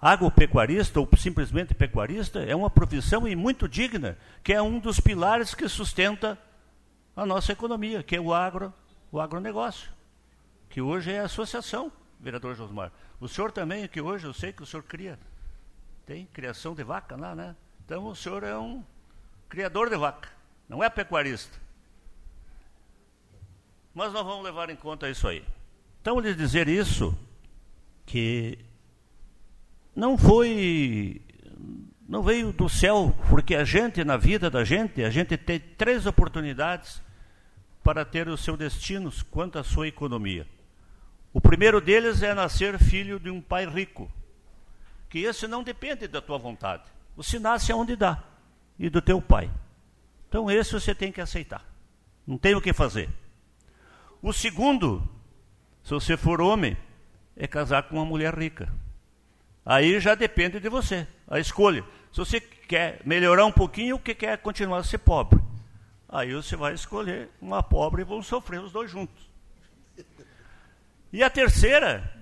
agropecuarista 0.00 0.98
ou 0.98 1.06
simplesmente 1.18 1.74
pecuarista 1.74 2.38
é 2.38 2.56
uma 2.56 2.70
profissão 2.70 3.28
e 3.28 3.36
muito 3.36 3.68
digna, 3.68 4.16
que 4.42 4.54
é 4.54 4.62
um 4.62 4.78
dos 4.78 4.98
pilares 4.98 5.54
que 5.54 5.68
sustenta 5.68 6.38
a 7.14 7.26
nossa 7.26 7.52
economia, 7.52 8.02
que 8.02 8.16
é 8.16 8.20
o 8.20 8.32
agro, 8.32 8.72
o 9.14 9.20
agronegócio, 9.20 9.92
que 10.68 10.80
hoje 10.80 11.12
é 11.12 11.20
associação, 11.20 11.92
vereador 12.18 12.56
Josmar. 12.56 12.90
O 13.20 13.28
senhor 13.28 13.52
também, 13.52 13.86
que 13.86 14.00
hoje 14.00 14.26
eu 14.26 14.34
sei 14.34 14.52
que 14.52 14.60
o 14.60 14.66
senhor 14.66 14.82
cria, 14.82 15.16
tem 16.04 16.26
criação 16.26 16.74
de 16.74 16.82
vaca 16.82 17.14
lá, 17.14 17.32
né? 17.32 17.54
Então 17.84 18.06
o 18.06 18.16
senhor 18.16 18.42
é 18.42 18.58
um 18.58 18.82
criador 19.48 19.88
de 19.88 19.96
vaca, 19.96 20.28
não 20.68 20.82
é 20.82 20.90
pecuarista. 20.90 21.56
Mas 23.94 24.12
nós 24.12 24.26
vamos 24.26 24.42
levar 24.42 24.68
em 24.68 24.74
conta 24.74 25.08
isso 25.08 25.28
aí. 25.28 25.44
Então, 26.00 26.18
lhe 26.18 26.34
dizer 26.34 26.66
isso, 26.66 27.16
que 28.04 28.58
não 29.94 30.18
foi, 30.18 31.22
não 32.08 32.20
veio 32.20 32.52
do 32.52 32.68
céu, 32.68 33.14
porque 33.30 33.54
a 33.54 33.62
gente, 33.62 34.02
na 34.02 34.16
vida 34.16 34.50
da 34.50 34.64
gente, 34.64 35.04
a 35.04 35.10
gente 35.10 35.36
tem 35.36 35.60
três 35.60 36.04
oportunidades 36.04 37.00
para 37.84 38.04
ter 38.04 38.26
os 38.28 38.42
seus 38.42 38.58
destinos 38.58 39.22
quanto 39.22 39.58
à 39.58 39.62
sua 39.62 39.86
economia. 39.86 40.46
O 41.34 41.40
primeiro 41.40 41.80
deles 41.82 42.22
é 42.22 42.32
nascer 42.32 42.78
filho 42.78 43.20
de 43.20 43.28
um 43.28 43.42
pai 43.42 43.66
rico, 43.66 44.10
que 45.10 45.18
esse 45.20 45.46
não 45.46 45.62
depende 45.62 46.08
da 46.08 46.22
tua 46.22 46.38
vontade. 46.38 46.84
Você 47.14 47.38
nasce 47.38 47.72
onde 47.72 47.94
dá 47.94 48.22
e 48.78 48.88
do 48.88 49.02
teu 49.02 49.20
pai. 49.20 49.50
Então 50.28 50.50
esse 50.50 50.72
você 50.72 50.94
tem 50.94 51.12
que 51.12 51.20
aceitar. 51.20 51.62
Não 52.26 52.38
tem 52.38 52.54
o 52.54 52.60
que 52.60 52.72
fazer. 52.72 53.10
O 54.22 54.32
segundo, 54.32 55.06
se 55.82 55.90
você 55.90 56.16
for 56.16 56.40
homem, 56.40 56.76
é 57.36 57.46
casar 57.46 57.82
com 57.82 57.96
uma 57.96 58.04
mulher 58.06 58.34
rica. 58.34 58.72
Aí 59.66 60.00
já 60.00 60.14
depende 60.14 60.58
de 60.58 60.68
você, 60.70 61.06
a 61.28 61.38
escolha. 61.38 61.84
Se 62.10 62.18
você 62.18 62.40
quer 62.40 63.02
melhorar 63.04 63.44
um 63.44 63.52
pouquinho 63.52 63.96
ou 63.96 64.00
que 64.00 64.14
quer 64.14 64.38
continuar 64.38 64.78
a 64.78 64.84
ser 64.84 64.98
pobre. 64.98 65.40
Aí 66.08 66.32
você 66.32 66.56
vai 66.56 66.74
escolher 66.74 67.30
uma 67.40 67.62
pobre 67.62 68.02
e 68.02 68.04
vão 68.04 68.22
sofrer 68.22 68.60
os 68.60 68.72
dois 68.72 68.90
juntos. 68.90 69.28
E 71.12 71.22
a 71.22 71.30
terceira, 71.30 72.12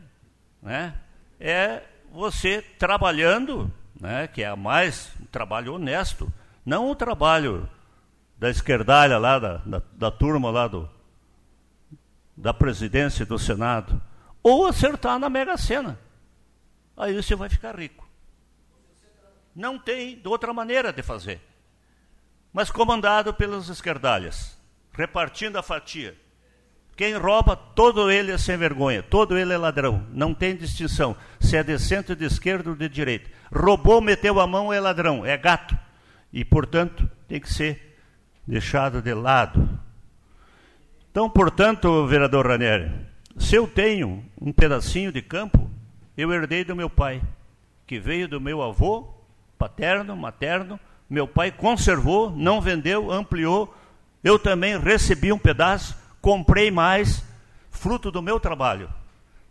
né, 0.61 0.95
é 1.41 1.83
você 2.11 2.63
trabalhando, 2.79 3.73
né, 3.99 4.27
que 4.27 4.43
é 4.43 4.47
a 4.47 4.57
mais 4.57 5.11
um 5.21 5.25
trabalho 5.27 5.75
honesto, 5.75 6.33
não 6.65 6.91
o 6.91 6.95
trabalho 6.95 7.69
da 8.39 8.51
esquerdalha 8.51 9.19
lá, 9.19 9.39
da, 9.39 9.57
da, 9.59 9.83
da 9.93 10.11
turma 10.11 10.51
lá 10.51 10.69
do, 10.69 10.89
da 12.37 12.53
presidência 12.53 13.25
do 13.25 13.39
Senado, 13.39 14.01
ou 14.43 14.67
acertar 14.67 15.19
na 15.19 15.31
Mega 15.31 15.57
Sena. 15.57 15.99
Aí 16.97 17.15
você 17.15 17.35
vai 17.35 17.49
ficar 17.49 17.79
rico. 17.79 18.07
Não 19.55 19.79
tem 19.79 20.21
outra 20.25 20.53
maneira 20.53 20.93
de 20.93 21.03
fazer. 21.03 21.41
Mas 22.53 22.71
comandado 22.71 23.33
pelas 23.33 23.69
esquerdalhas, 23.69 24.59
repartindo 24.93 25.57
a 25.57 25.63
fatia. 25.63 26.17
Quem 26.95 27.17
rouba, 27.17 27.57
todo 27.57 28.11
ele 28.11 28.31
é 28.31 28.37
sem 28.37 28.57
vergonha, 28.57 29.03
todo 29.03 29.39
ele 29.39 29.53
é 29.53 29.57
ladrão, 29.57 30.07
não 30.13 30.35
tem 30.35 30.55
distinção 30.55 31.17
se 31.41 31.57
é 31.57 31.63
de 31.63 31.79
centro, 31.79 32.15
de 32.15 32.27
esquerda 32.27 32.71
ou 32.71 32.77
de 32.77 32.89
direita. 32.89 33.31
Roubou, 33.51 34.01
meteu 34.01 34.39
a 34.39 34.47
mão, 34.47 34.73
é 34.73 34.79
ladrão, 34.79 35.25
é 35.25 35.37
gato 35.37 35.77
e, 36.33 36.45
portanto, 36.45 37.11
tem 37.27 37.41
que 37.41 37.53
ser 37.53 37.97
deixado 38.47 39.01
de 39.01 39.15
lado. 39.15 39.81
Então, 41.11 41.29
portanto, 41.29 42.07
vereador 42.07 42.47
Ranieri, 42.47 42.91
se 43.39 43.55
eu 43.55 43.67
tenho 43.67 44.25
um 44.41 44.53
pedacinho 44.53 45.11
de 45.11 45.23
campo, 45.23 45.71
eu 46.17 46.33
herdei 46.33 46.65
do 46.65 46.77
meu 46.77 46.91
pai, 46.91 47.23
que 47.87 47.99
veio 47.99 48.29
do 48.29 48.41
meu 48.41 48.63
avô, 48.63 49.13
paterno, 49.59 50.17
materno, 50.17 50.79
meu 51.13 51.29
pai 51.29 51.53
conservou, 51.53 52.31
não 52.31 52.61
vendeu, 52.61 53.11
ampliou, 53.11 53.75
eu 54.25 54.39
também 54.39 54.79
recebi 54.79 55.31
um 55.31 55.39
pedaço, 55.39 55.95
comprei 56.23 56.71
mais, 56.71 57.23
fruto 57.71 58.11
do 58.11 58.23
meu 58.23 58.41
trabalho. 58.41 58.89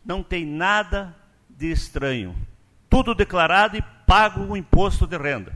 Não 0.04 0.24
tem 0.24 0.44
nada 0.44 1.16
de 1.48 1.72
estranho. 1.72 2.36
Tudo 2.90 3.14
declarado 3.14 3.78
e 3.78 3.84
pago 4.08 4.42
o 4.42 4.58
imposto 4.58 5.06
de 5.06 5.16
renda. 5.18 5.54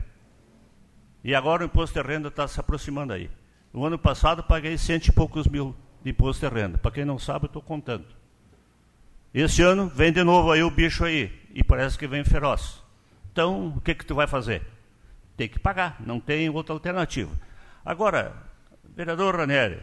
E 1.24 1.34
agora 1.34 1.64
o 1.64 1.66
imposto 1.66 2.00
de 2.00 2.06
renda 2.06 2.28
está 2.28 2.46
se 2.46 2.60
aproximando 2.60 3.12
aí. 3.12 3.28
No 3.72 3.84
ano 3.84 3.98
passado 3.98 4.44
paguei 4.44 4.78
cento 4.78 5.08
e 5.08 5.12
poucos 5.12 5.48
mil 5.48 5.74
de 6.04 6.10
imposto 6.10 6.48
de 6.48 6.54
renda. 6.54 6.78
Para 6.78 6.92
quem 6.92 7.04
não 7.04 7.18
sabe, 7.18 7.46
eu 7.46 7.48
estou 7.48 7.60
contando. 7.60 8.06
Esse 9.34 9.60
ano 9.60 9.88
vem 9.88 10.12
de 10.12 10.22
novo 10.22 10.52
aí 10.52 10.62
o 10.62 10.70
bicho 10.70 11.04
aí. 11.04 11.32
E 11.52 11.64
parece 11.64 11.98
que 11.98 12.06
vem 12.06 12.22
feroz. 12.22 12.80
Então, 13.32 13.74
o 13.76 13.80
que, 13.80 13.92
que 13.92 14.06
tu 14.06 14.14
vai 14.14 14.28
fazer? 14.28 14.75
Tem 15.36 15.48
que 15.48 15.58
pagar, 15.58 15.96
não 16.00 16.18
tem 16.18 16.48
outra 16.48 16.72
alternativa. 16.72 17.30
Agora, 17.84 18.34
vereador 18.94 19.36
Ranieri, 19.36 19.80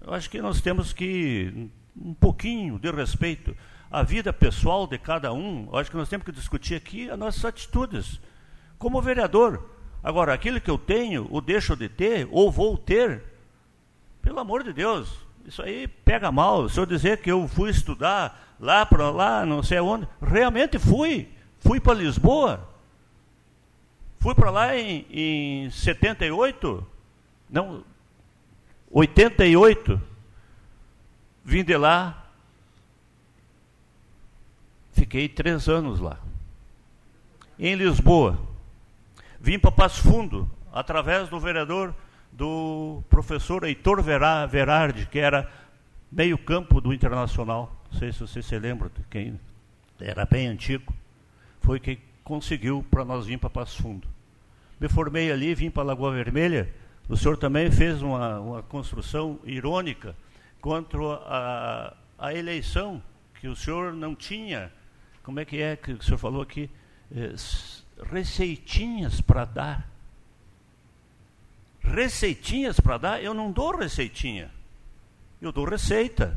eu 0.00 0.14
acho 0.14 0.30
que 0.30 0.40
nós 0.40 0.60
temos 0.60 0.92
que 0.92 1.70
um 1.96 2.14
pouquinho 2.14 2.78
de 2.78 2.90
respeito 2.90 3.56
à 3.90 4.02
vida 4.02 4.32
pessoal 4.32 4.86
de 4.86 4.98
cada 4.98 5.32
um. 5.32 5.68
Eu 5.70 5.78
acho 5.78 5.90
que 5.90 5.96
nós 5.96 6.08
temos 6.08 6.24
que 6.24 6.32
discutir 6.32 6.74
aqui 6.74 7.10
as 7.10 7.18
nossas 7.18 7.44
atitudes 7.44 8.20
como 8.78 9.02
vereador. 9.02 9.68
Agora, 10.02 10.32
aquilo 10.32 10.60
que 10.60 10.70
eu 10.70 10.78
tenho, 10.78 11.28
ou 11.30 11.40
deixo 11.40 11.76
de 11.76 11.88
ter, 11.88 12.26
ou 12.30 12.50
vou 12.50 12.76
ter, 12.76 13.22
pelo 14.20 14.40
amor 14.40 14.64
de 14.64 14.72
Deus, 14.72 15.14
isso 15.44 15.62
aí 15.62 15.86
pega 15.86 16.32
mal. 16.32 16.68
Se 16.68 16.80
eu 16.80 16.86
dizer 16.86 17.18
que 17.18 17.30
eu 17.30 17.46
fui 17.46 17.70
estudar 17.70 18.56
lá 18.58 18.86
para 18.86 19.10
lá, 19.10 19.44
não 19.44 19.62
sei 19.62 19.78
onde, 19.80 20.08
realmente 20.20 20.78
fui. 20.78 21.28
Fui 21.60 21.78
para 21.78 21.94
Lisboa. 21.94 22.71
Fui 24.22 24.36
para 24.36 24.52
lá 24.52 24.78
em, 24.78 25.04
em 25.10 25.70
78, 25.70 26.86
não, 27.50 27.82
88. 28.88 30.00
Vim 31.44 31.64
de 31.64 31.76
lá, 31.76 32.24
fiquei 34.92 35.28
três 35.28 35.68
anos 35.68 35.98
lá. 35.98 36.20
Em 37.58 37.74
Lisboa, 37.74 38.38
vim 39.40 39.58
para 39.58 39.72
Passo 39.72 40.00
Fundo, 40.02 40.48
através 40.72 41.28
do 41.28 41.40
vereador, 41.40 41.92
do 42.30 43.02
professor 43.10 43.64
Heitor 43.64 44.00
Verardi, 44.04 45.04
que 45.06 45.18
era 45.18 45.50
meio 46.12 46.38
campo 46.38 46.80
do 46.80 46.94
Internacional. 46.94 47.74
Não 47.90 47.98
sei 47.98 48.12
se 48.12 48.20
você 48.20 48.40
se 48.40 48.56
lembra, 48.56 48.88
quem 49.10 49.40
era 50.00 50.24
bem 50.24 50.46
antigo. 50.46 50.94
Foi 51.60 51.80
quem 51.80 51.98
conseguiu 52.22 52.86
para 52.88 53.04
nós 53.04 53.26
vir 53.26 53.36
para 53.36 53.50
Passo 53.50 53.82
Fundo. 53.82 54.11
Me 54.82 54.88
formei 54.88 55.30
ali, 55.30 55.54
vim 55.54 55.70
para 55.70 55.84
Lagoa 55.84 56.10
Vermelha. 56.10 56.68
O 57.08 57.16
senhor 57.16 57.36
também 57.36 57.70
fez 57.70 58.02
uma, 58.02 58.40
uma 58.40 58.62
construção 58.64 59.38
irônica 59.44 60.16
quanto 60.60 61.08
a, 61.08 61.96
a 62.18 62.34
eleição, 62.34 63.00
que 63.38 63.46
o 63.46 63.54
senhor 63.54 63.92
não 63.92 64.16
tinha, 64.16 64.72
como 65.22 65.38
é 65.38 65.44
que 65.44 65.62
é 65.62 65.76
que 65.76 65.92
o 65.92 66.02
senhor 66.02 66.18
falou 66.18 66.42
aqui? 66.42 66.68
É, 67.14 67.32
receitinhas 68.12 69.20
para 69.20 69.44
dar. 69.44 69.88
Receitinhas 71.80 72.80
para 72.80 72.98
dar? 72.98 73.22
Eu 73.22 73.34
não 73.34 73.52
dou 73.52 73.76
receitinha. 73.76 74.50
Eu 75.40 75.52
dou 75.52 75.64
receita. 75.64 76.36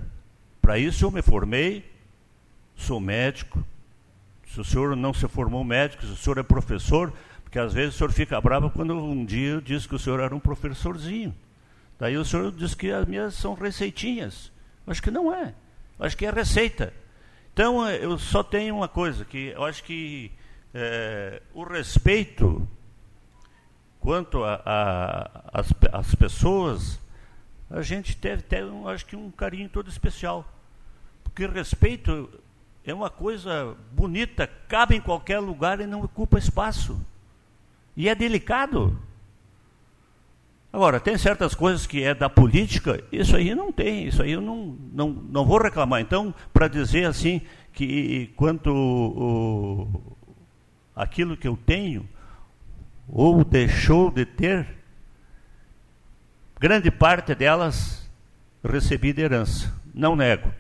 Para 0.62 0.78
isso 0.78 1.04
eu 1.04 1.10
me 1.10 1.24
formei, 1.24 1.92
sou 2.76 3.00
médico. 3.00 3.66
Se 4.46 4.62
o 4.62 4.64
senhor 4.64 4.96
não 4.96 5.16
se 5.16 5.28
formou 5.28 5.64
médico, 5.64 6.06
se 6.06 6.12
o 6.12 6.16
senhor 6.16 6.38
é 6.38 6.44
professor, 6.44 7.12
porque 7.56 7.60
às 7.60 7.74
vezes 7.74 7.96
o 7.96 7.98
senhor 7.98 8.12
fica 8.12 8.42
bravo 8.42 8.70
quando 8.70 8.94
um 8.94 9.24
dia 9.24 9.52
eu 9.52 9.62
disse 9.62 9.88
que 9.88 9.96
o 9.96 10.00
senhor 10.00 10.20
era 10.20 10.36
um 10.36 10.42
professorzinho. 10.42 11.34
Daí 11.98 12.18
o 12.18 12.26
senhor 12.26 12.52
diz 12.52 12.76
que 12.76 12.92
as 12.92 13.08
minhas 13.08 13.34
são 13.36 13.54
receitinhas. 13.54 14.52
Eu 14.86 14.92
acho 14.92 15.02
que 15.02 15.10
não 15.10 15.34
é. 15.34 15.56
Eu 15.98 16.06
acho 16.06 16.18
que 16.18 16.26
é 16.26 16.32
receita. 16.32 16.92
Então 17.54 17.88
eu 17.90 18.18
só 18.18 18.44
tenho 18.44 18.76
uma 18.76 18.90
coisa, 18.90 19.24
que 19.24 19.54
eu 19.56 19.64
acho 19.64 19.86
que 19.86 20.34
é, 20.74 21.42
o 21.54 21.64
respeito 21.64 22.68
quanto 24.02 24.42
às 24.44 26.14
pessoas, 26.16 27.00
a 27.70 27.82
gente 27.82 28.18
deve 28.18 28.42
ter, 28.42 28.66
um, 28.66 28.86
acho 28.86 29.06
que, 29.06 29.16
um 29.16 29.32
carinho 29.32 29.70
todo 29.70 29.90
especial. 29.90 30.46
Porque 31.24 31.48
respeito 31.48 32.30
é 32.86 32.94
uma 32.94 33.10
coisa 33.10 33.78
bonita, 33.94 34.46
cabe 34.68 34.98
em 34.98 35.02
qualquer 35.02 35.40
lugar 35.40 35.80
e 35.80 35.88
não 35.88 36.04
ocupa 36.04 36.38
espaço. 36.38 37.00
E 37.96 38.10
é 38.10 38.16
delicado. 38.16 38.98
Agora, 40.72 41.00
tem 41.00 41.18
certas 41.18 41.56
coisas 41.56 41.88
que 41.88 42.04
é 42.04 42.14
da 42.14 42.30
política, 42.30 43.02
isso 43.10 43.36
aí 43.38 43.56
não 43.56 43.72
tem, 43.72 44.08
isso 44.08 44.22
aí 44.22 44.34
eu 44.34 44.42
não, 44.42 44.78
não, 44.92 45.10
não 45.10 45.46
vou 45.46 45.58
reclamar. 45.58 46.02
Então, 46.02 46.36
para 46.52 46.68
dizer 46.68 47.06
assim, 47.06 47.42
que 47.72 48.34
quanto 48.36 48.74
o, 48.74 50.16
aquilo 50.94 51.38
que 51.38 51.48
eu 51.48 51.56
tenho, 51.56 52.06
ou 53.08 53.44
deixou 53.46 54.12
de 54.12 54.26
ter, 54.26 54.68
grande 56.60 56.92
parte 56.92 57.34
delas 57.34 58.10
recebi 58.62 59.14
de 59.14 59.22
herança. 59.22 59.74
Não 59.94 60.16
nego. 60.16 60.52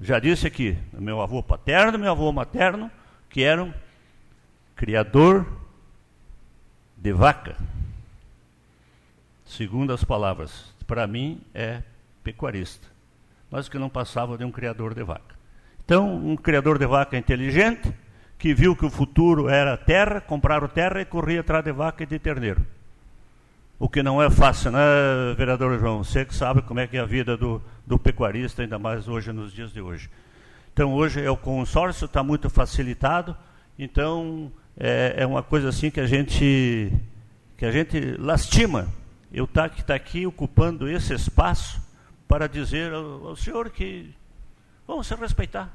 Já 0.00 0.18
disse 0.18 0.46
aqui, 0.46 0.76
meu 0.92 1.20
avô 1.20 1.42
paterno, 1.42 1.98
meu 1.98 2.10
avô 2.10 2.30
materno, 2.32 2.90
que 3.30 3.42
eram 3.42 3.72
criador 4.74 5.46
de 7.02 7.12
vaca. 7.12 7.56
Segundo 9.44 9.92
as 9.92 10.04
palavras, 10.04 10.72
para 10.86 11.04
mim 11.04 11.40
é 11.52 11.82
pecuarista, 12.22 12.86
mas 13.50 13.68
que 13.68 13.76
não 13.76 13.88
passava 13.88 14.38
de 14.38 14.44
um 14.44 14.52
criador 14.52 14.94
de 14.94 15.02
vaca. 15.02 15.34
Então, 15.84 16.14
um 16.14 16.36
criador 16.36 16.78
de 16.78 16.86
vaca 16.86 17.18
inteligente, 17.18 17.92
que 18.38 18.54
viu 18.54 18.76
que 18.76 18.86
o 18.86 18.90
futuro 18.90 19.48
era 19.48 19.76
terra, 19.76 20.20
compraram 20.20 20.68
terra 20.68 21.00
e 21.00 21.04
corria 21.04 21.40
atrás 21.40 21.64
de 21.64 21.72
vaca 21.72 22.04
e 22.04 22.06
de 22.06 22.20
terneiro. 22.20 22.64
O 23.80 23.88
que 23.88 24.00
não 24.00 24.22
é 24.22 24.30
fácil, 24.30 24.70
né, 24.70 24.78
vereador 25.36 25.76
João? 25.80 26.04
Você 26.04 26.24
que 26.24 26.34
sabe 26.34 26.62
como 26.62 26.78
é 26.78 26.86
que 26.86 26.96
é 26.96 27.00
a 27.00 27.04
vida 27.04 27.36
do, 27.36 27.60
do 27.84 27.98
pecuarista, 27.98 28.62
ainda 28.62 28.78
mais 28.78 29.08
hoje, 29.08 29.32
nos 29.32 29.52
dias 29.52 29.72
de 29.72 29.80
hoje. 29.80 30.08
Então, 30.72 30.94
hoje 30.94 31.20
é 31.20 31.30
o 31.30 31.36
consórcio, 31.36 32.04
está 32.04 32.22
muito 32.22 32.48
facilitado, 32.48 33.36
então 33.76 34.52
é, 34.76 35.14
é, 35.18 35.26
uma 35.26 35.42
coisa 35.42 35.68
assim 35.68 35.90
que 35.90 36.00
a 36.00 36.06
gente, 36.06 36.92
que 37.56 37.64
a 37.64 37.70
gente 37.70 38.16
lastima. 38.18 38.88
Eu 39.32 39.46
tá, 39.46 39.68
tá 39.68 39.94
aqui 39.94 40.26
ocupando 40.26 40.88
esse 40.88 41.14
espaço 41.14 41.80
para 42.28 42.46
dizer 42.46 42.92
ao, 42.92 43.28
ao 43.28 43.36
senhor 43.36 43.70
que 43.70 44.14
vamos 44.86 45.06
se 45.06 45.14
respeitar. 45.14 45.74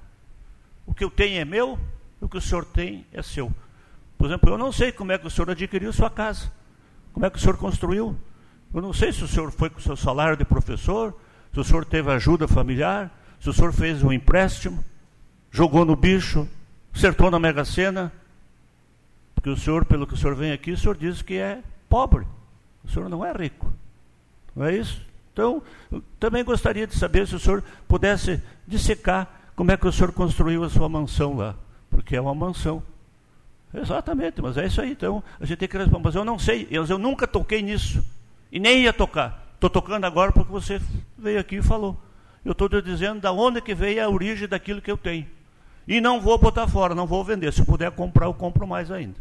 O 0.86 0.94
que 0.94 1.04
eu 1.04 1.10
tenho 1.10 1.40
é 1.40 1.46
meu, 1.46 1.80
o 2.22 2.30
que 2.30 2.38
o 2.38 2.42
senhor 2.42 2.66
tem 2.66 3.06
é 3.12 3.22
seu. 3.22 3.52
Por 4.18 4.28
exemplo, 4.28 4.50
eu 4.50 4.58
não 4.58 4.72
sei 4.72 4.92
como 4.92 5.12
é 5.12 5.18
que 5.18 5.28
o 5.28 5.30
senhor 5.30 5.50
adquiriu 5.52 5.92
sua 5.94 6.10
casa, 6.10 6.52
como 7.14 7.26
é 7.26 7.30
que 7.30 7.38
o 7.38 7.40
senhor 7.40 7.58
construiu. 7.58 8.16
Eu 8.74 8.82
não 8.82 8.94
sei 8.94 9.12
se 9.12 9.24
o 9.24 9.28
senhor 9.28 9.52
foi 9.52 9.70
com 9.70 9.80
o 9.80 9.82
seu 9.82 9.96
salário 9.96 10.38
de 10.38 10.46
professor, 10.46 11.16
se 11.54 11.60
o 11.60 11.64
senhor 11.64 11.86
teve 11.86 12.12
ajuda 12.12 12.48
familiar, 12.48 13.12
se 13.40 13.50
o 13.50 13.54
senhor 13.54 13.72
fez 13.72 14.04
um 14.04 14.12
empréstimo, 14.12 14.84
jogou 15.52 15.86
no 15.86 15.96
bicho, 15.96 16.48
acertou 16.94 17.32
na 17.32 17.40
Mega 17.40 17.64
Sena. 17.64 18.12
O 19.50 19.58
senhor, 19.58 19.86
pelo 19.86 20.06
que 20.06 20.14
o 20.14 20.18
senhor 20.18 20.36
vem 20.36 20.52
aqui, 20.52 20.72
o 20.72 20.78
senhor 20.78 20.98
diz 20.98 21.22
que 21.22 21.36
é 21.36 21.62
pobre. 21.90 22.26
O 22.84 22.90
senhor 22.90 23.10
não 23.10 23.26
é 23.26 23.32
rico. 23.32 23.72
Não 24.56 24.66
é 24.66 24.76
isso? 24.76 25.06
Então, 25.34 25.62
também 26.20 26.44
gostaria 26.44 26.88
de 26.88 26.98
saber 26.98 27.28
se 27.28 27.36
o 27.36 27.40
senhor 27.40 27.64
pudesse 27.88 28.42
dissecar 28.68 29.28
como 29.56 29.72
é 29.72 29.78
que 29.78 29.88
o 29.88 29.92
senhor 29.92 30.12
construiu 30.12 30.64
a 30.64 30.70
sua 30.70 30.90
mansão 30.90 31.36
lá 31.36 31.56
porque 31.90 32.16
é 32.16 32.22
uma 32.22 32.36
mansão. 32.36 32.84
Exatamente, 33.74 34.42
mas 34.42 34.58
é 34.58 34.66
isso 34.66 34.80
aí. 34.80 34.92
Então, 34.92 35.24
a 35.40 35.46
gente 35.46 35.58
tem 35.58 35.68
que 35.68 35.78
responder. 35.78 36.04
Mas 36.04 36.16
eu 36.16 36.24
não 36.24 36.40
sei, 36.40 36.68
eu, 36.70 36.86
nunca 36.98 37.28
toquei 37.28 37.62
nisso. 37.62 38.04
E 38.52 38.60
nem 38.60 38.84
ia 38.84 38.94
tocar. 38.94 39.52
Estou 39.56 39.70
tocando 39.70 40.06
agora 40.06 40.32
porque 40.32 40.52
você 40.52 40.80
veio 41.18 41.40
aqui 41.40 41.58
e 41.58 41.62
falou. 41.62 41.98
Eu 42.46 42.52
estou 42.54 42.70
dizendo 42.82 43.20
da 43.20 43.32
onde 43.32 43.62
que 43.62 43.76
veio 43.76 44.04
a 44.04 44.10
origem 44.10 44.48
daquilo 44.48 44.82
que 44.82 44.92
eu 44.92 44.98
tenho. 44.98 45.28
E 45.88 46.00
não 46.00 46.22
vou 46.22 46.38
botar 46.38 46.68
fora, 46.68 46.94
não 46.94 47.08
vou 47.08 47.24
vender. 47.24 47.52
Se 47.52 47.66
puder 47.66 47.92
comprar, 47.92 48.28
eu 48.28 48.34
compro 48.34 48.68
mais 48.68 48.92
ainda. 48.92 49.16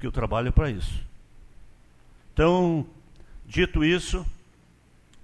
Porque 0.00 0.06
eu 0.06 0.12
trabalho 0.12 0.50
para 0.50 0.70
isso. 0.70 1.04
Então, 2.32 2.86
dito 3.44 3.84
isso, 3.84 4.24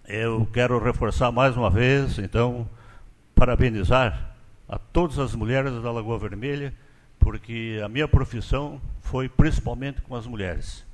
eu 0.07 0.47
quero 0.53 0.79
reforçar 0.79 1.33
mais 1.33 1.57
uma 1.57 1.71
vez, 1.71 2.19
então, 2.19 2.69
parabenizar 3.35 4.37
a 4.69 4.77
todas 4.77 5.19
as 5.19 5.35
mulheres 5.35 5.73
da 5.83 5.91
Lagoa 5.91 6.19
Vermelha, 6.19 6.75
porque 7.19 7.81
a 7.83 7.89
minha 7.89 8.07
profissão 8.07 8.79
foi 9.01 9.31
principalmente 9.31 10.03
com 10.03 10.15
as 10.15 10.27
mulheres, 10.27 10.85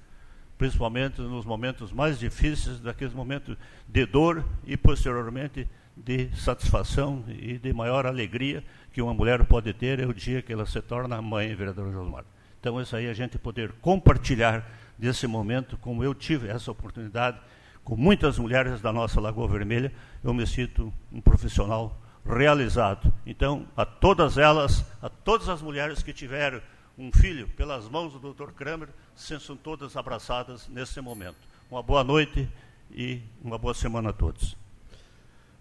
principalmente 0.57 1.21
nos 1.21 1.45
momentos 1.45 1.91
mais 1.91 2.21
difíceis, 2.21 2.79
daqueles 2.79 3.13
momentos 3.13 3.57
de 3.89 4.07
dor 4.07 4.45
e 4.65 4.77
posteriormente 4.77 5.69
de 5.97 6.31
satisfação 6.37 7.25
e 7.27 7.59
de 7.59 7.73
maior 7.73 8.07
alegria 8.07 8.63
que 8.93 9.03
uma 9.03 9.13
mulher 9.13 9.45
pode 9.45 9.73
ter 9.73 9.99
é 9.99 10.07
o 10.07 10.15
dia 10.15 10.41
que 10.41 10.53
ela 10.53 10.67
se 10.67 10.81
torna 10.81 11.21
mãe, 11.21 11.53
vereador 11.53 11.93
Josmar. 11.93 12.25
Então, 12.63 12.81
isso 12.81 12.95
aí 12.95 13.11
a 13.11 13.13
gente 13.13 13.37
poder 13.39 13.73
compartilhar 13.81 14.65
desse 14.97 15.27
momento, 15.27 15.77
como 15.79 16.05
eu 16.05 16.15
tive 16.15 16.47
essa 16.47 16.71
oportunidade 16.71 17.41
com 17.83 17.97
muitas 17.97 18.39
mulheres 18.39 18.81
da 18.81 18.93
nossa 18.93 19.21
Lagoa 19.21 19.49
Vermelha, 19.49 19.93
eu 20.23 20.33
me 20.33 20.47
sinto 20.47 20.93
um 21.11 21.21
profissional 21.21 22.01
realizado. 22.25 23.13
Então, 23.27 23.67
a 23.77 23.85
todas 23.85 24.39
elas, 24.39 24.85
a 25.03 25.09
todas 25.09 25.49
as 25.49 25.61
mulheres 25.61 26.05
que 26.05 26.13
tiveram 26.13 26.63
um 26.97 27.11
filho 27.11 27.49
pelas 27.49 27.89
mãos 27.89 28.13
do 28.13 28.33
Dr. 28.33 28.53
Kramer, 28.53 28.91
sejam 29.13 29.57
todas 29.57 29.97
abraçadas 29.97 30.69
nesse 30.69 31.01
momento. 31.01 31.39
Uma 31.69 31.83
boa 31.83 32.05
noite 32.05 32.49
e 32.93 33.21
uma 33.43 33.59
boa 33.59 33.75
semana 33.75 34.11
a 34.11 34.13
todos. 34.13 34.57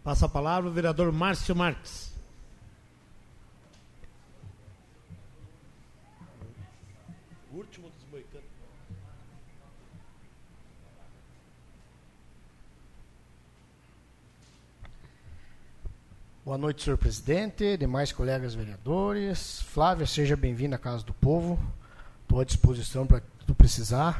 Passa 0.04 0.28
a 0.28 0.30
palavra 0.30 0.70
o 0.70 0.74
vereador 0.74 1.12
Márcio 1.12 1.56
Marques. 1.56 2.11
Boa 16.44 16.58
noite, 16.58 16.82
senhor 16.82 16.98
presidente, 16.98 17.78
demais 17.78 18.12
colegas 18.12 18.56
vereadores. 18.56 19.62
Flávia, 19.62 20.08
seja 20.08 20.36
bem-vinda 20.36 20.76
à 20.76 20.80
Casa 20.80 21.06
do 21.06 21.14
Povo. 21.14 21.60
Estou 22.24 22.40
à 22.40 22.44
disposição 22.44 23.06
para 23.06 23.22
tu 23.46 23.54
precisar. 23.54 24.20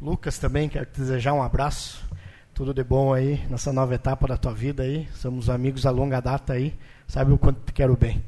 Lucas 0.00 0.38
também, 0.38 0.68
quero 0.68 0.86
te 0.86 1.00
desejar 1.00 1.32
um 1.32 1.42
abraço. 1.42 2.00
Tudo 2.54 2.72
de 2.72 2.84
bom 2.84 3.12
aí 3.12 3.44
nessa 3.50 3.72
nova 3.72 3.92
etapa 3.92 4.28
da 4.28 4.36
tua 4.36 4.54
vida 4.54 4.84
aí. 4.84 5.08
Somos 5.14 5.50
amigos 5.50 5.84
a 5.84 5.90
longa 5.90 6.20
data 6.20 6.52
aí. 6.52 6.78
Sabe 7.08 7.32
o 7.32 7.38
quanto 7.38 7.58
te 7.64 7.72
quero 7.72 7.96
bem. 7.96 8.22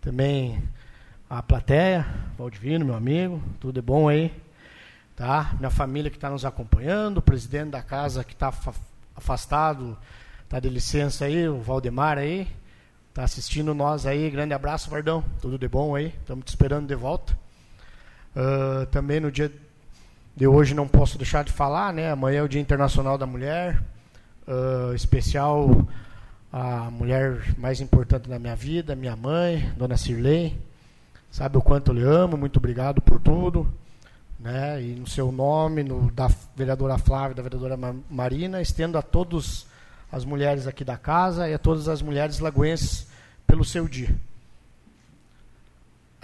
Também 0.00 0.66
a 1.28 1.42
plateia, 1.42 2.06
Valdivino, 2.38 2.86
meu 2.86 2.94
amigo, 2.94 3.42
tudo 3.60 3.74
de 3.74 3.82
bom 3.82 4.08
aí. 4.08 4.32
Tá? 5.14 5.54
Minha 5.58 5.70
família 5.70 6.10
que 6.10 6.16
está 6.16 6.30
nos 6.30 6.46
acompanhando, 6.46 7.18
o 7.18 7.22
presidente 7.22 7.72
da 7.72 7.82
casa 7.82 8.24
que 8.24 8.32
está 8.32 8.50
afastado, 9.14 9.98
está 10.44 10.60
de 10.60 10.68
licença 10.68 11.24
aí, 11.24 11.48
o 11.48 11.60
Valdemar 11.60 12.18
aí. 12.18 12.46
Está 13.08 13.24
assistindo 13.24 13.74
nós 13.74 14.06
aí. 14.06 14.28
Grande 14.30 14.54
abraço, 14.54 14.90
Vardão. 14.90 15.24
Tudo 15.40 15.58
de 15.58 15.68
bom 15.68 15.94
aí. 15.94 16.14
Estamos 16.20 16.44
te 16.44 16.48
esperando 16.48 16.86
de 16.86 16.94
volta. 16.94 17.36
Uh, 18.34 18.86
também 18.86 19.20
no 19.20 19.30
dia 19.30 19.52
de 20.34 20.46
hoje 20.46 20.74
não 20.74 20.88
posso 20.88 21.16
deixar 21.16 21.44
de 21.44 21.52
falar, 21.52 21.92
né? 21.92 22.10
Amanhã 22.10 22.40
é 22.40 22.42
o 22.42 22.48
Dia 22.48 22.60
Internacional 22.60 23.16
da 23.16 23.24
Mulher, 23.26 23.80
uh, 24.48 24.92
especial 24.94 25.86
a 26.52 26.90
mulher 26.90 27.54
mais 27.56 27.80
importante 27.80 28.28
da 28.28 28.38
minha 28.38 28.56
vida, 28.56 28.96
minha 28.96 29.14
mãe, 29.14 29.72
Dona 29.76 29.96
Cirlei. 29.96 30.56
Sabe 31.30 31.56
o 31.56 31.62
quanto 31.62 31.90
eu 31.90 31.94
lhe 31.94 32.02
amo, 32.02 32.36
muito 32.36 32.56
obrigado 32.56 33.00
por 33.00 33.20
tudo. 33.20 33.72
Né? 34.38 34.82
E 34.82 34.94
no 34.94 35.06
seu 35.06 35.30
nome, 35.30 35.82
no 35.82 36.10
da 36.10 36.28
vereadora 36.56 36.98
Flávia, 36.98 37.36
da 37.36 37.42
vereadora 37.42 37.78
Marina, 38.10 38.60
estendo 38.60 38.98
a 38.98 39.02
todas 39.02 39.66
as 40.14 40.24
mulheres 40.24 40.66
aqui 40.66 40.84
da 40.84 40.96
casa 40.96 41.48
e 41.48 41.54
a 41.54 41.58
todas 41.58 41.88
as 41.88 42.00
mulheres 42.00 42.38
lagoenses 42.38 43.06
pelo 43.46 43.64
seu 43.64 43.88
dia 43.88 44.14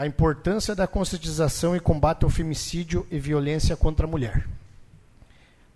a 0.01 0.07
importância 0.07 0.75
da 0.75 0.87
conscientização 0.87 1.77
e 1.77 1.81
combate 1.81 2.25
ao 2.25 2.31
femicídio 2.31 3.07
e 3.11 3.19
violência 3.19 3.77
contra 3.77 4.07
a 4.07 4.09
mulher. 4.09 4.49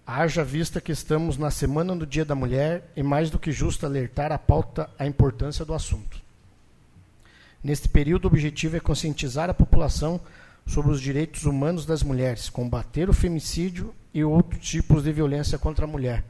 Haja 0.07 0.43
vista 0.43 0.81
que 0.81 0.93
estamos 0.93 1.37
na 1.37 1.51
semana 1.51 1.95
do 1.95 2.07
Dia 2.07 2.25
da 2.25 2.35
Mulher 2.35 2.91
e 2.97 3.03
mais 3.03 3.29
do 3.29 3.39
que 3.39 3.53
justo 3.53 3.85
alertar 3.85 4.33
a 4.33 4.39
pauta 4.39 4.89
a 4.99 5.07
importância 5.07 5.63
do 5.63 5.75
assunto. 5.75 6.23
Neste 7.63 7.87
período, 7.87 8.25
o 8.25 8.29
objetivo 8.29 8.79
é 8.79 8.81
conscientizar 8.81 9.51
a 9.51 9.55
população 9.55 10.19
sobre 10.67 10.91
os 10.91 11.03
direitos 11.03 11.45
humanos 11.45 11.85
das 11.85 12.03
mulheres, 12.03 12.49
combater 12.49 13.11
o 13.11 13.13
femicídio 13.13 13.95
e 14.15 14.25
outros 14.25 14.67
tipos 14.67 15.05
de 15.05 15.13
violência 15.13 15.59
contra 15.59 15.85
a 15.85 15.89
mulher. 15.89 16.25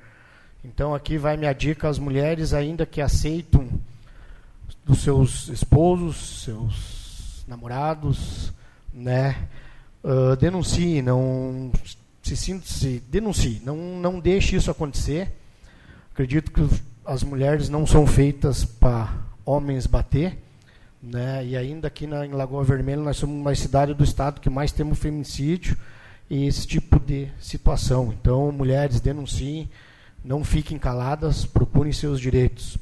Então 0.64 0.94
aqui 0.94 1.18
vai 1.18 1.36
minha 1.36 1.52
dica 1.52 1.88
às 1.88 1.98
mulheres 1.98 2.54
ainda 2.54 2.86
que 2.86 3.00
aceitam 3.00 3.68
dos 4.84 5.00
seus 5.02 5.48
esposos, 5.48 6.42
seus 6.42 7.44
namorados, 7.46 8.52
né? 8.92 9.36
Uh, 10.02 10.36
denuncie, 10.36 11.02
não 11.02 11.70
se 12.22 12.36
sinta, 12.36 12.66
se 12.66 13.02
denuncie, 13.08 13.60
não 13.64 13.76
não 13.76 14.18
deixe 14.18 14.56
isso 14.56 14.70
acontecer. 14.70 15.32
Acredito 16.12 16.50
que 16.50 16.66
as 17.04 17.22
mulheres 17.22 17.68
não 17.68 17.86
são 17.86 18.06
feitas 18.06 18.64
para 18.64 19.12
homens 19.44 19.86
bater, 19.86 20.38
né? 21.02 21.44
E 21.44 21.56
ainda 21.56 21.88
aqui 21.88 22.06
na, 22.06 22.26
em 22.26 22.32
Lagoa 22.32 22.64
Vermelha 22.64 23.02
nós 23.02 23.18
somos 23.18 23.36
uma 23.36 23.54
cidade 23.54 23.92
do 23.92 24.04
estado 24.04 24.40
que 24.40 24.48
mais 24.48 24.72
temos 24.72 24.98
feminicídio 24.98 25.76
e 26.30 26.46
esse 26.46 26.66
tipo 26.66 26.98
de 26.98 27.28
situação. 27.38 28.14
Então, 28.18 28.50
mulheres 28.50 29.00
denunciem, 29.00 29.68
não 30.24 30.42
fiquem 30.42 30.78
caladas, 30.78 31.44
procurem 31.44 31.92
seus 31.92 32.18
direitos. 32.18 32.78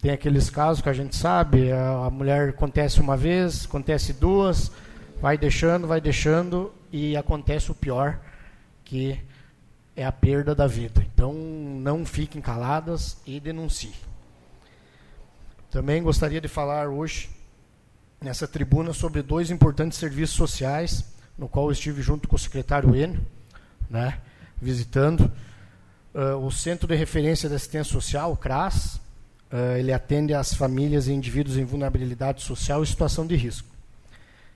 Tem 0.00 0.10
aqueles 0.10 0.48
casos 0.48 0.82
que 0.82 0.88
a 0.88 0.92
gente 0.94 1.14
sabe, 1.14 1.70
a, 1.70 2.08
mulher 2.10 2.48
acontece 2.48 3.00
uma 3.00 3.16
vez, 3.16 3.66
acontece 3.66 4.14
duas, 4.14 4.72
vai 5.20 5.36
deixando, 5.36 5.86
vai 5.86 6.00
deixando 6.00 6.72
e 6.90 7.16
acontece 7.16 7.70
o 7.70 7.74
pior, 7.74 8.18
que 8.84 9.20
é 9.94 10.04
a 10.04 10.12
perda 10.12 10.54
da 10.54 10.66
vida. 10.66 11.04
Então, 11.12 11.34
não 11.34 12.06
fiquem 12.06 12.40
caladas 12.40 13.18
e 13.26 13.38
denunciem. 13.40 13.94
Também 15.70 16.02
gostaria 16.02 16.40
de 16.40 16.48
falar 16.48 16.88
hoje, 16.88 17.28
nessa 18.20 18.46
tribuna, 18.46 18.92
sobre 18.92 19.20
dois 19.22 19.50
importantes 19.50 19.98
serviços 19.98 20.36
sociais, 20.36 21.04
no 21.36 21.48
qual 21.48 21.70
estive 21.70 22.00
junto 22.00 22.28
com 22.28 22.36
o 22.36 22.38
secretário 22.38 22.94
Enio, 22.94 23.20
né, 23.90 24.18
visitando. 24.60 25.30
Uh, 26.16 26.44
o 26.44 26.50
Centro 26.50 26.88
de 26.88 26.96
Referência 26.96 27.48
de 27.48 27.54
Assistência 27.54 27.92
Social, 27.92 28.32
o 28.32 28.36
CRAS, 28.36 28.98
Uh, 29.46 29.76
ele 29.76 29.92
atende 29.92 30.34
às 30.34 30.52
famílias 30.54 31.06
e 31.06 31.12
indivíduos 31.12 31.56
em 31.56 31.64
vulnerabilidade 31.64 32.42
social 32.42 32.82
e 32.82 32.86
situação 32.86 33.24
de 33.24 33.36
risco, 33.36 33.68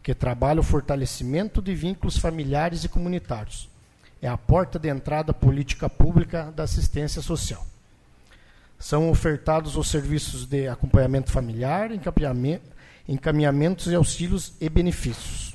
que 0.02 0.12
trabalha 0.12 0.58
o 0.58 0.64
fortalecimento 0.64 1.62
de 1.62 1.72
vínculos 1.76 2.18
familiares 2.18 2.82
e 2.82 2.88
comunitários. 2.88 3.68
É 4.20 4.26
a 4.26 4.36
porta 4.36 4.80
de 4.80 4.88
entrada 4.88 5.32
política 5.32 5.88
pública 5.88 6.52
da 6.56 6.64
assistência 6.64 7.22
social. 7.22 7.64
São 8.80 9.10
ofertados 9.10 9.76
os 9.76 9.88
serviços 9.88 10.44
de 10.44 10.66
acompanhamento 10.66 11.30
familiar, 11.30 11.90
encaminhamentos 13.08 13.86
e 13.86 13.94
auxílios 13.94 14.54
e 14.60 14.68
benefícios, 14.68 15.54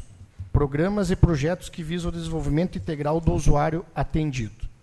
programas 0.54 1.12
e 1.12 1.16
projetos 1.16 1.68
que 1.68 1.84
visam 1.84 2.10
o 2.10 2.14
desenvolvimento 2.14 2.78
integral 2.78 3.20
do 3.20 3.34
usuário 3.34 3.86
atendido. 3.94 4.75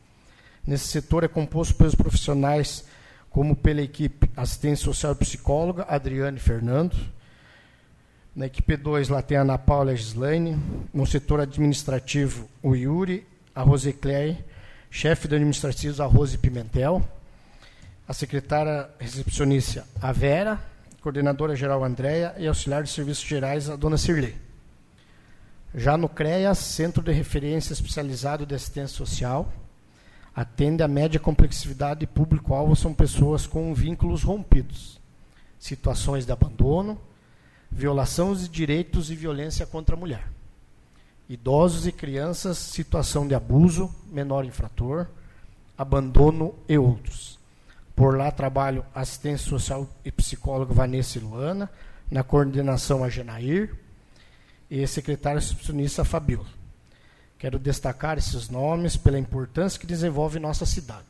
Nesse 0.67 0.87
setor 0.87 1.25
é 1.25 1.29
composto 1.29 1.75
pelos 1.75 1.95
profissionais 1.95 2.85
como 3.29 3.57
pela 3.57 3.81
equipe 3.81 4.31
assistência 4.37 4.85
social 4.85 5.13
e 5.13 5.17
psicóloga, 5.17 5.87
Adriane 5.89 6.39
Fernando. 6.39 6.97
Na 8.35 8.47
equipe 8.47 8.77
2, 8.77 9.09
lá 9.09 9.21
tem 9.21 9.37
a 9.37 9.43
Ana 9.43 9.59
Paula 9.59 9.95
Gislaine. 9.97 10.59
No 10.93 11.07
setor 11.07 11.41
administrativo, 11.41 12.49
o 12.63 12.75
Yuri, 12.75 13.27
a 13.55 13.63
Rosecléia. 13.63 14.39
Chefe 14.91 15.27
de 15.27 15.35
administrativos, 15.35 16.01
a 16.01 16.07
Rose 16.07 16.37
Pimentel. 16.39 17.03
A 18.07 18.13
secretária 18.13 18.89
recepcionista, 18.99 19.87
a 20.01 20.13
Vera. 20.13 20.61
Coordenadora 21.01 21.57
geral, 21.57 21.83
a 21.83 21.87
Andréia. 21.87 22.35
E 22.39 22.47
auxiliar 22.47 22.83
de 22.83 22.91
serviços 22.91 23.25
gerais, 23.25 23.69
a 23.69 23.77
dona 23.77 23.99
Cirlei. 23.99 24.37
Já 25.75 25.97
no 25.97 26.09
CREAS, 26.09 26.59
Centro 26.59 27.03
de 27.03 27.13
Referência 27.13 27.73
Especializado 27.73 28.45
de 28.45 28.55
Assistência 28.55 28.97
Social, 28.97 29.51
atende 30.35 30.83
à 30.83 30.89
média 30.89 31.21
complexidade 31.21 32.05
e 32.05 32.07
público-alvo 32.07 32.75
são 32.75 32.95
pessoas 32.95 33.47
com 33.47 33.75
vínculos 33.75 34.23
rompidos, 34.23 35.01
situações 35.59 36.25
de 36.25 36.33
abandono, 36.33 36.99
violação 37.71 38.35
de 38.35 38.49
direitos 38.49 39.11
e 39.11 39.17
violência 39.17 39.67
contra 39.67 39.95
a 39.95 39.99
mulher. 39.99 40.29
Idosos 41.29 41.87
e 41.87 41.93
crianças, 41.93 42.59
situação 42.59 43.27
de 43.27 43.35
abuso, 43.35 43.95
menor 44.11 44.45
infrator, 44.45 45.07
abandono 45.77 46.55
e 46.69 46.77
outros. 46.77 47.39
Por 47.95 48.17
lá 48.17 48.31
trabalho 48.31 48.85
assistência 48.95 49.49
social 49.49 49.89
e 50.05 50.11
psicóloga 50.11 50.75
Vanessa 50.75 51.19
e 51.19 51.21
Luana, 51.21 51.71
na 52.11 52.23
coordenação 52.23 53.05
a 53.05 53.09
Genair 53.09 53.75
e 54.71 54.87
secretária 54.87 55.41
recepcionista 55.41 56.05
Fabiola. 56.05 56.62
Quero 57.43 57.59
destacar 57.59 58.19
esses 58.19 58.48
nomes 58.48 58.97
pela 58.97 59.19
importância 59.19 59.81
que 59.81 59.85
desenvolve 59.85 60.39
nossa 60.39 60.64
cidade. 60.64 61.02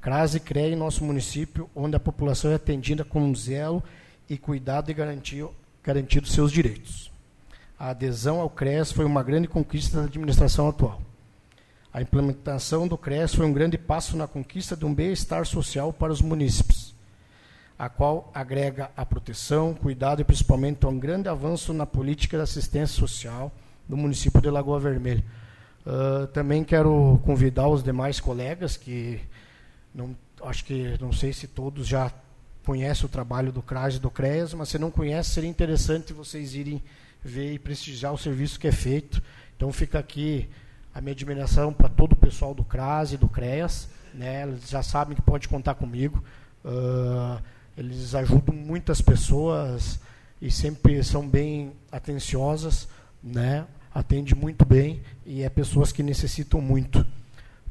Crase 0.00 0.40
CREA 0.40 0.70
em 0.70 0.74
nosso 0.74 1.04
município, 1.04 1.68
onde 1.76 1.94
a 1.94 2.00
população 2.00 2.50
é 2.50 2.54
atendida 2.54 3.04
com 3.04 3.34
zelo 3.34 3.84
e 4.30 4.38
cuidado 4.38 4.90
e 4.90 4.94
garantido, 4.94 5.52
garantido 5.84 6.26
seus 6.26 6.50
direitos. 6.50 7.12
A 7.78 7.90
adesão 7.90 8.40
ao 8.40 8.48
CREAS 8.48 8.92
foi 8.92 9.04
uma 9.04 9.22
grande 9.22 9.46
conquista 9.46 9.98
da 9.98 10.04
administração 10.04 10.70
atual. 10.70 11.02
A 11.92 12.00
implementação 12.00 12.88
do 12.88 12.96
CREAS 12.96 13.34
foi 13.34 13.44
um 13.44 13.52
grande 13.52 13.76
passo 13.76 14.16
na 14.16 14.26
conquista 14.26 14.74
de 14.74 14.86
um 14.86 14.94
bem-estar 14.94 15.44
social 15.44 15.92
para 15.92 16.14
os 16.14 16.22
munícipes, 16.22 16.94
a 17.78 17.90
qual 17.90 18.30
agrega 18.32 18.90
a 18.96 19.04
proteção, 19.04 19.74
cuidado 19.74 20.22
e 20.22 20.24
principalmente 20.24 20.86
um 20.86 20.98
grande 20.98 21.28
avanço 21.28 21.74
na 21.74 21.84
política 21.84 22.38
de 22.38 22.44
assistência 22.44 22.98
social 22.98 23.52
do 23.86 23.98
município 23.98 24.40
de 24.40 24.48
Lagoa 24.48 24.80
Vermelha 24.80 25.22
Uh, 25.86 26.26
também 26.28 26.64
quero 26.64 27.20
convidar 27.24 27.68
os 27.68 27.82
demais 27.82 28.20
colegas 28.20 28.76
que 28.76 29.20
não, 29.94 30.14
acho 30.42 30.64
que 30.64 30.96
não 31.00 31.12
sei 31.12 31.32
se 31.32 31.46
todos 31.46 31.86
já 31.86 32.12
conhecem 32.64 33.06
o 33.06 33.08
trabalho 33.08 33.50
do 33.50 33.62
CRAS 33.62 33.94
e 33.94 33.98
do 33.98 34.10
CREAS, 34.10 34.52
mas 34.52 34.68
se 34.68 34.78
não 34.78 34.90
conhece, 34.90 35.30
seria 35.30 35.48
interessante 35.48 36.12
vocês 36.12 36.54
irem 36.54 36.82
ver 37.24 37.54
e 37.54 37.58
prestigiar 37.58 38.12
o 38.12 38.18
serviço 38.18 38.60
que 38.60 38.68
é 38.68 38.72
feito. 38.72 39.22
Então 39.56 39.72
fica 39.72 39.98
aqui 39.98 40.48
a 40.94 41.00
minha 41.00 41.12
admiração 41.12 41.72
para 41.72 41.88
todo 41.88 42.12
o 42.12 42.16
pessoal 42.16 42.54
do 42.54 42.64
CRAS 42.64 43.12
e 43.12 43.16
do 43.16 43.28
CREAS. 43.28 43.88
Né? 44.12 44.42
Eles 44.42 44.68
já 44.68 44.82
sabem 44.82 45.16
que 45.16 45.22
pode 45.22 45.48
contar 45.48 45.74
comigo. 45.74 46.22
Uh, 46.64 47.42
eles 47.76 48.14
ajudam 48.14 48.54
muitas 48.54 49.00
pessoas 49.00 49.98
e 50.42 50.50
sempre 50.50 51.02
são 51.02 51.26
bem 51.26 51.72
atenciosas, 51.90 52.88
né? 53.22 53.64
Atende 53.98 54.32
muito 54.34 54.64
bem 54.64 55.02
e 55.26 55.42
é 55.42 55.48
pessoas 55.48 55.90
que 55.90 56.04
necessitam 56.04 56.60
muito. 56.60 57.04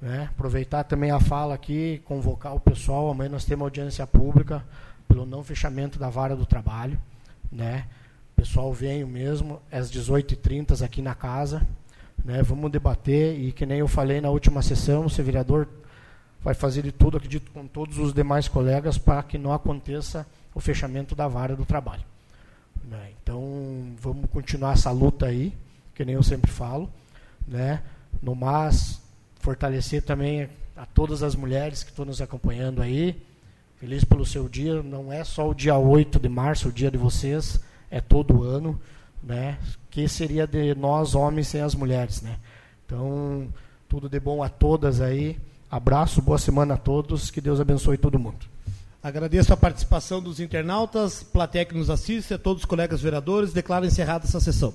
Né? 0.01 0.29
Aproveitar 0.29 0.83
também 0.83 1.09
a 1.09 1.19
fala 1.19 1.55
aqui, 1.55 2.01
convocar 2.03 2.53
o 2.53 2.59
pessoal. 2.59 3.09
Amanhã 3.09 3.29
nós 3.29 3.45
temos 3.45 3.63
audiência 3.63 4.05
pública 4.05 4.63
pelo 5.07 5.25
não 5.25 5.41
fechamento 5.41 5.97
da 5.97 6.09
vara 6.09 6.35
do 6.35 6.45
trabalho, 6.45 6.99
né? 7.49 7.85
Pessoal, 8.35 8.71
venho 8.73 9.07
mesmo 9.07 9.61
às 9.71 9.89
18h30 9.89 10.83
aqui 10.83 11.01
na 11.01 11.15
casa, 11.15 11.65
né? 12.23 12.43
Vamos 12.43 12.71
debater 12.71 13.39
e 13.39 13.53
que 13.53 13.65
nem 13.65 13.79
eu 13.79 13.87
falei 13.87 14.19
na 14.19 14.29
última 14.29 14.61
sessão, 14.61 15.05
o 15.05 15.09
vereador 15.09 15.67
vai 16.43 16.53
fazer 16.53 16.83
de 16.83 16.91
tudo, 16.91 17.17
acredito, 17.17 17.49
com 17.51 17.65
todos 17.65 17.97
os 17.97 18.13
demais 18.13 18.49
colegas 18.49 18.97
para 18.97 19.23
que 19.23 19.37
não 19.37 19.53
aconteça 19.53 20.27
o 20.53 20.59
fechamento 20.59 21.15
da 21.15 21.27
vara 21.27 21.55
do 21.55 21.65
trabalho. 21.65 22.03
Né? 22.83 23.11
Então, 23.23 23.95
vamos 23.99 24.29
continuar 24.29 24.73
essa 24.73 24.91
luta 24.91 25.27
aí, 25.27 25.53
que 25.97 26.05
nem 26.05 26.13
eu 26.13 26.21
sempre 26.21 26.51
falo, 26.51 26.87
né? 27.47 27.81
No 28.21 28.35
mais, 28.35 29.01
fortalecer 29.39 30.03
também 30.03 30.47
a 30.75 30.85
todas 30.85 31.23
as 31.23 31.35
mulheres 31.35 31.81
que 31.81 31.89
estão 31.89 32.05
nos 32.05 32.21
acompanhando 32.21 32.83
aí. 32.83 33.19
Feliz 33.77 34.03
pelo 34.03 34.23
seu 34.23 34.47
dia, 34.47 34.83
não 34.83 35.11
é 35.11 35.23
só 35.23 35.49
o 35.49 35.55
dia 35.55 35.75
8 35.75 36.19
de 36.19 36.29
março, 36.29 36.69
o 36.69 36.71
dia 36.71 36.91
de 36.91 36.99
vocês, 36.99 37.59
é 37.89 37.99
todo 37.99 38.43
ano, 38.43 38.79
né? 39.23 39.57
Que 39.89 40.07
seria 40.07 40.45
de 40.45 40.75
nós 40.75 41.15
homens 41.15 41.47
sem 41.47 41.61
as 41.61 41.73
mulheres, 41.73 42.21
né? 42.21 42.37
Então, 42.85 43.47
tudo 43.89 44.07
de 44.07 44.19
bom 44.19 44.43
a 44.43 44.49
todas 44.49 45.01
aí. 45.01 45.35
Abraço, 45.69 46.21
boa 46.21 46.37
semana 46.37 46.75
a 46.75 46.77
todos, 46.77 47.31
que 47.31 47.41
Deus 47.41 47.59
abençoe 47.59 47.97
todo 47.97 48.19
mundo. 48.19 48.45
Agradeço 49.01 49.51
a 49.51 49.57
participação 49.57 50.21
dos 50.21 50.39
internautas, 50.39 51.23
plateia 51.23 51.65
que 51.65 51.75
nos 51.75 51.89
assiste, 51.89 52.35
a 52.35 52.37
todos 52.37 52.61
os 52.61 52.65
colegas 52.65 53.01
vereadores. 53.01 53.51
Declaro 53.51 53.85
encerrada 53.85 54.25
essa 54.25 54.39
sessão. 54.39 54.73